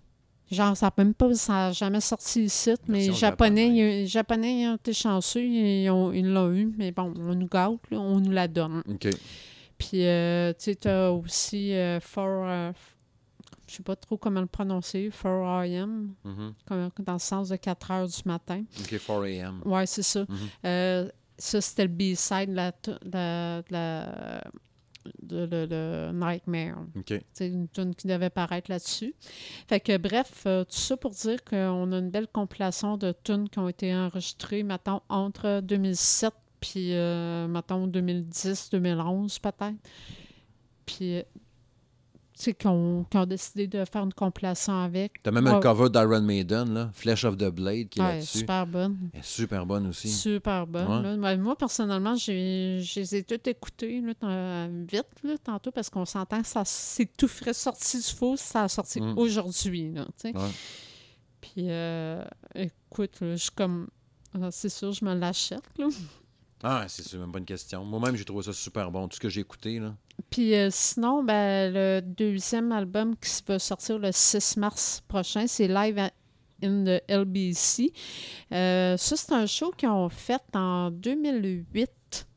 Genre, 0.51 0.75
ça 0.75 0.87
n'a 0.87 1.03
même 1.03 1.13
pas, 1.13 1.31
ça 1.35 1.67
a 1.67 1.71
jamais 1.71 2.01
sorti 2.01 2.43
ici, 2.45 2.71
mais 2.87 3.07
les 3.07 3.13
Japonais, 3.13 3.67
ils, 4.01 4.07
Japonais 4.07 4.63
été 4.73 4.93
chanceux, 4.93 5.43
ils 5.43 5.89
ont- 5.91 6.11
ils 6.11 6.27
l'ont 6.27 6.51
eu, 6.51 6.73
mais 6.77 6.91
bon, 6.91 7.13
on 7.17 7.35
nous 7.35 7.47
gâte, 7.47 7.77
là, 7.91 7.99
on 7.99 8.19
nous 8.19 8.31
la 8.31 8.47
donne. 8.47 8.81
Puis, 9.77 10.05
euh, 10.05 10.49
tu 10.53 10.63
sais, 10.65 10.75
t'as 10.75 11.09
aussi 11.11 11.73
euh, 11.73 11.99
For, 11.99 12.45
euh, 12.47 12.71
je 13.67 13.75
sais 13.75 13.83
pas 13.83 13.95
trop 13.95 14.17
comment 14.17 14.41
le 14.41 14.47
prononcer, 14.47 15.11
4 15.11 15.27
AM, 15.45 16.13
Mhm. 16.25 16.53
comme- 16.65 16.89
dans 17.05 17.13
le 17.13 17.19
sens 17.19 17.49
de 17.49 17.55
4 17.55 17.91
heures 17.91 18.07
du 18.07 18.21
matin. 18.25 18.63
OK, 18.81 18.87
4 18.89 19.23
a.m. 19.25 19.61
Ouais, 19.65 19.85
c'est 19.85 20.01
ça. 20.03 20.21
Mhm. 20.27 20.35
Euh, 20.65 21.09
ça, 21.37 21.61
c'était 21.61 21.83
le 21.83 21.89
B-side 21.89 22.49
de 22.49 22.55
la, 22.55 22.71
de 22.71 22.99
la- 23.13 23.61
de 23.61 23.71
la- 23.71 24.43
de- 25.21 25.45
de- 25.45 25.65
de 25.65 26.11
Nightmare. 26.13 26.85
C'est 27.33 27.47
une 27.47 27.67
tune 27.67 27.95
qui 27.95 28.07
devait 28.07 28.29
paraître 28.29 28.69
là-dessus. 28.71 29.13
Fait 29.67 29.79
que 29.79 29.97
bref, 29.97 30.43
euh, 30.45 30.63
tout 30.63 30.75
ça 30.77 30.97
pour 30.97 31.11
dire 31.11 31.43
qu'on 31.43 31.91
a 31.91 31.97
une 31.97 32.09
belle 32.09 32.27
compilation 32.27 32.97
de 32.97 33.13
tunes 33.23 33.49
qui 33.49 33.59
ont 33.59 33.67
été 33.69 33.93
enregistrées, 33.95 34.63
mettons, 34.63 35.01
entre 35.09 35.61
2007 35.61 36.33
puis, 36.61 36.93
euh, 36.93 37.47
mettons, 37.47 37.87
2010-2011 37.87 39.39
peut-être. 39.39 39.75
Puis, 40.85 41.23
qui 42.39 42.67
ont 42.67 43.05
décidé 43.27 43.67
de 43.67 43.83
faire 43.85 44.03
une 44.03 44.13
compilation 44.13 44.73
avec. 44.81 45.21
T'as 45.21 45.31
même 45.31 45.45
un 45.47 45.59
cover 45.59 45.89
d'Iron 45.89 46.21
Maiden, 46.21 46.73
là, 46.73 46.89
Flesh 46.93 47.25
of 47.25 47.35
the 47.37 47.49
Blade, 47.49 47.89
qui 47.89 47.99
est 47.99 48.03
Ouais, 48.03 48.13
là-dessus. 48.15 48.37
super 48.39 48.65
bonne. 48.65 48.97
Elle 49.13 49.19
est 49.19 49.23
super 49.23 49.65
bonne 49.65 49.87
aussi. 49.87 50.07
Super 50.09 50.65
bonne. 50.65 51.05
Ouais. 51.05 51.17
là. 51.17 51.37
Moi, 51.37 51.55
personnellement, 51.57 52.15
j'ai, 52.15 52.79
je 52.81 52.99
les 53.01 53.15
ai 53.17 53.23
toutes 53.23 53.47
écoutées 53.47 54.01
là, 54.01 54.67
vite 54.69 55.05
là, 55.23 55.37
tantôt 55.43 55.71
parce 55.71 55.89
qu'on 55.89 56.05
s'entend 56.05 56.41
que 56.41 56.47
ça, 56.47 56.63
c'est 56.65 57.09
tout 57.17 57.27
frais 57.27 57.53
sorti 57.53 57.97
du 57.97 58.03
four, 58.15 58.37
ça 58.39 58.63
a 58.63 58.67
sorti 58.69 59.01
Mm. 59.01 59.17
aujourd'hui. 59.17 59.91
Là. 59.91 60.05
Ouais. 60.23 60.33
Puis, 61.41 61.65
euh, 61.69 62.23
écoute, 62.55 63.17
je 63.21 63.35
suis 63.35 63.51
comme. 63.51 63.87
ah, 64.33 64.49
C'est 64.51 64.69
sûr, 64.69 64.91
je 64.91 65.03
me 65.03 65.13
l'achète. 65.13 65.63
Là. 65.77 65.87
Ah, 66.63 66.85
c'est 66.87 67.13
une 67.13 67.45
question. 67.45 67.85
Moi-même, 67.85 68.15
j'ai 68.15 68.25
trouvé 68.25 68.43
ça 68.43 68.53
super 68.53 68.91
bon. 68.91 69.07
Tout 69.07 69.15
ce 69.15 69.21
que 69.21 69.29
j'ai 69.29 69.41
écouté, 69.41 69.79
là. 69.79 69.95
Puis 70.29 70.53
euh, 70.53 70.69
sinon, 70.71 71.23
ben, 71.23 71.73
le 71.73 72.01
deuxième 72.01 72.71
album 72.71 73.15
qui 73.15 73.41
va 73.47 73.57
sortir 73.57 73.97
le 73.97 74.11
6 74.11 74.57
mars 74.57 75.01
prochain, 75.07 75.47
c'est 75.47 75.67
Live 75.67 76.09
in 76.63 76.83
the 76.83 77.01
LBC. 77.09 77.93
Euh, 78.51 78.97
ça, 78.97 79.15
c'est 79.15 79.31
un 79.31 79.45
show 79.45 79.71
qu'ils 79.71 79.89
ont 79.89 80.09
fait 80.09 80.41
en 80.53 80.91
2008 80.91 82.27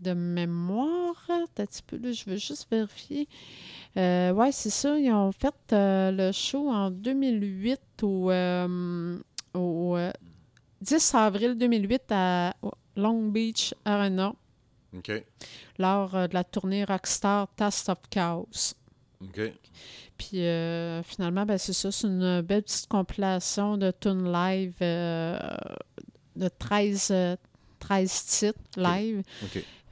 de 0.00 0.12
mémoire. 0.12 1.14
Un 1.28 1.44
petit 1.54 1.82
peu, 1.82 1.98
je 2.12 2.24
veux 2.28 2.36
juste 2.36 2.66
vérifier. 2.70 3.28
Euh, 3.96 4.32
ouais, 4.32 4.52
c'est 4.52 4.70
ça. 4.70 4.98
Ils 4.98 5.12
ont 5.12 5.32
fait 5.32 5.54
euh, 5.72 6.10
le 6.10 6.32
show 6.32 6.68
en 6.70 6.90
2008 6.90 8.02
au, 8.02 8.30
10 10.80 11.14
avril 11.14 11.56
2008 11.56 12.02
à 12.10 12.54
Long 12.96 13.28
Beach 13.28 13.74
Arena 13.84 14.32
OK. 14.96 15.12
lors 15.78 16.14
euh, 16.14 16.26
de 16.26 16.34
la 16.34 16.44
tournée 16.44 16.84
Rockstar 16.84 17.48
Taste 17.56 17.88
of 17.88 17.98
Chaos. 18.10 18.74
OK. 19.22 19.52
Puis 20.20 20.44
euh, 20.44 21.02
finalement, 21.02 21.46
ben, 21.46 21.56
c'est 21.56 21.72
ça, 21.72 21.90
c'est 21.90 22.06
une 22.06 22.42
belle 22.42 22.62
petite 22.62 22.88
compilation 22.88 23.78
de 23.78 23.90
tunes 23.90 24.30
live 24.30 24.74
euh, 24.82 25.38
de 26.36 26.48
13, 26.48 27.08
euh, 27.10 27.36
13 27.80 28.24
titres 28.26 28.60
live. 28.76 29.22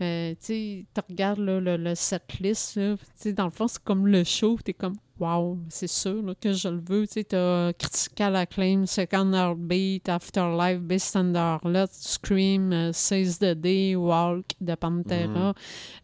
Euh, 0.00 0.32
tu 0.40 0.86
regardes 1.08 1.40
là, 1.40 1.58
le, 1.58 1.76
le 1.76 1.94
setlist, 1.96 2.78
dans 3.34 3.46
le 3.46 3.50
fond, 3.50 3.66
c'est 3.66 3.82
comme 3.82 4.06
le 4.06 4.22
show, 4.22 4.56
tu 4.64 4.70
es 4.70 4.74
comme, 4.74 4.94
wow, 5.18 5.58
c'est 5.68 5.88
sûr 5.88 6.22
là, 6.22 6.34
que 6.40 6.52
je 6.52 6.68
le 6.68 6.80
veux. 6.88 7.04
Tu 7.08 7.24
as 7.34 7.72
Critical 7.76 8.36
Acclaim, 8.36 8.86
Second 8.86 9.32
Heartbeat, 9.32 10.08
Afterlife, 10.08 10.78
Beast 10.82 11.16
and 11.16 11.32
the 11.32 11.36
Harlot, 11.38 11.88
Scream, 11.90 12.72
euh, 12.72 12.92
Seize 12.92 13.40
the 13.40 13.54
Day, 13.56 13.96
Walk 13.96 14.44
de 14.60 14.76
Pantera, 14.76 15.52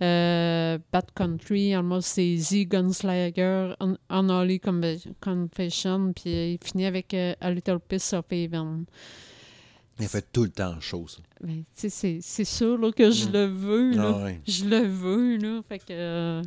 euh, 0.03 0.78
Bad 0.93 1.12
Country, 1.14 1.72
Almost 1.72 2.18
Easy, 2.18 2.66
Gunslinger, 2.66 3.74
Un- 3.78 3.97
Unholy 4.11 4.59
Confession, 5.20 6.12
puis 6.14 6.55
il 6.55 6.59
finit 6.64 6.87
avec 6.87 7.14
euh, 7.14 7.35
A 7.41 7.53
Little 7.53 7.78
Piece 7.78 8.12
of 8.12 8.24
Heaven. 8.32 8.87
Il 10.01 10.09
fait 10.09 10.27
tout 10.33 10.43
le 10.45 10.51
temps 10.51 10.81
chaud, 10.81 11.07
ça. 11.09 11.19
Ben, 11.41 11.63
c'est- 11.73 12.21
c'est 12.21 12.45
sûr 12.45 12.77
là, 12.79 12.91
que 12.91 13.11
je 13.11 13.29
Mm. 13.29 13.33
le 13.33 13.45
veux. 13.47 13.91
Là. 13.93 14.13
Ah, 14.19 14.25
ouais. 14.25 14.41
Je 14.47 14.65
le 14.65 14.79
veux, 14.87 15.37
là. 15.37 15.61
Fait 15.69 15.79
que. 15.79 15.85
euh, 15.91 16.43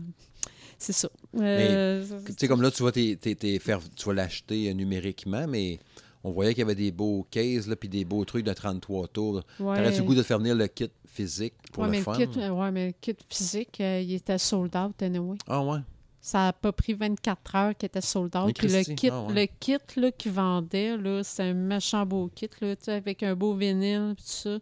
c'est 0.78 0.94
ça. 0.94 1.10
Euh, 1.40 2.06
Tu 2.28 2.34
sais, 2.38 2.48
comme 2.48 2.62
là, 2.62 2.72
tu 2.72 2.84
vas, 2.84 2.92
t'es- 2.92 3.18
t'es- 3.20 3.36
t'es 3.36 3.58
faire, 3.60 3.80
tu 3.96 4.06
vas 4.06 4.14
l'acheter 4.14 4.70
euh, 4.70 4.74
numériquement, 4.74 5.48
mais 5.48 5.80
on 6.24 6.32
voyait 6.32 6.54
qu'il 6.54 6.60
y 6.62 6.64
avait 6.64 6.76
des 6.76 6.92
beaux 6.92 7.26
cases, 7.32 7.68
puis 7.80 7.88
des 7.90 8.04
beaux 8.06 8.26
trucs 8.26 8.46
de 8.46 8.54
33 8.54 9.08
tours. 9.08 9.36
ouais. 9.36 9.44
T'aurais-tu 9.78 10.00
le 10.00 10.04
goût 10.04 10.16
de 10.16 10.24
faire 10.24 10.40
venir 10.40 10.56
le 10.56 10.68
kit 10.68 10.90
physique 11.06 11.54
pour 11.72 11.84
ouais, 11.84 11.90
le 11.90 11.92
mais 11.94 12.02
fun? 12.02 12.18
Le 12.18 12.26
kit, 12.26 12.40
ouais, 12.50 12.72
mais 12.72 12.88
le 12.88 12.94
kit 13.00 13.16
physique, 13.30 13.80
euh, 13.82 14.02
il 14.02 14.14
était 14.14 14.38
sold 14.38 14.76
out 14.76 15.02
anyway. 15.02 15.38
Ah 15.48 15.64
ouais? 15.64 15.80
Ça 16.28 16.40
n'a 16.40 16.52
pas 16.52 16.74
pris 16.74 16.94
24 16.94 17.56
heures 17.56 17.74
qu'il 17.78 17.86
était 17.86 18.02
sold 18.02 18.36
out. 18.36 18.54
Puis 18.54 18.68
le 18.68 18.84
kit, 18.96 19.10
ah 19.10 19.22
ouais. 19.22 19.34
le 19.34 19.48
kit 19.62 19.78
là, 19.96 20.12
qu'ils 20.12 20.34
vendaient, 20.34 20.98
là, 20.98 21.24
c'est 21.24 21.44
un 21.44 21.54
méchant 21.54 22.06
beau 22.06 22.30
kit, 22.36 22.50
là, 22.60 22.76
avec 22.88 23.24
un 23.24 23.34
beau 23.34 23.54
vinyle, 23.54 24.14
tout 24.18 24.24
ça. 24.26 24.58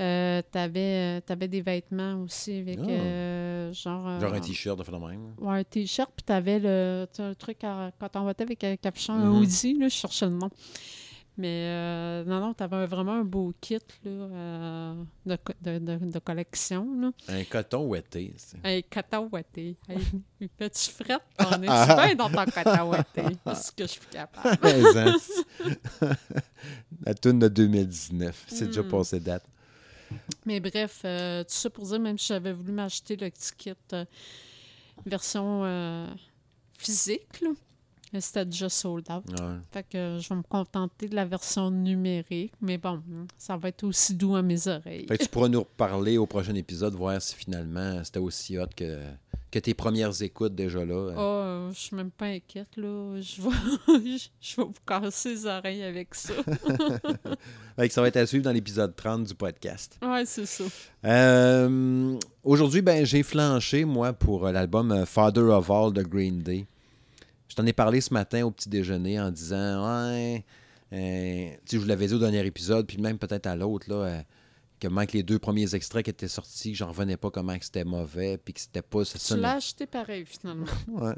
Euh, 0.00 0.40
t'avais, 0.50 1.18
euh, 1.18 1.20
t'avais 1.20 1.48
des 1.48 1.60
vêtements 1.60 2.22
aussi 2.22 2.60
avec 2.60 2.78
Ah. 2.82 2.88
euh, 2.88 3.72
genre... 3.74 4.20
Genre 4.22 4.32
un 4.32 4.40
t-shirt 4.40 4.78
de 4.78 4.90
même. 4.96 5.34
Ouais, 5.38 5.58
un 5.60 5.64
t-shirt, 5.64 6.10
puis 6.16 6.24
t'avais 6.24 6.58
le, 6.58 7.06
un 7.18 7.34
truc 7.34 7.62
à, 7.62 7.90
quand 8.00 8.08
on 8.16 8.22
votait 8.24 8.44
avec 8.44 8.64
un 8.64 8.76
capuchon, 8.76 9.12
un 9.12 9.26
Mhm. 9.28 9.36
hoodie, 9.38 9.74
là, 9.78 9.88
je 9.88 9.94
cherchais 9.94 10.24
le 10.24 10.32
nom. 10.32 10.48
Mais 11.38 11.66
euh, 11.70 12.24
non, 12.24 12.40
non, 12.40 12.52
t'avais 12.52 12.84
vraiment 12.86 13.12
un 13.14 13.24
beau 13.24 13.54
kit 13.58 13.78
là, 14.04 14.10
euh, 14.10 14.94
de, 15.24 15.38
de, 15.62 15.78
de, 15.78 15.96
de 16.12 16.18
collection. 16.18 16.86
Là. 17.00 17.10
Un 17.28 17.44
coton 17.44 17.86
ouetté. 17.86 18.34
Un 18.62 18.80
coton 18.82 19.30
ouaté. 19.32 19.76
Hey, 19.88 19.98
il 20.40 20.48
fait-tu 20.58 20.90
frette? 20.90 21.22
On 21.38 21.52
est 21.62 21.66
bien 21.66 22.14
dans 22.16 22.28
ton 22.28 22.44
coton 22.44 22.90
ouaté. 22.90 23.22
C'est 23.46 23.54
ce 23.56 23.72
que 23.72 23.82
je 23.84 23.88
suis 23.92 24.00
capable. 24.10 24.58
Hein, 24.62 25.16
La 27.06 27.14
tune 27.14 27.38
de 27.38 27.48
2019. 27.48 28.44
C'est 28.48 28.66
déjà 28.66 28.82
Mm. 28.82 28.88
passé 28.90 29.18
date. 29.20 29.44
Mais 30.44 30.60
bref, 30.60 31.00
euh, 31.06 31.42
tout 31.44 31.54
ça 31.54 31.70
pour 31.70 31.84
dire, 31.86 31.98
même 31.98 32.18
si 32.18 32.26
j'avais 32.26 32.52
voulu 32.52 32.72
m'acheter 32.72 33.16
le 33.16 33.30
petit 33.30 33.52
kit 33.56 33.72
euh, 33.94 34.04
version 35.06 36.06
physique, 36.76 37.40
là, 37.40 37.50
mais 38.12 38.20
c'était 38.20 38.44
déjà 38.44 38.68
sold 38.68 39.06
out. 39.10 39.24
Ouais. 39.40 39.56
Fait 39.70 39.82
que 39.82 40.18
je 40.20 40.28
vais 40.28 40.34
me 40.36 40.42
contenter 40.42 41.08
de 41.08 41.14
la 41.14 41.24
version 41.24 41.70
numérique, 41.70 42.52
mais 42.60 42.78
bon, 42.78 43.00
ça 43.38 43.56
va 43.56 43.68
être 43.68 43.84
aussi 43.84 44.14
doux 44.14 44.34
à 44.36 44.42
mes 44.42 44.68
oreilles. 44.68 45.06
Fait 45.08 45.18
que 45.18 45.22
tu 45.24 45.28
pourras 45.30 45.48
nous 45.48 45.60
reparler 45.60 46.18
au 46.18 46.26
prochain 46.26 46.54
épisode, 46.54 46.94
voir 46.94 47.20
si 47.22 47.34
finalement 47.34 48.02
c'était 48.04 48.18
aussi 48.20 48.58
hot 48.58 48.66
que, 48.76 48.98
que 49.50 49.58
tes 49.58 49.74
premières 49.74 50.20
écoutes 50.22 50.54
déjà 50.54 50.84
là. 50.84 50.94
euh. 50.94 51.68
Oh, 51.68 51.72
je 51.72 51.78
suis 51.78 51.96
même 51.96 52.10
pas 52.10 52.26
inquiète, 52.26 52.76
là. 52.76 53.18
Je 53.20 53.40
vais, 53.42 54.18
je 54.40 54.56
vais 54.56 54.62
vous 54.64 54.72
casser 54.86 55.30
les 55.30 55.46
oreilles 55.46 55.82
avec 55.82 56.14
ça. 56.14 56.34
Fait 57.76 57.88
que 57.88 57.94
ça 57.94 58.02
va 58.02 58.08
être 58.08 58.16
à 58.18 58.26
suivre 58.26 58.44
dans 58.44 58.52
l'épisode 58.52 58.94
30 58.94 59.24
du 59.24 59.34
podcast. 59.34 59.98
ouais, 60.02 60.24
c'est 60.26 60.44
ça. 60.46 60.64
Euh, 61.06 62.18
Aujourd'hui, 62.44 62.82
ben, 62.82 63.06
j'ai 63.06 63.22
flanché, 63.22 63.84
moi, 63.84 64.12
pour 64.12 64.46
euh, 64.46 64.52
l'album 64.52 64.90
euh, 64.92 65.06
Father 65.06 65.42
of 65.44 65.70
All 65.70 65.92
de 65.92 66.02
Green 66.02 66.40
Day. 66.42 66.66
Je 67.52 67.56
t'en 67.56 67.66
ai 67.66 67.74
parlé 67.74 68.00
ce 68.00 68.14
matin 68.14 68.46
au 68.46 68.50
petit 68.50 68.70
déjeuner 68.70 69.20
en 69.20 69.30
disant 69.30 69.84
Ouais, 69.84 70.42
euh, 70.94 71.50
tu 71.50 71.58
sais, 71.66 71.76
je 71.76 71.78
vous 71.82 71.86
l'avais 71.86 72.06
dit 72.06 72.14
au 72.14 72.18
dernier 72.18 72.46
épisode, 72.46 72.86
puis 72.86 72.96
même 72.96 73.18
peut-être 73.18 73.46
à 73.46 73.54
l'autre, 73.54 73.90
là, 73.90 73.96
euh, 73.96 74.22
que 74.80 74.88
même 74.88 75.06
que 75.06 75.12
les 75.12 75.22
deux 75.22 75.38
premiers 75.38 75.74
extraits 75.74 76.02
qui 76.02 76.08
étaient 76.08 76.28
sortis, 76.28 76.72
que 76.72 76.78
j'en 76.78 76.88
revenais 76.88 77.18
pas 77.18 77.30
comment 77.30 77.58
que 77.58 77.64
c'était 77.66 77.84
mauvais, 77.84 78.38
puis 78.38 78.54
que 78.54 78.60
c'était 78.60 78.80
pas. 78.80 79.04
Ça 79.04 79.18
Tu 79.18 79.24
sonnait, 79.26 79.42
l'as 79.42 79.56
acheté 79.56 79.84
pareil, 79.84 80.24
finalement. 80.24 80.64
ouais, 80.88 81.12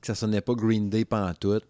que 0.00 0.06
ça 0.06 0.14
sonnait 0.14 0.40
pas 0.40 0.54
Green 0.54 0.88
Day 0.88 1.04
pantoute. 1.04 1.66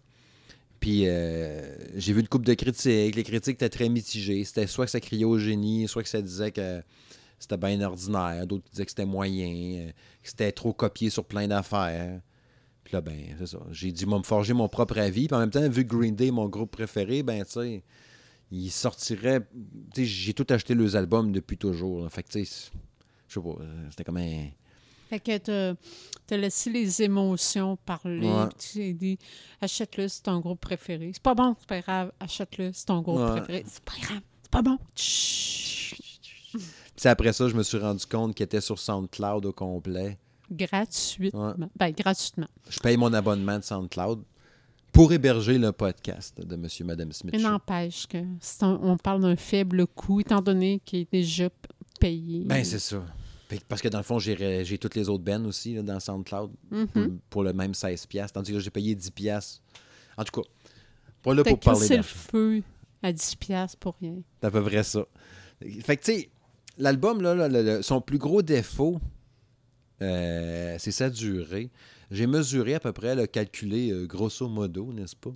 Puis 0.78 1.08
euh, 1.08 1.74
j'ai 1.96 2.12
vu 2.12 2.20
une 2.20 2.28
coupe 2.28 2.44
de 2.44 2.52
critiques. 2.52 3.16
Les 3.16 3.24
critiques 3.24 3.54
étaient 3.54 3.70
très 3.70 3.88
mitigées. 3.88 4.44
C'était 4.44 4.66
soit 4.66 4.84
que 4.84 4.90
ça 4.90 5.00
criait 5.00 5.24
au 5.24 5.38
génie, 5.38 5.88
soit 5.88 6.02
que 6.02 6.08
ça 6.10 6.20
disait 6.20 6.52
que 6.52 6.82
c'était 7.38 7.56
bien 7.56 7.80
ordinaire. 7.80 8.46
D'autres 8.46 8.68
disaient 8.72 8.84
que 8.84 8.90
c'était 8.90 9.06
moyen, 9.06 9.90
que 10.22 10.28
c'était 10.28 10.52
trop 10.52 10.74
copié 10.74 11.08
sur 11.08 11.24
plein 11.24 11.48
d'affaires. 11.48 12.20
Puis 12.90 12.96
là, 12.96 13.00
ben, 13.02 13.36
c'est 13.38 13.46
ça. 13.46 13.60
J'ai 13.70 13.92
dû 13.92 14.04
me 14.04 14.20
forger 14.24 14.52
mon 14.52 14.68
propre 14.68 14.98
avis. 14.98 15.28
Puis 15.28 15.36
en 15.36 15.38
même 15.38 15.50
temps, 15.50 15.68
vu 15.68 15.86
que 15.86 15.96
Green 15.96 16.16
Day 16.16 16.26
est 16.26 16.32
mon 16.32 16.48
groupe 16.48 16.72
préféré, 16.72 17.22
ben, 17.22 17.44
tu 17.44 17.52
sais, 17.52 17.84
il 18.50 18.68
sortirait. 18.68 19.46
Tu 19.94 20.00
sais, 20.00 20.04
j'ai 20.06 20.34
tout 20.34 20.46
acheté 20.50 20.74
leurs 20.74 20.96
albums 20.96 21.30
depuis 21.30 21.56
toujours. 21.56 22.02
là. 22.02 22.08
Fait 22.10 22.24
que, 22.24 22.30
tu 22.30 22.44
sais, 22.44 22.70
je 23.28 23.34
sais 23.34 23.40
pas, 23.40 23.62
euh, 23.62 23.86
c'était 23.90 24.02
comme 24.02 24.16
un. 24.16 24.48
Fait 25.08 25.20
que 25.20 25.38
t'as 26.26 26.36
laissé 26.36 26.68
les 26.70 27.02
émotions 27.02 27.76
parler. 27.76 28.28
Ouais. 28.28 28.48
Tu 28.58 28.92
dit, 28.94 29.18
achète-le, 29.60 30.08
c'est 30.08 30.22
ton 30.22 30.40
groupe 30.40 30.60
préféré. 30.60 31.10
C'est 31.12 31.22
pas 31.22 31.34
bon, 31.34 31.54
c'est 31.60 31.68
pas 31.68 31.80
grave. 31.80 32.10
Achète-le, 32.18 32.72
c'est 32.72 32.86
ton 32.86 33.02
groupe 33.02 33.20
Ouais. 33.20 33.36
préféré. 33.36 33.64
C'est 33.68 33.84
pas 33.84 33.92
grave, 34.02 34.20
c'est 34.42 34.50
pas 34.50 34.62
bon. 34.62 34.78
Chut. 34.96 35.96
Puis 36.52 36.60
c'est 36.96 37.08
après 37.08 37.32
ça, 37.32 37.48
je 37.48 37.54
me 37.54 37.62
suis 37.62 37.78
rendu 37.78 38.04
compte 38.06 38.34
qu'il 38.34 38.42
était 38.44 38.60
sur 38.60 38.80
SoundCloud 38.80 39.46
au 39.46 39.52
complet. 39.52 40.18
Gratuitement. 40.50 41.54
Ben, 41.76 41.90
gratuitement. 41.92 42.48
Je 42.68 42.78
paye 42.80 42.96
mon 42.96 43.12
abonnement 43.12 43.58
de 43.58 43.64
SoundCloud 43.64 44.22
pour 44.92 45.12
héberger 45.12 45.58
le 45.58 45.72
podcast 45.72 46.40
de 46.44 46.56
Monsieur 46.56 46.84
Madame 46.84 47.12
Smith. 47.12 47.34
Mais 47.36 47.42
n'empêche 47.42 48.06
que 48.06 48.18
c'est 48.40 48.64
un- 48.64 48.78
on 48.82 48.96
parle 48.96 49.22
d'un 49.22 49.36
faible 49.36 49.86
coût, 49.86 50.20
étant 50.20 50.40
donné 50.40 50.80
qu'il 50.84 51.00
est 51.00 51.12
déjà 51.12 51.48
payé. 52.00 52.44
Ben, 52.44 52.64
c'est 52.64 52.78
ça. 52.80 53.04
Parce 53.68 53.82
que 53.82 53.88
dans 53.88 53.98
le 53.98 54.04
fond, 54.04 54.18
j'ai 54.18 54.78
toutes 54.80 54.94
les 54.94 55.08
autres 55.08 55.24
bands 55.24 55.44
aussi 55.44 55.74
là, 55.74 55.82
dans 55.82 55.98
SoundCloud 56.00 56.50
Mhm. 56.70 56.86
pour, 56.88 57.02
pour 57.30 57.42
le 57.44 57.52
même 57.52 57.74
16$. 57.74 58.06
piastres, 58.06 58.32
Tandis 58.34 58.52
que 58.52 58.60
j'ai 58.60 58.70
payé 58.70 58.94
10$. 58.94 59.10
piastres. 59.10 59.60
En 60.16 60.24
tout 60.24 60.40
cas, 60.40 60.48
pas 61.22 61.34
là 61.34 61.42
pour 61.44 61.58
parler 61.58 61.78
crissé 61.80 61.96
le 61.96 62.02
feu 62.02 62.62
à 63.02 63.12
10$ 63.12 63.36
piastres 63.36 63.78
pour 63.78 63.96
rien. 64.00 64.14
C'est 64.40 64.46
à 64.46 64.50
peu 64.50 64.62
près 64.62 64.82
ça. 64.84 65.04
Fait 65.82 65.96
que, 65.96 66.04
tu 66.04 66.12
sais, 66.12 66.30
l'album, 66.78 67.20
là, 67.22 67.34
là, 67.34 67.48
le- 67.48 67.62
le- 67.62 67.82
son 67.82 68.00
plus 68.00 68.18
gros 68.18 68.40
défaut, 68.42 69.00
euh, 70.02 70.76
c'est 70.78 70.90
sa 70.92 71.10
durée. 71.10 71.70
J'ai 72.10 72.26
mesuré 72.26 72.74
à 72.74 72.80
peu 72.80 72.92
près, 72.92 73.14
le 73.14 73.26
calculé 73.26 73.90
euh, 73.90 74.06
grosso 74.06 74.48
modo, 74.48 74.92
n'est-ce 74.92 75.16
pas? 75.16 75.32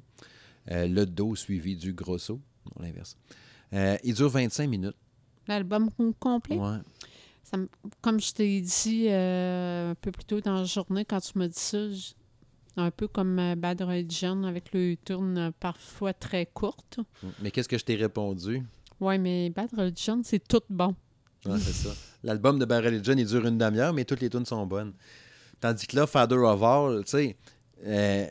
Euh, 0.71 0.87
le 0.89 1.05
do 1.07 1.35
suivi 1.37 1.77
du 1.77 1.93
grosso, 1.93 2.41
non, 2.67 2.83
l'inverse. 2.85 3.17
Il 4.05 4.15
dure 4.15 4.29
25 4.29 4.69
minutes. 4.69 4.95
L'album 5.49 5.91
complet, 6.19 6.57
Ouais. 6.57 6.79
ça 7.43 7.57
me- 7.59 7.69
comme 8.01 8.21
je 8.21 8.33
t'ai 8.33 8.61
dit 8.61 9.09
un 9.11 9.95
peu 10.01 10.11
plus 10.13 10.25
tôt 10.25 10.41
dans 10.41 10.55
la 10.55 10.65
journée, 10.65 11.05
quand 11.05 11.21
tu 11.21 11.37
m'as 11.39 11.49
dit 11.49 11.59
ça, 11.59 11.79
un 12.77 12.91
peu 12.91 13.07
comme 13.09 13.55
Bad 13.57 13.83
Religion 13.83 14.45
avec 14.45 14.73
le 14.73 14.97
tourne 14.97 15.53
parfois 15.61 16.13
très 16.15 16.47
courte. 16.47 16.99
Mais 17.43 17.51
qu'est-ce 17.51 17.69
que 17.69 17.77
je 17.79 17.85
t'ai 17.85 17.95
répondu? 17.97 18.63
Ouais, 19.01 19.19
mais 19.19 19.51
Bad 19.51 19.71
Religion, 19.77 20.21
c'est 20.25 20.47
tout 20.47 20.63
bon. 20.71 20.95
Ouais, 21.47 21.59
c'est 21.61 21.73
ça. 21.73 21.91
L'album 22.23 22.59
de 22.59 22.65
Barrel 22.65 23.01
John, 23.05 23.19
il 23.19 23.27
dure 23.27 23.47
une 23.47 23.59
demi-heure, 23.59 23.93
mais 23.93 24.05
toutes 24.05 24.21
les 24.21 24.31
tunes 24.31 24.47
sont 24.47 24.65
bonnes. 24.67 24.93
Tandis 25.61 25.87
que 25.87 25.97
là, 25.97 26.07
Father 26.07 26.37
of 26.39 26.63
All, 26.63 27.05
tu 27.05 27.11
sais, 27.11 27.37
euh, 27.85 28.27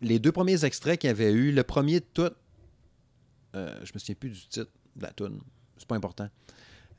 les 0.00 0.18
deux 0.18 0.32
premiers 0.32 0.64
extraits 0.64 1.00
qu'il 1.00 1.08
y 1.08 1.10
avait 1.10 1.32
eu, 1.32 1.52
le 1.52 1.62
premier 1.64 2.00
de 2.00 2.06
tout, 2.12 2.30
euh, 3.56 3.74
je 3.84 3.90
me 3.94 3.98
souviens 3.98 4.14
plus 4.14 4.30
du 4.30 4.46
titre 4.46 4.70
de 4.96 5.02
la 5.02 5.10
tune, 5.12 5.40
c'est 5.76 5.86
pas 5.88 5.96
important. 5.96 6.28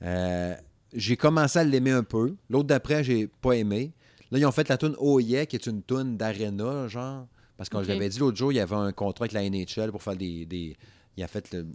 Euh, 0.02 0.56
j'ai 0.94 1.18
commencé 1.18 1.60
à 1.60 1.64
l'aimer 1.64 1.92
un 1.92 2.04
peu. 2.04 2.36
L'autre 2.50 2.68
d'après, 2.68 3.04
j'ai 3.04 3.28
pas 3.28 3.54
aimé. 3.54 3.94
Là, 4.32 4.40
ils 4.40 4.46
ont 4.46 4.52
fait 4.52 4.68
la 4.70 4.78
tune 4.78 4.96
Oh 5.00 5.20
Yeah, 5.20 5.46
qui 5.46 5.56
est 5.56 5.66
une 5.66 5.82
tune 5.84 6.18
d'Arena, 6.18 6.88
genre. 6.88 7.28
Parce 7.58 7.70
que 7.70 7.78
Ok. 7.78 7.84
je 7.84 7.90
l'avais 7.90 8.10
dit 8.10 8.20
l'autre 8.20 8.38
jour, 8.38 8.52
il 8.52 8.56
y 8.56 8.60
avait 8.60 8.76
un 8.76 8.92
contrat 8.92 9.24
avec 9.26 9.32
la 9.32 9.44
NHL 9.50 9.92
pour 9.92 10.02
faire 10.04 10.16
des. 10.16 10.46
des- 10.46 10.76
il 11.18 11.24
a 11.24 11.28
fait 11.28 11.52
le- 11.54 11.68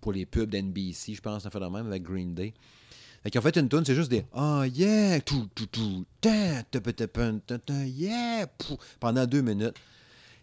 pour 0.00 0.12
les 0.12 0.24
pubs 0.26 0.48
d'NBC, 0.50 1.14
je 1.14 1.20
pense, 1.20 1.42
fait 1.48 1.60
de 1.60 1.66
même 1.66 1.86
avec 1.86 2.02
Green 2.02 2.34
Day. 2.34 2.54
Fait 3.30 3.38
ont 3.38 3.42
fait 3.42 3.56
une 3.56 3.68
tune, 3.68 3.84
c'est 3.84 3.94
juste 3.94 4.10
des 4.10 4.24
Oh 4.34 4.62
yeah, 4.64 5.20
tout, 5.20 5.48
tout, 5.54 5.66
tout, 5.66 6.06
yeah, 7.84 8.46
pendant 8.98 9.26
deux 9.26 9.42
minutes. 9.42 9.74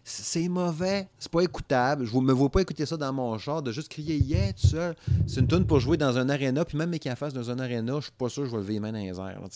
C'est 0.04 0.46
mauvais, 0.46 1.08
c'est 1.18 1.30
pas 1.32 1.40
écoutable. 1.40 2.04
Je 2.06 2.14
ne 2.14 2.20
me 2.20 2.32
vois 2.32 2.48
pas 2.48 2.60
écouter 2.60 2.86
ça 2.86 2.96
dans 2.96 3.12
mon 3.12 3.36
char, 3.38 3.60
de 3.60 3.72
juste 3.72 3.88
crier 3.88 4.18
yeah 4.18 4.52
tout 4.52 4.68
seul. 4.68 4.94
C'est 5.26 5.40
une 5.40 5.48
tune 5.48 5.66
pour 5.66 5.80
jouer 5.80 5.96
dans 5.96 6.16
un 6.16 6.28
aréna, 6.28 6.64
puis 6.64 6.78
même 6.78 6.90
mes 6.90 7.00
qui 7.00 7.10
en 7.10 7.16
face 7.16 7.32
dans 7.32 7.50
un 7.50 7.58
aréna, 7.58 7.96
je 7.96 8.04
suis 8.04 8.12
pas 8.12 8.28
sûr 8.28 8.44
que 8.44 8.50
je 8.50 8.54
vais 8.54 8.60
lever 8.62 8.74
les 8.74 8.80
mains 8.80 8.92
dans 8.92 8.98
les 8.98 9.18
airs. 9.18 9.40
là, 9.40 9.48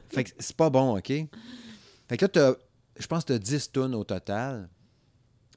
fait 0.08 0.22
que 0.24 0.30
c'est 0.38 0.56
pas 0.56 0.70
bon, 0.70 0.96
OK? 0.96 1.08
Fait 1.08 2.16
que 2.16 2.24
là, 2.24 2.28
t'as- 2.28 2.54
je 3.00 3.06
pense 3.08 3.24
que 3.24 3.28
tu 3.28 3.32
as 3.32 3.38
10 3.40 3.72
tunes 3.72 3.96
au 3.96 4.04
total. 4.04 4.68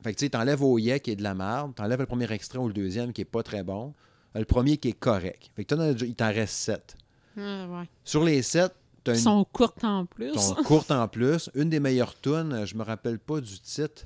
Fait 0.03 0.13
que 0.13 0.17
tu 0.17 0.25
sais, 0.25 0.29
t'enlèves 0.31 0.63
au 0.63 0.79
yeah 0.79 0.97
qui 0.97 1.11
est 1.11 1.15
de 1.15 1.21
la 1.23 1.35
merde, 1.35 1.75
t'enlèves 1.75 1.99
le 1.99 2.07
premier 2.07 2.31
extrait 2.31 2.57
ou 2.57 2.67
le 2.67 2.73
deuxième 2.73 3.13
qui 3.13 3.21
est 3.21 3.25
pas 3.25 3.43
très 3.43 3.61
bon, 3.61 3.93
le 4.39 4.45
premier 4.45 4.77
qui 4.77 4.89
est 4.89 4.99
correct. 4.99 5.49
Fait 5.55 5.65
que 5.65 5.75
as 5.75 5.91
il 6.05 6.15
t'en 6.15 6.27
reste 6.27 6.53
7. 6.53 6.95
Ah, 7.37 7.67
ouais. 7.67 7.89
Sur 8.03 8.23
les 8.23 8.41
7, 8.41 8.73
t'as 9.03 9.13
Ils 9.13 9.17
une 9.17 9.21
sont 9.23 9.45
courtes 9.51 9.83
en 9.83 10.05
plus. 10.05 10.33
sont 10.35 10.55
courte 10.65 10.91
en 10.91 11.07
plus. 11.07 11.49
Une 11.55 11.69
des 11.69 11.79
meilleures 11.79 12.19
tunes, 12.19 12.65
je 12.65 12.75
me 12.75 12.83
rappelle 12.83 13.19
pas 13.19 13.39
du 13.41 13.59
titre. 13.59 14.03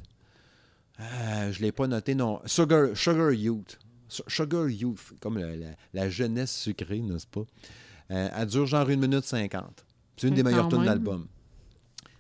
Euh, 1.00 1.52
je 1.52 1.62
l'ai 1.62 1.72
pas 1.72 1.88
noté, 1.88 2.16
non. 2.16 2.40
Sugar, 2.46 2.90
Sugar 2.96 3.32
Youth. 3.32 3.78
Su- 4.08 4.24
Sugar 4.28 4.70
Youth, 4.70 5.14
comme 5.20 5.38
la, 5.38 5.56
la- 5.56 5.76
la 5.94 6.10
jeunesse 6.10 6.56
sucrée, 6.56 7.00
n'est-ce 7.00 7.28
pas? 7.28 7.44
Euh, 8.12 8.30
elle 8.36 8.46
dure 8.48 8.66
genre 8.66 8.90
une 8.90 9.02
minute 9.02 9.26
cinquante. 9.26 9.84
C'est 10.16 10.28
une 10.28 10.36
des 10.36 10.44
meilleures 10.44 10.70
tunes 10.70 10.82
de 10.82 10.86
l'album. 10.86 11.28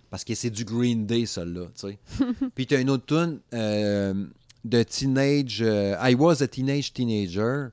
Parce 0.10 0.24
que 0.24 0.36
c'est 0.36 0.50
du 0.50 0.66
Green 0.66 1.06
Day, 1.06 1.26
celle-là, 1.26 1.68
tu 1.76 1.88
sais. 1.90 2.00
Puis 2.56 2.68
t'as 2.68 2.82
une 2.82 2.90
autre 2.90 3.06
tune 3.06 3.40
euh, 3.54 4.26
de 4.66 4.84
Teenage... 4.84 5.62
euh, 5.62 5.96
I 6.02 6.16
Was 6.16 6.42
a 6.44 6.48
Teenage 6.48 6.92
Teenager, 6.94 7.68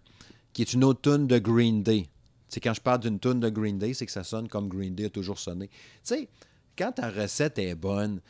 qui 0.53 0.63
est 0.63 0.73
une 0.73 0.85
autre 0.85 1.01
tune 1.03 1.27
de 1.27 1.39
Green 1.39 1.83
Day. 1.83 2.09
C'est 2.49 2.61
quand 2.61 2.75
je 2.75 2.81
parle 2.81 3.01
d'une 3.01 3.19
tune 3.19 3.41
de 3.41 3.49
Green 3.49 3.79
Day, 3.79 3.95
c'est 3.95 4.07
que 4.07 4.13
ça 4.13 4.25
sonne 4.25 4.49
comme 4.49 4.69
Green 4.69 4.95
Day 4.95 5.07
a 5.07 5.11
toujours 5.11 5.39
sonné. 5.39 5.69
Tu 5.69 5.75
sais, 6.03 6.29
quand 6.77 6.93
ta 6.93 7.11
recette 7.11 7.59
est 7.59 7.75
bonne, 7.75 8.21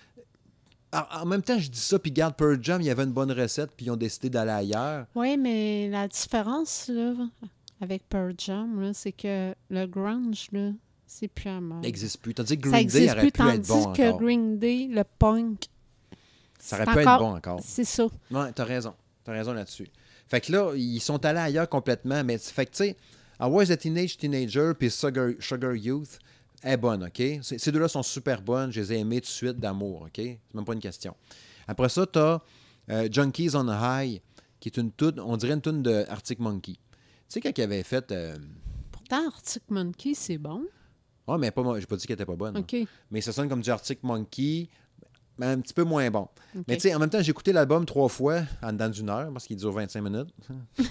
en, 0.92 1.24
même 1.24 1.42
temps, 1.42 1.58
je 1.58 1.70
dis 1.70 1.80
ça, 1.80 1.98
puis 1.98 2.12
garde 2.12 2.36
Pearl 2.36 2.58
Jam, 2.62 2.80
il 2.80 2.86
y 2.86 2.90
avait 2.90 3.04
une 3.04 3.12
bonne 3.12 3.32
recette, 3.32 3.70
puis 3.76 3.86
ils 3.86 3.90
ont 3.90 3.96
décidé 3.96 4.28
d'aller 4.28 4.50
ailleurs. 4.50 5.06
Oui, 5.14 5.36
mais 5.38 5.88
la 5.88 6.06
différence 6.06 6.88
là, 6.88 7.14
avec 7.80 8.08
Pearl 8.08 8.34
Jam, 8.36 8.92
c'est 8.92 9.12
que 9.12 9.54
le 9.70 9.86
grunge, 9.86 10.48
là, 10.52 10.70
c'est 11.06 11.28
plus 11.28 11.48
à 11.48 11.60
mode. 11.60 11.82
n'existe 11.82 12.20
plus. 12.20 12.34
Tandis 12.34 12.58
que 12.58 12.68
Ça 12.68 12.76
Green 12.76 12.86
Day 12.86 12.98
existe 12.98 13.12
aurait 13.12 13.20
plus, 13.22 13.32
pu 13.32 13.48
être 13.48 13.68
bon 13.68 13.92
que 13.92 14.08
encore. 14.08 14.20
Green 14.20 14.58
Day, 14.58 14.88
le 14.90 15.04
punk, 15.18 15.66
Ça 16.58 16.76
aurait 16.76 16.86
pu 16.92 16.98
être 17.00 17.18
bon 17.18 17.36
encore. 17.36 17.60
c'est 17.62 17.84
ça. 17.84 18.06
Ouais, 18.30 18.52
t'as 18.52 18.64
raison. 18.64 18.94
T'as 19.24 19.32
raison 19.32 19.52
là-dessus. 19.52 19.88
Fait 20.32 20.40
que 20.40 20.50
là, 20.50 20.72
ils 20.74 20.98
sont 20.98 21.22
allés 21.26 21.40
ailleurs 21.40 21.68
complètement. 21.68 22.24
Mais 22.24 22.38
fait 22.38 22.64
que, 22.64 22.70
tu 22.70 22.76
sais, 22.78 22.96
I 23.38 23.44
Was 23.44 23.70
a 23.70 23.76
Teenage 23.76 24.16
Teenager 24.16 24.72
puis 24.78 24.90
Sugar, 24.90 25.28
Sugar 25.40 25.74
Youth 25.74 26.18
est 26.62 26.78
bonne, 26.78 27.04
OK? 27.04 27.22
Ces 27.42 27.70
deux-là 27.70 27.86
sont 27.86 28.02
super 28.02 28.40
bonnes. 28.40 28.72
Je 28.72 28.80
les 28.80 28.94
ai 28.94 28.98
aimées 29.00 29.20
tout 29.20 29.26
de 29.26 29.30
suite 29.32 29.60
d'amour, 29.60 30.04
OK? 30.06 30.12
C'est 30.16 30.38
même 30.54 30.64
pas 30.64 30.72
une 30.72 30.80
question. 30.80 31.14
Après 31.68 31.90
ça, 31.90 32.06
t'as 32.06 32.40
euh, 32.88 33.10
Junkies 33.12 33.50
on 33.54 33.68
High, 33.68 34.22
qui 34.58 34.70
est 34.70 34.76
une 34.78 34.90
tune, 34.90 35.20
on 35.20 35.36
dirait 35.36 35.52
une 35.52 35.60
tune 35.60 35.82
de 35.82 36.06
Arctic 36.08 36.38
Monkey. 36.38 36.72
Tu 36.72 36.78
sais, 37.28 37.40
quand 37.42 37.52
il 37.54 37.62
avait 37.62 37.82
fait... 37.82 38.10
euh, 38.10 38.38
Pourtant, 38.90 39.26
Arctic 39.26 39.64
Monkey, 39.68 40.14
c'est 40.14 40.38
bon. 40.38 40.64
Oh, 41.26 41.36
mais 41.36 41.50
pas 41.50 41.62
moi, 41.62 41.78
j'ai 41.78 41.84
pas 41.84 41.96
dit 41.96 42.06
qu'elle 42.06 42.14
était 42.14 42.24
pas 42.24 42.36
bonne. 42.36 42.56
OK. 42.56 42.74
Mais 43.10 43.20
ça 43.20 43.32
sonne 43.34 43.50
comme 43.50 43.60
du 43.60 43.68
Arctic 43.68 44.02
Monkey, 44.02 44.70
un 45.40 45.60
petit 45.60 45.74
peu 45.74 45.84
moins 45.84 46.10
bon. 46.10 46.28
Mais 46.68 46.76
tu 46.76 46.82
sais, 46.82 46.94
en 46.94 46.98
même 46.98 47.10
temps, 47.10 47.22
j'ai 47.22 47.30
écouté 47.30 47.52
l'album 47.52 47.84
trois 47.86 48.08
fois 48.08 48.42
en 48.62 48.72
dedans 48.72 48.88
d'une 48.88 49.08
heure 49.10 49.32
parce 49.32 49.46
qu'il 49.46 49.56
dure 49.56 49.72
25 49.72 50.00
minutes. 50.02 50.28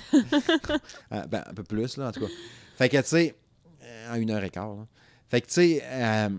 Ah, 1.11 1.27
ben, 1.27 1.43
un 1.47 1.53
peu 1.53 1.63
plus, 1.63 1.97
là, 1.97 2.07
en 2.07 2.11
tout 2.11 2.21
cas. 2.21 2.31
Fait 2.77 2.89
que, 2.89 2.97
tu 2.97 3.03
sais, 3.07 3.35
euh, 3.83 4.13
en 4.13 4.15
une 4.15 4.31
heure 4.31 4.43
et 4.43 4.49
quart. 4.49 4.73
là. 4.75 4.85
Fait 5.29 5.41
que, 5.41 5.47
tu 5.47 5.53
sais, 5.53 5.81
euh, 5.85 6.29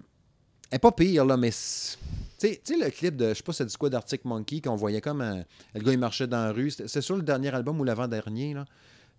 elle 0.70 0.76
est 0.76 0.78
pas 0.78 0.92
pire, 0.92 1.24
là, 1.24 1.36
mais. 1.36 1.50
c'est- 1.50 1.98
Tu 2.38 2.58
sais- 2.64 2.76
le 2.76 2.90
clip 2.90 3.16
de, 3.16 3.28
je 3.30 3.34
sais 3.34 3.42
pas, 3.42 3.52
ça 3.52 3.64
dit 3.64 3.76
quoi, 3.76 3.88
d'Arctic 3.88 4.24
Monkey, 4.24 4.60
qu'on 4.60 4.74
voyait 4.76 5.00
comme. 5.00 5.20
un- 5.20 5.44
le 5.74 5.80
gars, 5.80 5.92
il 5.92 5.98
marchait 5.98 6.26
dans 6.26 6.44
la 6.44 6.52
rue. 6.52 6.70
C'est 6.70 7.00
sur 7.00 7.16
le 7.16 7.22
dernier 7.22 7.54
album 7.54 7.78
ou 7.80 7.84
l'avant-dernier, 7.84 8.54
là. 8.54 8.64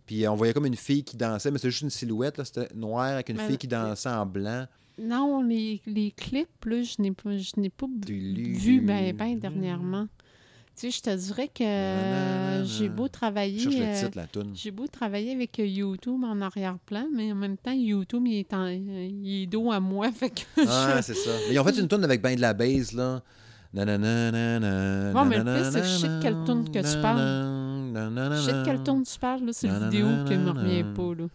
Puis 0.06 0.26
euh, 0.26 0.32
on 0.32 0.36
voyait 0.36 0.54
comme 0.54 0.66
une 0.66 0.76
fille 0.76 1.04
qui 1.06 1.16
dansait, 1.16 1.50
mais 1.50 1.58
c'était 1.58 1.72
juste 1.72 1.84
une 1.84 1.90
silhouette, 1.90 2.38
là. 2.38 2.44
C'était 2.46 2.68
noir 2.76 3.06
avec 3.06 3.30
une 3.30 3.38
Mais- 3.38 3.48
fille 3.48 3.58
qui 3.58 3.68
dansait 3.70 4.10
en 4.10 4.26
blanc. 4.26 4.68
Non, 5.00 5.42
les, 5.42 5.82
les 5.86 6.12
clips, 6.12 6.66
là, 6.66 6.84
je 6.84 7.02
n'ai 7.02 7.12
pas, 7.12 7.38
je 7.38 7.60
n'ai 7.60 7.70
pas 7.70 7.88
vu 8.08 8.82
ben, 8.82 9.16
ben 9.16 9.38
dernièrement. 9.40 10.08
Tu 10.76 10.92
sais, 10.92 10.98
je 10.98 11.02
te 11.02 11.16
dirais 11.16 11.50
que 11.54 12.64
j'ai 12.66 12.90
beau 12.90 13.08
travailler. 13.08 13.64
Toune. 14.32 14.54
J'ai 14.56 14.72
beau 14.72 14.88
travailler 14.88 15.34
avec 15.34 15.60
YouTube 15.60 16.24
en 16.24 16.42
arrière-plan, 16.42 17.08
mais 17.14 17.32
en 17.32 17.36
même 17.36 17.58
temps, 17.58 17.74
YouTube, 17.74 18.24
il 18.26 18.40
est, 18.40 18.54
en, 18.54 18.68
il 18.68 19.44
est 19.44 19.46
dos 19.46 19.72
à 19.72 19.80
moi. 19.80 20.12
Fait 20.16 20.32
que 20.32 20.42
ah, 20.68 21.02
c'est 21.02 21.16
ça. 21.16 21.32
Mais 21.48 21.56
ils 21.56 21.60
ont 21.60 21.64
fait 21.64 21.80
une 21.80 21.88
toune 21.88 22.04
avec 22.04 22.22
ben 22.22 22.36
de 22.36 22.42
la 22.42 22.54
base, 22.54 22.94
là. 22.94 23.22
Non, 23.76 23.86
mais 25.26 25.38
le 25.38 25.44
pire, 25.44 25.72
c'est 25.72 25.82
que 25.82 25.88
je 25.88 25.98
sais 25.98 26.08
de 26.08 26.22
quelle 26.22 26.44
toune 26.44 26.70
que 26.70 26.80
tu 26.80 27.02
parles. 27.02 28.34
Je 28.36 28.42
sais 28.42 28.54
de 28.54 28.66
quelle 28.66 28.84
toune 28.84 29.04
tu 29.04 29.20
parles, 29.20 29.46
là. 29.46 29.54
C'est 29.54 29.68
la 29.68 29.80
vidéo 29.80 30.08
qui 30.26 30.38
ne 30.38 30.44
me 30.44 30.52
revient 30.52 30.86
pas, 30.96 31.14
là. 31.16 31.28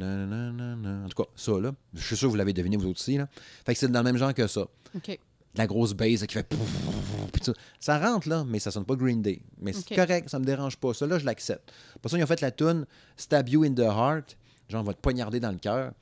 En 0.00 1.08
tout 1.08 1.22
cas, 1.22 1.28
ça, 1.36 1.52
là, 1.60 1.72
je 1.94 2.00
suis 2.00 2.16
sûr 2.16 2.28
que 2.28 2.30
vous 2.30 2.36
l'avez 2.36 2.52
deviné, 2.52 2.76
vous 2.76 2.90
aussi. 2.90 3.16
Là. 3.16 3.28
Fait 3.64 3.74
que 3.74 3.78
c'est 3.78 3.88
dans 3.88 4.00
le 4.00 4.04
même 4.04 4.16
genre 4.16 4.32
que 4.34 4.46
ça. 4.46 4.62
OK. 4.94 5.18
La 5.54 5.66
grosse 5.66 5.92
base 5.92 6.24
qui 6.26 6.34
fait. 6.34 6.54
Ça 7.78 7.98
rentre, 7.98 8.28
là, 8.28 8.44
mais 8.46 8.58
ça 8.58 8.70
sonne 8.70 8.86
pas 8.86 8.94
Green 8.96 9.20
Day. 9.20 9.42
Mais 9.60 9.72
c'est 9.72 9.94
correct, 9.94 10.30
ça 10.30 10.38
me 10.38 10.44
dérange 10.44 10.76
pas. 10.78 10.94
Ça, 10.94 11.06
là, 11.06 11.18
je 11.18 11.26
l'accepte. 11.26 11.72
Pour 12.00 12.10
ça, 12.10 12.16
ils 12.16 12.22
ont 12.22 12.26
fait 12.26 12.40
la 12.40 12.50
tune 12.50 12.86
Stab 13.16 13.48
You 13.48 13.64
in 13.64 13.74
the 13.74 13.80
Heart. 13.80 14.36
Genre, 14.68 14.80
on 14.80 14.84
va 14.84 14.94
te 14.94 15.00
poignarder 15.00 15.40
dans 15.40 15.50
le 15.50 15.58
cœur. 15.58 15.92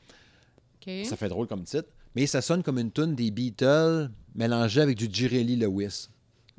Ça 1.05 1.16
fait 1.16 1.28
drôle 1.28 1.49
comme 1.49 1.64
titre. 1.64 1.88
Mais 2.14 2.26
ça 2.26 2.41
sonne 2.43 2.62
comme 2.62 2.78
une 2.78 2.93
tune 2.93 3.14
des 3.14 3.30
Beatles 3.30 4.11
mélangée 4.34 4.80
avec 4.80 4.97
du 4.97 5.28
Lee 5.28 5.57
Lewis. 5.57 6.09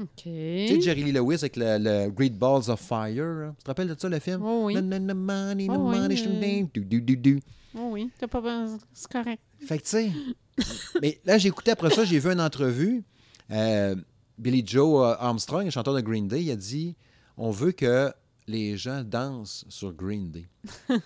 OK. 0.01 0.23
Tu 0.23 0.67
sais, 0.67 0.81
Jerry 0.81 1.03
Lee 1.03 1.11
Lewis 1.11 1.35
avec 1.35 1.55
le, 1.55 2.09
Great 2.09 2.37
Balls 2.37 2.69
of 2.69 2.79
Fire. 2.79 3.23
Hein? 3.23 3.55
Tu 3.57 3.63
te 3.63 3.69
rappelles 3.69 3.87
de 3.87 3.95
ça, 3.99 4.09
le 4.09 4.19
film? 4.19 4.41
Oh 4.43 4.65
oui. 4.65 4.75
Oh 4.77 5.91
oui. 5.91 7.39
Oh 7.73 7.89
oui, 7.91 8.09
t'as 8.19 8.27
pas 8.27 8.65
C'est 8.93 9.11
correct. 9.11 9.41
Fait 9.65 9.77
que, 9.77 9.83
tu 9.83 9.89
sais. 9.89 10.11
mais 11.01 11.21
là, 11.25 11.37
j'ai 11.37 11.47
écouté 11.47 11.71
après 11.71 11.89
ça, 11.89 12.03
j'ai 12.03 12.19
vu 12.19 12.29
une 12.29 12.41
entrevue. 12.41 13.03
Euh, 13.51 13.95
Billy 14.37 14.63
Joe 14.65 15.05
euh, 15.05 15.15
Armstrong, 15.19 15.65
le 15.65 15.71
chanteur 15.71 15.93
de 15.93 16.01
Green 16.01 16.27
Day, 16.27 16.43
il 16.43 16.51
a 16.51 16.55
dit 16.55 16.95
on 17.37 17.51
veut 17.51 17.71
que 17.71 18.11
les 18.47 18.77
gens 18.77 19.03
dansent 19.03 19.65
sur 19.69 19.93
Green 19.93 20.31
Day. 20.31 20.47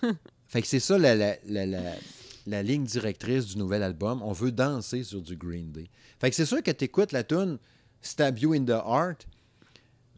fait 0.48 0.62
que 0.62 0.68
c'est 0.68 0.80
ça 0.80 0.98
la, 0.98 1.14
la, 1.14 1.36
la, 1.46 1.66
la, 2.46 2.62
ligne 2.62 2.84
directrice 2.84 3.46
du 3.46 3.58
nouvel 3.58 3.82
album. 3.82 4.22
On 4.22 4.32
veut 4.32 4.52
danser 4.52 5.04
sur 5.04 5.20
du 5.20 5.36
Green 5.36 5.70
Day. 5.70 5.88
Fait 6.18 6.30
que 6.30 6.36
c'est 6.36 6.46
sûr 6.46 6.62
que 6.62 6.70
tu 6.70 6.84
écoutes 6.84 7.12
la 7.12 7.22
tune 7.24 7.58
Stab 8.02 8.38
You 8.38 8.52
in 8.52 8.64
the 8.64 8.70
Heart, 8.70 9.26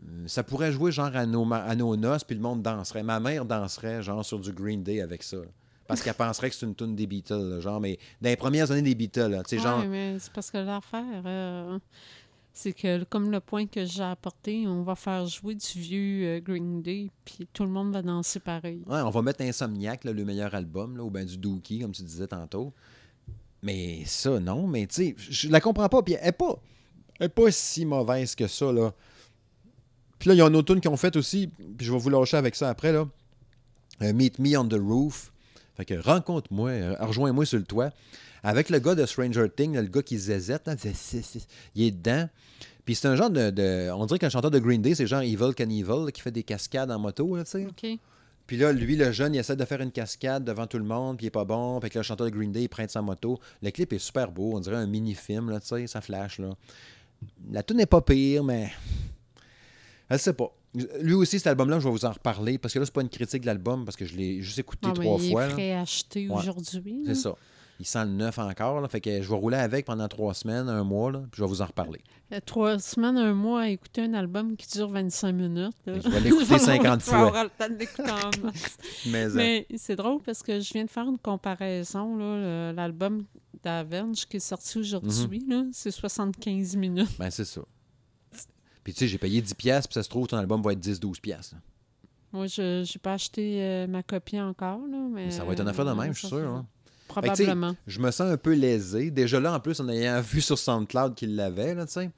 euh, 0.07 0.29
ça 0.29 0.43
pourrait 0.43 0.73
jouer 0.73 0.93
genre 0.93 1.15
à 1.15 1.27
nos, 1.27 1.51
à 1.53 1.75
nos 1.75 1.97
noces, 1.97 2.25
puis 2.25 2.37
le 2.37 2.43
monde 2.43 2.63
danserait. 2.63 3.03
Ma 3.03 3.21
mère 3.21 3.45
danserait 3.45 4.03
genre 4.03 4.25
sur 4.25 4.39
du 4.39 4.53
Green 4.53 4.83
Day 4.83 5.01
avec 5.01 5.23
ça. 5.23 5.39
parce 5.87 6.03
qu'elle 6.03 6.15
penserait 6.15 6.51
que 6.51 6.57
c'est 6.57 6.67
une 6.67 6.75
tune 6.75 6.95
des 6.95 7.07
Beatles, 7.07 7.61
genre, 7.61 7.81
mais 7.81 7.99
dans 8.21 8.29
les 8.29 8.37
premières 8.37 8.71
années 8.71 8.83
des 8.83 8.95
Beatles, 8.95 9.43
tu 9.49 9.57
sais, 9.57 9.63
genre... 9.63 9.85
mais 9.87 10.19
c'est 10.19 10.33
parce 10.33 10.51
que 10.51 10.59
l'affaire, 10.59 11.23
euh, 11.25 11.79
c'est 12.53 12.75
que 12.75 13.05
comme 13.05 13.31
le 13.31 13.41
point 13.41 13.67
que 13.67 13.85
j'ai 13.87 14.03
apporté, 14.03 14.67
on 14.67 14.83
va 14.83 14.95
faire 14.95 15.27
jouer 15.27 15.55
du 15.55 15.81
vieux 15.81 16.27
euh, 16.27 16.41
Green 16.41 16.83
Day, 16.83 17.11
puis 17.25 17.49
tout 17.53 17.65
le 17.65 17.71
monde 17.71 17.93
va 17.93 18.03
danser 18.03 18.39
pareil. 18.39 18.83
Ouais, 18.87 19.01
on 19.01 19.11
va 19.11 19.23
mettre 19.23 19.43
Insomniac, 19.43 20.05
le 20.05 20.25
meilleur 20.25 20.55
album, 20.55 20.97
là, 20.97 21.05
ou 21.05 21.11
bien 21.11 21.25
du 21.25 21.39
Dookie, 21.39 21.81
comme 21.81 21.93
tu 21.93 22.03
disais 22.03 22.27
tantôt. 22.27 22.73
Mais 23.63 24.03
ça, 24.05 24.39
non, 24.39 24.67
mais 24.67 24.87
tu 24.87 24.95
sais, 24.95 25.17
je 25.19 25.49
la 25.49 25.61
comprends 25.61 25.89
pas, 25.89 26.03
puis 26.03 26.15
elle 26.21 26.29
est 26.29 26.33
pas 26.33 26.61
elle 27.19 27.27
n'est 27.27 27.29
pas 27.29 27.51
si 27.51 27.85
mauvaise 27.85 28.35
que 28.35 28.47
ça, 28.47 28.73
là. 28.73 28.93
Puis 30.19 30.29
là, 30.29 30.35
il 30.35 30.39
y 30.39 30.41
a 30.41 30.47
un 30.47 30.55
autre 30.55 30.73
tune 30.73 30.81
qu'ils 30.81 30.91
ont 30.91 30.97
fait 30.97 31.17
aussi, 31.17 31.49
puis 31.49 31.87
je 31.87 31.93
vais 31.93 31.99
vous 31.99 32.11
lâcher 32.11 32.37
avec 32.37 32.55
ça 32.55 32.69
après, 32.69 32.93
là. 32.93 33.07
Euh, 34.03 34.13
Meet 34.13 34.39
Me 34.39 34.57
on 34.57 34.67
the 34.67 34.79
Roof. 34.81 35.33
Fait 35.77 35.85
que 35.85 35.95
rencontre-moi, 35.95 36.71
euh, 36.71 36.97
rejoins-moi 37.01 37.47
sur 37.47 37.59
le 37.59 37.65
toit. 37.65 37.91
Avec 38.43 38.71
le 38.71 38.79
gars 38.79 38.95
de 38.95 39.05
Stranger 39.07 39.49
Things, 39.55 39.75
le 39.75 39.83
gars 39.83 40.03
qui 40.03 40.19
zézette, 40.19 40.71
il 41.75 41.83
est 41.83 41.91
dedans. 41.91 42.29
Puis 42.85 42.95
c'est 42.95 43.09
un 43.09 43.17
genre 43.17 43.31
de, 43.31 43.91
On 43.91 44.07
dirait 44.07 44.19
qu'un 44.19 44.29
chanteur 44.29 44.51
de 44.51 44.59
Green 44.59 44.81
Day, 44.81 44.95
c'est 44.95 45.07
genre 45.07 45.23
Evil 45.23 45.53
Evil 45.59 46.13
qui 46.13 46.21
fait 46.21 46.31
des 46.31 46.45
cascades 46.45 46.91
en 46.91 46.99
moto, 46.99 47.37
tu 47.39 47.45
sais. 47.45 47.67
Puis 48.47 48.57
là, 48.57 48.73
lui, 48.73 48.97
le 48.97 49.13
jeune, 49.13 49.35
il 49.35 49.39
essaie 49.39 49.57
de 49.57 49.65
faire 49.67 49.83
une 49.83 49.93
cascade 49.93 50.43
devant 50.43 50.67
tout 50.67 50.79
le 50.79 50.85
monde, 50.85 51.19
puis 51.19 51.27
il 51.27 51.29
est 51.29 51.31
pas 51.31 51.45
bon. 51.45 51.81
Puis 51.81 51.91
que 51.91 51.99
le 51.99 52.03
chanteur 52.03 52.27
de 52.27 52.35
Green 52.35 52.51
Day, 52.51 52.63
il 52.63 52.69
prête 52.69 52.91
sa 52.91 53.03
moto. 53.03 53.39
Le 53.61 53.71
clip 53.71 53.93
est 53.93 53.99
super 53.99 54.33
beau, 54.33 54.53
on 54.55 54.61
dirait 54.61 54.77
un 54.77 54.87
mini-film, 54.87 55.51
là, 55.51 55.61
tu 55.61 55.67
sais, 55.67 55.87
ça 55.87 56.01
flash, 56.01 56.39
là. 56.39 56.51
La 57.51 57.63
tune 57.63 57.79
n'est 57.79 57.87
pas 57.87 58.01
pire, 58.01 58.45
mais. 58.45 58.71
Elle 60.09 60.19
sait 60.19 60.33
pas. 60.33 60.53
Lui 61.01 61.15
aussi, 61.15 61.39
cet 61.39 61.47
album-là, 61.47 61.81
je 61.81 61.85
vais 61.85 61.91
vous 61.91 62.05
en 62.05 62.13
reparler 62.13 62.59
parce 62.59 62.75
que 62.75 62.79
là, 62.79 62.85
c'est 62.85 62.95
pas 62.95 63.01
une 63.01 63.09
critique 63.09 63.43
de 63.43 63.47
l'album 63.47 63.85
parce 63.85 63.97
que 63.97 64.05
je 64.05 64.17
l'ai 64.17 64.43
juste 64.43 64.59
écouté 64.59 64.89
ah, 64.91 64.93
trois 64.93 65.19
fois. 65.19 65.49
Il 65.57 65.61
est 65.61 65.75
acheté 65.75 66.29
aujourd'hui. 66.31 67.03
C'est 67.07 67.15
ça. 67.15 67.35
Il 67.81 67.87
sent 67.87 68.05
le 68.07 68.11
neuf 68.11 68.39
encore. 68.39 68.81
Là, 68.81 68.89
fait 68.89 69.01
que 69.01 69.23
je 69.23 69.29
vais 69.29 69.37
rouler 69.37 69.57
avec 69.57 69.87
pendant 69.87 70.09
trois 70.09 70.35
semaines, 70.35 70.69
un 70.69 70.83
mois, 70.83 71.13
là, 71.13 71.21
puis 71.31 71.39
je 71.39 71.43
vais 71.45 71.49
vous 71.49 71.63
en 71.63 71.67
reparler. 71.67 72.01
Euh, 72.33 72.41
trois 72.45 72.79
semaines, 72.81 73.17
un 73.17 73.35
mois 73.35 73.63
à 73.63 73.69
écouter 73.69 74.03
un 74.03 74.15
album 74.15 74.57
qui 74.57 74.67
dure 74.67 74.91
25 74.91 75.33
minutes. 75.33 75.77
Je 75.87 75.93
vais 75.93 76.21
l'écouter 76.21 76.59
50 76.59 77.03
fois. 77.03 77.33
Mais, 79.07 79.27
euh, 79.27 79.33
Mais 79.35 79.67
c'est 79.77 79.95
drôle 79.95 80.21
parce 80.23 80.43
que 80.43 80.59
je 80.59 80.73
viens 80.73 80.85
de 80.85 80.91
faire 80.91 81.07
une 81.07 81.19
comparaison. 81.19 82.17
L'album 82.73 83.25
d'Avenge 83.63 84.27
qui 84.27 84.39
est 84.39 84.41
sorti 84.41 84.79
aujourd'hui, 84.79 85.45
mhm. 85.47 85.71
c'est 85.73 85.91
75 85.91 86.77
minutes. 86.77 87.19
Ben, 87.19 87.31
c'est 87.31 87.45
ça. 87.45 87.63
Puis 88.85 88.95
tu 88.95 89.01
sais, 89.01 89.09
j'ai 89.09 89.19
payé 89.19 89.43
10$, 89.43 89.55
puis 89.55 89.83
ça 89.91 90.03
se 90.03 90.09
trouve, 90.09 90.27
ton 90.27 90.39
album 90.39 90.63
va 90.63 90.73
être 90.73 90.81
10-12$. 90.81 91.53
Moi, 92.33 92.47
je 92.47 92.81
n'ai 92.81 92.99
pas 93.03 93.15
acheté 93.15 93.63
euh, 93.63 93.87
ma 93.87 94.03
copie 94.03 94.41
encore. 94.41 94.81
Là, 94.87 95.09
mais, 95.11 95.31
ça 95.31 95.45
va 95.45 95.53
être 95.53 95.61
une 95.61 95.69
affaire 95.69 95.85
de 95.85 95.93
même, 95.93 96.15
je 96.15 96.19
suis 96.21 96.29
sûr. 96.29 96.49
Hein. 96.49 96.67
Probablement. 97.09 97.75
je 97.87 98.01
me 98.01 98.11
sens 98.11 98.31
un 98.31 98.37
peu 98.37 98.53
lésé. 98.53 99.11
Déjà 99.11 99.41
là, 99.41 99.55
en 99.55 99.61
plus, 99.61 99.81
en 99.81 99.89
ayant 99.89 100.21
vu 100.23 100.41
sur 100.41 100.59
SoundCloud 100.59 101.15
qu'il 101.15 101.37
l'avait, 101.37 101.75
tu 101.87 101.93
sais. 101.93 102.11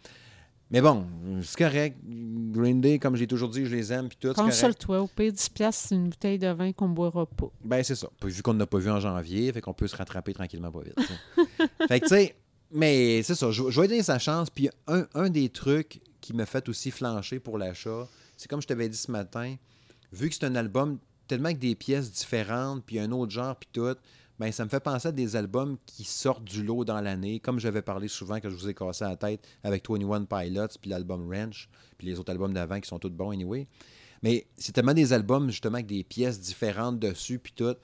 Mais 0.70 0.80
bon, 0.80 1.04
c'est 1.42 1.58
correct. 1.58 1.98
Green 2.04 2.80
Day, 2.80 2.98
comme 2.98 3.16
j'ai 3.16 3.26
toujours 3.26 3.48
dit, 3.48 3.66
je 3.66 3.74
les 3.74 3.92
aime. 3.92 4.08
Puis 4.08 4.18
tout, 4.20 4.32
Console-toi. 4.32 5.00
Au 5.00 5.06
pire, 5.08 5.32
10 5.32 5.50
c'est 5.72 5.94
une 5.94 6.08
bouteille 6.08 6.38
de 6.38 6.48
vin 6.48 6.72
qu'on 6.72 6.88
ne 6.88 6.94
boira 6.94 7.26
pas. 7.26 7.50
Ben, 7.64 7.82
c'est 7.82 7.96
ça. 7.96 8.08
Vu 8.22 8.42
qu'on 8.42 8.54
n'a 8.54 8.66
pas 8.66 8.78
vu 8.78 8.90
en 8.90 9.00
janvier, 9.00 9.52
fait 9.52 9.60
qu'on 9.60 9.74
peut 9.74 9.88
se 9.88 9.96
rattraper 9.96 10.32
tranquillement 10.32 10.70
pas 10.70 10.82
vite. 10.82 10.96
fait 11.88 12.00
que, 12.00 12.06
tu 12.06 12.14
sais, 12.14 12.36
mais 12.70 13.22
c'est 13.24 13.34
ça. 13.34 13.50
Je, 13.50 13.62
vais 13.80 13.88
donner 13.88 14.02
sa 14.02 14.18
chance. 14.18 14.48
Puis 14.48 14.70
un, 14.86 15.06
un, 15.14 15.28
des 15.28 15.48
trucs 15.48 16.00
qui 16.20 16.34
m'a 16.34 16.46
fait 16.46 16.68
aussi 16.68 16.92
flancher 16.92 17.40
pour 17.40 17.58
l'achat, 17.58 18.08
c'est 18.36 18.48
comme 18.48 18.62
je 18.62 18.68
t'avais 18.68 18.88
dit 18.88 18.96
ce 18.98 19.10
matin, 19.10 19.56
vu 20.12 20.28
que 20.28 20.34
c'est 20.34 20.44
un 20.44 20.54
album 20.54 20.98
tellement 21.26 21.46
avec 21.46 21.58
des 21.58 21.74
pièces 21.74 22.12
différentes, 22.12 22.84
puis 22.84 22.98
un 22.98 23.10
autre 23.10 23.32
genre, 23.32 23.56
puis 23.56 23.68
tout, 23.72 23.94
ben, 24.40 24.50
ça 24.52 24.64
me 24.64 24.70
fait 24.70 24.80
penser 24.80 25.08
à 25.08 25.12
des 25.12 25.36
albums 25.36 25.76
qui 25.84 26.02
sortent 26.02 26.44
du 26.44 26.64
lot 26.64 26.82
dans 26.82 27.02
l'année, 27.02 27.40
comme 27.40 27.60
j'avais 27.60 27.82
parlé 27.82 28.08
souvent 28.08 28.40
que 28.40 28.48
je 28.48 28.54
vous 28.54 28.70
ai 28.70 28.74
cassé 28.74 29.04
la 29.04 29.14
tête 29.14 29.46
avec 29.62 29.86
21 29.86 30.24
Pilots, 30.24 30.66
puis 30.80 30.88
l'album 30.88 31.30
Ranch, 31.30 31.68
puis 31.98 32.06
les 32.06 32.18
autres 32.18 32.32
albums 32.32 32.54
d'avant 32.54 32.80
qui 32.80 32.88
sont 32.88 32.98
tous 32.98 33.10
bons 33.10 33.32
anyway. 33.32 33.68
Mais 34.22 34.46
c'est 34.56 34.72
tellement 34.72 34.94
des 34.94 35.12
albums 35.12 35.50
justement 35.50 35.74
avec 35.74 35.88
des 35.88 36.04
pièces 36.04 36.40
différentes 36.40 36.98
dessus, 36.98 37.38
puis 37.38 37.52
tout, 37.54 37.74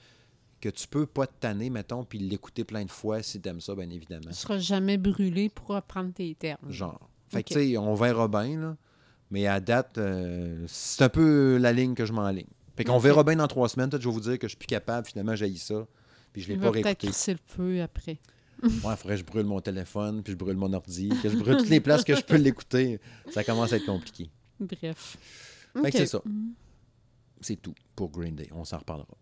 que 0.59 0.69
tu 0.69 0.87
peux 0.87 1.05
pas 1.05 1.27
te 1.27 1.33
tanner, 1.39 1.69
mettons, 1.69 2.03
puis 2.03 2.17
l'écouter 2.17 2.63
plein 2.63 2.85
de 2.85 2.91
fois 2.91 3.21
si 3.21 3.39
t'aimes 3.39 3.61
ça, 3.61 3.75
bien 3.75 3.91
évidemment. 3.91 4.31
Tu 4.31 4.33
seras 4.33 4.57
jamais 4.57 4.97
brûlé 4.97 5.49
pour 5.49 5.67
reprendre 5.67 6.11
tes 6.11 6.33
termes. 6.33 6.71
Genre. 6.71 7.07
Fait 7.29 7.43
que, 7.43 7.53
tu 7.53 7.53
sais, 7.53 7.77
on 7.77 7.93
verra 7.93 8.27
bien, 8.27 8.59
là. 8.59 8.77
Mais 9.29 9.45
à 9.45 9.59
date, 9.59 9.99
euh, 9.99 10.65
c'est 10.67 11.03
un 11.03 11.09
peu 11.09 11.57
la 11.57 11.71
ligne 11.71 11.93
que 11.93 12.07
je 12.07 12.13
m'enligne. 12.13 12.47
Fait 12.75 12.83
qu'on 12.83 12.97
verra 12.97 13.23
bien 13.23 13.35
dans 13.35 13.47
trois 13.47 13.69
semaines. 13.69 13.91
Peut-être 13.91 14.01
je 14.01 14.07
vais 14.07 14.13
vous 14.13 14.21
dire 14.21 14.39
que 14.39 14.47
je 14.47 14.53
suis 14.53 14.57
plus 14.57 14.65
capable, 14.65 15.05
finalement, 15.05 15.35
j'ai 15.35 15.53
ça. 15.55 15.85
Puis 16.37 16.43
je 16.43 16.53
l'ai 16.53 16.59
pas 16.59 16.69
réécouté. 16.69 17.09
c'est 17.13 17.33
le 17.33 17.39
feu 17.43 17.81
après. 17.81 18.19
ouais, 18.61 18.69
il 18.71 18.79
faudrait 18.79 19.15
que 19.15 19.21
je 19.21 19.23
brûle 19.23 19.47
mon 19.47 19.59
téléphone, 19.59 20.21
puis 20.21 20.33
je 20.33 20.37
brûle 20.37 20.55
mon 20.55 20.71
ordi, 20.71 21.09
que 21.23 21.29
je 21.29 21.35
brûle 21.35 21.57
toutes 21.57 21.69
les 21.69 21.79
places 21.79 22.03
que 22.03 22.15
je 22.15 22.21
peux 22.21 22.35
l'écouter. 22.35 22.99
Ça 23.31 23.43
commence 23.43 23.73
à 23.73 23.77
être 23.77 23.87
compliqué. 23.87 24.29
Bref. 24.59 25.17
Que 25.73 25.91
c'est 25.91 26.05
ça. 26.05 26.21
C'est 27.41 27.55
tout 27.55 27.73
pour 27.95 28.11
Green 28.11 28.35
Day. 28.35 28.49
On 28.51 28.65
s'en 28.65 28.77
reparlera. 28.77 29.17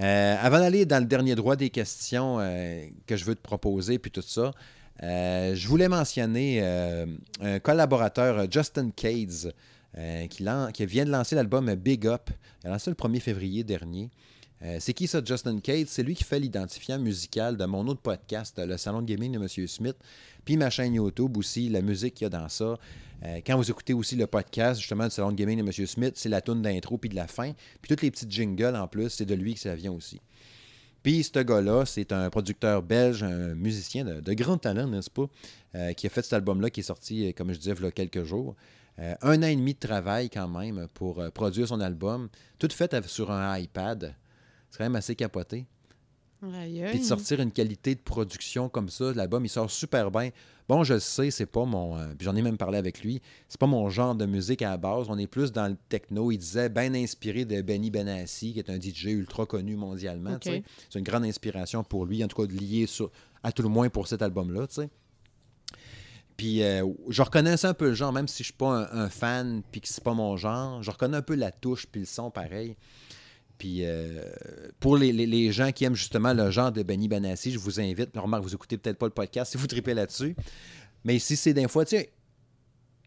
Euh, 0.00 0.36
avant 0.40 0.58
d'aller 0.58 0.84
dans 0.84 0.98
le 0.98 1.06
dernier 1.06 1.36
droit 1.36 1.54
des 1.54 1.70
questions 1.70 2.38
euh, 2.40 2.88
que 3.06 3.16
je 3.16 3.24
veux 3.24 3.36
te 3.36 3.40
proposer, 3.40 4.00
puis 4.00 4.10
tout 4.10 4.22
ça, 4.22 4.50
euh, 5.04 5.54
je 5.54 5.68
voulais 5.68 5.88
mentionner 5.88 6.60
un 7.40 7.60
collaborateur, 7.60 8.50
Justin 8.50 8.90
Cades, 8.90 9.54
qui, 10.28 10.44
qui, 10.74 10.86
vient 10.86 11.04
de 11.04 11.10
lancer 11.12 11.36
l'album 11.36 11.72
Big 11.76 12.04
Up. 12.08 12.30
Il 12.64 12.66
a 12.66 12.70
lancé 12.70 12.90
le 12.90 12.96
1er 12.96 13.20
février 13.20 13.62
dernier. 13.62 14.10
Euh, 14.62 14.78
c'est 14.80 14.92
qui 14.92 15.06
ça, 15.06 15.20
Justin 15.24 15.60
Cade? 15.60 15.86
C'est 15.86 16.02
lui 16.02 16.14
qui 16.14 16.24
fait 16.24 16.40
l'identifiant 16.40 16.98
musical 16.98 17.56
de 17.56 17.64
mon 17.64 17.86
autre 17.86 18.00
podcast, 18.00 18.58
le 18.58 18.76
Salon 18.76 19.02
de 19.02 19.06
Gaming 19.06 19.32
de 19.32 19.38
M. 19.38 19.66
Smith, 19.68 19.96
puis 20.44 20.56
ma 20.56 20.68
chaîne 20.68 20.94
YouTube 20.94 21.36
aussi, 21.36 21.68
la 21.68 21.80
musique 21.80 22.14
qu'il 22.14 22.24
y 22.24 22.26
a 22.26 22.30
dans 22.30 22.48
ça. 22.48 22.76
Euh, 23.24 23.40
quand 23.46 23.56
vous 23.56 23.70
écoutez 23.70 23.94
aussi 23.94 24.16
le 24.16 24.26
podcast, 24.26 24.80
justement, 24.80 25.04
du 25.04 25.10
Salon 25.10 25.30
de 25.30 25.36
Gaming 25.36 25.58
de 25.58 25.62
M. 25.62 25.86
Smith, 25.86 26.14
c'est 26.16 26.28
la 26.28 26.40
tune 26.40 26.62
d'intro 26.62 26.98
puis 26.98 27.08
de 27.08 27.14
la 27.14 27.28
fin. 27.28 27.52
Puis 27.80 27.88
toutes 27.88 28.02
les 28.02 28.10
petites 28.10 28.30
jingles 28.30 28.74
en 28.74 28.88
plus, 28.88 29.10
c'est 29.10 29.26
de 29.26 29.34
lui 29.34 29.54
que 29.54 29.60
ça 29.60 29.76
vient 29.76 29.92
aussi. 29.92 30.20
Puis 31.04 31.22
ce 31.22 31.38
gars-là, 31.38 31.86
c'est 31.86 32.10
un 32.10 32.28
producteur 32.28 32.82
belge, 32.82 33.22
un 33.22 33.54
musicien 33.54 34.04
de, 34.04 34.32
grand 34.34 34.58
talent, 34.58 34.88
n'est-ce 34.88 35.10
pas, 35.10 35.26
euh, 35.76 35.92
qui 35.92 36.08
a 36.08 36.10
fait 36.10 36.22
cet 36.22 36.32
album-là 36.32 36.70
qui 36.70 36.80
est 36.80 36.84
sorti, 36.84 37.32
comme 37.34 37.52
je 37.52 37.58
disais, 37.58 37.74
il 37.78 37.84
y 37.84 37.86
a 37.86 37.90
quelques 37.92 38.24
jours. 38.24 38.56
un 38.98 39.42
an 39.42 39.46
et 39.46 39.54
demi 39.54 39.74
de 39.74 39.78
travail 39.78 40.28
quand 40.28 40.48
même 40.48 40.88
pour 40.94 41.22
produire 41.32 41.68
son 41.68 41.80
album, 41.80 42.28
tout 42.58 42.68
fait 42.72 43.06
sur 43.06 43.30
un 43.30 43.56
iPad. 43.56 44.16
C'est 44.70 44.78
quand 44.78 44.84
même 44.84 44.96
assez 44.96 45.14
capoté. 45.14 45.66
Puis 46.90 47.00
de 47.00 47.04
sortir 47.04 47.40
une 47.40 47.50
qualité 47.50 47.94
de 47.96 48.00
production 48.00 48.68
comme 48.68 48.88
ça, 48.88 49.12
l'album, 49.12 49.44
il 49.44 49.48
sort 49.48 49.68
super 49.70 50.10
bien. 50.12 50.30
Bon, 50.68 50.84
je 50.84 50.94
le 50.94 51.00
sais, 51.00 51.30
c'est 51.32 51.46
pas 51.46 51.64
mon. 51.64 51.96
euh, 51.98 52.14
puis 52.16 52.24
j'en 52.26 52.36
ai 52.36 52.42
même 52.42 52.58
parlé 52.58 52.78
avec 52.78 53.02
lui. 53.02 53.20
C'est 53.48 53.58
pas 53.58 53.66
mon 53.66 53.88
genre 53.88 54.14
de 54.14 54.24
musique 54.26 54.62
à 54.62 54.70
la 54.70 54.76
base. 54.76 55.06
On 55.08 55.18
est 55.18 55.26
plus 55.26 55.50
dans 55.50 55.66
le 55.66 55.76
techno. 55.88 56.30
Il 56.30 56.38
disait 56.38 56.68
bien 56.68 56.94
inspiré 56.94 57.44
de 57.44 57.60
Benny 57.62 57.90
Benassi, 57.90 58.52
qui 58.52 58.58
est 58.60 58.70
un 58.70 58.78
DJ 58.78 59.04
ultra 59.06 59.46
connu 59.46 59.74
mondialement. 59.76 60.30
C'est 60.90 60.98
une 60.98 61.04
grande 61.04 61.24
inspiration 61.24 61.82
pour 61.82 62.04
lui, 62.06 62.22
en 62.22 62.28
tout 62.28 62.46
cas 62.46 62.52
lié 62.52 62.86
sur, 62.86 63.10
à 63.42 63.50
tout 63.50 63.62
le 63.62 63.68
moins 63.70 63.88
pour 63.88 64.06
cet 64.06 64.22
album-là. 64.22 64.66
Puis 66.36 66.62
euh, 66.62 66.86
je 67.08 67.22
reconnaissais 67.22 67.66
un 67.66 67.74
peu 67.74 67.86
le 67.88 67.94
genre, 67.94 68.12
même 68.12 68.28
si 68.28 68.44
je 68.44 68.48
suis 68.48 68.52
pas 68.52 68.88
un, 68.92 69.06
un 69.06 69.08
fan 69.08 69.62
puis 69.72 69.80
que 69.80 69.88
c'est 69.88 70.04
pas 70.04 70.14
mon 70.14 70.36
genre. 70.36 70.82
Je 70.84 70.90
reconnais 70.92 71.16
un 71.16 71.22
peu 71.22 71.34
la 71.34 71.50
touche 71.50 71.86
puis 71.86 72.02
le 72.02 72.06
son 72.06 72.30
pareil. 72.30 72.76
Puis 73.58 73.84
euh, 73.84 74.22
pour 74.78 74.96
les, 74.96 75.52
gens 75.52 75.72
qui 75.72 75.84
aiment 75.84 75.96
justement 75.96 76.32
le 76.32 76.50
genre 76.50 76.70
de 76.70 76.82
Benny 76.82 77.08
Benassi, 77.08 77.50
je 77.50 77.58
vous 77.58 77.80
invite. 77.80 78.16
Remarque, 78.16 78.44
vous 78.44 78.54
écoutez 78.54 78.78
peut-être 78.78 78.98
pas 78.98 79.06
le 79.06 79.12
podcast 79.12 79.50
si 79.50 79.58
vous 79.58 79.66
tripez 79.66 79.94
là-dessus. 79.94 80.36
Mais 81.04 81.18
si 81.18 81.36
c'est 81.36 81.54
des 81.54 81.66
fois, 81.66 81.84
tu 81.84 81.96
sais, 81.96 82.12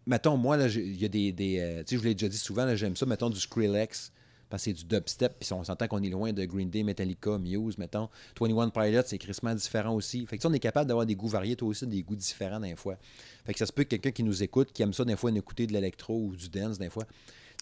mettons, 0.06 0.36
moi, 0.38 0.57
il 0.57 1.02
y 1.02 1.06
a 1.06 1.07
des. 1.07 1.32
des, 1.32 1.60
euh, 1.60 1.84
tu 1.84 1.90
sais, 1.90 1.95
je 1.95 1.98
vous 1.98 2.06
l'ai 2.06 2.15
déjà 2.15 2.28
dit 2.28 2.38
souvent, 2.38 2.76
j'aime 2.76 2.95
ça, 2.95 3.06
mettons, 3.06 3.30
du 3.30 3.40
Skrillex. 3.40 4.11
Parce 4.49 4.65
que 4.65 4.72
c'est 4.72 4.73
du 4.73 4.84
dubstep, 4.84 5.40
puis 5.40 5.53
on 5.53 5.64
s'entend 5.64 5.88
qu'on 5.88 6.03
est 6.03 6.10
loin 6.10 6.34
de 6.34 6.44
Green 6.44 6.69
Day, 6.69 6.84
Metallica, 6.84 7.38
Muse, 7.38 7.78
mettons. 7.78 8.10
21 8.38 8.69
Pilots, 8.69 9.03
c'est 9.06 9.18
crissement 9.18 9.56
différent 9.56 9.95
aussi. 9.95 10.26
Fait 10.26 10.38
que 10.38 10.45
on 10.45 10.52
est 10.52 10.60
capable 10.60 10.90
d'avoir 10.90 11.06
des 11.06 11.15
goûts 11.15 11.30
variés, 11.30 11.56
toi 11.56 11.69
aussi, 11.69 11.88
des 11.88 12.03
goûts 12.03 12.18
différents 12.18 12.60
des 12.60 12.76
fois. 12.76 12.98
Fait 13.45 13.53
que 13.53 13.60
ça 13.60 13.65
se 13.65 13.72
peut 13.72 13.84
que 13.84 13.90
quelqu'un 13.91 14.11
qui 14.11 14.23
nous 14.23 14.44
écoute, 14.44 14.73
qui 14.73 14.84
aime 14.84 14.91
ça 14.91 15.06
des 15.06 15.15
fois, 15.15 15.32
écouter 15.32 15.68
de 15.68 15.72
l'électro 15.72 16.26
ou 16.26 16.36
du 16.36 16.49
dance 16.49 16.78
des 16.78 16.90
fois. 16.90 17.06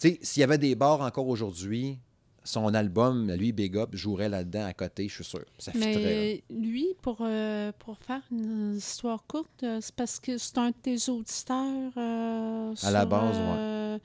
Tu 0.02 0.10
sais, 0.10 0.20
s'il 0.24 0.42
y 0.42 0.44
avait 0.44 0.58
des 0.58 0.74
bars 0.74 1.02
encore 1.02 1.28
aujourd'hui, 1.28 2.00
son 2.44 2.74
album, 2.74 3.32
lui, 3.34 3.52
Big 3.52 3.76
Up, 3.78 3.90
jouerait 3.94 4.30
là-dedans 4.30 4.66
à 4.66 4.74
côté, 4.74 5.08
je 5.08 5.16
suis 5.16 5.24
sûr. 5.24 5.44
Ça 5.58 5.72
fitterait. 5.72 5.94
Mais 5.96 6.44
lui, 6.50 6.88
pour, 7.02 7.18
euh, 7.22 7.72
pour 7.80 7.98
faire 7.98 8.22
une 8.32 8.76
histoire 8.76 9.24
courte, 9.28 9.64
euh, 9.64 9.80
c'est 9.82 9.94
parce 9.96 10.20
que 10.20 10.38
c'est 10.38 10.58
un 10.58 10.70
de 10.70 10.76
tes 10.82 11.10
auditeurs. 11.10 11.92
euh, 11.98 12.74
À 12.84 12.92
la 12.92 13.06
base, 13.06 13.36
euh, 13.38 13.98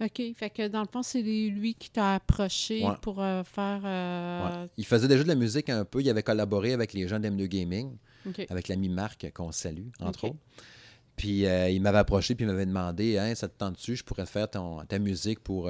OK. 0.00 0.22
Fait 0.36 0.50
que 0.50 0.68
dans 0.68 0.82
le 0.82 0.88
fond, 0.92 1.02
c'est 1.02 1.22
lui 1.22 1.74
qui 1.74 1.90
t'a 1.90 2.14
approché 2.16 2.84
Ouais. 2.84 2.94
pour 3.02 3.16
faire. 3.16 3.80
Ouais. 3.82 4.68
Il 4.76 4.84
faisait 4.86 5.08
déjà 5.08 5.22
de 5.22 5.28
la 5.28 5.34
musique 5.34 5.68
un 5.70 5.84
peu. 5.84 6.00
Il 6.00 6.08
avait 6.10 6.22
collaboré 6.22 6.72
avec 6.72 6.92
les 6.92 7.08
gens 7.08 7.18
d'M2 7.18 7.46
Gaming, 7.48 7.96
avec 8.50 8.68
l'ami 8.68 8.88
Marc 8.88 9.30
qu'on 9.34 9.50
salue, 9.52 9.88
entre 10.00 10.28
autres. 10.28 10.36
Puis 11.16 11.40
il 11.46 11.80
m'avait 11.82 11.98
approché 11.98 12.36
puis 12.36 12.44
il 12.44 12.48
m'avait 12.48 12.66
demandé 12.66 13.18
hein, 13.18 13.34
ça 13.34 13.48
te 13.48 13.58
tente 13.58 13.74
dessus 13.74 13.96
Je 13.96 14.04
pourrais 14.04 14.24
faire 14.26 14.48
ton, 14.48 14.84
ta 14.84 15.00
musique 15.00 15.40
pour 15.40 15.68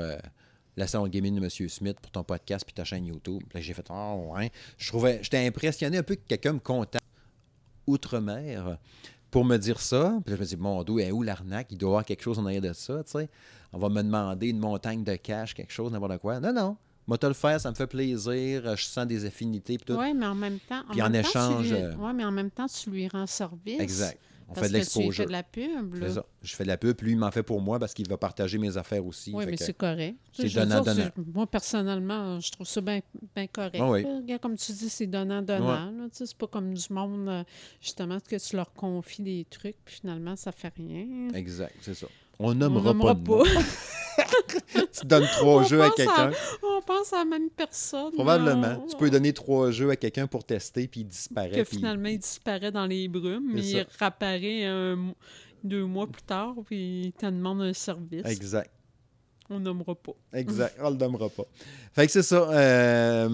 la 0.78 0.86
salon 0.86 1.09
gaming 1.09 1.34
de 1.38 1.42
M. 1.44 1.68
Smith, 1.68 1.96
pour 2.00 2.10
ton 2.10 2.22
podcast 2.24 2.64
puis 2.64 2.72
ta 2.74 2.84
chaîne 2.84 3.05
YouTube. 3.06 3.42
Puis 3.48 3.62
j'ai 3.62 3.74
fait 3.74 3.86
Ah, 3.90 4.14
ouais. 4.14 4.50
Je 4.78 4.88
trouvais, 4.88 5.18
j'étais 5.22 5.46
impressionné 5.46 5.98
un 5.98 6.02
peu 6.02 6.14
que 6.14 6.26
quelqu'un 6.26 6.55
me 6.55 6.59
contacte 6.60 7.05
outre-mer 7.86 8.78
pour 9.30 9.44
me 9.44 9.56
dire 9.56 9.80
ça. 9.80 10.18
Puis 10.24 10.30
là, 10.32 10.36
je 10.36 10.40
me 10.42 10.46
dis 10.46 10.56
Mon 10.56 10.82
dos, 10.84 10.98
est 10.98 11.10
où 11.10 11.22
l'arnaque? 11.22 11.68
Il 11.70 11.78
doit 11.78 11.88
y 11.88 11.90
avoir 11.92 12.05
quelque 12.05 12.22
chose 12.22 12.38
en 12.38 12.46
arrière 12.46 12.62
de 12.62 12.72
ça, 12.72 13.02
tu 13.05 13.12
sais. 13.12 13.28
On 13.72 13.78
va 13.78 13.88
me 13.88 14.02
demander 14.02 14.48
une 14.48 14.59
montagne 14.59 15.05
de 15.05 15.16
cash, 15.16 15.55
quelque 15.55 15.72
chose, 15.72 15.92
n'importe 15.92 16.18
quoi. 16.18 16.40
Non, 16.40 16.52
non. 16.52 16.76
Moi, 17.06 17.16
te 17.16 17.26
le 17.26 17.32
faire, 17.32 17.59
ça 17.59 17.70
me 17.70 17.74
fait 17.74 17.86
plaisir. 17.86 18.76
Je 18.76 18.84
sens 18.84 19.06
des 19.06 19.24
affinités. 19.24 19.78
Oui, 19.88 20.12
mais 20.14 20.26
en 20.26 20.34
même 20.34 20.59
temps. 20.60 20.82
Puis 20.90 21.00
en 21.02 21.12
échange, 21.12 21.70
lui- 21.70 21.72
euh, 21.80 21.94
ouais, 21.96 22.12
mais 22.12 22.24
en 22.24 22.30
même 22.30 22.50
temps, 22.50 22.66
tu 22.66 22.90
lui 22.90 23.09
rends 23.09 23.26
service. 23.26 23.80
Exact. 23.80 24.18
On 24.50 24.54
parce 24.54 24.66
fait 24.68 24.72
de 24.72 24.78
que 24.78 24.84
tu 24.84 24.90
fais 24.90 24.98
l'exposure. 25.00 25.26
de 25.26 25.32
la 25.32 25.42
pub. 25.42 25.94
Là. 25.94 26.08
C'est 26.08 26.14
ça. 26.14 26.24
Je 26.42 26.56
fais 26.56 26.62
de 26.64 26.68
la 26.68 26.78
pub, 26.78 26.96
puis 26.96 27.06
lui, 27.06 27.12
il 27.12 27.18
m'en 27.18 27.30
fait 27.30 27.42
pour 27.42 27.60
moi 27.60 27.78
parce 27.78 27.92
qu'il 27.92 28.08
va 28.08 28.16
partager 28.16 28.56
mes 28.58 28.76
affaires 28.78 29.04
aussi. 29.04 29.30
Oui, 29.34 29.44
mais 29.46 29.56
c'est 29.58 29.74
correct. 29.76 30.16
c'est 30.32 30.48
Je 30.48 30.58
veux 30.58 30.66
donnant, 30.66 30.82
dire, 30.82 30.94
donnant. 30.94 31.10
c'est- 31.14 31.34
Moi, 31.34 31.46
personnellement, 31.46 32.40
je 32.40 32.50
trouve 32.52 32.66
ça 32.66 32.80
bien 32.80 33.00
correct. 33.52 33.78
Ah 33.80 33.90
oui. 33.90 34.04
Regarde, 34.04 34.40
comme 34.40 34.56
tu 34.56 34.72
dis, 34.72 34.88
c'est 34.88 35.06
donnant-donnant. 35.06 36.08
sais, 36.12 36.26
C'est 36.26 36.36
pas 36.38 36.46
comme 36.46 36.72
du 36.74 36.92
monde, 36.92 37.28
euh, 37.28 37.44
justement, 37.80 38.18
que 38.20 38.36
tu 38.36 38.56
leur 38.56 38.72
confies 38.72 39.22
des 39.22 39.46
trucs, 39.50 39.76
puis 39.84 39.96
finalement, 39.96 40.34
ça 40.36 40.50
fait 40.52 40.72
rien. 40.76 41.28
Exact, 41.34 41.74
c'est 41.82 41.94
ça. 41.94 42.06
On 42.39 42.51
On 42.51 42.55
nommera 42.55 42.93
nommera 42.93 43.15
pas. 43.15 43.43
tu 45.01 45.06
donnes 45.06 45.27
trois 45.27 45.62
On 45.62 45.65
jeux 45.65 45.82
à 45.82 45.90
quelqu'un. 45.90 46.31
On 46.62 46.81
pense 46.82 47.12
à 47.12 47.19
la 47.19 47.24
même 47.24 47.51
personne. 47.51 48.12
Probablement. 48.12 48.85
Tu 48.89 48.97
peux 48.97 49.10
donner 49.10 49.32
trois 49.32 49.70
jeux 49.70 49.90
à 49.90 49.97
quelqu'un 49.97 50.27
pour 50.27 50.44
tester, 50.44 50.89
puis 50.89 51.01
il 51.01 51.06
disparaît. 51.09 51.51
Que 51.51 51.62
puis- 51.62 51.77
finalement, 51.78 52.09
il 52.09 52.19
disparaît 52.19 52.70
dans 52.73 52.86
les 52.86 53.09
brumes, 53.09 53.51
mais 53.55 53.62
il 53.62 53.86
réapparaît 53.98 54.65
un 54.66 55.15
deux 55.65 55.85
mois 55.85 56.06
plus 56.06 56.23
tard, 56.23 56.55
puis 56.66 57.06
il 57.06 57.12
te 57.12 57.27
demande 57.27 57.62
un 57.62 57.73
service. 57.73 58.24
Exact. 58.27 58.70
On 59.51 59.59
nommera 59.60 59.94
pas. 59.94 60.12
Exact. 60.35 60.77
On 60.81 60.90
le 60.90 60.97
nommera 60.97 61.28
pas. 61.31 61.44
Fait 61.94 62.05
que 62.06 62.12
c'est 62.12 62.23
ça. 62.23 62.36
euh, 62.51 63.28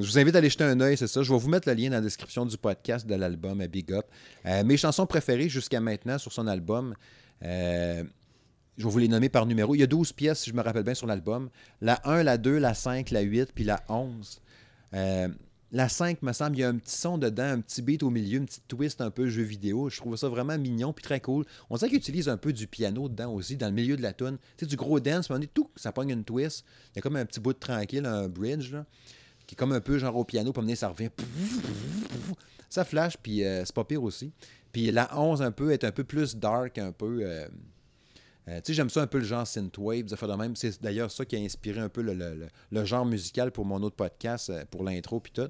je 0.00 0.06
vous 0.06 0.18
invite 0.18 0.34
à 0.34 0.38
aller 0.38 0.48
jeter 0.48 0.64
un 0.64 0.80
œil, 0.80 0.96
c'est 0.96 1.06
ça. 1.06 1.22
Je 1.22 1.30
vais 1.32 1.38
vous 1.38 1.48
mettre 1.50 1.68
le 1.68 1.74
lien 1.74 1.90
dans 1.90 1.96
la 1.96 2.00
description 2.00 2.46
du 2.46 2.56
podcast 2.56 3.06
de 3.06 3.14
l'album 3.14 3.60
à 3.60 3.66
Big 3.66 3.92
Up. 3.92 4.06
Euh, 4.46 4.64
mes 4.64 4.78
chansons 4.78 5.04
préférées 5.06 5.50
jusqu'à 5.50 5.80
maintenant 5.80 6.16
sur 6.18 6.32
son 6.32 6.46
album. 6.46 6.94
euh, 7.44 8.02
je 8.80 8.86
vais 8.86 8.90
vous 8.90 8.98
les 8.98 9.08
nommer 9.08 9.28
par 9.28 9.44
numéro. 9.44 9.74
Il 9.74 9.78
y 9.78 9.82
a 9.82 9.86
12 9.86 10.14
pièces, 10.14 10.40
si 10.40 10.50
je 10.50 10.54
me 10.54 10.62
rappelle 10.62 10.84
bien, 10.84 10.94
sur 10.94 11.06
l'album. 11.06 11.50
La 11.82 12.00
1, 12.08 12.22
la 12.22 12.38
2, 12.38 12.56
la 12.56 12.72
5, 12.72 13.10
la 13.10 13.20
8, 13.20 13.52
puis 13.54 13.62
la 13.62 13.84
11. 13.90 14.40
Euh, 14.94 15.28
la 15.70 15.88
5, 15.90 16.22
me 16.22 16.32
semble, 16.32 16.56
il 16.56 16.60
y 16.60 16.64
a 16.64 16.68
un 16.70 16.76
petit 16.78 16.96
son 16.96 17.18
dedans, 17.18 17.44
un 17.44 17.60
petit 17.60 17.82
beat 17.82 18.02
au 18.02 18.08
milieu, 18.08 18.38
une 18.38 18.46
petite 18.46 18.66
twist 18.68 19.02
un 19.02 19.10
peu 19.10 19.28
jeu 19.28 19.42
vidéo. 19.42 19.90
Je 19.90 19.98
trouve 19.98 20.16
ça 20.16 20.30
vraiment 20.30 20.56
mignon 20.56 20.94
puis 20.94 21.02
très 21.02 21.20
cool. 21.20 21.44
On 21.68 21.76
dirait 21.76 21.90
qu'il 21.90 21.98
utilise 21.98 22.30
un 22.30 22.38
peu 22.38 22.54
du 22.54 22.66
piano 22.66 23.10
dedans 23.10 23.34
aussi, 23.34 23.58
dans 23.58 23.66
le 23.66 23.74
milieu 23.74 23.98
de 23.98 24.02
la 24.02 24.14
tune. 24.14 24.38
Tu 24.56 24.64
sais, 24.64 24.66
du 24.66 24.76
gros 24.76 24.98
dance, 24.98 25.28
mais 25.28 25.36
on 25.36 25.42
est 25.42 25.52
tout, 25.52 25.70
ça 25.76 25.92
pogne 25.92 26.08
une 26.08 26.24
twist. 26.24 26.64
Il 26.94 26.96
y 26.96 26.98
a 27.00 27.02
comme 27.02 27.16
un 27.16 27.26
petit 27.26 27.38
bout 27.38 27.52
de 27.52 27.58
tranquille, 27.58 28.06
un 28.06 28.28
bridge, 28.28 28.72
là, 28.72 28.86
qui 29.46 29.54
est 29.54 29.58
comme 29.58 29.72
un 29.72 29.80
peu 29.82 29.98
genre 29.98 30.16
au 30.16 30.24
piano, 30.24 30.54
puis 30.54 30.62
donné, 30.62 30.74
ça 30.74 30.88
revient. 30.88 31.10
Ça 32.70 32.86
flash, 32.86 33.18
puis 33.18 33.44
euh, 33.44 33.62
c'est 33.66 33.74
pas 33.74 33.84
pire 33.84 34.02
aussi. 34.02 34.32
Puis 34.72 34.90
la 34.90 35.18
11, 35.18 35.42
un 35.42 35.50
peu, 35.50 35.72
est 35.72 35.84
un 35.84 35.92
peu 35.92 36.04
plus 36.04 36.36
dark, 36.36 36.78
un 36.78 36.92
peu. 36.92 37.18
euh, 37.22 37.46
euh, 38.50 38.60
j'aime 38.68 38.90
ça 38.90 39.02
un 39.02 39.06
peu 39.06 39.18
le 39.18 39.24
genre 39.24 39.46
synthwave, 39.46 40.08
ça 40.08 40.16
fait 40.16 40.26
de 40.26 40.32
même. 40.32 40.56
C'est 40.56 40.82
d'ailleurs 40.82 41.10
ça 41.10 41.24
qui 41.24 41.36
a 41.36 41.38
inspiré 41.38 41.80
un 41.80 41.88
peu 41.88 42.02
le, 42.02 42.84
genre 42.84 43.06
musical 43.06 43.52
pour 43.52 43.64
mon 43.64 43.82
autre 43.82 43.96
podcast, 43.96 44.50
euh, 44.50 44.64
pour 44.70 44.84
l'intro 44.84 45.20
puis 45.20 45.32
tout. 45.32 45.48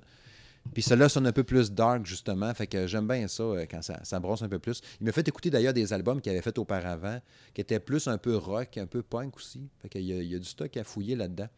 Puis 0.75 0.83
celui-là 0.83 1.09
sonne 1.09 1.27
un 1.27 1.33
peu 1.33 1.43
plus 1.43 1.73
dark, 1.73 2.05
justement. 2.05 2.53
Fait 2.53 2.67
que 2.67 2.87
j'aime 2.87 3.09
bien 3.09 3.27
ça 3.29 3.43
euh, 3.43 3.67
quand 3.69 3.83
ça, 3.83 3.99
ça 4.05 4.21
brosse 4.21 4.43
un 4.43 4.49
peu 4.49 4.59
plus. 4.59 4.83
Il 5.01 5.07
m'a 5.07 5.13
fait 5.13 5.27
écouter 5.27 5.51
d'ailleurs 5.51 5.73
des 5.73 5.93
albums 5.93 6.21
qu'il 6.21 6.31
avait 6.31 6.43
fait 6.43 6.59
auparavant, 6.59 7.19
qui 7.55 7.61
étaient 7.61 7.81
plus 7.81 8.07
un 8.09 8.19
peu 8.19 8.37
rock, 8.37 8.77
un 8.77 8.87
peu 8.87 9.03
punk 9.03 9.37
aussi. 9.37 9.69
Fait 9.81 9.89
qu'il 9.89 10.03
y, 10.03 10.13
y 10.13 10.35
a 10.35 10.39
du 10.39 10.49
stock 10.49 10.77
à 10.77 10.85
fouiller 10.85 11.17
là-dedans. 11.17 11.49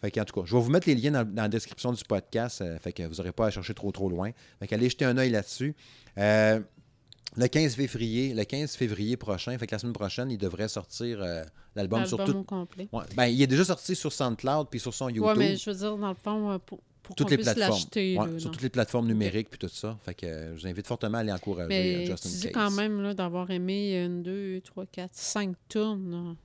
Fait 0.00 0.10
qu'en 0.10 0.24
tout 0.24 0.40
cas, 0.40 0.46
je 0.46 0.54
vais 0.54 0.62
vous 0.62 0.70
mettre 0.70 0.88
les 0.88 0.94
liens 0.94 1.10
dans, 1.10 1.34
la 1.34 1.48
description 1.48 1.92
du 1.92 2.04
podcast. 2.04 2.60
euh, 2.60 2.78
fait 2.78 2.92
que 2.92 3.02
vous 3.02 3.16
n'aurez 3.16 3.32
pas 3.32 3.46
à 3.46 3.50
chercher 3.50 3.74
trop 3.74 3.90
trop 3.90 4.08
loin. 4.08 4.30
Fait 4.60 4.66
qu'allez 4.68 4.88
jeter 4.88 5.04
un 5.04 5.16
œil 5.18 5.30
là-dessus. 5.30 5.74
Le 7.36 7.46
15 7.46 7.74
février, 7.74 8.34
le 8.34 8.44
15 8.44 8.74
février 8.76 9.16
prochain, 9.16 9.56
fait 9.58 9.66
que 9.66 9.74
la 9.74 9.78
semaine 9.78 9.92
prochaine, 9.92 10.30
il 10.30 10.38
devrait 10.38 10.68
sortir 10.68 11.18
euh, 11.22 11.44
l'album 11.76 12.04
sur 12.06 12.22
tout. 12.24 12.36
au 12.36 12.42
complet. 12.42 12.88
Ouais, 12.92 13.04
ben, 13.16 13.26
il 13.26 13.40
est 13.42 13.46
déjà 13.46 13.64
sorti 13.64 13.94
sur 13.94 14.12
SoundCloud 14.12 14.68
puis 14.70 14.80
sur 14.80 14.94
son 14.94 15.08
YouTube. 15.08 15.24
Oui, 15.26 15.34
mais 15.38 15.56
je 15.56 15.70
veux 15.70 15.76
dire, 15.76 15.96
dans 15.96 16.08
le 16.08 16.14
fond, 16.14 16.50
euh, 16.50 16.58
pour, 16.58 16.80
pour 17.02 17.14
toutes 17.14 17.26
qu'on 17.26 17.30
les 17.30 17.36
puisse 17.36 17.52
plateformes. 17.52 17.72
l'acheter. 17.78 18.18
Ouais, 18.18 18.26
là, 18.26 18.38
sur 18.38 18.50
toutes 18.50 18.62
les 18.62 18.68
plateformes 18.70 19.06
numériques 19.06 19.50
puis 19.50 19.58
tout 19.58 19.68
ça. 19.68 19.98
Fait 20.04 20.14
que 20.14 20.26
euh, 20.26 20.56
je 20.56 20.62
vous 20.62 20.66
invite 20.66 20.86
fortement 20.86 21.18
à 21.18 21.20
aller 21.20 21.32
encourager 21.32 21.64
euh, 21.66 21.98
Mais 21.98 22.06
Justin 22.06 22.28
tu 22.28 22.34
dis 22.36 22.42
Case. 22.44 22.52
quand 22.54 22.70
même 22.72 23.14
d'avoir 23.14 23.50
aimé 23.50 24.02
une, 24.04 24.22
deux, 24.22 24.60
trois, 24.62 24.86
quatre, 24.86 25.14
cinq 25.14 25.54
tournes. 25.68 26.36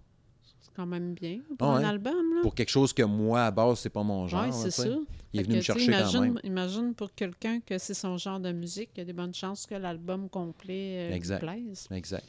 Quand 0.76 0.86
même 0.86 1.14
bien 1.14 1.40
pour 1.58 1.70
Ah 1.70 1.78
un 1.78 1.84
album. 1.84 2.14
Là. 2.36 2.42
Pour 2.42 2.54
quelque 2.56 2.70
chose 2.70 2.92
que 2.94 3.04
moi, 3.04 3.46
à 3.46 3.52
base, 3.52 3.80
c'est 3.80 3.90
pas 3.90 4.04
mon 4.04 4.28
genre. 4.28 4.46
Oui, 4.46 4.52
c'est 4.54 4.72
ça. 4.72 4.86
Il 5.34 5.40
est 5.40 5.44
venu 5.44 5.56
me 5.56 5.60
que, 5.60 5.66
chercher 5.66 5.88
quand 5.92 5.98
imagine, 6.00 6.22
même. 6.22 6.40
Imagine 6.44 6.94
pour 6.94 7.14
quelqu'un 7.14 7.60
que 7.60 7.78
c'est 7.78 7.94
son 7.94 8.18
genre 8.18 8.40
de 8.40 8.52
musique, 8.52 8.90
il 8.96 9.00
y 9.00 9.02
a 9.02 9.06
des 9.06 9.14
bonnes 9.14 9.34
chances 9.34 9.66
que 9.66 9.76
l'album 9.76 10.30
complet 10.30 11.10
euh, 11.12 11.16
Exact. 11.16 11.40
plaise. 11.40 11.88
Exact. 11.92 12.26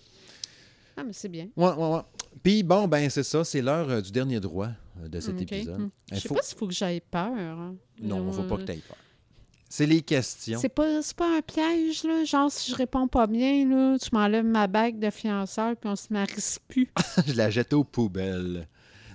Ah, 0.96 1.02
mais 1.04 1.12
c'est 1.12 1.28
bien. 1.28 1.48
Ouais, 1.56 1.72
ouais, 1.72 1.88
ouais. 1.94 2.00
Puis 2.42 2.62
bon, 2.62 2.86
ben 2.88 3.10
c'est 3.10 3.22
ça, 3.24 3.44
c'est 3.44 3.60
l'heure 3.62 3.88
euh, 3.90 4.00
du 4.00 4.10
dernier 4.12 4.40
droit 4.40 4.68
euh, 5.02 5.08
de 5.08 5.20
cet 5.20 5.40
épisode. 5.40 5.88
Il 6.10 6.16
Je 6.16 6.20
sais 6.20 6.28
faut- 6.28 6.34
pas 6.34 6.42
s'il 6.42 6.56
faut 6.58 6.66
que 6.68 6.72
j'aille 6.72 7.00
peur. 7.00 7.32
hein. 7.32 7.74
Non, 8.00 8.18
on 8.18 8.32
ne 8.32 8.38
Euh, 8.38 8.48
pas 8.48 8.56
que 8.56 8.62
tu 8.62 8.78
peur. 8.78 8.96
C'est 9.76 9.86
les 9.86 10.02
questions. 10.02 10.60
C'est 10.60 10.68
pas, 10.68 11.02
c'est 11.02 11.16
pas 11.16 11.38
un 11.38 11.42
piège, 11.42 12.04
là. 12.04 12.22
Genre, 12.24 12.48
si 12.48 12.70
je 12.70 12.76
réponds 12.76 13.08
pas 13.08 13.26
bien, 13.26 13.68
là, 13.68 13.98
tu 13.98 14.08
m'enlèves 14.12 14.44
ma 14.44 14.68
bague 14.68 15.00
de 15.00 15.10
fiançailles 15.10 15.74
puis 15.74 15.90
on 15.90 15.96
se 15.96 16.12
marie 16.12 16.32
plus. 16.68 16.92
je 17.26 17.32
la 17.32 17.50
jette 17.50 17.72
aux 17.72 17.82
poubelles. 17.82 18.68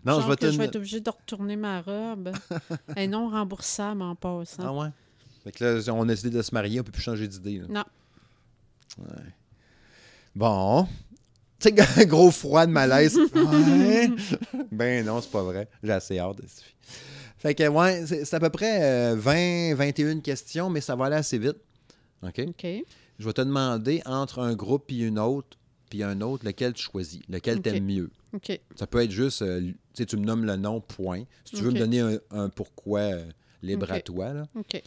Non, 0.06 0.16
Genre 0.16 0.24
je 0.24 0.28
vais 0.28 0.36
que 0.36 0.46
te. 0.48 0.52
je 0.52 0.58
vais 0.58 0.66
être 0.66 0.76
obligée 0.76 1.00
de 1.00 1.10
retourner 1.10 1.56
ma 1.56 1.80
robe. 1.80 2.34
Et 2.98 3.08
non 3.08 3.30
remboursable 3.30 4.02
en 4.02 4.16
passant. 4.16 4.64
Ah 4.66 4.74
ouais? 4.74 4.90
Fait 5.46 5.54
que 5.54 5.64
là, 5.64 5.94
on 5.94 6.04
a 6.04 6.08
décidé 6.08 6.30
de 6.30 6.42
se 6.42 6.54
marier, 6.54 6.82
on 6.82 6.84
peut 6.84 6.92
plus 6.92 7.04
changer 7.04 7.30
d'idée. 7.30 7.62
Non. 7.70 7.86
Ouais. 8.98 9.24
Bon. 10.36 10.90
Tu 11.58 11.70
sais, 11.74 12.06
gros 12.06 12.32
froid 12.32 12.66
de 12.66 12.74
malaise. 12.74 13.18
Ouais. 13.18 14.12
ben 14.74 15.06
non, 15.06 15.22
c'est 15.22 15.32
pas 15.32 15.44
vrai. 15.44 15.70
J'ai 15.82 15.94
assez 15.94 16.20
hâte. 16.20 16.42
Ça. 17.42 17.50
Fait 17.50 17.56
que, 17.56 17.68
ouais, 17.68 18.06
c'est 18.06 18.34
à 18.34 18.40
peu 18.40 18.50
près 18.50 19.14
euh, 19.14 19.16
20, 19.16 19.76
21 19.76 20.20
questions, 20.20 20.70
mais 20.70 20.82
ça 20.82 20.96
va 20.96 21.06
aller 21.06 21.16
assez 21.16 21.38
vite. 21.38 21.58
OK? 22.24 22.42
OK. 22.48 22.68
Je 23.18 23.26
vais 23.26 23.34
te 23.34 23.42
demander 23.42 24.02
entre 24.06 24.40
un 24.40 24.56
groupe 24.56 24.92
et 24.92 25.00
une 25.00 25.20
autre, 25.20 25.58
puis 25.90 26.04
un 26.04 26.22
autre, 26.22 26.46
lequel 26.46 26.74
tu 26.74 26.84
choisis, 26.84 27.22
lequel 27.28 27.58
OK. 27.58 27.64
t'aimes 27.64 27.86
mieux. 27.86 28.12
OK. 28.34 28.60
Ça 28.76 28.88
peut 28.88 29.02
être 29.04 29.12
juste, 29.12 29.42
euh, 29.42 29.60
tu 29.62 29.76
sais, 29.94 30.06
tu 30.06 30.18
me 30.18 30.26
nommes 30.26 30.46
le 30.46 30.56
nom, 30.56 30.82
point. 30.82 31.24
Si 31.46 31.56
tu 31.56 31.64
veux 31.64 31.72
me 31.72 31.80
donner 31.80 32.00
un, 32.02 32.20
un 32.32 32.50
pourquoi 32.50 33.00
euh, 33.00 33.26
libre 33.62 33.92
à 33.92 34.00
toi, 34.00 34.34
là. 34.34 34.44
OK. 34.56 34.82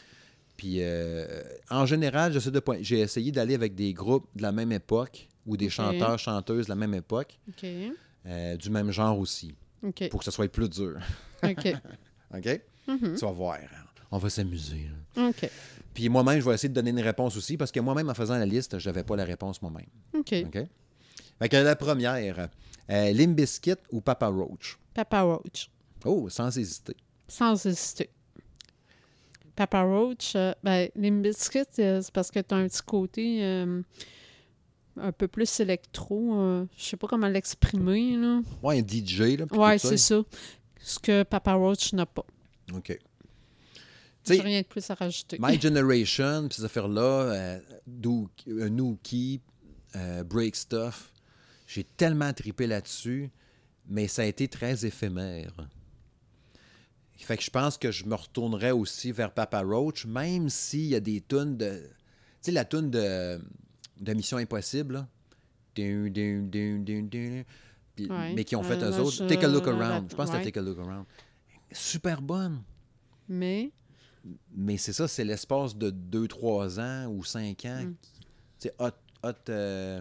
Puis, 0.56 0.76
euh, 0.78 1.42
en 1.70 1.86
général, 1.86 2.32
j'essaie 2.32 2.50
de 2.50 2.62
j'ai 2.82 3.00
essayé 3.00 3.32
d'aller 3.32 3.54
avec 3.54 3.74
des 3.74 3.92
groupes 3.92 4.28
de 4.36 4.42
la 4.42 4.52
même 4.52 4.70
époque 4.70 5.28
ou 5.44 5.56
des 5.56 5.68
chanteurs, 5.68 6.18
chanteuses 6.18 6.66
de 6.66 6.70
la 6.70 6.76
même 6.76 6.94
époque, 6.94 7.38
euh, 8.26 8.56
du 8.56 8.70
même 8.70 8.92
genre 8.92 9.18
aussi, 9.18 9.54
pour 10.10 10.20
que 10.20 10.24
ce 10.24 10.30
soit 10.30 10.48
plus 10.48 10.68
dur. 10.68 11.00
OK. 11.42 11.74
OK? 12.34 12.60
Mhm. 12.88 13.14
Tu 13.16 13.24
vas 13.24 13.30
voir. 13.32 13.58
On 14.10 14.18
va 14.18 14.28
s'amuser. 14.30 14.88
là. 15.16 15.28
OK. 15.28 15.48
Puis 15.94 16.08
moi-même, 16.08 16.40
je 16.40 16.44
vais 16.48 16.54
essayer 16.54 16.68
de 16.68 16.74
donner 16.74 16.90
une 16.90 17.00
réponse 17.00 17.36
aussi, 17.36 17.56
parce 17.56 17.70
que 17.72 17.80
moi-même, 17.80 18.08
en 18.08 18.14
faisant 18.14 18.36
la 18.38 18.46
liste, 18.46 18.78
je 18.78 18.88
n'avais 18.88 19.04
pas 19.04 19.16
la 19.16 19.24
réponse 19.24 19.60
moi-même. 19.62 19.86
OK. 20.14 20.34
OK? 20.46 20.58
Fait 21.38 21.48
que 21.48 21.56
la 21.56 21.76
première, 21.76 22.48
euh, 22.90 23.12
Limp 23.12 23.36
Bizkit 23.36 23.74
ou 23.90 24.00
Papa 24.00 24.28
Roach? 24.28 24.78
Papa 24.94 25.22
Roach. 25.22 25.70
Oh, 26.04 26.28
sans 26.28 26.56
hésiter. 26.56 26.96
Sans 27.28 27.64
hésiter. 27.66 28.10
Papa 29.54 29.82
Roach, 29.82 30.32
euh, 30.34 30.52
ben, 30.62 30.88
Limp 30.96 31.22
Bizkit, 31.22 31.60
euh, 31.78 32.00
c'est 32.02 32.12
parce 32.12 32.30
que 32.30 32.40
tu 32.40 32.54
as 32.54 32.58
un 32.58 32.68
petit 32.68 32.82
côté 32.82 33.44
euh, 33.44 33.82
un 34.98 35.12
peu 35.12 35.28
plus 35.28 35.60
électro. 35.60 36.34
euh, 36.40 36.64
je 36.76 36.82
sais 36.84 36.96
pas 36.96 37.06
comment 37.06 37.28
l'exprimer. 37.28 38.16
Ouais, 38.62 38.78
un 38.80 38.86
DJ, 38.86 39.36
là. 39.38 39.44
Ouais, 39.52 39.78
c'est 39.78 39.96
ça. 39.98 40.22
Ce 40.82 40.98
que 40.98 41.22
Papa 41.22 41.54
Roach 41.54 41.92
n'a 41.92 42.06
pas. 42.06 42.26
OK. 42.74 42.98
J'ai 44.24 44.40
rien 44.40 44.60
de 44.60 44.66
plus 44.66 44.88
à 44.90 44.94
rajouter. 44.94 45.36
My 45.40 45.60
Generation, 45.60 46.48
puis 46.48 46.56
ces 46.56 46.64
affaires-là, 46.64 47.00
euh, 47.00 47.60
euh, 48.48 48.68
Nookie, 48.68 49.40
euh, 49.96 50.22
Break 50.24 50.54
Stuff, 50.56 51.12
j'ai 51.66 51.84
tellement 51.84 52.32
tripé 52.32 52.66
là-dessus, 52.66 53.30
mais 53.88 54.06
ça 54.08 54.22
a 54.22 54.24
été 54.26 54.48
très 54.48 54.84
éphémère. 54.84 55.52
Fait 57.16 57.36
que 57.36 57.42
je 57.44 57.50
pense 57.50 57.78
que 57.78 57.92
je 57.92 58.04
me 58.04 58.16
retournerais 58.16 58.72
aussi 58.72 59.12
vers 59.12 59.32
Papa 59.32 59.60
Roach, 59.60 60.06
même 60.06 60.48
s'il 60.48 60.86
y 60.86 60.96
a 60.96 61.00
des 61.00 61.20
tunes 61.20 61.56
de. 61.56 61.80
Tu 62.42 62.46
sais, 62.46 62.50
la 62.50 62.64
tune 62.64 62.90
de, 62.90 63.40
de 64.00 64.12
Mission 64.12 64.38
Impossible, 64.38 64.94
là. 64.94 65.08
Dun, 65.76 66.08
dun, 66.10 66.42
dun, 66.42 66.78
dun, 66.78 67.02
dun. 67.02 67.42
Puis- 68.06 68.10
Ouais. 68.10 68.34
mais 68.34 68.44
qui 68.44 68.56
ont 68.56 68.62
fait 68.62 68.82
Euh, 68.82 68.90
eux 68.90 69.00
autres. 69.00 69.16
je- 69.16 69.24
Take 69.24 69.44
a 69.44 69.48
Look 69.48 69.66
la- 69.66 69.72
Around. 69.72 70.10
Je 70.10 70.16
pense 70.16 70.30
que 70.30 70.36
c'était 70.36 70.50
Take 70.52 70.58
a 70.60 70.62
Look 70.62 70.78
Around. 70.78 71.04
Super 71.72 72.20
bonne. 72.22 72.62
Mais, 73.28 73.70
Mais 74.54 74.76
c'est 74.76 74.92
ça, 74.92 75.08
c'est 75.08 75.24
l'espace 75.24 75.76
de 75.76 75.90
2-3 75.90 76.78
ans 76.78 77.06
ou 77.08 77.24
5 77.24 77.64
ans. 77.64 77.82
Mm. 77.86 77.94
Tu 78.60 78.68
sais, 78.68 78.74
hot, 78.78 78.90
hot, 79.24 79.30
euh, 79.48 80.00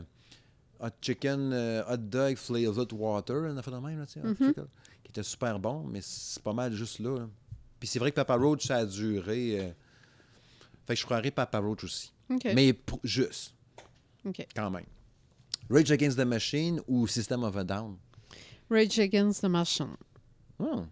hot 0.80 0.90
chicken, 1.02 1.52
euh, 1.52 1.84
hot 1.90 1.98
dog, 1.98 2.36
flavored 2.36 2.94
water, 2.94 3.36
un 3.46 3.58
affaire 3.58 3.74
de 3.82 3.88
même, 3.88 3.98
là, 4.00 4.06
chicken, 4.06 4.36
qui 5.04 5.10
était 5.10 5.24
super 5.24 5.58
bon, 5.60 5.84
mais 5.88 6.02
c'est 6.04 6.44
pas 6.44 6.54
mal 6.54 6.72
juste 6.74 7.00
là. 7.00 7.18
là. 7.18 7.28
Puis 7.80 7.88
c'est 7.90 7.98
vrai 7.98 8.12
que 8.12 8.16
Papa 8.18 8.36
Roach, 8.36 8.68
ça 8.68 8.76
a 8.78 8.86
duré. 8.86 9.60
euh, 9.60 9.72
Fait 10.86 10.94
que 10.94 11.00
je 11.00 11.06
croirais 11.06 11.32
Papa 11.32 11.58
Roach 11.60 11.84
aussi. 11.84 12.12
Mais 12.54 12.80
juste, 13.04 13.56
quand 14.56 14.70
même. 14.70 14.86
Rage 15.72 15.90
Against 15.90 16.18
the 16.18 16.26
Machine 16.26 16.82
ou 16.86 17.08
System 17.08 17.44
of 17.44 17.56
a 17.56 17.64
Down? 17.64 17.98
Rage 18.70 19.00
Against 19.00 19.42
the 19.42 19.48
Machine. 19.48 19.96
Hmm. 20.60 20.84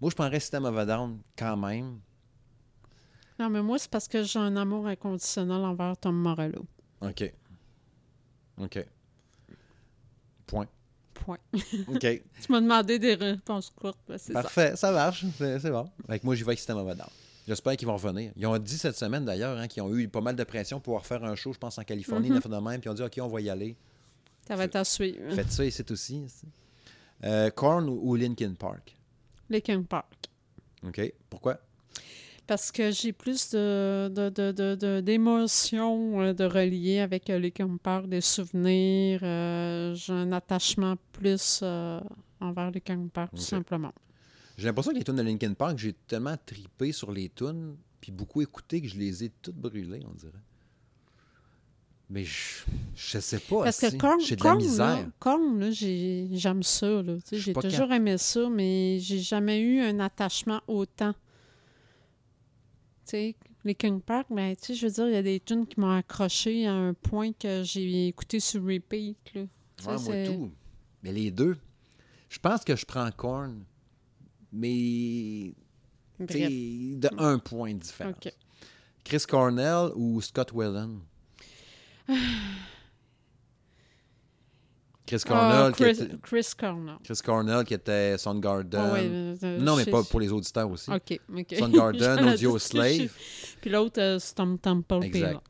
Moi, 0.00 0.10
je 0.10 0.14
prendrais 0.14 0.40
System 0.40 0.64
of 0.64 0.76
a 0.78 0.86
Down 0.86 1.18
quand 1.36 1.56
même. 1.58 2.00
Non, 3.38 3.50
mais 3.50 3.60
moi, 3.60 3.78
c'est 3.78 3.90
parce 3.90 4.08
que 4.08 4.22
j'ai 4.22 4.38
un 4.38 4.56
amour 4.56 4.86
inconditionnel 4.86 5.62
envers 5.62 5.98
Tom 5.98 6.16
Morello. 6.16 6.64
OK. 7.02 7.30
OK. 8.58 8.86
Point. 10.46 10.68
Point. 11.12 11.38
OK. 11.88 12.00
tu 12.00 12.52
m'as 12.52 12.60
demandé 12.62 12.98
des 12.98 13.14
réponses 13.16 13.68
courtes. 13.68 13.98
ben, 14.08 14.16
c'est 14.16 14.32
ça. 14.32 14.42
Parfait, 14.42 14.76
ça, 14.76 14.92
marche. 14.92 15.26
C'est 15.36 15.70
bon. 15.70 15.90
Fait 16.08 16.20
que 16.20 16.24
moi, 16.24 16.34
j'y 16.34 16.42
vais 16.42 16.48
avec 16.48 16.58
System 16.58 16.78
of 16.78 16.88
a 16.88 16.94
Down. 16.94 17.10
J'espère 17.46 17.76
qu'ils 17.76 17.86
vont 17.86 17.96
revenir. 17.96 18.32
Ils 18.34 18.46
ont 18.46 18.56
dit 18.56 18.78
cette 18.78 18.96
semaine, 18.96 19.26
d'ailleurs, 19.26 19.58
hein, 19.58 19.68
qu'ils 19.68 19.82
ont 19.82 19.94
eu 19.94 20.08
pas 20.08 20.22
mal 20.22 20.36
de 20.36 20.44
pression 20.44 20.78
pour 20.78 20.84
pouvoir 20.84 21.04
faire 21.04 21.22
un 21.22 21.34
show, 21.34 21.52
je 21.52 21.58
pense, 21.58 21.76
en 21.76 21.84
Californie, 21.84 22.28
une 22.28 22.36
affaire 22.36 22.50
de 22.50 22.56
même, 22.56 22.80
puis 22.80 22.88
ils 22.88 22.92
ont 22.92 22.94
dit, 22.94 23.02
OK, 23.02 23.18
on 23.20 23.28
va 23.28 23.42
y 23.42 23.50
aller. 23.50 23.76
Ça 24.46 24.56
va 24.56 24.64
à 24.72 24.84
suivre. 24.84 25.32
Faites 25.34 25.50
ça 25.52 25.64
ici 25.64 25.82
aussi. 25.90 26.22
ici. 26.24 26.46
Euh, 27.24 27.50
Korn 27.50 27.88
ou, 27.88 28.00
ou 28.02 28.14
Linkin 28.16 28.54
Park? 28.54 28.96
Linkin 29.50 29.82
Park. 29.82 30.28
OK. 30.86 31.12
Pourquoi? 31.30 31.58
Parce 32.46 32.70
que 32.70 32.92
j'ai 32.92 33.12
plus 33.12 33.50
de, 33.50 34.08
de, 34.08 34.28
de, 34.28 34.52
de- 34.52 34.74
de- 34.76 35.00
d'émotions 35.00 36.20
euh, 36.20 36.32
de 36.32 36.44
relier 36.44 37.00
avec 37.00 37.28
euh, 37.28 37.40
Linkin 37.40 37.76
Park, 37.76 38.06
des 38.06 38.20
souvenirs. 38.20 39.20
euh, 39.24 39.94
j'ai 39.94 40.12
un 40.12 40.30
attachement 40.30 40.94
plus 41.12 41.60
euh, 41.64 42.00
envers 42.40 42.70
Linkin 42.70 43.08
Park, 43.12 43.32
tout 43.34 43.42
simplement. 43.42 43.92
J'ai 44.58 44.66
l'impression 44.66 44.92
que 44.92 44.98
les 44.98 45.04
tunes 45.04 45.16
de 45.16 45.22
Linkin 45.22 45.54
Park, 45.54 45.76
j'ai 45.78 45.92
tellement 46.06 46.36
tripé 46.46 46.92
sur 46.92 47.10
les 47.10 47.28
tunes, 47.30 47.74
puis 48.00 48.12
beaucoup 48.12 48.40
écouté 48.42 48.80
que 48.80 48.86
je 48.88 48.96
les 48.96 49.24
ai 49.24 49.30
toutes 49.42 49.56
brûlées, 49.56 50.02
on 50.08 50.14
dirait. 50.14 50.32
Mais 52.08 52.24
je, 52.24 52.64
je 52.94 53.18
sais 53.18 53.40
pas. 53.40 53.64
Parce 53.64 53.80
que. 53.80 53.96
Korn, 53.96 54.20
J'ai 54.20 54.36
de 54.36 54.44
la 54.44 54.50
Korn, 55.18 55.58
misère. 55.66 56.30
J'aime 56.32 56.62
ça. 56.62 57.02
là. 57.02 57.16
J'ai 57.32 57.52
toujours 57.52 57.92
aimé 57.92 58.16
ça, 58.18 58.48
mais 58.48 58.98
j'ai 59.00 59.18
jamais 59.18 59.60
eu 59.60 59.80
un 59.80 59.98
attachement 60.00 60.60
autant. 60.68 61.14
Les 63.12 63.74
King 63.74 64.00
Park, 64.00 64.28
ben, 64.30 64.54
je 64.68 64.86
veux 64.86 64.92
dire, 64.92 65.08
il 65.08 65.14
y 65.14 65.16
a 65.16 65.22
des 65.22 65.40
tunes 65.40 65.66
qui 65.66 65.80
m'ont 65.80 65.96
accroché 65.96 66.66
à 66.66 66.72
un 66.72 66.94
point 66.94 67.32
que 67.32 67.62
j'ai 67.64 68.08
écouté 68.08 68.38
sur 68.38 68.62
repeat. 68.64 69.16
Là. 69.34 69.42
Ouais, 69.86 69.98
moi, 70.02 70.26
tout. 70.26 70.50
Mais 71.02 71.12
les 71.12 71.30
deux. 71.32 71.56
Je 72.28 72.38
pense 72.38 72.64
que 72.64 72.76
je 72.76 72.84
prends 72.84 73.10
Korn, 73.10 73.64
mais 74.52 75.54
de 76.20 77.08
un 77.18 77.38
point. 77.38 77.76
OK. 78.00 78.32
Chris 79.04 79.24
Cornell 79.28 79.90
ou 79.94 80.20
Scott 80.20 80.52
Whelan? 80.52 81.00
Chris 85.06 85.22
Ah, 85.26 85.28
Cornell, 85.28 85.72
qui 85.72 85.82
Chris, 85.84 85.90
était, 86.02 86.16
Chris 86.20 86.48
Cornell. 86.58 86.96
Chris 87.04 87.20
Cornell 87.24 87.64
qui 87.64 87.74
était 87.74 88.18
Soundgarden. 88.18 88.80
Euh, 88.96 89.36
euh, 89.42 89.58
non, 89.60 89.76
mais 89.76 89.86
pas 89.86 90.02
pour 90.02 90.18
les 90.18 90.32
auditeurs 90.32 90.68
aussi. 90.68 90.90
OK, 90.90 91.20
OK. 91.32 91.54
Soundgarden, 91.58 92.28
Audio 92.28 92.58
Slave. 92.58 93.08
Puis 93.60 93.70
l'autre, 93.70 94.16
c'est 94.20 94.34
Tom 94.34 94.58
Temple. 94.58 95.04
Exact. 95.04 95.40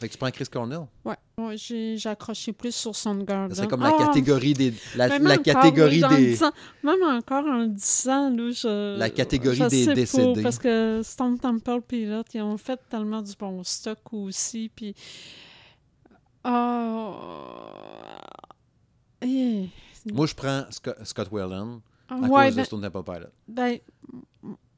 Fait 0.00 0.08
que 0.08 0.12
tu 0.12 0.18
prends 0.18 0.30
Chris 0.30 0.46
Cornell? 0.50 0.86
Ouais, 1.04 1.14
ouais 1.36 1.56
j'ai 1.58 1.98
accroché 2.06 2.54
plus 2.54 2.74
sur 2.74 2.96
Soundgarden. 2.96 3.54
Serait 3.54 3.68
comme 3.68 3.82
la 3.82 3.94
Ah, 3.94 4.06
catégorie 4.06 4.54
des. 4.54 4.72
La, 4.96 5.08
Même 5.08 5.24
la 5.24 5.32
encore, 5.34 5.44
catégorie 5.44 6.00
des. 6.00 6.26
disant- 6.30 6.52
même 6.82 7.02
encore 7.02 7.44
en 7.44 7.58
le 7.58 7.66
disant, 7.68 8.30
là, 8.30 8.50
je. 8.50 8.96
La 8.98 9.10
catégorie 9.10 9.58
je 9.58 9.64
des 9.64 9.84
sais 9.84 9.90
pas, 9.90 9.94
décédés. 9.94 10.42
parce 10.42 10.58
que 10.58 11.02
Stone 11.04 11.38
Temple 11.38 11.82
puis 11.86 12.04
ils 12.34 12.40
ont 12.42 12.56
fait 12.56 12.80
tellement 12.88 13.20
du 13.20 13.32
bon 13.38 13.62
stock 13.62 13.98
aussi. 14.12 14.70
Puis. 14.74 14.94
Ah. 16.42 17.14
eh, 19.22 19.68
Moi, 20.12 20.26
je 20.26 20.34
prends 20.34 20.64
Scott, 20.70 20.96
Scott 21.04 21.28
Whelan 21.30 21.82
à 22.08 22.14
ouais, 22.16 22.28
cause 22.46 22.54
ben, 22.56 22.62
de 22.62 22.64
Stone 22.64 22.80
Temple 22.90 23.02
Pilot. 23.12 23.26
ben, 23.48 23.78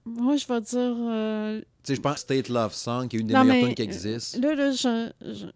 moi, 0.04 0.36
je 0.36 0.46
vais 0.46 0.60
dire. 0.60 0.96
euh, 0.98 1.60
Tu 1.60 1.66
sais, 1.84 1.94
je 1.96 2.00
pense 2.00 2.18
State 2.18 2.48
Love 2.48 2.74
Song, 2.74 3.08
qui 3.08 3.16
est 3.16 3.20
une 3.20 3.26
des 3.28 3.34
Non, 3.34 3.44
meilleures 3.44 3.66
tunes 3.66 3.74
qui 3.74 3.82
existent. 3.82 4.38
Là, 4.40 4.54
là, 4.54 4.70
je, 4.72 5.10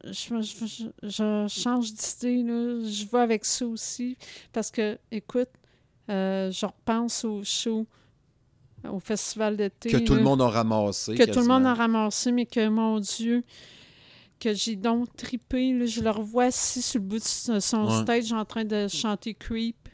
je, 0.04 0.88
je, 1.02 1.46
change 1.48 1.92
d'idée. 1.92 2.42
là. 2.42 2.80
Je 2.88 3.04
vais 3.10 3.18
avec 3.20 3.44
ça 3.44 3.66
aussi. 3.66 4.16
Parce 4.52 4.70
que, 4.70 4.98
écoute, 5.10 5.48
euh, 6.10 6.50
je 6.52 6.64
repense 6.66 7.24
au 7.24 7.42
show, 7.44 7.86
au 8.88 9.00
festival 9.00 9.56
d'été. 9.56 9.90
que 9.90 9.96
tout 9.98 10.14
le 10.14 10.22
monde 10.22 10.40
a 10.42 10.48
ramassé. 10.48 11.14
Que 11.16 11.24
tout 11.32 11.40
le 11.40 11.46
monde 11.46 11.66
a 11.66 11.74
ramassé, 11.74 12.30
mais 12.30 12.46
que, 12.46 12.68
mon 12.68 13.00
Dieu, 13.00 13.42
que 14.38 14.54
j'ai 14.54 14.76
donc 14.76 15.14
tripé. 15.16 15.72
là. 15.72 15.86
je 15.86 16.00
le 16.02 16.10
revois 16.10 16.44
assis 16.44 16.82
sur 16.82 17.00
le 17.00 17.06
bout 17.06 17.18
de 17.18 17.24
son 17.24 17.58
son 17.60 17.84
Ouais. 17.86 18.02
stage 18.02 18.32
en 18.32 18.44
train 18.44 18.64
de 18.64 18.86
chanter 18.86 19.34
Creep. 19.34 19.88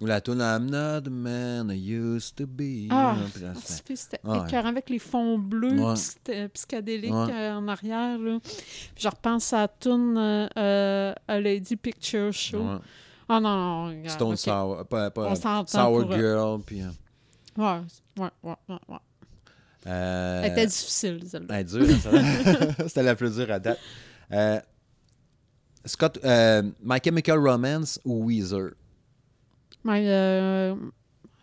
Ou 0.00 0.06
la 0.06 0.20
tune 0.20 0.40
I'm 0.40 0.66
not 0.70 1.00
the 1.02 1.10
man 1.10 1.70
I 1.72 1.74
used 1.92 2.36
to 2.36 2.46
be. 2.46 2.86
Ah, 2.90 3.16
C'était 3.64 4.20
Ouais. 4.22 4.38
écœurant 4.46 4.68
avec 4.68 4.88
les 4.90 5.00
fonds 5.00 5.38
bleus 5.38 5.72
Ouais. 5.80 5.94
psy- 5.94 6.48
psychédéliques 6.54 7.10
Ouais. 7.12 7.32
euh, 7.32 7.56
en 7.56 7.66
arrière. 7.66 8.16
Là. 8.18 8.38
Puis 8.40 8.54
je 8.96 9.08
repense 9.08 9.52
à 9.52 9.62
la 9.62 9.68
tourne 9.68 10.16
euh, 10.16 10.46
euh, 10.56 11.12
A 11.26 11.40
Lady 11.40 11.74
Picture 11.76 12.32
Show. 12.32 12.58
ouais. 12.58 12.76
Oh 13.30 13.40
non, 13.40 13.40
non, 13.40 13.86
regarde, 13.88 14.08
Stone 14.10 14.32
ok. 14.32 14.38
Sour, 14.38 14.86
pas, 14.86 15.10
pas- 15.10 15.34
s'entend 15.34 15.66
Sour 15.66 16.02
pour, 16.06 16.12
euh, 16.12 16.16
Girl, 16.16 16.60
puis... 16.64 16.80
euh, 16.82 16.86
Ouais, 17.56 17.80
ouais, 18.18 18.30
ouais, 18.44 18.54
ouais, 18.68 18.76
ouais. 18.88 18.96
euh, 19.88 20.42
Elle 20.44 20.52
était 20.52 20.66
difficile, 20.66 21.20
celle-là. 21.26 21.46
elle 21.50 21.60
est 21.60 21.64
dure, 21.64 21.96
hein. 22.12 22.68
C'était 22.86 23.02
la 23.02 23.14
plus 23.16 23.34
dure 23.34 23.50
à 23.50 23.58
date. 23.58 23.78
Euh, 24.32 24.60
Scott, 25.84 26.18
euh, 26.24 26.62
My 26.82 26.98
Chemical 27.04 27.38
Romance 27.38 28.00
ou 28.04 28.24
Weezer? 28.26 28.70
Mais, 29.84 30.04
euh, 30.08 30.74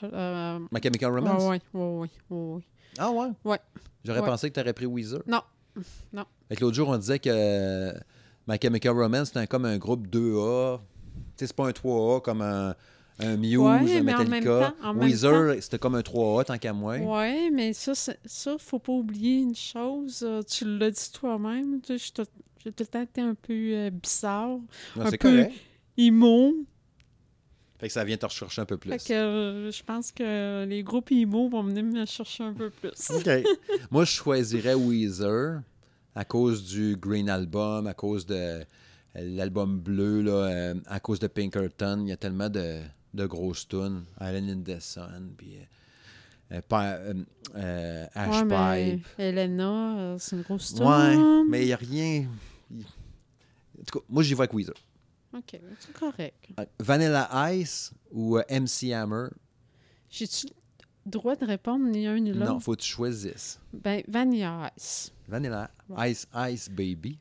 euh, 0.03 0.60
My 0.72 0.82
Chemical 0.82 1.12
Romance? 1.12 1.44
ouais, 1.44 1.62
ouais, 1.74 1.82
ouais, 1.82 2.10
ouais, 2.30 2.38
ouais. 2.56 2.62
Ah 2.98 3.12
ouais? 3.12 3.28
Ouais. 3.44 3.60
J'aurais 4.03 4.20
Ouais. 4.20 4.26
pensé 4.26 4.49
que 4.49 4.56
tu 4.56 4.60
aurais 4.62 4.74
pris 4.74 4.86
Weezer. 4.86 5.22
Non, 5.28 5.41
non. 6.14 6.26
Fait 6.49 6.60
l'autre 6.60 6.76
jour, 6.76 6.90
on 6.90 6.98
disait 6.98 7.20
que 7.20 7.30
euh, 7.32 7.91
My 8.48 8.57
Chemical 8.62 8.94
Romance, 8.95 9.30
c'était 9.30 9.48
comme 9.48 9.66
un 9.66 9.78
groupe 9.78 10.07
2A. 10.07 10.80
Tu 10.80 11.22
sais, 11.38 11.48
c'est 11.48 11.56
pas 11.56 11.66
un 11.68 11.72
3A 11.72 12.22
comme 12.22 12.41
un, 12.41 12.76
un 13.20 13.38
Muse, 13.38 13.57
Ouais, 13.57 13.98
un 13.98 14.03
Metallica. 14.03 14.74
temps- 14.82 14.94
Weezer, 14.95 15.56
c'était 15.62 15.80
comme 15.80 15.95
un 15.95 16.02
3A 16.02 16.44
tant 16.45 16.57
qu'à 16.57 16.72
moi. 16.74 16.98
Ouais, 16.98 17.49
mais 17.52 17.74
ça, 17.74 17.94
ça, 17.95 18.14
faut 18.60 18.80
pas 18.80 18.94
oublier 18.94 19.40
une 19.40 19.56
chose. 19.56 20.22
euh, 20.24 20.41
Tu 20.44 20.66
l'as 20.78 20.91
dit 20.91 21.12
toi-même. 21.12 21.80
J'ai 21.88 21.98
tout 22.14 22.24
le 22.66 22.86
temps 22.86 23.02
été 23.02 23.22
un 23.22 23.34
peu 23.36 23.53
euh, 23.53 23.90
bizarre, 23.90 24.60
Non, 24.95 25.06
un 25.06 25.12
peu- 25.12 25.18
correct. 25.18 25.53
emo. 25.98 26.53
Fait 27.78 27.88
que 27.88 27.94
ça 27.94 28.04
vient 28.06 28.16
te 28.18 28.26
rechercher 28.26 28.62
un 28.62 28.66
peu 28.66 28.78
plus. 28.78 28.92
Fait 28.92 28.98
que 29.00 29.14
euh, 29.14 29.72
je 29.72 29.84
pense 29.84 30.12
que 30.12 30.64
les 30.66 30.82
groupes 30.82 31.12
emo 31.12 31.50
vont 31.50 31.64
venir 31.64 31.84
me 31.84 32.06
chercher 32.06 32.44
un 32.46 32.54
peu 32.54 32.70
plus. 32.70 33.10
OK. 33.12 33.30
Moi, 33.92 34.06
je 34.06 34.12
choisirais 34.12 34.76
Weezer 34.76 35.62
à 36.16 36.24
cause 36.24 36.64
du 36.66 36.96
Green 36.96 37.30
Album, 37.30 37.88
à 37.88 37.94
cause 37.94 38.26
de 38.26 38.36
euh, 38.36 38.64
l'album 39.16 39.78
bleu, 39.80 40.22
là, 40.22 40.32
euh, 40.32 40.76
à 40.86 41.02
cause 41.02 41.20
de 41.20 41.28
Pinkerton. 41.28 42.00
Il 42.04 42.08
y 42.10 42.14
a 42.14 42.18
tellement 42.18 42.50
de, 42.50 42.80
de 43.14 43.26
grosses 43.26 43.68
tunes. 43.68 44.06
The 44.20 44.80
Sun, 44.80 45.34
puis 45.38 45.58
euh, 46.54 46.62
Ouais, 46.72 47.14
Pipe. 48.98 49.08
Elena, 49.18 50.16
c'est 50.18 50.38
une 50.38 50.44
grosse 50.44 50.72
Ouais, 50.80 51.16
tune. 51.16 51.46
mais 51.50 51.64
il 51.64 51.66
n'y 51.66 51.74
a 51.74 51.78
rien. 51.78 52.28
En 52.74 53.84
tout 53.86 54.00
cas, 54.00 54.06
moi, 54.10 54.24
j'y 54.24 54.34
vais 54.34 54.40
avec 54.42 54.54
Weezer. 54.54 54.76
OK, 55.36 55.60
c'est 55.80 55.94
correct. 55.94 56.48
Euh, 56.60 56.66
Vanilla 56.80 57.30
Ice 57.53 57.91
ou 58.12 58.38
euh, 58.38 58.44
MC 58.49 58.91
Hammer? 58.94 59.28
J'ai-tu 60.10 60.48
le 61.06 61.12
droit 61.12 61.36
de 61.36 61.45
répondre 61.45 61.86
ni 61.86 62.07
un 62.07 62.20
ni 62.20 62.32
l'autre? 62.32 62.52
Non, 62.53 62.60
faut 62.60 62.76
que 62.76 62.82
tu 62.82 62.90
choisisses. 62.90 63.60
Ben, 63.74 64.02
Vanilla 64.07 64.72
Ice. 64.78 65.12
Vanilla 65.28 65.70
Ouais. 65.90 66.12
Ice 66.12 66.28
Ice 66.52 66.70
Baby. 66.70 67.20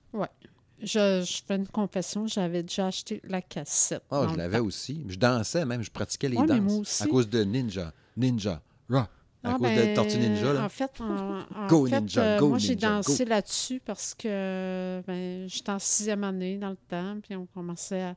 Je, 0.81 1.23
je 1.27 1.43
fais 1.47 1.57
une 1.57 1.69
confession, 1.69 2.27
j'avais 2.27 2.63
déjà 2.63 2.89
acheté 2.89 3.21
la 3.25 3.41
cassette. 3.41 4.03
Ah, 4.11 4.27
dans 4.27 4.33
je 4.33 4.39
l'avais 4.39 4.59
temps. 4.59 4.65
aussi. 4.65 5.05
Je 5.09 5.17
dansais 5.17 5.65
même, 5.65 5.83
je 5.83 5.91
pratiquais 5.91 6.29
les 6.29 6.37
Ouais, 6.37 6.47
danses. 6.47 7.01
À 7.01 7.07
cause 7.07 7.29
de 7.29 7.43
Ninja. 7.43 7.93
Ninja. 8.17 8.61
Ra. 8.91 9.09
À 9.45 9.51
Ah, 9.51 9.53
cause 9.53 9.63
ben, 9.63 9.91
de 9.91 9.95
Tortue 9.95 10.19
Ninja, 10.19 10.53
là. 10.55 10.65
En 10.65 10.69
fait, 10.69 10.91
en, 11.01 11.41
en 11.41 11.67
Go 11.69 11.87
fait, 11.87 12.01
Ninja, 12.01 12.23
euh, 12.23 12.39
go 12.39 12.49
moi, 12.49 12.59
j'ai 12.59 12.77
dansé 12.77 13.25
là-dessus 13.25 13.81
parce 13.85 14.15
que 14.15 15.03
ben, 15.07 15.47
j'étais 15.47 15.71
en 15.71 15.79
sixième 15.79 16.25
année 16.25 16.57
dans 16.57 16.71
le 16.71 16.79
temps, 16.89 17.19
puis 17.23 17.37
on 17.37 17.47
commençait 17.47 18.03
à 18.03 18.15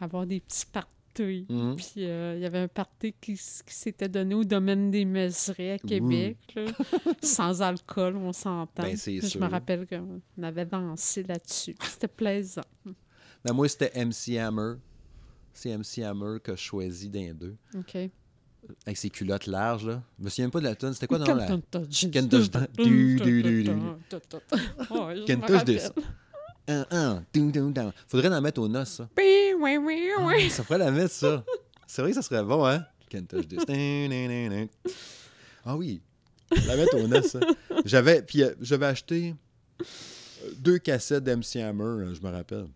avoir 0.00 0.26
des 0.26 0.40
petits 0.40 0.66
parties. 0.66 0.86
Mhm. 1.18 1.76
Puis 1.76 1.92
euh, 1.98 2.34
il 2.36 2.42
y 2.42 2.46
avait 2.46 2.60
un 2.60 2.68
party 2.68 3.12
qui, 3.20 3.36
s'était 3.36 4.08
donné 4.08 4.34
au 4.34 4.44
domaine 4.44 4.90
des 4.92 5.04
Méserets 5.04 5.72
à 5.72 5.78
Québec, 5.78 6.36
là, 6.54 6.66
sans 7.22 7.60
alcool, 7.60 8.16
on 8.16 8.32
s'entend. 8.32 8.84
Ben, 8.84 8.96
Je 8.96 9.38
me 9.38 9.46
rappelle 9.48 9.86
qu'on 9.88 10.42
avait 10.42 10.64
dansé 10.64 11.24
là-dessus. 11.24 11.74
C'était 11.82 12.08
plaisant. 12.08 12.62
Ben, 13.44 13.52
moi, 13.52 13.68
c'était 13.68 13.92
MC 14.04 14.38
Hammer. 14.38 14.74
C'est 15.52 15.76
MC 15.76 16.04
Hammer 16.04 16.38
que 16.42 16.52
je 16.52 16.60
choisis 16.62 17.10
d'un 17.10 17.34
deux. 17.34 17.56
Avec 18.86 18.96
ses 18.96 19.10
culottes 19.10 19.46
larges, 19.46 19.86
là. 19.86 20.02
Je 20.18 20.24
me 20.24 20.30
souviens 20.30 20.44
même 20.46 20.50
pas 20.52 20.60
de 20.60 20.64
la 20.64 20.74
tune. 20.74 20.92
C'était 20.92 21.06
quoi 21.06 21.18
dans 21.18 21.34
la. 21.34 21.48
Me 21.48 21.60
Kentucky 25.26 25.64
this. 25.64 25.92
Faudrait 28.06 28.28
en 28.28 28.40
mettre 28.40 28.60
aux 28.60 28.68
noces, 28.68 28.90
ça. 28.90 29.08
Oui, 29.18 29.52
oui, 29.58 29.76
oui, 29.76 30.10
oui. 30.20 30.44
Ah, 30.46 30.50
ça 30.50 30.64
ferait 30.64 30.78
la 30.78 30.90
mettre, 30.90 31.12
ça. 31.14 31.44
C'est 31.86 32.02
vrai 32.02 32.12
que 32.12 32.16
ça 32.16 32.22
serait 32.22 32.44
bon, 32.44 32.64
hein? 32.64 32.84
Touch 33.28 33.48
this. 33.48 33.64
Ah 35.64 35.76
oui. 35.76 36.00
La 36.66 36.76
mettre 36.76 36.96
aux 36.96 37.08
noces, 37.08 37.26
ça. 37.26 37.40
J'avais, 37.84 38.22
puis 38.22 38.42
euh, 38.42 38.54
j'avais 38.60 38.86
acheté 38.86 39.34
euh, 39.80 39.84
deux 40.56 40.78
cassettes 40.78 41.24
d'MC 41.24 41.56
Hammer, 41.56 41.84
euh, 41.84 42.14
je 42.14 42.20
me 42.20 42.30
rappelle. 42.30 42.66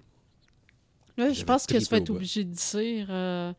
Là, 1.16 1.32
je 1.32 1.45
pense 1.45 1.66
que 1.66 1.77
tu 1.78 1.85
vas 1.85 1.99
au 1.99 2.01
être 2.01 2.11
obligé 2.11 2.45
de 2.45 2.51
dire 2.53 3.07
euh, 3.09 3.53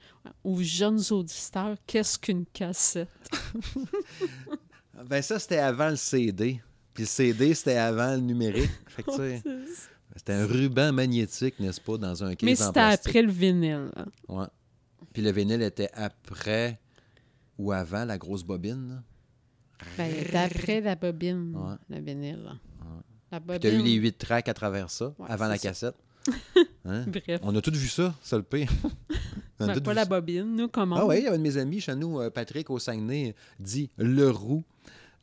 aux 0.43 0.61
jeunes 0.61 0.99
auditeurs 1.11 1.77
qu'est-ce 1.87 2.19
qu'une 2.19 2.45
cassette? 2.45 3.09
Ben 5.09 5.21
ça, 5.21 5.39
c'était 5.39 5.57
avant 5.57 5.89
le 5.89 5.95
CD. 5.97 6.61
Puis 6.93 7.03
le 7.03 7.07
CD, 7.07 7.53
c'était 7.53 7.75
avant 7.77 8.13
le 8.13 8.21
numérique. 8.21 8.69
Fait 8.87 9.03
que, 9.03 9.11
tu 9.11 9.17
sais, 9.17 9.43
c'était 10.15 10.33
un 10.33 10.45
ruban 10.45 10.93
magnétique, 10.93 11.59
n'est-ce 11.59 11.81
pas, 11.81 11.97
dans 11.97 12.23
un 12.23 12.33
case 12.35 12.45
Mais 12.45 12.55
c'était 12.55 12.79
après 12.79 13.21
le 13.21 13.31
vinyle. 13.31 13.89
hein. 13.95 14.05
Ouais. 14.29 14.45
Puis 15.11 15.21
le 15.21 15.31
vinyle 15.31 15.61
était 15.61 15.89
après 15.93 16.79
ou 17.57 17.71
avant 17.73 18.05
la 18.05 18.17
grosse 18.17 18.43
bobine. 18.43 18.89
là. 18.89 19.03
Ben, 19.97 20.11
d'après 20.31 20.79
la 20.79 20.95
bobine, 20.95 21.53
Ouais. 21.55 21.75
le 21.97 22.01
vinyle. 22.01 22.49
La 23.31 23.39
Puis 23.41 23.59
t'as 23.59 23.67
eu 23.67 23.71
bobine. 23.73 23.85
les 23.85 23.93
huit 23.95 24.17
tracks 24.17 24.47
à 24.47 24.53
travers 24.53 24.89
ça, 24.89 25.13
Ouais, 25.19 25.25
avant 25.27 25.47
la 25.47 25.57
ça. 25.57 25.67
cassette. 25.69 25.95
Hein? 26.85 27.05
Bref. 27.07 27.39
On 27.43 27.55
a 27.55 27.61
tous 27.61 27.71
vu 27.73 27.87
ça, 27.87 28.13
ça 28.21 28.37
le 28.37 28.43
pire. 28.43 28.69
On 29.59 29.69
a 29.69 29.73
Ben, 29.75 29.81
pas 29.81 29.93
la 29.93 30.03
ça. 30.03 30.09
bobine, 30.09 30.55
nous, 30.55 30.67
comment? 30.67 30.97
Ah 30.97 31.05
oui, 31.05 31.17
il 31.19 31.23
y 31.23 31.27
a 31.27 31.31
un 31.33 31.37
de 31.37 31.41
mes 31.41 31.55
amis 31.57 31.79
chez 31.79 31.95
nous, 31.95 32.19
euh, 32.19 32.29
Patrick 32.29 32.69
au 32.69 32.77
Saguenay, 32.79 33.35
dit 33.59 33.89
Le 33.97 34.29
Roux 34.29 34.63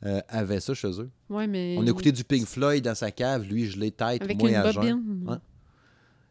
euh, 0.05 0.21
avait 0.27 0.59
ça 0.59 0.73
chez 0.73 0.89
eux. 0.99 1.09
Ouais, 1.29 1.45
mais... 1.47 1.75
On 1.77 1.85
écoutait 1.85 2.11
du 2.11 2.23
Pink 2.23 2.45
Floyd 2.47 2.83
dans 2.83 2.95
sa 2.95 3.11
cave, 3.11 3.43
lui, 3.43 3.67
je 3.67 3.77
l'ai 3.79 3.91
tête, 3.91 4.21
Avec 4.23 4.39
moi 4.39 4.49
une 4.49 4.55
à 4.55 4.71
jeun. 4.71 4.81
bobine. 4.81 5.29
Ouais. 5.29 5.37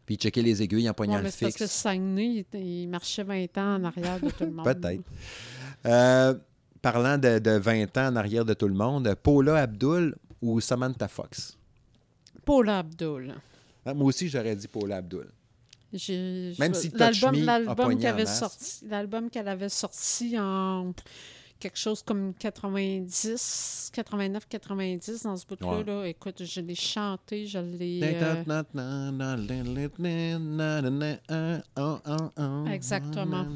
Puis 0.04 0.16
il 0.16 0.18
checkait 0.18 0.42
les 0.42 0.62
aiguilles 0.62 0.88
en 0.88 0.90
Ouais, 0.90 0.94
poignant 0.94 1.18
mais 1.18 1.22
le 1.24 1.30
c'est 1.30 1.44
parce 1.46 1.54
que 1.56 1.64
fixe. 1.66 1.76
Saguenay, 1.76 2.44
il, 2.52 2.60
il 2.60 2.88
marchait 2.88 3.22
20 3.22 3.58
ans 3.58 3.76
en 3.76 3.84
arrière 3.84 4.18
de 4.20 4.30
tout 4.30 4.44
le 4.44 4.50
monde. 4.50 4.64
Peut-être. 4.64 5.02
Euh, 5.86 6.34
parlant 6.82 7.18
de, 7.18 7.38
de 7.38 7.50
20 7.52 7.96
ans 7.98 8.08
en 8.08 8.16
arrière 8.16 8.44
de 8.44 8.54
tout 8.54 8.66
le 8.68 8.74
monde, 8.74 9.14
Paula 9.22 9.58
Abdul 9.62 10.16
ou 10.42 10.60
Samantha 10.60 11.06
Fox? 11.06 11.56
Paula 12.44 12.80
Abdul. 12.80 13.34
Ah, 13.84 13.94
moi 13.94 14.06
aussi, 14.06 14.28
j'aurais 14.28 14.54
dit 14.56 14.68
Paula 14.68 14.96
Abdul. 14.98 15.26
Même 15.92 16.74
je- 16.74 16.78
si 16.78 16.90
Touch 16.90 17.20
l'album, 17.44 17.98
qu'elle 17.98 18.06
avait 18.06 18.26
sorti, 18.26 18.84
l'album 18.88 19.30
qu'elle 19.30 19.48
avait 19.48 19.68
sorti 19.68 20.38
en 20.38 20.92
quelque 21.60 21.78
chose 21.78 22.02
comme 22.02 22.32
90, 22.34 23.90
89, 23.92 24.46
90 24.48 25.22
dans 25.22 25.36
ce 25.36 25.46
bout-là, 25.46 25.68
Ouais. 25.78 25.84
là, 25.84 26.04
écoute, 26.06 26.42
je 26.44 26.60
l'ai 26.60 26.74
chanté, 26.74 27.46
je 27.46 27.59
l'ai. 27.59 28.00
euh, 32.38 32.64
Exactement. 32.66 33.46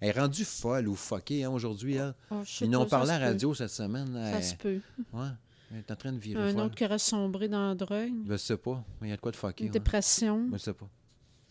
Elle 0.00 0.08
est 0.08 0.12
rendue 0.20 0.44
folle 0.44 0.86
ou 0.88 0.94
fuckée 0.94 1.42
hein, 1.44 1.50
aujourd'hui. 1.50 1.96
Elle. 1.96 2.14
oh, 2.30 2.36
je 2.44 2.64
Ils 2.64 2.70
n'ont 2.70 2.86
parlé 2.86 3.10
à 3.10 3.18
la 3.18 3.26
radio 3.30 3.52
cette 3.52 3.70
semaine. 3.70 4.08
Ça 4.32 4.42
se 4.42 4.54
peut. 4.54 4.80
ouais, 5.12 5.26
elle 5.70 5.78
est 5.78 5.90
en 5.90 5.96
train 5.96 6.12
de 6.12 6.18
virer 6.18 6.42
Un 6.42 6.52
folle. 6.52 6.60
autre 6.62 6.74
qui 6.74 6.84
aurait 6.84 6.98
sombré 6.98 7.48
dans 7.48 7.68
la 7.68 7.74
drogue, 7.74 8.12
Je 8.28 8.36
sais 8.36 8.56
pas. 8.56 8.82
Il 9.02 9.08
y 9.08 9.12
a 9.12 9.16
de 9.16 9.20
quoi 9.20 9.32
de 9.32 9.36
fucké. 9.36 9.64
une 9.66 9.70
dépression. 9.70 10.48
Je 10.52 10.58
sais 10.58 10.72
pas. 10.72 10.86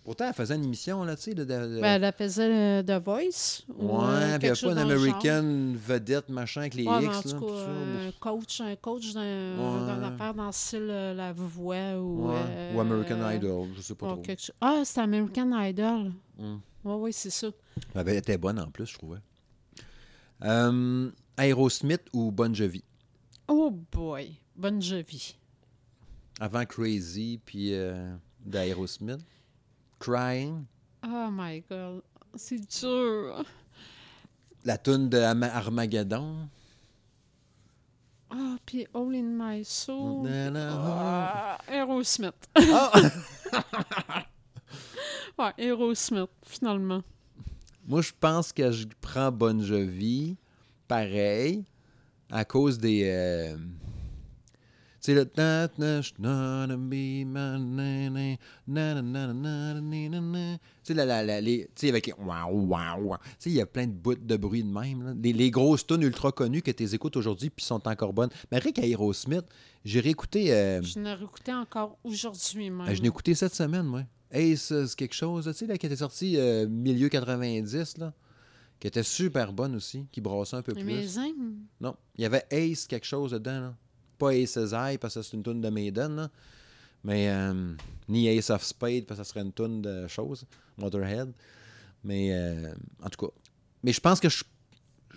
Pourtant, 0.03 0.26
elle 0.30 0.34
faisait 0.34 0.56
une 0.56 0.64
émission, 0.64 1.03
là, 1.03 1.18
tu 1.18 1.23
sais. 1.23 1.34
de- 1.34 1.44
Ben, 1.44 2.02
elle 2.02 2.14
faisait 2.18 2.80
euh, 2.80 2.81
The 2.81 3.03
Voice. 3.03 3.64
ou, 3.77 3.99
euh, 4.02 4.07
Ouais, 4.31 4.39
puis 4.39 4.48
il 4.48 4.52
n'y 4.53 4.57
a 4.57 4.61
pas 4.61 4.72
une. 4.72 4.77
American 4.77 5.73
vedette, 5.76 6.30
machin, 6.30 6.61
avec 6.61 6.76
les 6.76 6.85
Ouais, 6.88 7.03
X. 7.03 7.07
en 7.07 7.11
là, 7.11 7.22
tout 7.41 7.49
ça. 7.49 7.69
un 8.07 8.11
coach, 8.18 8.61
un 8.61 8.76
coach 8.77 9.14
d'un 9.14 9.22
Ouais. 9.22 10.06
affaire 10.06 10.34
dans 10.34 10.45
le 10.45 10.52
style 10.53 10.88
euh, 10.89 11.14
La 11.14 11.34
Voix 11.34 11.99
ou... 11.99 12.30
Ouais, 12.30 12.35
euh, 12.38 12.73
Ou 12.76 12.80
American 12.80 13.30
Idol, 13.31 13.68
je 13.76 13.81
sais 13.81 13.95
pas 13.95 14.14
trop. 14.14 14.22
quelque. 14.22 14.49
Ah, 14.61 14.81
c'est 14.85 15.02
American 15.02 15.52
Idol. 15.61 16.14
Hum. 16.39 16.61
Oui, 16.85 16.94
oui, 16.99 17.11
c'est 17.11 17.30
ça. 17.30 17.48
Ben, 17.94 18.07
Elle 18.07 18.15
était 18.15 18.38
bonne 18.38 18.60
en 18.61 18.72
plus, 18.72 18.85
je 18.85 18.94
trouvais. 18.98 19.19
Euh, 20.44 21.10
Aerosmith 21.38 22.03
ou 22.14 22.31
Bon 22.31 22.53
Jovi? 22.56 22.84
Oh 23.48 23.72
boy, 23.72 24.40
bonne 24.56 24.82
Jovi. 24.82 25.38
Avant 26.40 26.65
Crazy, 26.65 27.40
puis 27.44 27.74
euh, 27.74 28.15
d'Aerosmith. 28.45 29.26
Crying. 29.99 30.65
Oh 31.06 31.30
my 31.32 31.64
God, 31.69 32.02
c'est 32.36 32.60
dur. 32.80 33.44
La 34.65 34.78
tune 34.78 35.10
de 35.10 35.18
Armageddon. 35.18 36.49
Ah, 38.30 38.57
puis 38.65 38.86
All 38.94 39.15
in 39.15 39.32
My 39.38 39.64
Soul. 39.64 40.28
Ah, 40.30 41.57
Aerosmith. 41.68 42.48
Ah! 42.56 42.91
Ouais, 45.40 45.53
Aerosmith, 45.60 46.32
finalement. 46.44 47.03
Moi, 47.86 48.02
je 48.02 48.11
pense 48.19 48.52
que 48.52 48.72
je 48.72 48.88
prends 48.99 49.32
Bon 49.32 49.61
Jovi, 49.61 50.36
pareil, 50.88 51.64
à 52.32 52.45
cause 52.45 52.78
des. 52.80 53.04
euh, 53.06 53.56
Tu 54.99 55.14
sais, 55.14 55.14
le. 55.14 55.26
Tu 55.26 55.30
sais, 60.84 60.94
la- 60.94 61.24
la- 61.24 61.41
les- 61.41 61.70
avec. 61.84 62.06
Tu 62.06 62.12
sais, 63.40 63.49
il 63.49 63.54
y 63.54 63.62
a 63.62 63.66
plein 63.66 63.88
de 63.88 63.91
bouts 63.94 64.16
de 64.16 64.38
bruit 64.38 64.64
de 64.64 64.70
même. 64.70 65.04
là. 65.04 65.14
Les, 65.22 65.34
les 65.34 65.52
grosses 65.52 65.86
tunes 65.88 66.02
ultra 66.04 66.32
connues 66.32 66.62
que 66.62 66.72
tu 66.72 66.84
écoutes 66.94 67.16
aujourd'hui 67.18 67.49
puis 67.49 67.64
sont 67.66 67.88
encore 67.88 68.12
bonnes. 68.14 68.30
Mais 68.52 68.58
Rick 68.60 68.80
Aerosmith, 68.80 69.45
j'ai 69.86 69.99
réécouté. 70.02 70.52
euh, 70.54 70.82
Je 70.82 70.99
l'ai 70.99 71.14
réécouté 71.14 71.54
encore 71.54 71.98
aujourd'hui 72.04 72.70
même. 72.70 72.88
euh, 72.90 72.94
je 72.95 73.02
l'ai 73.02 73.08
écouté 73.08 73.34
cette 73.36 73.54
semaine, 73.56 73.86
moi. 73.86 74.04
Ace, 74.32 74.74
euh, 74.74 74.86
c'est 74.86 74.95
quelque 74.98 75.16
chose, 75.16 75.45
tu 75.45 75.54
sais, 75.54 75.68
là, 75.68 75.78
qui 75.78 75.86
était 75.86 75.95
sorti 75.95 76.36
euh, 76.38 76.68
milieu 76.68 77.08
90, 77.08 77.98
là, 77.98 78.14
qui 78.80 78.88
était 78.88 79.04
super 79.04 79.54
bonne 79.54 79.76
aussi, 79.76 80.06
qui 80.12 80.22
brassait 80.22 80.56
un 80.56 80.62
peu 80.62 80.74
plus. 80.74 81.18
Non, 81.80 81.95
il 82.16 82.22
y 82.22 82.26
avait 82.26 82.45
Ace 82.52 82.86
quelque 82.88 83.06
chose 83.06 83.32
dedans, 83.32 83.60
là. 83.60 83.76
Pas 84.18 84.32
Ace's 84.32 84.74
Eye, 84.74 84.98
parce 84.98 85.14
que 85.14 85.22
c'est 85.22 85.38
une 85.38 85.44
tune 85.44 85.62
de 85.62 85.70
Maiden, 85.70 86.16
là. 86.16 86.30
Mais, 87.04 87.30
euh, 87.30 87.74
ni 88.10 88.28
Ace 88.28 88.49
of 88.49 88.64
Spade, 88.64 89.06
parce 89.06 89.20
que 89.20 89.24
ça 89.26 89.30
serait 89.32 89.41
une 89.45 89.54
tune 89.54 89.82
de 89.82 90.08
chose, 90.08 90.45
Motorhead. 90.78 91.32
Mais 92.04 92.30
euh, 92.32 92.74
en 93.04 93.10
tout 93.10 93.26
cas. 93.26 93.32
Mais 93.84 93.94
je 93.94 94.02
pense 94.02 94.20
que 94.20 94.30
je, 94.30 94.44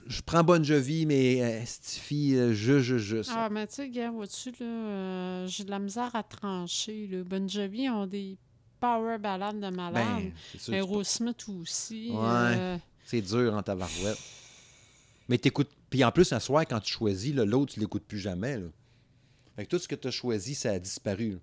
je 0.07 0.21
prends 0.23 0.45
Bon 0.45 0.63
Jovi, 0.63 1.07
mais 1.07 1.43
euh, 1.43 1.65
Stiffy, 1.65 2.35
je, 2.35 2.81
je, 2.81 2.99
je. 2.99 3.23
ça. 3.23 3.33
Ah, 3.37 3.49
mais 3.51 3.67
tu 3.67 3.77
sais, 3.77 3.89
gars, 3.89 4.11
vois-tu, 4.11 4.51
là, 4.51 4.67
euh, 4.67 5.47
j'ai 5.47 5.65
de 5.65 5.71
la 5.71 5.79
misère 5.79 6.15
à 6.15 6.23
trancher. 6.23 7.09
Là. 7.11 7.23
Bon 7.25 7.49
Jovi 7.49 7.89
ont 7.89 8.07
des 8.07 8.37
power 8.81 9.19
ballades 9.19 9.61
de 9.61 9.69
malade. 9.69 10.33
Ben, 10.69 10.75
Aerosmith 10.75 11.47
aussi. 11.49 12.11
Ouais. 12.13 12.79
C'est 13.11 13.23
dur 13.23 13.53
en 13.55 13.63
tabarouette. 13.63 14.19
Mais 15.29 15.37
t'écoutes. 15.37 15.71
Puis 15.91 16.05
en 16.05 16.13
plus, 16.13 16.33
un 16.33 16.39
soir, 16.39 16.63
quand 16.69 16.79
tu 16.79 16.93
choisis, 16.93 17.35
l'autre, 17.35 17.73
tu 17.75 17.81
l'écoutes 17.81 18.05
plus 18.05 18.21
jamais. 18.21 18.57
Là. 18.59 18.69
Fait 19.57 19.65
que 19.65 19.71
tout 19.71 19.81
ce 19.81 19.89
que 19.89 19.97
tu 19.97 20.07
as 20.07 20.13
choisi, 20.13 20.55
ça 20.55 20.71
a 20.71 20.79
disparu. 20.79 21.31
là. 21.33 21.39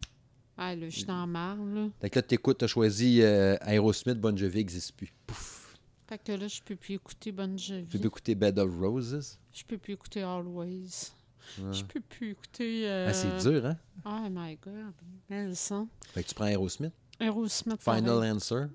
ah, 0.57 0.76
là, 0.76 0.88
je 0.89 0.95
suis 0.95 1.03
dans 1.06 1.27
marre, 1.27 1.57
là. 1.57 1.89
Fait 1.99 2.10
que 2.10 2.19
là, 2.19 2.23
t'écoutes, 2.23 2.60
t'as 2.60 2.68
choisi 2.68 3.22
euh, 3.22 3.57
Aerosmith, 3.61 4.18
Bon 4.18 4.35
Jovi 4.38 4.60
n'existe 4.60 4.94
plus. 4.95 5.11
Pouf. 5.26 5.76
Fait 6.07 6.18
que 6.18 6.31
là, 6.31 6.48
je 6.48 6.61
peux 6.61 6.77
plus 6.77 6.94
écouter 6.95 7.34
Bon 7.34 7.53
Tu 7.57 7.65
Jovi. 7.73 7.85
peux 7.99 8.06
écouter 8.07 8.34
Bed 8.35 8.57
of 8.60 8.72
Roses? 8.80 9.38
Je 9.52 9.64
peux 9.65 9.77
plus 9.77 9.95
écouter 9.95 10.22
Always. 10.22 11.11
Ouais. 11.60 11.73
Je 11.73 11.84
peux 11.84 11.99
plus 11.99 12.31
écouter... 12.31 12.88
euh, 12.89 13.07
Ah, 13.10 13.14
c'est 13.14 13.38
dur, 13.49 13.65
hein? 13.65 13.77
Oh 14.06 14.27
my 14.31 14.56
God. 14.56 14.94
Quel 15.27 15.53
son. 15.53 15.89
Fait 16.14 16.23
que 16.23 16.30
tu 16.30 16.35
prends 16.35 16.45
Aerosmith? 16.45 16.94
Aerosmith. 17.19 17.81
Final 17.81 18.06
pareil. 18.06 18.31
answer? 18.31 18.68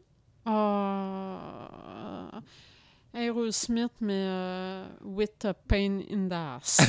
Ah, 0.44 2.40
Aerosmith, 3.14 3.92
mais 4.00 4.26
euh, 4.26 4.88
with 5.02 5.44
a 5.44 5.54
pain 5.54 6.00
in 6.10 6.28
the 6.28 6.32
ass. 6.32 6.80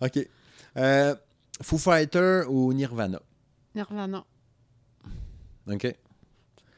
OK. 0.00 0.28
Euh, 0.76 1.14
Foo 1.62 1.78
Fighter 1.78 2.42
ou 2.48 2.72
Nirvana? 2.72 3.20
Nirvana. 3.74 4.24
OK. 5.66 5.96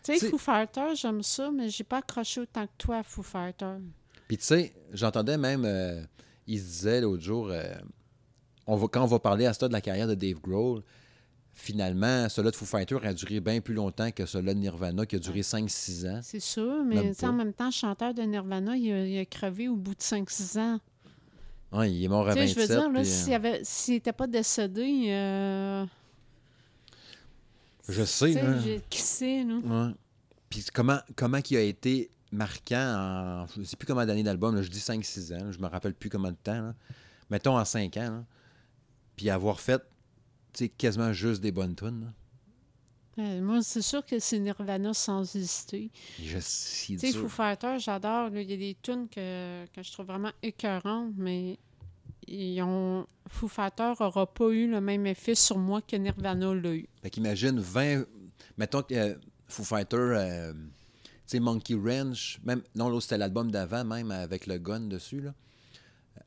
Tu 0.02 0.18
sais, 0.18 0.30
Foo 0.30 0.38
Fighters, 0.38 0.96
j'aime 0.96 1.22
ça, 1.22 1.50
mais 1.50 1.68
j'ai 1.68 1.84
pas 1.84 1.98
accroché 1.98 2.40
autant 2.40 2.66
que 2.66 2.72
toi 2.78 2.98
à 2.98 3.02
Foo 3.02 3.22
Fighters. 3.22 3.78
Puis 4.26 4.38
tu 4.38 4.44
sais, 4.44 4.74
j'entendais 4.92 5.38
même, 5.38 5.64
euh, 5.64 6.02
il 6.46 6.58
se 6.58 6.64
disait 6.64 7.00
l'autre 7.00 7.22
jour, 7.22 7.48
euh, 7.50 7.74
on 8.66 8.76
va, 8.76 8.88
quand 8.88 9.02
on 9.02 9.06
va 9.06 9.18
parler 9.18 9.46
à 9.46 9.52
ça 9.52 9.68
de 9.68 9.72
la 9.72 9.80
carrière 9.80 10.08
de 10.08 10.14
Dave 10.14 10.40
Grohl, 10.40 10.82
finalement, 11.54 12.28
celui 12.28 12.50
de 12.50 12.56
Foo 12.56 12.64
Fighter 12.64 12.96
a 13.02 13.12
duré 13.14 13.40
bien 13.40 13.60
plus 13.60 13.74
longtemps 13.74 14.10
que 14.10 14.24
celui 14.26 14.48
de 14.54 14.58
Nirvana, 14.60 15.04
qui 15.06 15.16
a 15.16 15.18
duré 15.18 15.40
5-6 15.42 16.08
ans. 16.10 16.20
C'est 16.22 16.40
sûr, 16.40 16.82
mais 16.84 16.96
Même 16.96 17.14
en 17.22 17.32
même 17.32 17.52
temps, 17.52 17.66
le 17.66 17.70
chanteur 17.72 18.14
de 18.14 18.22
Nirvana, 18.22 18.76
il 18.76 18.92
a, 18.92 19.06
il 19.06 19.18
a 19.18 19.24
crevé 19.24 19.68
au 19.68 19.76
bout 19.76 19.94
de 19.94 20.00
5-6 20.02 20.58
ans. 20.58 20.80
Ouais, 21.72 21.90
il 21.92 22.04
est 22.04 22.08
mort 22.08 22.28
à 22.28 22.34
Tu 22.34 22.40
sais, 22.40 22.46
je 22.48 22.54
27. 22.54 22.68
veux 22.70 22.80
dire, 22.82 22.90
là, 22.90 23.00
puis, 23.00 23.08
euh, 23.10 23.12
s'il 23.12 23.34
avait- 23.34 23.60
s'il 23.64 23.94
n'était 23.94 24.12
pas 24.12 24.26
décédé, 24.26 25.04
euh, 25.08 25.84
Je 27.88 28.04
sais, 28.04 28.32
j'ai- 28.62 28.80
qui 28.88 29.00
sait? 29.00 29.42
Ouais. 29.44 29.88
Puis 30.48 30.64
comment, 30.72 30.98
comment 31.16 31.38
il 31.50 31.56
a 31.56 31.62
été 31.62 32.10
marquant 32.30 32.76
en. 33.44 33.46
Je 33.54 33.60
ne 33.60 33.64
sais 33.64 33.76
plus 33.76 33.86
combien 33.86 34.06
d'années 34.06 34.22
d'album, 34.22 34.60
je 34.62 34.68
dis 34.70 34.80
5-6 34.80 35.32
ans, 35.32 35.44
là, 35.44 35.50
je 35.52 35.58
me 35.58 35.66
rappelle 35.66 35.94
plus 35.94 36.08
combien 36.10 36.30
de 36.30 36.36
temps. 36.36 36.60
là. 36.60 36.74
Mettons 37.30 37.58
en 37.58 37.64
5 37.64 37.96
ans. 37.96 38.24
Puis 39.16 39.30
avoir 39.30 39.60
fait 39.60 39.82
quasiment 40.76 41.12
juste 41.12 41.40
des 41.40 41.52
bonnes 41.52 41.74
tunes. 41.74 42.04
là. 42.04 42.12
Euh, 43.18 43.42
moi, 43.42 43.62
c'est 43.62 43.82
sûr 43.82 44.04
que 44.04 44.18
c'est 44.18 44.38
Nirvana 44.38 44.94
sans 44.94 45.36
hésiter. 45.36 45.90
Tu 46.16 46.40
sais, 46.40 47.12
Foo 47.12 47.28
Fighters, 47.28 47.78
j'adore. 47.78 48.30
Il 48.34 48.50
y 48.50 48.54
a 48.54 48.56
des 48.56 48.76
tunes 48.80 49.06
que, 49.08 49.66
que 49.66 49.82
je 49.82 49.92
trouve 49.92 50.06
vraiment 50.06 50.32
écœurantes, 50.42 51.12
mais 51.16 51.58
ils 52.26 52.62
ont... 52.62 53.06
Foo 53.28 53.48
Fighters 53.48 53.96
n'aura 54.00 54.26
pas 54.26 54.48
eu 54.50 54.70
le 54.70 54.80
même 54.80 55.06
effet 55.06 55.34
sur 55.34 55.58
moi 55.58 55.82
que 55.82 55.96
Nirvana 55.96 56.54
l'a 56.54 56.74
eu. 56.74 56.88
Fait 57.02 57.10
qu'imagine 57.10 57.60
20. 57.60 58.04
Mettons 58.56 58.82
que 58.82 58.94
euh, 58.94 59.14
Foo 59.46 59.62
Fighter, 59.64 59.96
euh, 59.96 60.52
tu 60.52 61.10
sais, 61.26 61.40
Monkey 61.40 61.74
Ranch, 61.74 62.40
même. 62.44 62.62
Non, 62.74 62.88
là, 62.88 62.98
c'était 63.00 63.18
l'album 63.18 63.50
d'avant, 63.50 63.84
même 63.84 64.10
avec 64.10 64.46
le 64.46 64.56
gun 64.58 64.80
dessus, 64.80 65.20
là. 65.20 65.34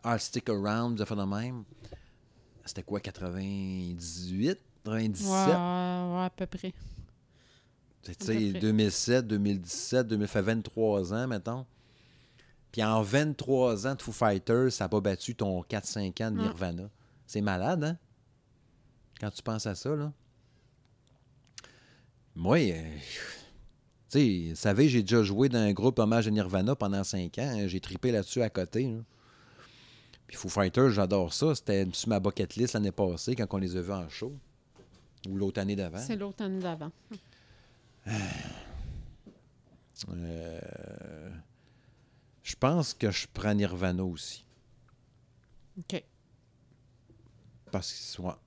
I'll 0.04 0.20
Stick 0.20 0.50
Around, 0.50 1.00
ça 1.00 1.06
fait 1.06 1.16
de 1.16 1.24
même. 1.24 1.64
C'était 2.66 2.84
quoi, 2.84 3.00
98, 3.00 4.60
97? 4.84 5.28
Ouais, 5.28 5.52
à 5.54 6.32
peu 6.36 6.46
près. 6.48 6.74
Tu 8.02 8.14
sais, 8.20 8.52
près. 8.52 8.60
2007, 8.60 9.28
2017, 9.28 10.08
2000, 10.08 10.28
fait 10.28 10.42
23 10.42 11.14
ans, 11.14 11.28
mettons. 11.28 11.66
Puis 12.72 12.84
en 12.84 13.02
23 13.02 13.88
ans 13.88 13.96
de 13.96 14.02
Foo 14.02 14.12
Fighters, 14.12 14.72
ça 14.72 14.86
n'a 14.86 14.90
pas 14.90 15.00
battu 15.00 15.36
ton 15.36 15.62
4-5 15.62 16.24
ans 16.24 16.32
de. 16.32 16.38
Nirvana. 16.42 16.90
C'est 17.26 17.42
malade, 17.42 17.84
hein? 17.84 17.98
Quand 19.20 19.32
tu 19.32 19.42
penses 19.42 19.66
à 19.66 19.76
ça, 19.76 19.96
là. 19.96 20.12
Moi, 22.36 22.58
euh, 22.58 22.98
tu 24.10 24.20
sais, 24.20 24.46
vous 24.50 24.56
savez, 24.56 24.90
j'ai 24.90 25.02
déjà 25.02 25.24
joué 25.24 25.48
dans 25.48 25.60
un 25.60 25.72
groupe 25.72 25.98
hommage 26.00 26.28
à 26.28 26.32
Nirvana 26.32 26.76
pendant 26.76 27.04
5 27.04 27.38
ans. 27.40 27.44
hein. 27.56 27.68
J'ai 27.68 27.80
tripé 27.80 28.12
là-dessus 28.12 28.42
à 28.42 28.50
côté. 28.50 28.84
là. 28.84 29.00
Puis 30.28 30.38
Foo 30.38 30.50
Fighters, 30.50 30.92
j'adore 30.92 31.34
ça. 31.34 31.54
C'était 31.56 31.88
sur 31.94 32.10
ma 32.10 32.20
bucket 32.20 32.56
list 32.56 32.74
l'année 32.74 32.92
passée 32.92 33.36
quand 33.36 33.46
on 33.52 33.58
les 33.58 33.76
a 33.76 33.82
vus 33.82 33.92
en 33.92 34.10
show. 34.10 34.34
Ou 35.28 35.38
l'autre 35.38 35.60
année 35.60 35.76
d'avant. 35.76 36.00
C'est 36.00 36.16
l'autre 36.16 36.44
année 36.44 36.62
d'avant. 36.62 36.92
Euh, 40.10 41.30
je 42.44 42.54
pense 42.56 42.94
que 42.94 43.10
je 43.10 43.28
prends 43.34 43.54
Nirvana 43.54 44.04
aussi. 44.04 44.46
OK. 45.80 46.04
Parce 47.72 47.92
que 47.92 47.98
soit. 47.98 48.40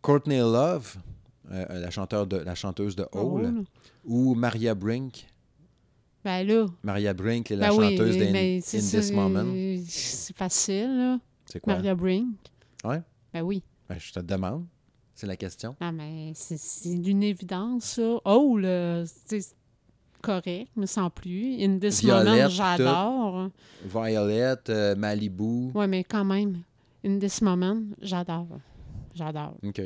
Courtney 0.00 0.38
Love, 0.38 0.96
euh, 1.50 1.66
euh, 1.70 1.80
la, 1.80 1.90
chanteur 1.90 2.26
de, 2.26 2.36
la 2.36 2.54
chanteuse 2.54 2.94
de 2.94 3.06
Hole, 3.12 3.46
Hole. 3.46 3.64
ou 4.04 4.34
Maria 4.34 4.74
Brink. 4.74 5.26
Ben 6.24 6.46
là, 6.46 6.66
Maria 6.82 7.12
Brink, 7.12 7.50
est 7.50 7.56
la 7.56 7.68
ben 7.68 7.76
oui, 7.76 7.90
chanteuse 7.96 8.16
d'In 8.16 8.32
mais 8.32 8.56
In 8.56 8.60
This 8.78 9.12
Moment. 9.12 9.52
C'est 9.86 10.34
facile, 10.36 10.96
là. 10.96 11.18
C'est 11.44 11.60
quoi? 11.60 11.74
Maria 11.74 11.94
Brink. 11.94 12.36
Ouais? 12.82 13.02
Ben 13.32 13.42
oui. 13.42 13.62
Ben, 13.88 13.98
je 13.98 14.12
te 14.12 14.20
demande. 14.20 14.64
C'est 15.14 15.26
la 15.26 15.36
question. 15.36 15.76
Ah, 15.80 15.92
mais 15.92 16.32
c'est- 16.34 16.56
c'est 16.56 16.96
d'une 16.96 17.22
évidence, 17.22 17.84
ça. 17.84 18.16
Oh, 18.24 18.56
là, 18.58 19.04
c'est 19.26 19.44
correct, 20.22 20.70
mais 20.76 20.86
sans 20.86 21.10
plus. 21.10 21.62
In 21.62 21.78
this 21.78 22.00
Violette, 22.02 22.26
moment, 22.26 22.48
j'adore. 22.48 23.48
Violet, 23.84 24.54
euh, 24.70 24.96
Malibu. 24.96 25.70
Ouais, 25.74 25.86
mais 25.86 26.02
quand 26.04 26.24
même, 26.24 26.62
in 27.06 27.18
this 27.18 27.42
moment, 27.42 27.80
j'adore. 28.00 28.48
J'adore. 29.14 29.56
OK. 29.62 29.80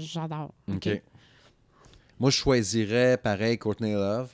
J'adore. 0.00 0.54
OK. 0.72 1.02
Moi, 2.18 2.30
je 2.30 2.36
choisirais 2.36 3.16
pareil 3.18 3.58
Courtney 3.58 3.92
Love 3.92 4.30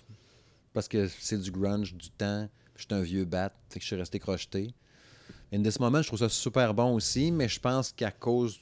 parce 0.73 0.89
que 0.89 1.09
c'est 1.09 1.39
du 1.39 1.51
grunge, 1.51 1.95
du 1.95 2.11
temps. 2.11 2.49
Je 2.77 2.83
suis 2.83 2.95
un 2.95 3.03
vieux 3.03 3.25
bat, 3.25 3.53
fait 3.69 3.79
que 3.79 3.83
je 3.83 3.89
suis 3.89 3.97
resté 3.97 4.19
crocheté. 4.19 4.73
In 5.53 5.63
this 5.63 5.79
moment, 5.81 6.01
je 6.01 6.07
trouve 6.07 6.21
ça 6.21 6.29
super 6.29 6.73
bon 6.75 6.95
aussi, 6.95 7.31
mais 7.31 7.49
je 7.49 7.61
pense 7.61 7.93
qu'à 7.93 8.11
cause 8.11 8.61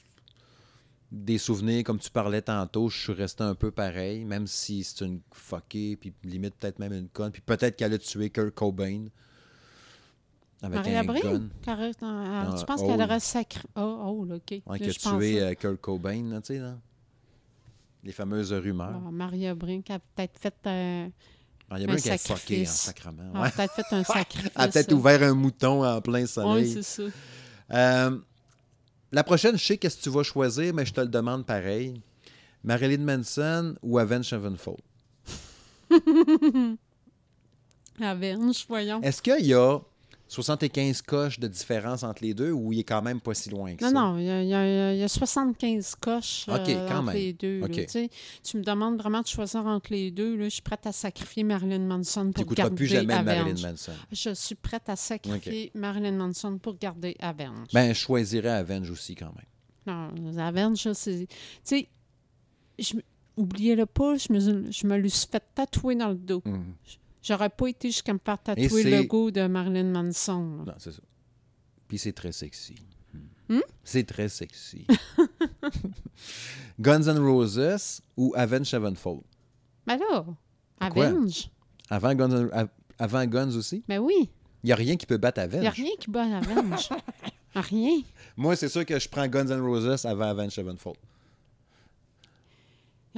des 1.11 1.37
souvenirs, 1.37 1.83
comme 1.83 1.99
tu 1.99 2.09
parlais 2.11 2.41
tantôt, 2.41 2.89
je 2.89 2.97
suis 2.97 3.13
resté 3.13 3.43
un 3.43 3.55
peu 3.55 3.71
pareil, 3.71 4.25
même 4.25 4.47
si 4.47 4.83
c'est 4.83 5.05
une 5.05 5.21
fuckée, 5.31 5.95
puis 5.95 6.13
limite 6.23 6.55
peut-être 6.55 6.79
même 6.79 6.93
une 6.93 7.09
conne, 7.09 7.31
puis 7.31 7.41
peut-être 7.41 7.75
qu'elle 7.75 7.93
a 7.93 7.97
tué 7.97 8.29
Kurt 8.29 8.53
Cobain 8.53 9.07
avec 10.61 10.87
un 10.87 11.03
gun. 11.05 11.49
Carré- 11.61 11.91
ah, 12.01 12.53
tu 12.57 12.65
penses 12.65 12.81
oh. 12.83 12.87
qu'elle 12.87 13.01
aurait 13.01 13.19
sacré. 13.19 13.61
Oh, 13.75 14.25
oh, 14.27 14.33
OK. 14.33 14.61
Ouais, 14.65 14.79
qui 14.79 14.89
a 14.89 14.93
tué 14.93 15.41
euh, 15.41 15.53
Kurt 15.53 15.79
Cobain, 15.79 16.23
là, 16.29 16.41
tu 16.41 16.53
sais, 16.53 16.59
là. 16.59 16.77
Les 18.03 18.11
fameuses 18.11 18.53
rumeurs. 18.53 19.01
Ah, 19.07 19.11
Maria 19.11 19.55
Brink 19.55 19.89
a 19.89 19.99
peut-être 19.99 20.39
fait 20.39 20.55
un. 20.65 21.09
Maria 21.69 21.85
un 21.85 21.87
Brink 21.87 22.05
est 22.07 22.17
fuckée 22.17 22.33
en 22.33 22.35
sacrifice. 22.37 22.71
sacrement. 22.71 23.31
a 23.33 23.41
Ouais. 23.43 23.49
peut-être 23.51 23.73
fait 23.73 23.95
un 23.95 24.03
sacrifice. 24.15 24.51
Elle 24.55 24.61
a 24.61 24.67
peut-être 24.67 24.91
là. 24.91 24.97
ouvert 24.97 25.23
un 25.23 25.33
mouton 25.33 25.85
en 25.85 26.01
plein 26.01 26.21
Oui, 26.21 26.27
soleil. 26.27 26.73
c'est 26.73 26.83
ça. 26.83 27.03
Euh, 27.71 28.17
la 29.11 29.23
prochaine, 29.23 29.57
je 29.57 29.63
sais 29.65 29.77
qu'est-ce 29.77 29.97
que 29.97 30.03
tu 30.03 30.09
vas 30.09 30.23
choisir, 30.23 30.73
mais 30.73 30.85
je 30.85 30.93
te 30.93 31.01
le 31.01 31.07
demande 31.07 31.45
pareil. 31.45 32.01
Marilyn 32.63 33.03
Manson 33.03 33.75
ou 33.83 33.97
Avenged 33.99 34.23
Sevenfold? 34.25 34.79
Avenge, 38.01 38.65
voyons. 38.67 39.01
Est-ce 39.01 39.21
qu'il 39.21 39.45
y 39.45 39.53
a 39.53 39.79
75 40.29 41.01
coches 41.01 41.39
de 41.39 41.47
différence 41.47 42.03
entre 42.03 42.23
les 42.23 42.33
deux 42.35 42.51
ou 42.51 42.71
il 42.71 42.79
est 42.79 42.83
quand 42.83 43.01
même 43.01 43.19
pas 43.19 43.33
si 43.33 43.49
loin 43.49 43.75
que 43.75 43.83
Non, 43.83 43.89
ça? 43.89 43.93
non, 43.95 44.17
il 44.19 44.25
y, 44.25 44.29
a- 44.29 44.43
il 44.43 44.47
y 44.49 44.53
a- 44.53 44.93
il 44.93 44.99
y 44.99 45.03
a 45.03 45.07
75 45.07 45.95
coches 45.99 46.45
euh, 46.47 46.57
quand 46.87 46.97
entre 46.97 47.01
même. 47.05 47.15
les 47.15 47.33
deux. 47.33 47.59
là, 47.61 47.67
tu 47.67 48.57
me 48.57 48.63
demandes 48.63 48.97
vraiment 49.01 49.21
de 49.21 49.27
choisir 49.27 49.65
entre 49.65 49.91
les 49.91 50.11
deux. 50.11 50.35
Là, 50.37 50.45
je 50.45 50.49
suis 50.49 50.61
prête 50.61 50.85
à 50.85 50.91
sacrifier 50.91 51.43
Marilyn 51.43 51.79
Manson 51.79 52.31
pour 52.31 52.45
garder 52.45 52.75
plus 52.75 52.85
jamais 52.85 53.13
Avenge. 53.15 53.25
Marilyn 53.25 53.69
Manson. 53.71 53.91
Je 54.11 54.33
suis 54.35 54.55
prête 54.55 54.87
à 54.87 54.95
sacrifier 54.95 55.71
Marilyn 55.73 56.11
Manson 56.13 56.59
pour 56.59 56.77
garder 56.77 57.15
Avenge. 57.19 57.67
Ben, 57.73 57.89
je 57.93 57.99
choisirais 57.99 58.49
Avenge 58.51 58.91
aussi 58.91 59.15
quand 59.15 59.33
même. 59.35 60.13
Non, 60.23 60.37
Avenge, 60.39 60.93
c'est... 60.93 61.25
Tu 61.27 61.35
sais, 61.63 61.87
je 62.77 62.93
oubliez-le 63.35 63.85
pas, 63.87 64.15
je 64.17 64.31
me, 64.33 64.71
je 64.71 64.85
me 64.85 64.97
le 64.97 65.09
suis 65.09 65.27
fait 65.31 65.43
tatouer 65.55 65.95
dans 65.95 66.09
le 66.09 66.15
dos. 66.15 66.43
Mhm. 66.45 66.73
J'aurais 67.21 67.49
pas 67.49 67.67
été 67.67 67.89
jusqu'à 67.89 68.13
me 68.13 68.19
faire 68.23 68.41
tatouer 68.41 68.83
le 68.83 68.97
logo 68.97 69.29
de 69.31 69.45
Marilyn 69.47 69.91
Manson. 69.91 70.63
là. 70.65 70.71
Non, 70.71 70.73
c'est 70.77 70.91
ça. 70.93 71.01
Puis 71.87 71.97
c'est 71.97 72.13
très 72.13 72.31
sexy. 72.31 72.75
Hmm? 73.49 73.59
C'est 73.83 74.03
très 74.05 74.29
sexy. 74.29 74.85
Guns 76.79 77.07
N' 77.07 77.17
Roses 77.19 78.01
ou 78.15 78.33
Avenged 78.35 78.65
Sevenfold? 78.65 79.21
Ben 79.85 79.97
là? 79.97 80.25
Avenge. 80.79 81.49
Avant 81.89 82.13
Guns, 82.15 82.49
av- 82.53 82.69
avant 82.97 83.25
Guns 83.25 83.55
aussi? 83.55 83.83
Ben 83.87 83.99
oui. 83.99 84.29
Il 84.63 84.67
n'y 84.67 84.71
a 84.71 84.75
rien 84.75 84.95
qui 84.95 85.05
peut 85.05 85.17
battre 85.17 85.41
Il 85.41 85.49
n'y 85.59 85.65
a 85.65 85.69
Avenge. 85.69 85.75
rien 85.77 85.91
qui 85.99 86.09
bat 86.11 86.37
Avenge. 86.37 86.89
rien. 87.55 88.01
Moi, 88.37 88.55
c'est 88.55 88.69
sûr 88.69 88.85
que 88.85 88.99
je 88.99 89.09
prends 89.09 89.27
Guns 89.27 89.47
N' 89.47 89.59
Roses 89.61 90.05
avant 90.05 90.29
Avenge 90.29 90.51
Sevenfold. 90.53 90.97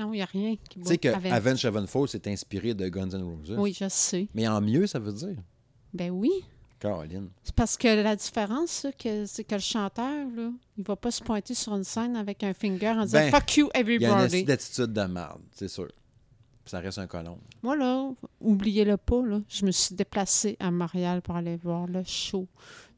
Non, 0.01 0.13
il 0.13 0.17
n'y 0.17 0.21
a 0.23 0.25
rien 0.25 0.55
qui 0.55 0.79
Tu 0.79 0.85
sais 0.85 0.97
que 0.97 1.09
Avenge. 1.09 1.31
Avenge 1.31 1.61
Sevenfold, 1.61 2.09
c'est 2.09 2.25
inspiré 2.27 2.73
de 2.73 2.89
Guns 2.89 3.09
N' 3.09 3.21
Roses. 3.21 3.55
Oui, 3.55 3.75
je 3.79 3.87
sais. 3.87 4.27
Mais 4.33 4.47
en 4.47 4.59
mieux, 4.59 4.87
ça 4.87 4.97
veut 4.97 5.13
dire. 5.13 5.37
Ben 5.93 6.09
oui. 6.09 6.31
Caroline. 6.79 7.29
C'est 7.43 7.53
parce 7.53 7.77
que 7.77 8.01
la 8.01 8.15
différence, 8.15 8.87
c'est 9.27 9.43
que 9.43 9.53
le 9.53 9.59
chanteur, 9.59 10.25
là, 10.35 10.49
il 10.75 10.83
va 10.83 10.95
pas 10.95 11.11
se 11.11 11.23
pointer 11.23 11.53
sur 11.53 11.75
une 11.75 11.83
scène 11.83 12.15
avec 12.15 12.43
un 12.43 12.55
finger 12.55 12.89
en 12.89 13.03
disant 13.03 13.19
Ben, 13.19 13.31
Fuck 13.31 13.57
you, 13.57 13.69
Il 13.75 13.77
y 13.77 13.77
a 13.77 13.81
une 13.81 14.15
everybody. 14.15 14.43
d'attitude 14.43 14.91
de 14.91 15.03
merde, 15.03 15.41
c'est 15.51 15.67
sûr. 15.67 15.89
Ça 16.65 16.79
reste 16.79 16.97
un 16.97 17.05
colon. 17.05 17.37
Moi, 17.61 17.75
là, 17.75 18.09
oubliez-le 18.39 18.97
pas, 18.97 19.23
là, 19.23 19.41
je 19.47 19.65
me 19.65 19.71
suis 19.71 19.93
déplacée 19.93 20.57
à 20.59 20.71
Montréal 20.71 21.21
pour 21.21 21.35
aller 21.35 21.57
voir 21.57 21.85
le 21.85 22.01
show 22.03 22.47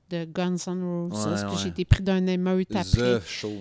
de 0.10 0.24
Guns 0.24 0.56
N' 0.68 1.10
Roses. 1.10 1.26
Ouais, 1.28 1.36
puis 1.36 1.52
ouais. 1.52 1.62
j'ai 1.62 1.70
été 1.70 1.84
pris 1.84 2.04
d'un 2.04 2.26
émeute 2.28 2.74
après. 2.74 3.20
The 3.20 3.26
show. 3.26 3.52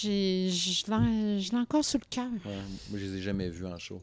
J'ai- 0.00 0.48
Je 0.50 1.50
l'ai 1.50 1.58
encore 1.58 1.84
sur 1.84 1.98
le 1.98 2.06
cœur. 2.08 2.30
Ouais, 2.44 2.56
moi, 2.90 2.98
je 2.98 3.04
les 3.06 3.16
ai 3.18 3.22
jamais 3.22 3.48
vus 3.48 3.66
en 3.66 3.78
show. 3.78 4.00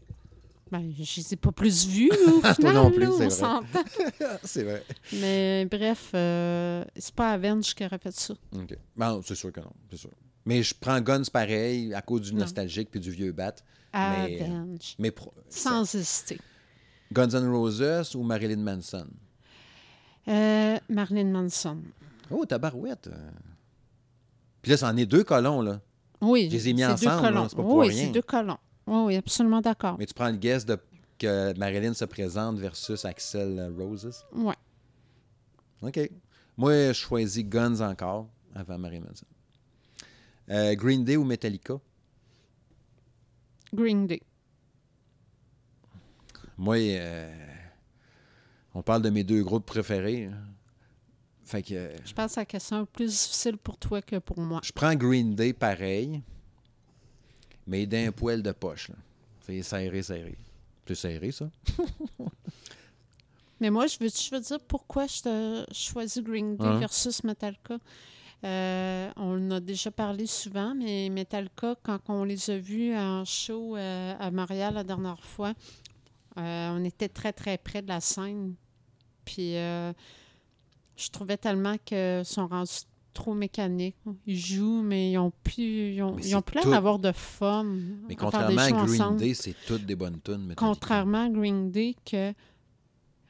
Ben, 0.72 0.94
je 1.00 1.16
les 1.22 1.34
ai 1.34 1.36
pas 1.36 1.52
plus 1.52 1.88
vus, 1.88 2.12
au 2.12 2.42
final, 2.54 2.76
non 2.76 2.92
plus, 2.92 3.00
là, 3.00 3.08
c'est 3.08 3.14
on 3.14 3.18
vrai. 3.18 3.30
s'entend. 3.32 3.84
c'est 4.44 4.64
vrai. 4.64 4.84
Mais 5.14 5.66
bref, 5.66 6.12
euh, 6.14 6.86
c'est 6.96 7.16
pas 7.16 7.32
Avenge 7.32 7.74
qui 7.74 7.84
aurait 7.84 7.98
fait 7.98 8.12
ça. 8.14 8.36
OK. 8.54 8.78
Non, 8.96 9.22
c'est 9.26 9.34
sûr 9.36 9.52
que 9.52 9.62
non. 9.62 9.72
C'est 9.90 9.98
sûr. 9.98 10.12
Mais 10.46 10.62
je 10.62 10.76
prends 10.80 11.02
Guns 11.02 11.24
pareil 11.34 11.92
à 11.96 12.02
cause 12.04 12.22
du 12.22 12.34
Non. 12.34 12.42
nostalgique 12.42 12.90
puis 12.92 13.00
du 13.00 13.10
vieux 13.12 13.32
bat. 13.32 13.56
Mais, 13.94 14.42
euh, 14.42 14.46
Avenge. 14.46 14.96
Mais 15.00 15.10
pro- 15.10 15.34
Sans 15.50 15.96
hésiter. 15.96 16.38
Guns 17.12 17.30
N' 17.30 17.50
Roses 17.52 18.14
ou 18.16 18.22
Marilyn 18.22 18.58
Manson? 18.62 19.08
Euh, 20.28 20.78
Marilyn 20.88 21.32
Manson. 21.32 21.80
Oh, 22.30 22.46
tabarouette. 22.46 23.10
Puis 24.70 24.74
là, 24.76 24.78
c'en 24.78 24.96
est 24.98 25.08
deux 25.08 25.24
colons, 25.24 25.64
là. 25.64 25.82
Oui. 26.22 26.48
Je 26.48 26.56
les 26.56 26.70
ai 26.70 26.74
mis 26.74 26.82
c'est 26.82 26.88
deux 27.04 27.08
ensemble, 27.08 27.50
c'est 27.50 27.56
pas 27.56 27.64
pour 27.64 27.78
oui, 27.78 27.88
rien. 27.88 28.06
c'est 28.06 28.12
deux 28.12 28.22
colons. 28.22 28.60
Oui, 28.86 29.00
oui, 29.06 29.16
absolument 29.16 29.62
d'accord. 29.62 29.96
Mais 29.98 30.06
tu 30.06 30.14
prends 30.14 30.30
le 30.30 30.38
guess 30.38 30.64
de 30.64 30.78
que 31.18 31.58
Marilyn 31.58 31.96
se 31.96 32.06
présente 32.06 32.60
versus 32.60 33.04
Axel 33.04 33.74
Roses? 33.76 34.24
Ouais. 34.32 34.54
OK. 35.82 36.12
Moi, 36.56 36.90
je 36.90 36.94
choisis 36.94 37.44
Guns 37.44 37.80
encore 37.80 38.28
avant 38.54 38.78
Marilyn 38.78 39.06
Manson. 39.08 39.26
Euh, 40.52 40.76
Green 40.76 41.04
Day 41.04 41.18
ou 41.18 41.24
Metallica? 41.24 41.80
Green 43.74 44.06
Day. 44.06 44.22
Moi, 46.60 46.76
euh, 46.78 47.36
on 48.76 48.84
parle 48.84 49.02
de 49.02 49.10
mes 49.10 49.24
deux 49.24 49.42
groupes 49.42 49.66
préférés. 49.66 50.30
Fait 51.50 51.64
que 51.64 51.74
euh, 51.74 51.98
Je 52.06 52.14
pense 52.14 52.36
que 52.36 52.42
la 52.42 52.46
question 52.46 52.84
est 52.84 52.86
plus 52.86 53.08
difficile 53.08 53.58
pour 53.58 53.76
toi 53.76 54.04
que 54.04 54.18
pour 54.18 54.40
moi. 54.40 54.62
je 54.64 54.72
prends 54.72 54.94
Green 54.94 55.34
Day 55.34 55.52
pareil, 55.52 56.22
mais 57.66 57.88
d'un 57.88 58.12
poil 58.12 58.44
de 58.44 58.52
poche. 58.52 58.92
C'est 59.48 59.64
serré, 59.64 60.04
serré. 60.04 60.38
C'est 60.86 60.94
serré, 60.94 61.32
ça? 61.32 61.50
Mais 63.60 63.72
moi, 63.72 63.88
je 63.88 63.98
veux, 64.00 64.10
je 64.10 64.30
veux 64.34 64.40
dire 64.40 64.60
pourquoi 64.60 65.08
je 65.08 65.22
te 65.22 65.66
je 65.72 65.80
choisis 65.92 66.24
Green 66.24 66.56
Day 66.56 66.78
versus 66.78 67.24
Metallica. 67.24 67.78
Euh, 68.46 69.12
on 69.18 69.48
en 69.48 69.52
a 69.52 69.60
déjà 69.60 69.92
parlé 69.92 70.28
souvent, 70.28 70.74
mais 70.74 71.10
Metallica, 71.10 71.76
quand 71.84 72.00
on 72.08 72.24
les 72.24 72.50
a 72.52 72.58
vus 72.58 72.96
en 72.96 73.26
show 73.26 73.76
euh, 73.76 74.16
à 74.18 74.32
Montréal 74.32 74.76
la 74.76 74.84
dernière 74.86 75.26
fois, 75.26 75.54
euh, 76.38 76.70
on 76.74 76.86
était 76.86 77.10
très, 77.10 77.34
très 77.34 77.58
près 77.58 77.82
de 77.82 77.90
la 77.90 78.00
scène. 78.00 78.54
Puis 79.26 79.56
je 81.00 81.10
trouvais 81.10 81.38
tellement 81.38 81.76
qu'ils 81.84 82.22
sont 82.26 82.48
rendus 82.48 82.82
trop 83.14 83.34
mécaniques. 83.34 83.96
Ils 84.28 84.38
jouent, 84.38 84.82
mais 84.84 85.12
ils 85.12 85.18
ont 85.18 85.32
plus, 85.44 85.94
ils 85.96 86.02
ont, 86.04 86.18
ils 86.20 86.36
ont 86.36 86.40
c'est 86.40 86.46
plus 86.46 86.56
l'air 86.56 86.64
tout- 86.64 86.70
d'avoir 86.72 87.00
de 87.00 87.12
fun. 87.12 87.64
Mais 88.08 88.16
contrairement 88.16 88.62
à 88.62 88.70
Green 88.72 88.84
ensemble. 89.02 89.18
Day, 89.20 89.34
c'est 89.34 89.56
toutes 89.68 89.86
des 89.86 89.96
bonnes 89.96 90.20
tunes. 90.24 90.54
Contrairement 90.56 91.26
à 91.26 91.30
Green 91.30 91.72
Day, 91.72 91.96
que 92.06 92.34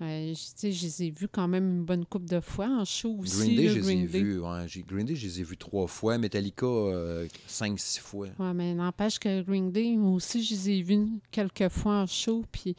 euh, 0.01 0.33
je- 0.33 0.67
les 0.67 1.03
ai 1.03 1.09
vus 1.11 1.27
quand 1.27 1.47
même 1.47 1.69
une 1.79 1.83
bonne 1.85 2.05
couple 2.05 2.27
de 2.27 2.39
fois 2.39 2.67
en 2.67 2.85
show 2.85 3.17
aussi. 3.19 3.37
Green 3.37 3.55
Day, 3.57 3.63
là, 3.67 3.73
je 3.73 3.79
les 3.79 3.89
ai 3.91 4.05
vus. 4.05 4.39
ouais, 4.39 4.65
Green 4.87 5.05
Day, 5.05 5.15
je 5.15 5.25
les 5.27 5.39
ai 5.41 5.43
vus 5.43 5.57
trois 5.57 5.87
fois. 5.87 6.17
Metallica, 6.17 6.65
euh, 6.65 7.27
cinq, 7.47 7.79
six 7.79 7.99
fois. 7.99 8.27
Ouais, 8.37 8.53
mais 8.53 8.73
n'empêche 8.73 9.19
que 9.19 9.41
Green 9.41 9.71
Day, 9.71 9.95
moi 9.97 10.11
aussi, 10.11 10.43
je 10.43 10.53
les 10.53 10.69
ai 10.71 10.81
vus 10.83 11.07
quelques 11.31 11.69
fois 11.69 12.01
en 12.03 12.05
show. 12.07 12.43
Puis 12.51 12.75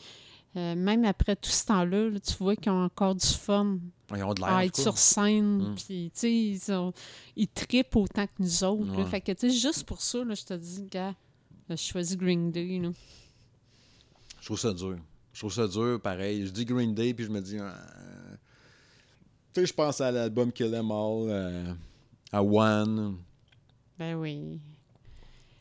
euh, 0.56 0.74
même 0.74 1.04
après 1.04 1.36
tout 1.36 1.50
ce 1.50 1.66
temps-là, 1.66 2.10
là, 2.10 2.20
tu 2.20 2.34
vois 2.34 2.56
qu'ils 2.56 2.72
ont 2.72 2.84
encore 2.84 3.14
du 3.14 3.26
fun 3.26 3.78
Ils 4.14 4.22
ont 4.24 4.34
de 4.34 4.40
l'air. 4.40 4.48
à 4.50 4.64
être 4.64 4.80
sur 4.80 4.98
scène. 4.98 5.70
Mm. 5.70 5.74
Puis, 5.76 6.10
tu 6.14 6.18
sais, 6.20 6.32
ils, 6.34 6.72
ont- 6.72 6.92
ils 7.36 7.46
trippent 7.48 7.94
autant 7.96 8.26
que 8.26 8.32
nous 8.40 8.64
autres. 8.64 8.96
Ouais. 8.96 9.04
Fait 9.06 9.20
que, 9.20 9.32
tu 9.32 9.48
sais, 9.50 9.56
juste 9.56 9.84
pour 9.84 10.00
ça, 10.00 10.24
là, 10.24 10.34
je 10.34 10.44
te 10.44 10.54
dis, 10.54 10.82
gars, 10.90 11.14
je 11.68 11.76
choisis 11.76 12.16
Green 12.16 12.50
Day. 12.50 12.80
là. 12.80 12.90
Je 14.40 14.46
trouve 14.46 14.58
ça 14.58 14.72
dur. 14.72 14.98
Je 15.32 15.38
trouve 15.38 15.52
ça 15.52 15.68
dur, 15.68 16.00
pareil. 16.02 16.44
Je 16.46 16.50
dis 16.50 16.64
Green 16.64 16.94
Day, 16.94 17.14
puis 17.14 17.24
je 17.24 17.30
me 17.30 17.40
dis. 17.40 17.58
euh, 17.58 17.70
Tu 19.54 19.60
sais, 19.60 19.66
je 19.66 19.72
pense 19.74 20.00
à 20.00 20.10
l'album 20.10 20.50
Kill 20.52 20.74
Em 20.74 20.90
All, 20.90 21.28
euh, 21.28 21.74
à 22.32 22.42
One. 22.42 23.18
Ben 23.98 24.16
oui. 24.16 24.58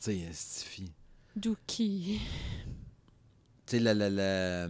Tu 0.02 0.11
sais, 0.14 0.28
Stiffy. 0.32 0.91
Dookie. 1.36 2.20
Sais, 3.70 3.80
la, 3.80 3.94
la, 3.94 4.10
la, 4.10 4.68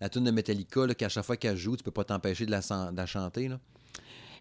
la 0.00 0.08
tune 0.08 0.24
de 0.24 0.30
Metallica, 0.30 0.86
qu'à 0.94 1.08
chaque 1.08 1.24
fois 1.24 1.36
qu'elle 1.36 1.56
joue, 1.56 1.76
tu 1.76 1.84
peux 1.84 1.90
pas 1.90 2.04
t'empêcher 2.04 2.46
de 2.46 2.50
la, 2.50 2.62
san- 2.62 2.90
de 2.92 2.96
la 2.96 3.06
chanter. 3.06 3.48
Là. 3.48 3.58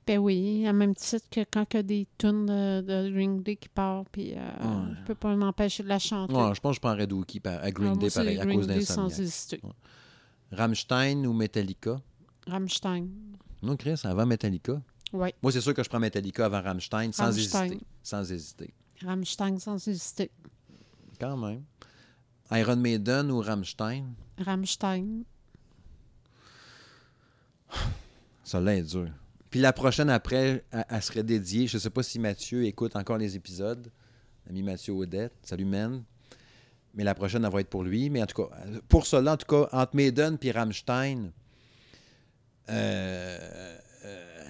Ben 0.05 0.17
oui, 0.19 0.65
à 0.65 0.71
même 0.73 0.95
titre 0.95 1.25
que 1.29 1.41
quand 1.51 1.65
il 1.73 1.77
y 1.77 1.79
a 1.79 1.83
des 1.83 2.07
tunes 2.17 2.45
de, 2.45 2.81
de 2.81 3.11
Green 3.11 3.43
Day 3.43 3.57
qui 3.57 3.67
partent, 3.69 4.07
puis 4.09 4.33
euh, 4.33 4.37
Ouais. 4.37 4.93
je 4.99 5.05
peux 5.05 5.15
pas 5.15 5.35
m'empêcher 5.35 5.83
de 5.83 5.89
la 5.89 5.99
chanter. 5.99 6.33
Ouais, 6.33 6.55
je 6.55 6.61
pense 6.61 6.71
que 6.71 6.75
je 6.75 6.79
prendrais 6.81 7.05
Dookie 7.07 7.39
par- 7.41 7.61
à 7.61 7.69
Green 7.71 7.93
Ah, 7.95 7.99
Day, 7.99 8.09
pareil, 8.09 8.39
à 8.39 8.45
cause 8.45 8.67
d'insomniac. 8.67 9.19
hésiter. 9.19 9.61
Rammstein 10.51 11.25
ou 11.25 11.33
Metallica? 11.33 11.99
Rammstein. 12.47 13.07
Non, 13.61 13.75
Chris, 13.75 13.99
avant 14.05 14.25
Metallica. 14.25 14.81
Oui, 15.13 15.29
Moi, 15.41 15.51
c'est 15.51 15.61
sûr 15.61 15.73
que 15.73 15.83
je 15.83 15.89
prends 15.89 15.99
Metallica 15.99 16.45
avant 16.45 16.61
Rammstein, 16.61 17.11
sans 17.11 17.25
Rammstein. 17.25 17.65
hésiter. 17.65 17.85
Sans 18.03 18.31
hésiter. 18.31 18.73
Rammstein 19.03 19.57
sans 19.59 19.87
hésiter. 19.87 20.31
Quand 21.19 21.35
même. 21.37 21.63
Iron 22.51 22.77
Maiden 22.77 23.31
ou 23.31 23.41
Rammstein? 23.41 24.13
Rammstein. 24.37 25.23
Ça 28.43 28.61
là 28.61 28.75
est 28.75 28.83
dur. 28.83 29.09
Puis 29.49 29.59
la 29.59 29.73
prochaine 29.73 30.09
après, 30.09 30.63
elle, 30.71 30.85
elle 30.89 31.01
serait 31.01 31.23
dédiée. 31.23 31.67
Je 31.67 31.77
sais 31.77 31.89
pas 31.89 32.03
si 32.03 32.19
Mathieu 32.19 32.65
écoute 32.65 32.95
encore 32.95 33.17
les 33.17 33.35
épisodes. 33.35 33.91
Ami 34.49 34.63
Mathieu 34.63 34.93
Audette. 34.93 35.33
Salut, 35.43 35.65
man. 35.65 36.03
Mais 36.93 37.03
la 37.03 37.13
prochaine, 37.13 37.43
elle 37.43 37.51
va 37.51 37.59
être 37.59 37.69
pour 37.69 37.83
lui. 37.83 38.09
Mais 38.09 38.23
en 38.23 38.25
tout 38.25 38.43
cas, 38.43 38.55
pour 38.87 39.05
cela, 39.05 39.33
en 39.33 39.37
tout 39.37 39.45
cas, 39.45 39.67
entre 39.71 39.95
Maiden 39.95 40.37
et 40.41 40.51
Rammstein, 40.51 41.31
euh, 42.69 43.77
euh, 44.05 44.47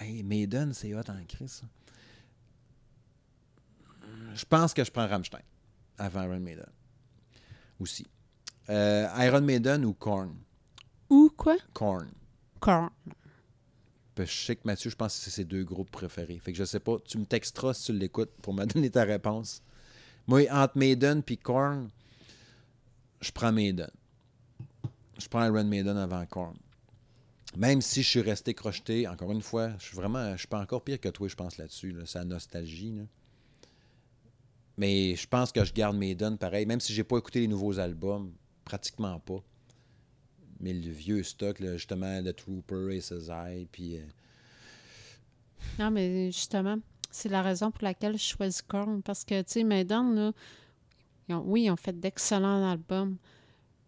hey, 0.00 0.22
Maiden, 0.22 0.72
c'est 0.72 0.94
hot 0.94 1.00
en 1.08 1.24
crise. 1.26 1.62
ça. 1.62 1.66
Je 4.34 4.44
pense 4.44 4.72
que 4.72 4.84
je 4.84 4.90
prends 4.90 5.06
Rammstein 5.08 5.40
avant 5.98 6.22
Iron 6.24 6.40
Maiden. 6.40 6.66
Aussi. 7.78 8.06
Euh, 8.68 9.08
Iron 9.18 9.42
Maiden 9.42 9.84
ou 9.84 9.94
Korn? 9.94 10.34
Ou 11.10 11.30
quoi? 11.36 11.56
Korn. 11.72 12.10
Korn. 12.60 12.90
Je 14.18 14.24
sais 14.24 14.56
que 14.56 14.62
Mathieu, 14.64 14.90
je 14.90 14.96
pense 14.96 15.16
que 15.16 15.24
c'est 15.24 15.30
ses 15.30 15.44
deux 15.44 15.62
groupes 15.62 15.90
préférés. 15.90 16.38
Fait 16.38 16.52
que 16.52 16.58
je 16.58 16.64
sais 16.64 16.80
pas, 16.80 16.96
tu 17.04 17.18
me 17.18 17.26
texteras 17.26 17.74
si 17.74 17.86
tu 17.86 17.92
l'écoutes 17.92 18.32
pour 18.40 18.54
me 18.54 18.64
donner 18.72 18.90
ta 18.90 19.04
réponse. 19.04 19.62
Moi, 20.26 20.46
entre 20.50 20.78
Maiden 20.78 21.22
et 21.28 21.36
Korn, 21.36 21.90
je 23.20 23.30
prends 23.30 23.52
Maiden. 23.52 23.90
Je 25.18 25.28
prends 25.28 25.44
Iron 25.44 25.64
Maiden 25.64 25.96
avant 25.96 26.24
Korn. 26.26 26.56
Même 27.56 27.80
si 27.80 28.02
je 28.02 28.08
suis 28.08 28.20
resté 28.20 28.52
crocheté, 28.54 29.06
encore 29.06 29.32
une 29.32 29.40
fois, 29.42 29.70
je 29.78 29.86
suis 29.86 29.96
vraiment, 29.96 30.32
je 30.32 30.38
suis 30.38 30.48
pas 30.48 30.60
encore 30.60 30.82
pire 30.82 31.00
que 31.00 31.08
toi, 31.08 31.28
je 31.28 31.34
pense 31.34 31.56
là-dessus. 31.56 31.92
Là, 31.92 32.04
c'est 32.04 32.18
la 32.18 32.24
nostalgie. 32.24 32.92
là. 32.92 33.02
Mais 34.78 35.16
je 35.16 35.26
pense 35.26 35.52
que 35.52 35.64
je 35.64 35.72
garde 35.72 35.96
Maiden 35.96 36.36
pareil, 36.36 36.66
même 36.66 36.80
si 36.80 36.92
j'ai 36.92 37.04
pas 37.04 37.16
écouté 37.18 37.40
les 37.40 37.48
nouveaux 37.48 37.78
albums, 37.78 38.32
pratiquement 38.64 39.18
pas. 39.20 39.42
Mais 40.60 40.72
le 40.72 40.90
vieux 40.90 41.22
stock, 41.22 41.60
là, 41.60 41.76
justement, 41.76 42.22
The 42.22 42.34
Trooper, 42.34 43.00
SSI, 43.00 43.68
puis. 43.70 43.96
euh, 43.96 44.02
Non, 45.78 45.90
mais 45.90 46.30
justement, 46.30 46.76
c'est 47.10 47.28
la 47.28 47.42
raison 47.42 47.70
pour 47.70 47.84
laquelle 47.84 48.18
je 48.18 48.24
choisis 48.24 48.62
Korn. 48.62 49.02
Parce 49.02 49.24
que, 49.24 49.40
tu 49.42 49.52
sais, 49.52 49.64
Maiden, 49.64 50.14
là, 50.14 50.32
ils 51.28 51.34
ont- 51.34 51.42
oui, 51.46 51.64
ils 51.64 51.70
ont 51.70 51.76
fait 51.76 51.98
d'excellents 51.98 52.70
albums. 52.70 53.16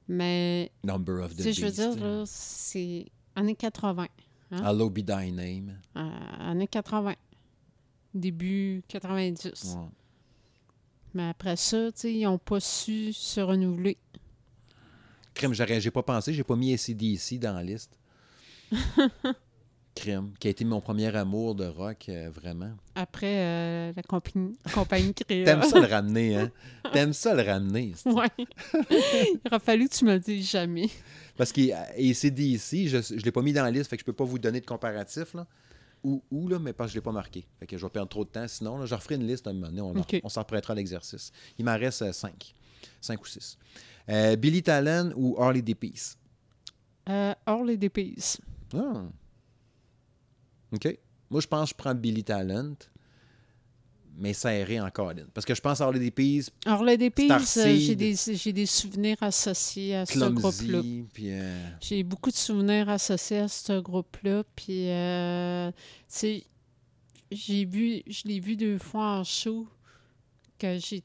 Mais, 0.08 0.70
Number 0.84 1.22
of 1.24 1.36
the 1.36 1.42
sais, 1.42 1.52
je 1.52 1.60
veux 1.62 1.66
Beast. 1.68 1.80
dire, 1.96 2.04
là, 2.04 2.24
c'est 2.26 3.06
années 3.36 3.54
80. 3.54 4.08
hein? 4.50 4.64
Hello 4.70 4.88
Be 4.88 5.04
Thy 5.04 5.30
Name. 5.32 5.78
Euh, 5.96 6.00
années 6.50 6.66
80. 6.66 7.14
Début 8.14 8.82
90. 8.88 9.74
Ouais. 9.76 9.88
Mais 11.18 11.30
après 11.30 11.56
ça, 11.56 11.88
ils 12.04 12.22
n'ont 12.22 12.38
pas 12.38 12.60
su 12.60 13.12
se 13.12 13.40
renouveler. 13.40 13.96
Crème, 15.34 15.52
j'aurais- 15.52 15.80
j'ai 15.80 15.90
pas 15.90 16.04
pensé, 16.04 16.32
j'ai 16.32 16.44
pas 16.44 16.54
mis 16.54 16.72
ACDC 16.72 17.40
dans 17.40 17.54
la 17.54 17.64
liste. 17.64 17.90
Crème, 19.96 20.30
qui 20.38 20.46
a 20.46 20.50
été 20.52 20.64
mon 20.64 20.80
premier 20.80 21.12
amour 21.16 21.56
de 21.56 21.66
rock, 21.66 22.06
euh, 22.08 22.30
vraiment. 22.32 22.70
Après 22.94 23.34
euh, 23.40 23.92
la 23.96 24.02
compagnie, 24.04 24.56
compagnie 24.72 25.12
créole. 25.12 25.44
T'aimes 25.44 25.64
ça 25.64 25.80
le 25.80 25.86
ramener, 25.88 26.36
hein? 26.36 26.52
T'aimes 26.92 27.12
ça 27.12 27.34
le 27.34 27.42
ramener. 27.42 27.94
Ouais. 28.06 28.28
Il 28.92 29.40
aurait 29.48 29.58
fallu 29.58 29.88
que 29.88 29.94
tu 29.96 30.04
me 30.04 30.12
le 30.12 30.20
dises 30.20 30.48
jamais. 30.48 30.88
Parce 31.36 31.50
que 31.50 31.72
ACDC, 31.72 32.86
je 32.86 33.14
ne 33.14 33.20
l'ai 33.22 33.32
pas 33.32 33.42
mis 33.42 33.52
dans 33.52 33.64
la 33.64 33.72
liste, 33.72 33.90
fait 33.90 33.96
que 33.96 34.02
je 34.02 34.06
peux 34.06 34.12
pas 34.12 34.22
vous 34.24 34.38
donner 34.38 34.60
de 34.60 34.66
comparatif, 34.66 35.34
là. 35.34 35.48
Ou, 36.04 36.22
ou, 36.30 36.48
là, 36.48 36.58
mais 36.58 36.72
parce 36.72 36.88
que 36.88 36.92
je 36.94 36.98
l'ai 36.98 37.02
pas 37.02 37.12
marqué. 37.12 37.46
Fait 37.58 37.66
que 37.66 37.76
je 37.76 37.84
vais 37.84 37.90
perdre 37.90 38.08
trop 38.08 38.24
de 38.24 38.30
temps. 38.30 38.46
Sinon, 38.46 38.78
là, 38.78 38.86
je 38.86 38.94
referai 38.94 39.16
une 39.16 39.26
liste 39.26 39.46
à 39.46 39.50
un 39.50 39.52
moment 39.54 39.92
donné. 39.92 40.20
On, 40.22 40.28
s'en 40.28 40.44
prêtera 40.44 40.72
à 40.72 40.76
l'exercice. 40.76 41.32
Il 41.58 41.64
m'en 41.64 41.76
reste 41.76 42.02
euh, 42.02 42.12
cinq. 42.12 42.54
Cinq 43.00 43.20
ou 43.22 43.26
six. 43.26 43.58
Euh, 44.08 44.36
Billy 44.36 44.62
Talon 44.62 45.12
ou 45.16 45.36
Harley 45.38 45.62
D. 45.62 45.74
Peace? 45.74 46.16
Euh, 47.08 47.34
hors 47.46 47.64
les 47.64 47.76
dépices. 47.76 48.40
Ah. 48.74 49.04
OK. 50.72 50.98
Moi, 51.30 51.40
je 51.40 51.46
pense 51.46 51.70
que 51.70 51.76
je 51.76 51.82
prends 51.82 51.94
Billy 51.94 52.24
Talent, 52.24 52.74
mais 54.18 54.32
serré 54.32 54.80
en 54.80 54.90
colline. 54.90 55.26
Parce 55.32 55.46
que 55.46 55.54
je 55.54 55.60
pense 55.60 55.80
à 55.80 55.84
Harley 55.84 56.00
D. 56.00 56.10
Peace, 56.10 56.50
Hors 56.66 56.84
les 56.84 56.96
dépices, 56.96 57.56
euh, 57.56 57.76
j'ai 57.76 57.94
des, 57.94 58.14
j'ai 58.16 58.52
des 58.52 58.66
souvenirs 58.66 59.16
associés 59.22 59.94
à 59.96 60.04
ce 60.06 60.18
groupe-là. 60.28 60.80
Euh, 61.20 61.68
J'ai 61.80 62.02
beaucoup 62.02 62.30
de 62.30 62.36
souvenirs 62.36 62.88
associés 62.88 63.38
à 63.38 63.48
ce 63.48 63.78
groupe-là. 63.80 64.42
Puis, 64.56 64.90
euh, 64.90 65.70
j'ai 67.30 67.64
vu, 67.64 68.02
je 68.06 68.22
l'ai 68.26 68.40
vu 68.40 68.56
deux 68.56 68.78
fois 68.78 69.18
en 69.18 69.24
show, 69.24 69.66
que 70.58 70.78
j'ai. 70.78 71.02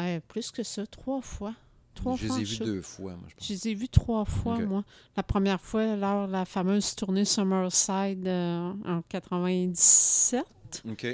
euh, 0.00 0.20
plus 0.28 0.50
que 0.50 0.62
ça, 0.62 0.86
trois 0.86 1.20
fois. 1.22 1.54
Trois 1.94 2.16
je 2.16 2.26
fois. 2.26 2.38
les 2.38 2.42
ai 2.42 2.44
vus 2.46 2.64
deux 2.64 2.82
fois, 2.82 3.12
moi, 3.16 3.28
je 3.28 3.34
pense. 3.34 3.46
Je 3.46 3.52
les 3.52 3.68
ai 3.68 3.74
vus 3.74 3.88
trois 3.88 4.24
fois, 4.24 4.58
moi. 4.58 4.82
La 5.16 5.22
première 5.22 5.60
fois, 5.60 5.94
lors 5.94 6.26
de 6.26 6.32
la 6.32 6.44
fameuse 6.46 6.94
tournée 6.94 7.24
Summerside 7.26 8.26
en 8.28 9.02
97, 9.08 10.44
OK. 10.90 11.06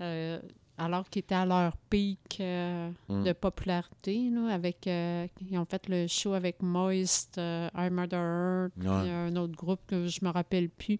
Euh, 0.00 0.40
alors 0.76 1.08
qu'ils 1.10 1.20
étaient 1.20 1.34
à 1.34 1.44
leur 1.46 1.76
pic 1.90 2.38
euh, 2.40 2.90
Mm. 3.08 3.24
de 3.24 3.32
popularité, 3.32 4.30
là, 4.30 4.48
avec, 4.54 4.86
euh, 4.86 5.26
ils 5.50 5.58
ont 5.58 5.64
fait 5.64 5.88
le 5.88 6.06
show 6.06 6.32
avec 6.34 6.62
Moist, 6.62 7.36
I 7.38 7.88
Murder 7.90 8.16
Earth, 8.16 8.72
puis 8.78 8.88
Ouais. 8.88 9.10
un 9.10 9.34
autre 9.36 9.54
groupe 9.56 9.80
que 9.86 10.06
je 10.06 10.24
me 10.24 10.30
rappelle 10.30 10.68
plus. 10.70 10.98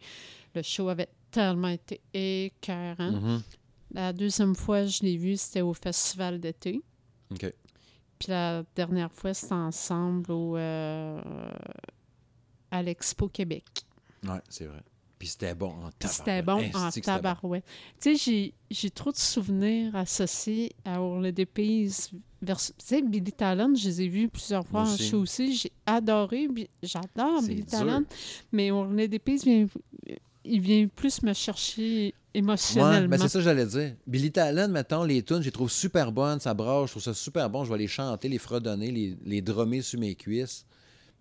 Le 0.55 0.63
show 0.63 0.89
avait 0.89 1.09
tellement 1.31 1.69
été 1.69 2.01
écœurant. 2.13 3.13
Mhm. 3.13 3.43
La 3.93 4.13
deuxième 4.13 4.55
fois, 4.55 4.85
je 4.87 5.03
l'ai 5.03 5.17
vu, 5.17 5.37
c'était 5.37 5.61
au 5.63 5.73
festival 5.75 6.41
d'été. 6.41 6.83
OK. 7.31 7.53
Puis 8.19 8.29
la 8.31 8.65
dernière 8.75 9.13
fois, 9.13 9.33
c'était 9.33 9.55
ensemble 9.55 10.33
au, 10.33 10.57
à 12.71 12.83
l'Expo 12.83 13.29
Québec. 13.29 13.65
Ouais, 14.25 14.41
c'est 14.49 14.67
vrai. 14.67 14.83
Puis 15.19 15.29
c'était 15.29 15.55
bon 15.55 15.71
en 15.71 15.91
Puis 15.99 16.09
C'était 16.09 16.43
bon 16.43 16.59
tabarouette. 16.71 16.77
en 16.77 17.01
tabarouette. 17.01 17.65
Tu 18.01 18.17
sais, 18.17 18.53
j'ai- 18.71 18.91
trop 18.91 19.11
de 19.11 19.17
souvenirs 19.17 19.95
associés 19.97 20.73
à 20.85 21.01
Orle 21.03 21.33
des 21.33 21.47
Pays. 21.47 21.93
Tu 22.47 22.55
sais, 22.79 23.03
Billy 23.03 23.33
Talon, 23.33 23.75
je 23.75 23.89
les 23.89 24.03
ai 24.03 24.09
vus 24.09 24.29
plusieurs 24.29 24.65
fois 24.65 24.83
en 24.83 24.95
aussi. 24.95 25.09
show 25.09 25.19
aussi. 25.21 25.55
J'ai 25.57 25.73
adoré. 25.87 26.49
J'adore 26.83 27.43
Billy 27.43 27.63
dur. 27.63 27.67
Talon. 27.71 28.05
Mais 28.53 28.71
Orle 28.71 29.09
des 29.09 29.19
Pays, 29.19 29.39
vient, 29.39 29.67
il 30.45 30.61
vient 30.61 30.87
plus 30.87 31.21
me 31.23 31.33
chercher 31.33 32.15
Ouais, 32.35 32.41
émotionnellement. 32.41 33.09
mais 33.09 33.19
c'est 33.19 33.29
ça 33.29 33.39
que 33.41 33.45
j'allais 33.45 33.67
dire. 33.67 33.95
Billy 34.07 34.31
Talon, 34.31 34.69
mettons, 34.69 35.03
les 35.03 35.23
tunes, 35.25 35.41
je 35.41 35.47
les 35.47 35.51
trouve 35.51 35.71
super 35.71 36.13
bonnes, 36.13 36.39
ça 36.39 36.55
brasse, 36.55 36.87
je 36.87 36.91
trouve 36.93 37.03
ça 37.03 37.15
super 37.15 37.51
bon. 37.51 37.65
Je 37.65 37.73
vais 37.73 37.79
les 37.79 37.89
chanter, 37.89 38.29
les 38.29 38.39
fredonner, 38.39 38.93
les, 38.93 39.17
les 39.25 39.43
drummer 39.43 39.83
sur 39.83 39.99
mes 39.99 40.15
cuisses. 40.15 40.65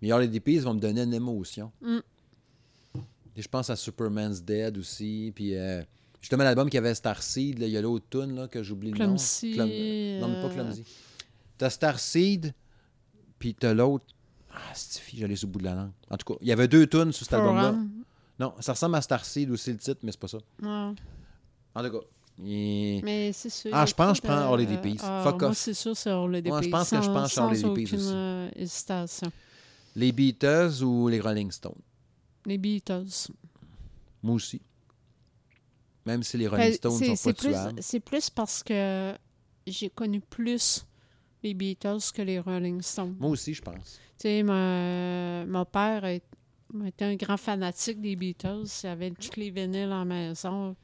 Mais 0.00 0.16
les 0.20 0.28
DPs 0.28 0.60
vont 0.62 0.74
me 0.74 0.78
donner 0.78 1.02
une 1.02 1.14
émotion. 1.14 1.72
Mm. 1.82 1.98
Et 3.38 3.42
je 3.42 3.48
pense 3.48 3.70
à 3.70 3.76
Superman's 3.76 4.42
Dead 4.42 4.76
aussi. 4.76 5.32
Puis 5.34 5.54
euh, 5.56 5.80
justement, 6.20 6.42
l'album 6.44 6.68
qui 6.68 6.76
avait 6.76 6.94
Starseed, 6.94 7.58
là, 7.60 7.66
il 7.66 7.72
y 7.72 7.76
a 7.76 7.80
l'autre 7.80 8.04
tune 8.10 8.34
là, 8.34 8.48
que 8.48 8.62
j'oublie 8.62 8.90
le 8.90 8.98
nom. 8.98 9.04
Clumsy, 9.04 9.52
Clum- 9.54 10.20
Non, 10.20 10.28
mais 10.28 10.42
pas 10.42 10.48
euh, 10.48 10.54
Clumsy. 10.54 10.84
T'as 11.56 11.70
Starseed, 11.70 12.52
puis 13.38 13.54
t'as 13.54 13.72
l'autre. 13.74 14.04
Ah, 14.52 14.74
Stiffy, 14.74 15.18
j'allais 15.18 15.36
sur 15.36 15.46
le 15.46 15.52
bout 15.52 15.60
de 15.60 15.64
la 15.66 15.74
langue. 15.74 15.92
En 16.10 16.16
tout 16.16 16.34
cas, 16.34 16.38
il 16.42 16.48
y 16.48 16.52
avait 16.52 16.66
deux 16.68 16.86
tunes 16.86 17.12
sur 17.12 17.24
cet 17.24 17.34
album-là. 17.34 17.76
Non, 18.40 18.54
ça 18.60 18.72
ressemble 18.72 18.96
à 18.96 19.02
Starseed 19.02 19.50
aussi, 19.50 19.70
le 19.72 19.78
titre, 19.78 20.00
mais 20.02 20.10
c'est 20.12 20.20
pas 20.20 20.28
ça. 20.28 20.38
Ouais. 20.62 20.68
En 21.74 21.82
tout 21.84 21.90
cas, 21.90 22.04
Mais 22.38 23.30
c'est 23.32 23.50
sûr. 23.50 23.70
Ah, 23.72 23.86
je 23.86 23.94
pense 23.94 24.12
que 24.20 24.26
je 24.26 24.32
prends 24.32 24.36
de- 24.40 24.42
Harley 24.42 24.66
Davidson. 24.66 25.06
Ah, 25.08 25.22
Fuck 25.24 25.40
moi, 25.42 25.50
off. 25.50 25.56
c'est 25.58 25.74
sûr, 25.74 25.96
c'est 25.96 26.10
Harley 26.10 26.42
Moi, 26.42 26.62
je 26.62 26.68
pense 26.68 26.90
que 26.90 26.96
je 27.02 27.06
pense 27.08 27.34
Davidson 27.34 27.68
aucune 27.68 27.84
aussi. 27.84 28.10
euh, 28.12 28.48
hésitation. 28.56 29.30
les 29.94 30.10
Beatles 30.12 30.82
ou 30.82 31.06
les 31.08 31.20
Rolling 31.20 31.50
Stones? 31.52 31.74
Les 32.48 32.58
Beatles. 32.58 33.28
Moi 34.22 34.34
aussi. 34.34 34.60
Même 36.06 36.22
si 36.22 36.38
les 36.38 36.48
Rolling 36.48 36.66
Ben, 36.68 36.74
Stones 36.74 36.98
c'est- 36.98 37.16
sont 37.16 37.32
pas 37.32 37.34
plus. 37.72 37.82
C'est 37.82 38.00
plus 38.00 38.30
parce 38.30 38.62
que 38.62 39.14
j'ai 39.66 39.90
connu 39.90 40.20
plus 40.20 40.86
les 41.42 41.52
Beatles 41.54 41.98
que 42.14 42.22
les 42.22 42.40
Rolling 42.40 42.80
Stones. 42.80 43.16
Moi 43.20 43.30
aussi, 43.30 43.52
je 43.54 43.60
pense. 43.62 44.00
Tu 44.18 44.22
sais, 44.22 44.42
ma- 44.42 45.44
mon 45.46 45.64
père 45.66 46.04
est- 46.06 46.24
était 46.86 47.04
un 47.04 47.14
grand 47.16 47.36
fanatique 47.36 48.00
des 48.00 48.16
Beatles. 48.16 48.64
Il 48.82 48.86
avait 48.86 49.10
tous 49.10 49.36
les 49.36 49.50
vinyles 49.50 49.92
en 49.92 50.04
maison. 50.06 50.74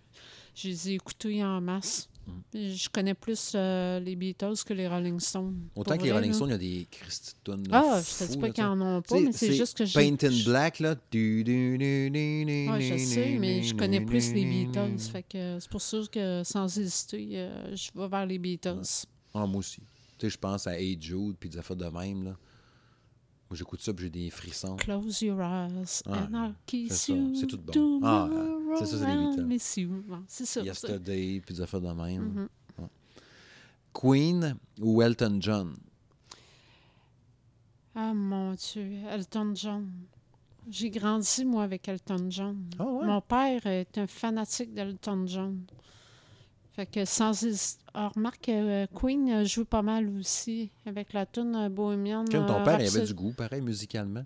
Je 0.55 0.69
les 0.69 0.91
ai 0.91 0.95
écoutés 0.95 1.43
en 1.43 1.61
masse. 1.61 2.09
Mm. 2.27 2.31
Puis 2.51 2.77
Je 2.77 2.89
connais 2.89 3.15
plus 3.15 3.53
euh, 3.55 4.01
les 4.01 4.17
Beatles 4.17 4.55
que 4.67 4.73
les 4.75 4.89
Rolling 4.89 5.21
Stones. 5.21 5.69
Autant 5.75 5.97
que 5.99 6.05
les 6.05 6.13
Rolling. 6.13 6.33
Stones, 6.33 6.49
il 6.49 6.53
y 6.53 6.55
a 6.55 6.59
des 6.59 6.87
Christy 6.91 7.33
de 7.45 7.53
tunes, 7.53 7.69
là, 7.69 7.83
Ah, 7.97 8.01
je 8.03 8.19
te 8.25 8.29
dis 8.29 8.35
fous, 8.35 8.41
pas 8.41 8.51
qu'ils 8.51 8.65
en 8.65 8.81
ont 8.81 9.03
pas, 9.03 9.17
sais. 9.17 9.23
mais 9.25 9.33
c'est 9.33 9.53
juste 9.55 9.77
que 9.79 9.85
j'ai. 9.85 10.01
Paint 10.11 10.27
in 10.29 10.45
Black, 10.45 10.79
là. 10.81 10.95
Du, 11.11 11.45
du, 11.45 11.79
du, 11.79 12.11
du, 12.11 12.45
du, 12.45 12.71
Ouais, 12.71 12.81
je 12.81 12.97
sais, 12.97 13.37
mais 13.39 13.63
je 13.63 13.75
connais 13.75 14.01
plus 14.01 14.33
les 14.33 14.45
Beatles. 14.45 14.97
du. 14.97 15.03
Fait 15.03 15.23
que 15.23 15.59
c'est 15.61 15.71
pour 15.71 15.83
ça 15.83 15.99
que 16.11 16.43
sans 16.45 16.79
hésiter, 16.79 17.29
euh, 17.35 17.75
je 17.77 17.91
vais 17.95 18.09
vers 18.09 18.27
les 18.27 18.39
Beatles. 18.39 18.83
Ah, 19.35 19.47
moi 19.47 19.59
aussi. 19.59 19.81
Tu 20.17 20.27
sais, 20.27 20.31
je 20.31 20.39
pense 20.39 20.67
à 20.67 20.79
Hey 20.79 20.97
Jude, 21.01 21.35
puis 21.39 21.49
des 21.51 21.59
affaires 21.59 21.77
de 21.77 21.87
même, 21.87 22.25
là. 22.25 22.37
Moi, 23.55 23.59
j'écoute 23.61 23.83
ça, 23.83 23.95
puis 23.95 24.07
j'ai 24.07 24.11
des 24.11 24.31
frissons. 24.31 24.75
Close 24.75 25.23
your 25.23 25.41
eyes 25.41 26.03
Ouais, 26.07 26.19
and 26.19 26.35
I'll 26.35 26.55
kiss 26.67 27.07
you. 27.07 27.37
c'est 27.37 27.47
tout 27.47 27.57
bon. 27.57 28.01
Ah, 28.03 28.29
c'est 28.81 28.87
ça, 28.87 28.99
c'est 28.99 29.07
les 29.07 29.45
Beatles. 29.45 30.23
C'est 30.27 30.45
ça. 30.45 30.61
Yesterday, 30.61 31.41
puis 31.47 31.55
des 31.55 31.61
affaires 31.61 31.81
de 31.81 31.93
même. 31.93 32.23
Mhm. 32.25 32.49
Ouais. 32.81 32.89
Queen 33.93 34.57
ou 34.81 35.01
Elton 35.03 35.39
John? 35.41 35.77
Ah 37.95 38.13
mon 38.13 38.55
Dieu, 38.55 38.91
Elton 39.09 39.53
John. 39.55 39.89
J'ai 40.69 40.91
grandi, 40.91 41.45
moi, 41.45 41.63
avec 41.63 41.87
Elton 41.87 42.27
John. 42.31 42.57
Ah 42.81 42.85
ouais? 42.85 43.07
Mon 43.07 43.21
père 43.21 43.65
est 43.69 43.97
un 43.99 44.09
fanatique 44.09 44.75
d'Elton 44.75 45.29
John. 45.29 45.61
Fait 46.75 46.87
que 46.87 47.05
sans 47.05 47.45
hésiter. 47.45 47.83
Ah, 47.95 48.09
remarque, 48.15 48.49
euh, 48.49 48.87
Queen 48.93 49.31
euh, 49.31 49.45
joue 49.45 49.65
pas 49.65 49.83
mal 49.83 50.09
aussi 50.19 50.71
avec 50.87 51.13
la 51.13 51.25
tune 51.25 51.55
euh, 51.55 51.69
Bohemian. 51.69 52.25
Comme 52.31 52.47
ton 52.47 52.65
père, 52.65 52.81
il 52.81 52.89
avait 52.89 53.07
du 53.07 53.15
goût, 53.15 53.33
pareil, 53.33 53.61
musicalement? 53.61 54.25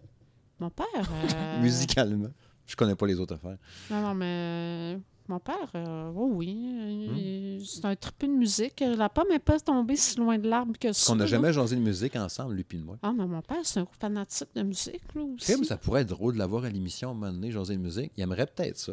Mon 0.59 0.71
père. 0.71 0.87
euh, 1.37 1.61
Musicalement. 1.61 2.31
Je 2.67 2.75
connais 2.75 2.95
pas 2.95 3.07
les 3.07 3.21
autres 3.21 3.35
affaires. 3.35 3.59
Non, 3.91 4.01
non, 4.01 4.15
mais 4.15 4.99
mon 5.29 5.39
père, 5.41 5.71
euh, 5.75 6.11
oh 6.17 6.31
oui, 6.33 6.55
Hmm. 7.09 7.61
c'est 7.65 7.85
un 7.85 7.95
triple 7.97 8.27
de 8.29 8.33
musique. 8.33 8.81
La 8.81 9.09
pomme 9.11 9.29
n'est 9.31 9.39
pas 9.39 9.59
tombée 9.61 9.97
si 9.97 10.17
loin 10.19 10.39
de 10.39 10.49
l'arbre 10.49 10.73
que 10.79 10.93
ça. 10.93 11.13
On 11.13 11.17
n'a 11.17 11.27
jamais 11.27 11.53
jasé 11.53 11.77
de 11.77 11.81
musique 11.83 12.17
ensemble, 12.17 12.55
lui 12.55 12.65
puis 12.65 12.79
moi. 12.79 12.97
Ah, 13.03 13.13
mais 13.15 13.27
mon 13.27 13.43
père, 13.43 13.59
c'est 13.65 13.81
un 13.81 13.87
fanatique 14.01 14.49
de 14.55 14.63
musique, 14.63 15.03
là 15.15 15.23
aussi. 15.23 15.65
Ça 15.67 15.77
pourrait 15.77 16.03
être 16.03 16.09
drôle 16.09 16.33
de 16.35 16.39
l'avoir 16.39 16.65
à 16.65 16.71
l'émission 16.71 17.09
à 17.11 17.13
un 17.13 17.15
moment 17.15 17.33
donné, 17.33 17.51
jaser 17.51 17.77
de 17.77 17.83
musique. 17.83 18.13
Il 18.17 18.23
aimerait 18.23 18.47
peut-être 18.47 18.79
ça. 18.79 18.93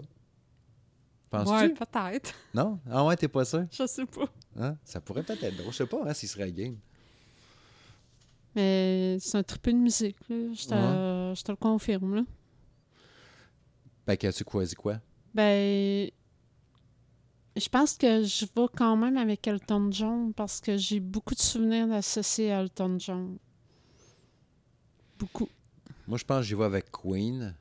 Penses-tu? 1.44 1.68
Ouais, 1.68 1.70
peut-être. 1.74 2.34
Non? 2.54 2.80
Ah 2.90 3.06
ouais, 3.06 3.16
t'es 3.16 3.28
pas 3.28 3.46
sûr? 3.46 3.66
Je 3.72 3.86
sais 3.86 4.06
pas. 4.06 4.28
Hein? 4.58 4.78
Ça 4.84 5.02
pourrait 5.02 5.24
peut-être 5.24 5.44
être 5.44 5.58
drôle. 5.58 5.72
Je 5.72 5.78
sais 5.78 5.86
pas 5.86 5.98
hein, 6.06 6.14
s'il 6.14 6.30
serait 6.30 6.52
game. 6.52 6.78
Mais 8.56 9.18
c'est 9.20 9.38
un 9.38 9.44
triple 9.44 9.74
de 9.74 9.78
musique, 9.78 10.18
là. 10.30 10.36
Je 10.54 10.66
te, 10.68 11.34
je 11.38 11.44
te 11.44 11.52
le 11.52 11.58
confirme, 11.58 12.16
là. 12.16 12.22
Ben, 14.08 14.16
qu'as-tu 14.16 14.44
choisi 14.50 14.76
quoi? 14.76 15.00
Ben, 15.34 16.10
je 17.58 17.70
pense 17.70 17.98
que 17.98 18.24
je 18.24 18.46
vais 18.46 18.68
quand 18.76 18.96
même 18.96 19.18
avec 19.18 19.46
Elton 19.48 19.90
John 19.92 20.34
parce 20.34 20.62
que 20.62 20.78
j'ai 20.78 21.00
beaucoup 21.00 21.34
de 21.36 21.40
souvenirs 21.42 21.92
associés 21.92 22.52
à 22.52 22.62
Elton 22.62 22.98
John. 23.00 23.38
Beaucoup. 25.18 25.50
Moi, 26.08 26.18
je 26.18 26.24
pense 26.24 26.40
que 26.40 26.44
j'y 26.44 26.56
vais 26.56 26.66
avec 26.66 26.92
Queen. 26.92 27.56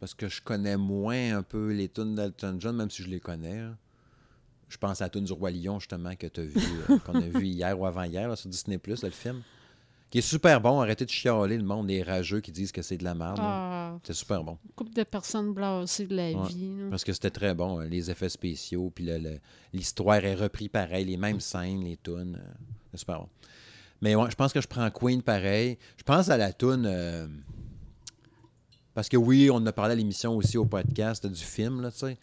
Parce 0.00 0.14
que 0.14 0.28
je 0.28 0.40
connais 0.40 0.76
moins 0.76 1.38
un 1.38 1.42
peu 1.42 1.72
les 1.72 1.88
tunes 1.88 2.14
d'Elton 2.14 2.56
John, 2.60 2.76
même 2.76 2.90
si 2.90 3.02
je 3.02 3.08
les 3.08 3.20
connais. 3.20 3.58
hein. 3.58 3.76
Je 4.68 4.76
pense 4.76 5.00
à 5.00 5.06
la 5.06 5.08
tune 5.10 5.24
du 5.24 5.32
Roi 5.32 5.50
Lion, 5.50 5.80
justement, 5.80 6.14
que 6.14 6.26
tu 6.26 6.42
vu, 6.42 6.60
euh, 6.90 6.98
qu'on 7.06 7.14
a 7.16 7.20
vu 7.26 7.46
hier 7.46 7.78
ou 7.78 7.86
avant-hier 7.86 8.36
sur 8.36 8.48
Disney, 8.50 8.78
là, 8.86 8.94
le 9.02 9.10
film. 9.10 9.42
Qui 10.10 10.18
est 10.18 10.22
super 10.22 10.60
bon. 10.60 10.80
Arrêtez 10.80 11.04
de 11.04 11.10
chialer 11.10 11.56
le 11.58 11.64
monde, 11.64 11.88
les 11.88 12.02
rageux 12.02 12.40
qui 12.40 12.50
disent 12.52 12.72
que 12.72 12.80
c'est 12.80 12.96
de 12.96 13.04
la 13.04 13.14
merde. 13.14 13.38
Ah, 13.42 13.98
C'est 14.04 14.14
super 14.14 14.42
bon. 14.44 14.56
couple 14.76 14.92
de 14.94 15.02
personnes 15.02 15.52
blasées 15.52 16.06
de 16.06 16.14
la 16.16 16.30
Ouais. 16.32 16.48
vie. 16.48 16.76
là. 16.78 16.86
Parce 16.90 17.04
que 17.04 17.12
c'était 17.12 17.30
très 17.30 17.54
bon, 17.54 17.80
euh, 17.80 17.84
les 17.86 18.10
effets 18.10 18.28
spéciaux, 18.30 18.90
puis 18.94 19.06
l'histoire 19.72 20.16
est 20.24 20.34
reprise 20.34 20.68
pareil, 20.68 21.04
les 21.04 21.16
mêmes 21.18 21.40
scènes, 21.40 21.82
les 21.84 21.96
tunes. 21.98 22.38
euh, 22.40 22.52
c'est 22.92 22.98
super 23.00 23.20
bon. 23.20 23.28
Mais 24.00 24.14
ouais, 24.14 24.30
je 24.30 24.36
pense 24.36 24.52
que 24.52 24.60
je 24.60 24.68
prends 24.68 24.88
Queen 24.90 25.22
pareil. 25.22 25.76
Je 25.96 26.02
pense 26.04 26.28
à 26.30 26.36
la 26.36 26.52
toune. 26.52 26.86
euh, 26.86 27.26
parce 28.98 29.08
que 29.08 29.16
oui, 29.16 29.48
on 29.48 29.54
en 29.58 29.66
a 29.66 29.72
parlé 29.72 29.92
à 29.92 29.94
l'émission 29.94 30.36
aussi 30.36 30.58
au 30.58 30.64
podcast 30.64 31.24
du 31.24 31.44
film, 31.44 31.82
là, 31.82 31.92
tu 31.92 31.98
sais. 31.98 32.18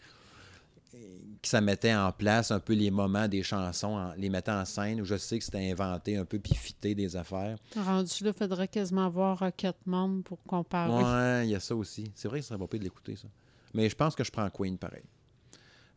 Que 1.40 1.48
ça 1.48 1.62
mettait 1.62 1.94
en 1.94 2.12
place 2.12 2.50
un 2.50 2.60
peu 2.60 2.74
les 2.74 2.90
moments 2.90 3.28
des 3.28 3.42
chansons, 3.42 3.96
en- 3.96 4.12
les 4.18 4.28
mettait 4.28 4.50
en 4.50 4.62
scène, 4.66 5.00
où 5.00 5.04
je 5.06 5.16
sais 5.16 5.38
que 5.38 5.44
c'était 5.46 5.70
inventé 5.70 6.18
un 6.18 6.26
peu 6.26 6.38
puis 6.38 6.54
fité 6.54 6.94
des 6.94 7.16
affaires. 7.16 7.56
Rendu 7.76 8.24
là, 8.24 8.30
il 8.34 8.38
faudrait 8.38 8.68
quasiment 8.68 9.08
voir 9.08 9.38
Rocketman 9.38 10.22
pour 10.22 10.42
comparer. 10.42 10.92
Ouais, 11.02 11.46
il 11.46 11.50
y 11.52 11.54
a 11.54 11.60
ça 11.60 11.74
aussi. 11.74 12.10
C'est 12.14 12.28
vrai 12.28 12.40
que 12.40 12.42
ce 12.42 12.48
serait 12.50 12.58
pas 12.58 12.66
pire 12.66 12.80
de 12.80 12.84
l'écouter, 12.84 13.16
ça. 13.16 13.28
Mais 13.72 13.88
je 13.88 13.96
pense 13.96 14.14
que 14.14 14.22
je 14.22 14.30
prends 14.30 14.50
Queen 14.50 14.76
pareil. 14.76 15.04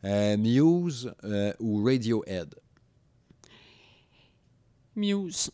Euh, 0.06 0.38
Muse 0.38 1.12
euh, 1.24 1.52
ou 1.60 1.84
Radiohead? 1.84 2.54
Muse. 4.96 5.50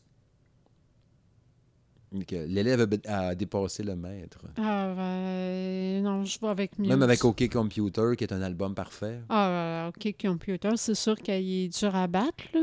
L'élève 2.30 2.86
a, 3.06 3.34
dépassé 3.34 3.82
le 3.82 3.97
maître. 3.97 4.38
Ah, 4.56 4.93
ben, 4.97 6.02
non, 6.02 6.24
je 6.24 6.38
vais 6.40 6.48
avec 6.48 6.78
Muse. 6.78 6.88
Même 6.88 7.02
avec 7.02 7.24
OK 7.24 7.48
Computer, 7.51 8.12
qui 8.16 8.24
est 8.24 8.32
un 8.32 8.43
album 8.43 8.74
parfait. 8.74 9.20
Ah, 9.28 9.48
euh, 9.48 9.88
OK, 9.88 10.14
Computer, 10.20 10.70
c'est 10.76 10.94
sûr 10.94 11.16
qu'il 11.16 11.34
est 11.34 11.68
dur 11.78 11.94
à 11.94 12.06
battre, 12.06 12.44
là. 12.55 12.60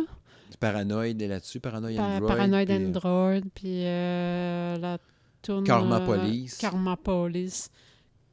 Paranoid 0.59 1.05
est 1.19 1.27
là-dessus, 1.27 1.59
Paranoid 1.59 1.95
Pa- 1.95 2.03
Android. 2.03 2.27
Paranoid 2.27 2.65
puis, 2.65 2.73
euh, 2.73 2.88
Android, 2.88 3.49
puis 3.53 3.85
euh, 3.85 4.77
la 4.77 4.97
tourne... 5.41 5.63
Karma 5.65 5.99
euh, 5.99 6.05
Police. 6.05 6.57
Karma 6.57 6.95
Police. 6.95 7.69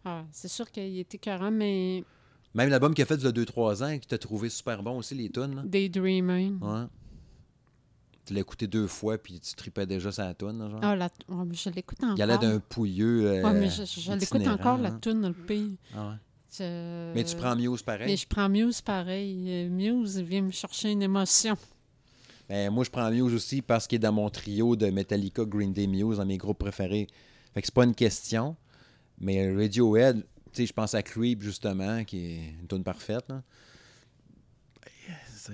Ah, 0.05 0.25
c'est 0.31 0.49
sûr 0.49 0.71
qu'il 0.71 0.99
était 0.99 1.17
écœurant, 1.17 1.51
mais 1.51 2.05
Même 2.55 2.71
l'album 2.71 2.95
qu'il 2.95 3.03
a 3.03 3.07
fait 3.07 3.17
il 3.17 3.25
y 3.25 3.27
a 3.27 3.33
2-3 3.33 3.85
ans, 3.85 3.99
qui 3.99 4.07
t'a 4.07 4.19
trouvé 4.19 4.49
super 4.49 4.83
bon 4.83 4.99
aussi, 4.99 5.15
les 5.15 5.31
tunes. 5.31 5.63
Daydreaming. 5.65 6.59
Ouais. 6.61 6.85
Tu 8.31 8.35
l'as 8.35 8.43
écouté 8.43 8.69
deux 8.69 8.87
fois, 8.87 9.19
puis 9.19 9.41
tu 9.41 9.57
tripais 9.57 9.87
déjà 9.87 10.13
sa 10.13 10.33
tune, 10.35 10.57
là, 10.61 10.71
genre? 10.71 10.79
Ah, 10.85 10.95
la... 10.95 11.09
mais 11.45 11.53
je 11.57 11.69
l'écoute 11.71 11.99
encore. 12.01 12.15
Il 12.15 12.21
y 12.21 12.23
allait 12.23 12.39
d'un 12.39 12.61
pouilleux. 12.61 13.27
euh, 13.27 13.53
mais 13.53 13.69
je, 13.69 13.83
je 13.85 14.13
l'écoute 14.13 14.47
encore, 14.47 14.79
la 14.79 14.93
toune, 14.93 15.27
le 15.27 15.35
pire. 15.35 15.71
Ah 15.97 16.11
ouais. 16.11 16.15
Je- 16.57 17.13
Mais 17.13 17.25
tu 17.25 17.35
prends 17.35 17.57
Muse 17.57 17.81
Mais 17.81 17.99
pareil. 17.99 18.17
je 18.17 18.27
prends 18.29 18.49
Muse 18.49 18.83
pareil. 18.83 19.47
Euh, 19.49 19.69
Muse 19.69 20.21
vient 20.21 20.43
me 20.43 20.53
chercher 20.53 20.93
une 20.93 21.03
émotion. 21.03 21.57
Ben, 22.49 22.71
moi, 22.73 22.85
je 22.85 22.91
prends 22.91 23.11
Muse 23.11 23.35
aussi 23.35 23.63
parce 23.63 23.89
qu'il 23.89 23.97
est 23.97 23.99
dans 23.99 24.13
mon 24.13 24.31
trio 24.31 24.77
de 24.77 24.87
Metallica, 24.91 25.45
Green 25.45 25.73
Day, 25.73 25.89
Muse, 25.89 26.19
dans 26.19 26.25
mes 26.25 26.39
groupes 26.39 26.59
préférés. 26.59 27.09
Fait 27.53 27.63
que 27.63 27.67
c'est 27.67 27.75
pas 27.75 27.83
une 27.85 27.97
question. 27.97 28.55
Mais 29.19 29.53
Radiohead, 29.53 30.19
tu 30.19 30.25
sais, 30.53 30.67
je 30.67 30.73
pense 30.73 30.95
à 30.95 31.03
Creep, 31.03 31.43
justement, 31.43 32.05
qui 32.05 32.27
est 32.27 32.55
une 32.61 32.69
tune 32.69 32.85
parfaite. 32.85 33.25
là. 33.29 33.43
Ben, 35.09 35.15
c'est- 35.35 35.53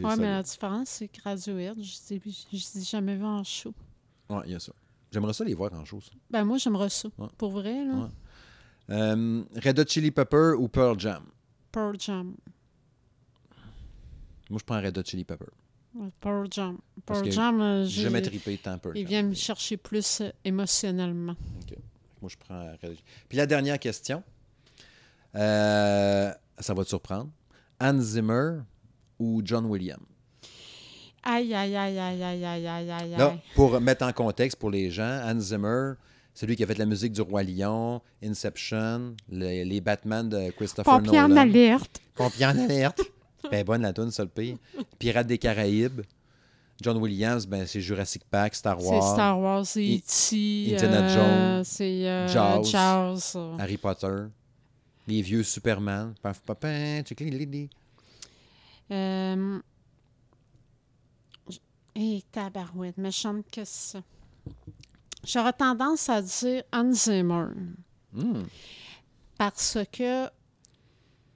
ça, 0.00 0.16
mais 0.16 0.28
la 0.28 0.42
différence, 0.42 0.88
c'est 0.88 1.08
que 1.08 1.20
Radiohead, 1.22 1.82
je 1.82 2.14
ne 2.14 2.80
ai 2.80 2.84
jamais 2.84 3.16
vu 3.16 3.24
en 3.24 3.44
show. 3.44 3.74
Ouais, 4.30 4.42
il 4.46 4.52
y 4.52 4.54
a 4.54 4.60
ça. 4.60 4.72
J'aimerais 5.12 5.34
ça 5.34 5.44
les 5.44 5.54
voir 5.54 5.72
en 5.74 5.84
chose. 5.84 6.10
Ben 6.30 6.44
moi, 6.44 6.56
j'aimerais 6.56 6.88
ça. 6.88 7.08
Ouais. 7.18 7.28
Pour 7.36 7.50
vrai, 7.50 7.84
là. 7.84 7.94
Ouais. 7.94 8.08
Euh, 8.90 9.44
Red 9.62 9.78
Hot 9.78 9.84
Chili 9.86 10.10
Pepper 10.10 10.52
ou 10.58 10.68
Pearl 10.68 10.98
Jam? 10.98 11.24
Pearl 11.70 11.96
Jam. 12.00 12.34
Moi, 14.50 14.58
je 14.58 14.64
prends 14.64 14.80
Red 14.80 14.96
Hot 14.96 15.02
Chili 15.04 15.24
Pepper. 15.24 15.46
Ouais, 15.94 16.08
Pearl 16.20 16.46
Jam. 16.50 16.78
Pearl 17.04 17.30
Jam, 17.30 17.60
euh, 17.60 17.84
J'ai 17.84 18.02
jamais 18.02 18.22
trippé 18.22 18.56
tant 18.58 18.78
Pearl 18.78 18.96
il 18.96 19.02
Jam. 19.02 19.08
vient 19.08 19.22
me 19.24 19.34
chercher 19.34 19.76
plus 19.76 20.20
euh, 20.22 20.30
émotionnellement. 20.44 21.36
Moi, 22.20 22.30
je 22.30 22.36
prends 22.38 22.70
Red 22.82 22.92
Hot. 22.92 23.02
Puis 23.28 23.36
la 23.36 23.46
dernière 23.46 23.78
question, 23.78 24.22
euh, 25.34 26.32
ça 26.58 26.74
va 26.74 26.84
te 26.84 26.88
surprendre. 26.88 27.30
Hans 27.80 27.98
Zimmer 28.00 28.60
ou 29.22 29.40
John 29.44 29.66
Williams? 29.66 30.02
Aïe, 31.24 31.54
aïe, 31.54 31.76
aïe, 31.76 31.98
aïe, 31.98 32.22
aïe, 32.22 32.44
aïe, 32.44 32.66
aïe, 32.66 32.90
aïe, 32.90 33.10
Là, 33.16 33.36
pour 33.54 33.80
mettre 33.80 34.04
en 34.04 34.12
contexte 34.12 34.58
pour 34.58 34.70
les 34.70 34.90
gens, 34.90 35.20
Hans 35.24 35.38
Zimmer, 35.38 35.92
c'est 36.34 36.46
lui 36.46 36.56
qui 36.56 36.64
a 36.64 36.66
fait 36.66 36.78
la 36.78 36.86
musique 36.86 37.12
du 37.12 37.20
Roi 37.20 37.44
Lion, 37.44 38.00
Inception, 38.24 39.14
le- 39.30 39.62
les 39.62 39.80
Batman 39.80 40.28
de 40.28 40.50
Christopher 40.50 40.98
Pompier 41.00 41.20
en 41.20 41.28
Nolan. 41.28 41.42
alerte. 41.42 42.00
Pompier 42.16 42.46
en 42.46 42.58
alerte. 42.58 43.02
ben 43.50 43.64
bonne 43.64 43.82
la 43.82 43.92
tune, 43.92 44.10
ça 44.10 44.24
le 44.24 44.30
pire. 44.30 44.56
Pirates 44.98 45.26
des 45.28 45.38
Caraïbes. 45.38 46.00
John 46.80 46.96
Williams, 46.96 47.46
ben 47.46 47.64
c'est 47.66 47.80
Jurassic 47.80 48.24
Park, 48.28 48.56
Star 48.56 48.80
C'est 48.80 48.86
Wars, 48.88 49.12
Star 49.12 49.38
Wars, 49.38 49.64
c'est 49.66 49.80
E.T. 49.80 50.74
Indiana 50.74 51.02
euh, 51.02 51.54
Jones, 51.58 51.64
C'est 51.64 52.08
euh, 52.08 52.26
Jaws. 52.26 53.36
Euh. 53.36 53.56
Harry 53.60 53.76
Potter, 53.76 54.24
les 55.06 55.22
vieux 55.22 55.44
Superman, 55.44 56.14
paf 56.20 56.40
papin, 56.40 57.02
Euh... 58.92 59.60
Hé, 61.94 62.22
tabarouette, 62.30 62.96
méchante 62.98 63.44
que 63.50 63.64
ça. 63.64 64.00
J'aurais 65.24 65.52
tendance 65.52 66.08
à 66.08 66.22
dire 66.22 66.62
Zimmer. 66.92 67.46
Hmm. 68.12 68.42
Parce 69.38 69.78
que 69.92 70.28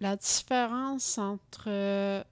la 0.00 0.16
différence 0.16 1.18
entre 1.18 1.64
euh, 1.68 2.22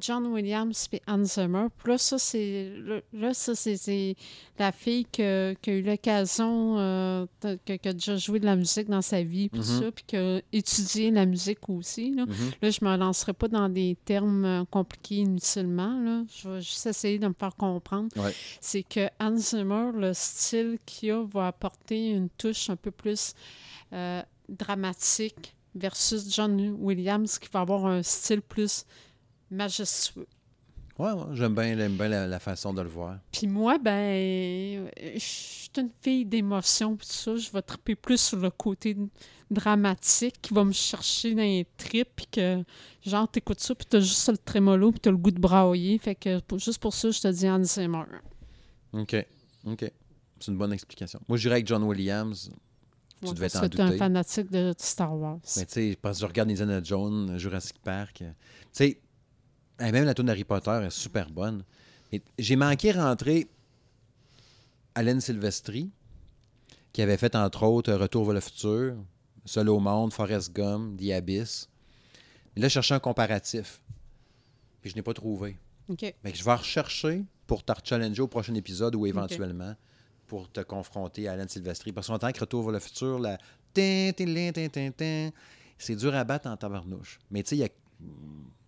John 0.00 0.26
Williams 0.28 0.88
et 0.92 1.02
Hans 1.06 1.24
Zimmer, 1.24 1.66
puis 1.78 1.92
là, 1.92 1.98
ça, 1.98 2.18
c'est 2.18 2.72
là, 3.12 3.34
ça, 3.34 3.54
c'est- 3.54 4.14
la 4.58 4.72
fille 4.72 5.06
qui 5.10 5.22
a 5.22 5.52
eu 5.66 5.82
l'occasion, 5.82 6.78
euh, 6.78 7.26
qui 7.64 7.88
a 7.88 7.92
déjà 7.92 8.16
joué 8.16 8.40
de 8.40 8.44
la 8.46 8.56
musique 8.56 8.88
dans 8.88 9.02
sa 9.02 9.22
vie, 9.22 9.48
puis 9.48 9.60
Mhm. 9.60 9.64
ça, 9.80 9.92
puis 9.92 10.04
qui 10.06 10.16
a 10.16 10.40
étudié 10.52 11.10
la 11.10 11.24
musique 11.26 11.68
aussi. 11.68 12.10
Là, 12.14 12.26
Mhm. 12.26 12.34
Là, 12.62 12.70
je 12.70 12.84
me 12.84 12.96
lancerai 12.96 13.32
pas 13.32 13.48
dans 13.48 13.68
des 13.68 13.96
termes 14.04 14.44
euh, 14.44 14.64
compliqués 14.70 15.16
inutilement. 15.16 15.98
Là. 16.00 16.24
Je 16.34 16.48
vais 16.48 16.60
juste 16.60 16.86
essayer 16.86 17.18
de 17.18 17.28
me 17.28 17.34
faire 17.38 17.54
comprendre. 17.56 18.08
Ouais. 18.16 18.34
C'est 18.60 18.82
que 18.82 19.08
Hans 19.18 19.36
Zimmer, 19.36 19.90
le 19.94 20.12
style 20.14 20.78
qu'il 20.86 21.10
a, 21.12 21.24
va 21.24 21.48
apporter 21.48 22.10
une 22.10 22.28
touche 22.30 22.70
un 22.70 22.76
peu 22.76 22.90
plus 22.90 23.34
euh, 23.92 24.22
dramatique 24.48 25.54
versus 25.74 26.32
John 26.34 26.76
Williams 26.80 27.38
qui 27.38 27.48
va 27.52 27.60
avoir 27.60 27.86
un 27.86 28.02
style 28.02 28.40
plus 28.42 28.84
majestueux. 29.50 30.26
Ouais, 30.98 31.12
ouais, 31.12 31.24
j'aime 31.32 31.54
bien, 31.54 31.76
j'aime 31.76 31.96
bien 31.96 32.08
la, 32.08 32.26
la 32.26 32.38
façon 32.38 32.74
de 32.74 32.82
le 32.82 32.88
voir. 32.88 33.18
Puis 33.32 33.46
moi, 33.46 33.78
ben, 33.78 34.90
je 35.14 35.18
suis 35.18 35.70
une 35.78 35.88
fille 36.02 36.26
d'émotion, 36.26 36.94
tout 36.96 37.06
ça. 37.06 37.36
Je 37.36 37.50
vais 37.50 37.62
triper 37.62 37.94
plus 37.94 38.20
sur 38.20 38.38
le 38.38 38.50
côté 38.50 38.94
dramatique 39.50 40.36
qui 40.42 40.52
va 40.54 40.62
me 40.64 40.72
chercher 40.72 41.34
dans 41.34 41.42
les 41.42 41.66
tripes, 41.76 42.10
puis 42.16 42.26
que, 42.30 42.62
genre, 43.04 43.28
t'écoutes 43.30 43.60
ça, 43.60 43.74
puis 43.74 43.86
t'as 43.88 44.00
juste 44.00 44.28
le 44.28 44.36
trémolo, 44.38 44.90
puis 44.92 45.00
t'as 45.00 45.10
le 45.10 45.16
goût 45.16 45.30
de 45.30 45.40
brailler. 45.40 45.98
Fait 45.98 46.14
que, 46.14 46.38
pour- 46.40 46.58
juste 46.58 46.78
pour 46.80 46.92
ça, 46.94 47.10
je 47.10 47.20
te 47.20 47.28
dis 47.28 47.48
Hans 47.48 47.62
Zimmer. 47.64 48.04
OK. 48.92 49.16
OK. 49.66 49.90
C'est 50.38 50.50
une 50.52 50.58
bonne 50.58 50.72
explication. 50.72 51.20
Moi, 51.28 51.36
je 51.38 51.42
dirais 51.42 51.54
avec 51.56 51.66
John 51.66 51.82
Williams. 51.82 52.50
Tu 53.22 53.28
Ouais, 53.28 53.34
devais 53.34 53.50
t'en 53.50 53.68
t'es 53.68 53.80
un 53.80 53.86
douter. 53.86 53.98
fanatique 53.98 54.50
de 54.50 54.72
Star 54.78 55.14
Wars. 55.14 55.38
Mais 55.56 55.66
tu 55.66 55.72
sais, 55.72 55.98
parce 56.00 56.18
que 56.18 56.22
je 56.22 56.26
regarde 56.26 56.50
Indiana 56.50 56.80
Jones, 56.82 57.36
Jurassic 57.38 57.78
Park. 57.82 58.14
Tu 58.18 58.24
sais, 58.72 59.00
eh, 59.80 59.92
même 59.92 60.04
la 60.04 60.14
tune 60.14 60.26
d'Harry 60.26 60.44
Potter 60.44 60.80
est 60.84 60.90
super 60.90 61.30
bonne. 61.30 61.64
Mais 62.12 62.22
J'ai 62.38 62.56
manqué 62.56 62.92
rentrer 62.92 63.48
Alan 64.94 65.20
Silvestri, 65.20 65.90
qui 66.92 67.02
avait 67.02 67.16
fait 67.16 67.34
entre 67.34 67.64
autres 67.64 67.92
Retour 67.92 68.24
vers 68.24 68.34
le 68.34 68.40
futur, 68.40 68.96
Seul 69.44 69.68
au 69.70 69.80
monde, 69.80 70.12
Forrest 70.12 70.52
Gump, 70.52 71.00
The 71.00 71.12
Abyss. 71.12 71.68
Mais 72.54 72.62
là, 72.62 72.68
je 72.68 72.74
cherchais 72.74 72.94
un 72.94 73.00
comparatif. 73.00 73.80
Puis 74.80 74.90
je 74.90 74.96
n'ai 74.96 75.02
pas 75.02 75.14
trouvé. 75.14 75.56
Que 76.22 76.34
je 76.34 76.44
vais 76.44 76.54
rechercher 76.54 77.24
pour 77.46 77.64
te 77.64 77.72
challenger 77.84 78.22
au 78.22 78.28
prochain 78.28 78.54
épisode 78.54 78.94
ou 78.94 79.06
éventuellement 79.06 79.74
pour 80.26 80.50
te 80.50 80.60
confronter 80.60 81.26
à 81.26 81.32
Alan 81.32 81.48
Silvestri. 81.48 81.92
Parce 81.92 82.06
qu'en 82.06 82.18
tant 82.18 82.30
que 82.32 82.40
Retour 82.40 82.62
vers 82.64 82.72
le 82.72 82.78
futur, 82.80 83.18
la 83.18 83.38
c'est 85.78 85.96
dur 85.96 86.14
à 86.14 86.24
battre 86.24 86.48
en 86.48 86.56
tabarnouche. 86.56 87.18
Mais 87.30 87.42
tu 87.42 87.50
sais, 87.50 87.56
il 87.56 87.60
y 87.60 87.64
a 87.64 87.68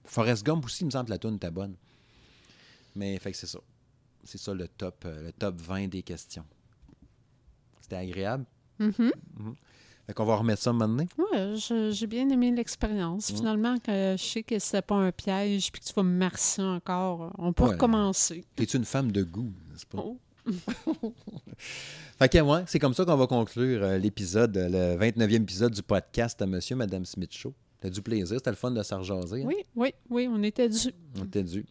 Forrest 0.05 0.45
Gump 0.45 0.65
aussi, 0.65 0.83
il 0.83 0.87
me 0.87 0.91
semble 0.91 1.07
que 1.07 1.11
la 1.13 1.19
tune 1.19 1.37
était 1.37 1.51
bonne. 1.51 1.75
Mais 2.95 3.19
fait 3.19 3.33
que 3.33 3.39
c'est 3.39 3.47
ça. 3.47 3.59
C'est 4.25 4.39
ça 4.39 4.53
le 4.55 4.69
top, 4.69 5.05
euh, 5.07 5.23
le 5.27 5.33
top 5.33 5.57
20 5.57 5.89
des 5.89 6.03
questions. 6.03 6.45
C'était 7.81 7.97
agréable. 7.97 8.45
Mhm. 8.79 9.13
Fait 10.07 10.13
qu'on 10.15 10.25
va 10.25 10.37
remettre 10.37 10.61
ça 10.63 10.73
maintenant. 10.73 11.07
Je- 11.55 11.91
j'ai 11.93 12.07
bien 12.07 12.29
aimé 12.29 12.51
l'expérience. 12.51 13.33
Mm. 13.33 13.37
Finalement, 13.37 13.79
que 13.79 14.17
je 14.19 14.23
sais 14.23 14.43
que 14.43 14.59
c'était 14.59 14.83
pas 14.83 14.97
un 14.97 15.13
piège, 15.13 15.71
puis 15.71 15.81
que 15.81 15.87
tu 15.87 15.93
vas 15.95 16.03
me 16.03 16.17
marcher 16.19 16.63
encore, 16.63 17.33
on 17.39 17.53
peut 17.53 17.65
Ouais. 17.65 17.71
recommencer. 17.71 18.45
T'es-tu 18.57 18.77
une 18.77 18.85
femme 18.85 19.13
de 19.13 19.23
goût, 19.23 19.53
n'est-ce 19.71 19.87
pas? 19.87 19.99
Oh. 20.05 20.19
Fait 22.19 22.29
que 22.29 22.39
ouais, 22.41 22.65
c'est 22.67 22.79
comme 22.79 22.95
ça 22.95 23.05
qu'on 23.05 23.17
va 23.17 23.27
conclure 23.29 23.83
euh, 23.83 23.99
l'épisode, 23.99 24.57
euh, 24.57 24.69
le 24.97 24.99
29e 24.99 25.43
épisode 25.43 25.73
du 25.73 25.83
podcast 25.83 26.41
à 26.43 26.47
Monsieur 26.47 26.77
Madame 26.77 27.05
Smith 27.05 27.33
Show. 27.33 27.55
T'as 27.83 27.91
du 27.91 28.01
plaisir, 28.01 28.37
c'était 28.37 28.51
le 28.51 28.57
fun 28.57 28.71
de 28.71 28.81
rejaser, 28.81 29.43
hein? 29.43 29.45
Oui, 29.45 29.57
oui, 29.75 29.93
oui, 30.09 30.29
on 30.31 30.41
était 30.45 30.69
dû. 30.69 30.95
On 31.21 31.25
était 31.25 31.43
dû. 31.43 31.67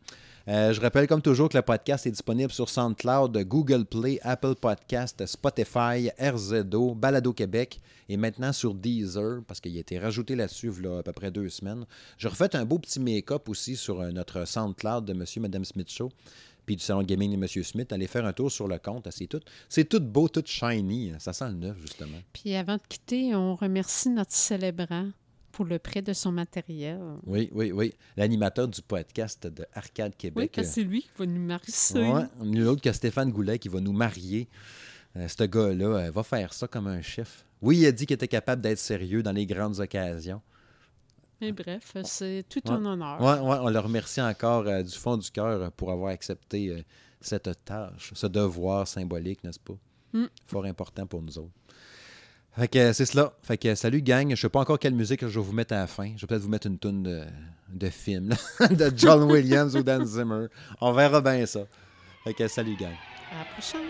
Euh, 0.49 0.73
je 0.73 0.81
rappelle 0.81 1.07
comme 1.07 1.21
toujours 1.21 1.47
que 1.47 1.55
le 1.55 1.61
podcast 1.61 2.05
est 2.05 2.11
disponible 2.11 2.51
sur 2.51 2.67
SoundCloud, 2.67 3.37
Google 3.45 3.85
Play, 3.85 4.19
Apple 4.21 4.55
Podcast, 4.55 5.25
Spotify, 5.25 6.09
RZO, 6.19 6.95
Balado 6.95 7.31
Québec 7.31 7.79
et 8.09 8.17
maintenant 8.17 8.51
sur 8.51 8.73
Deezer 8.73 9.41
parce 9.47 9.61
qu'il 9.61 9.77
a 9.77 9.79
été 9.79 9.99
rajouté 9.99 10.35
là-dessus 10.35 10.73
il 10.79 10.83
y 10.83 10.87
a 10.87 10.97
à 10.97 11.03
peu 11.03 11.13
près 11.13 11.31
deux 11.31 11.47
semaines. 11.47 11.85
Je 12.17 12.27
refais 12.27 12.53
un 12.57 12.65
beau 12.65 12.77
petit 12.77 12.99
make-up 12.99 13.47
aussi 13.47 13.77
sur 13.77 14.01
euh, 14.01 14.11
notre 14.11 14.45
SoundCloud 14.45 15.05
de 15.05 15.13
Monsieur 15.13 15.39
Madame 15.39 15.63
Smith 15.63 15.89
Show 15.89 16.09
puis 16.65 16.75
du 16.75 16.83
salon 16.83 17.03
de 17.03 17.07
gaming 17.07 17.31
de 17.31 17.35
M. 17.41 17.63
Smith. 17.63 17.93
Allez 17.93 18.07
faire 18.07 18.25
un 18.25 18.33
tour 18.33 18.51
sur 18.51 18.67
le 18.67 18.77
compte. 18.79 19.07
C'est 19.11 19.27
tout, 19.27 19.39
c'est 19.69 19.87
tout 19.87 20.01
beau, 20.01 20.27
tout 20.27 20.43
shiny. 20.45 21.13
Ça 21.19 21.33
sent 21.33 21.49
le 21.49 21.55
neuf, 21.55 21.77
justement. 21.81 22.17
Puis 22.33 22.55
avant 22.55 22.75
de 22.75 22.81
quitter, 22.87 23.33
on 23.35 23.55
remercie 23.55 24.09
notre 24.09 24.33
célébrant 24.33 25.09
pour 25.51 25.65
le 25.65 25.79
prêt 25.79 26.01
de 26.01 26.13
son 26.13 26.31
matériel. 26.31 26.99
Oui, 27.25 27.49
oui, 27.53 27.71
oui. 27.71 27.93
L'animateur 28.17 28.67
du 28.67 28.81
podcast 28.81 29.45
de 29.47 29.65
Arcade 29.73 30.11
Oui, 30.13 30.17
Québec. 30.17 30.51
parce 30.55 30.67
que 30.67 30.73
c'est 30.73 30.83
lui 30.83 31.01
qui 31.03 31.09
va 31.17 31.25
nous 31.25 31.41
marier. 31.45 31.73
Ouais, 31.95 32.23
nul 32.41 32.67
autre 32.67 32.81
que 32.81 32.91
Stéphane 32.91 33.31
Goulet 33.31 33.59
qui 33.59 33.67
va 33.69 33.79
nous 33.79 33.93
marier. 33.93 34.47
Euh, 35.17 35.27
ce 35.27 35.43
gars-là 35.43 35.85
euh, 36.07 36.11
va 36.11 36.23
faire 36.23 36.53
ça 36.53 36.67
comme 36.67 36.87
un 36.87 37.01
chef. 37.01 37.45
Oui, 37.61 37.77
il 37.79 37.85
a 37.85 37.91
dit 37.91 38.05
qu'il 38.05 38.13
était 38.15 38.27
capable 38.29 38.61
d'être 38.61 38.79
sérieux 38.79 39.21
dans 39.21 39.33
les 39.33 39.45
grandes 39.45 39.79
occasions. 39.79 40.41
Mais 41.41 41.51
bref, 41.51 41.93
c'est 42.05 42.45
tout 42.49 42.61
Ouais. 42.65 42.75
un 42.75 42.85
honneur. 42.85 43.19
Ouais, 43.21 43.39
ouais, 43.39 43.57
on 43.61 43.69
le 43.69 43.79
remercie 43.79 44.21
encore 44.21 44.67
euh, 44.67 44.83
du 44.83 44.95
fond 44.95 45.17
du 45.17 45.29
cœur 45.31 45.71
pour 45.73 45.91
avoir 45.91 46.11
accepté 46.11 46.69
euh, 46.69 46.81
cette 47.19 47.49
tâche, 47.65 48.11
ce 48.15 48.27
devoir 48.27 48.87
symbolique, 48.87 49.43
n'est-ce 49.43 49.59
pas? 49.59 49.73
Mm. 50.13 50.25
Fort 50.45 50.65
important 50.65 51.05
pour 51.07 51.21
nous 51.21 51.37
autres. 51.39 51.51
Fait 52.57 52.67
que 52.67 52.93
c'est 52.93 53.05
cela. 53.05 53.33
Fait 53.43 53.57
que 53.57 53.75
salut 53.75 54.01
gang. 54.01 54.29
Je 54.31 54.35
sais 54.41 54.49
pas 54.49 54.59
encore 54.59 54.77
quelle 54.77 54.93
musique 54.93 55.21
je 55.21 55.39
vais 55.39 55.45
vous 55.45 55.53
mettre 55.53 55.73
à 55.73 55.77
la 55.77 55.87
fin. 55.87 56.11
Je 56.15 56.21
vais 56.21 56.27
peut-être 56.27 56.41
vous 56.41 56.49
mettre 56.49 56.67
une 56.67 56.77
tune 56.77 57.03
de, 57.03 57.23
de 57.69 57.89
film, 57.89 58.35
de 58.69 58.91
John 58.95 59.23
Williams 59.23 59.75
ou 59.75 59.83
Dan 59.83 60.05
Zimmer. 60.05 60.47
On 60.81 60.91
verra 60.91 61.21
bien 61.21 61.45
ça. 61.45 61.61
Fait 62.23 62.33
que 62.33 62.47
salut 62.47 62.75
gang. 62.75 62.93
À 63.31 63.39
la 63.39 63.45
prochaine. 63.53 63.87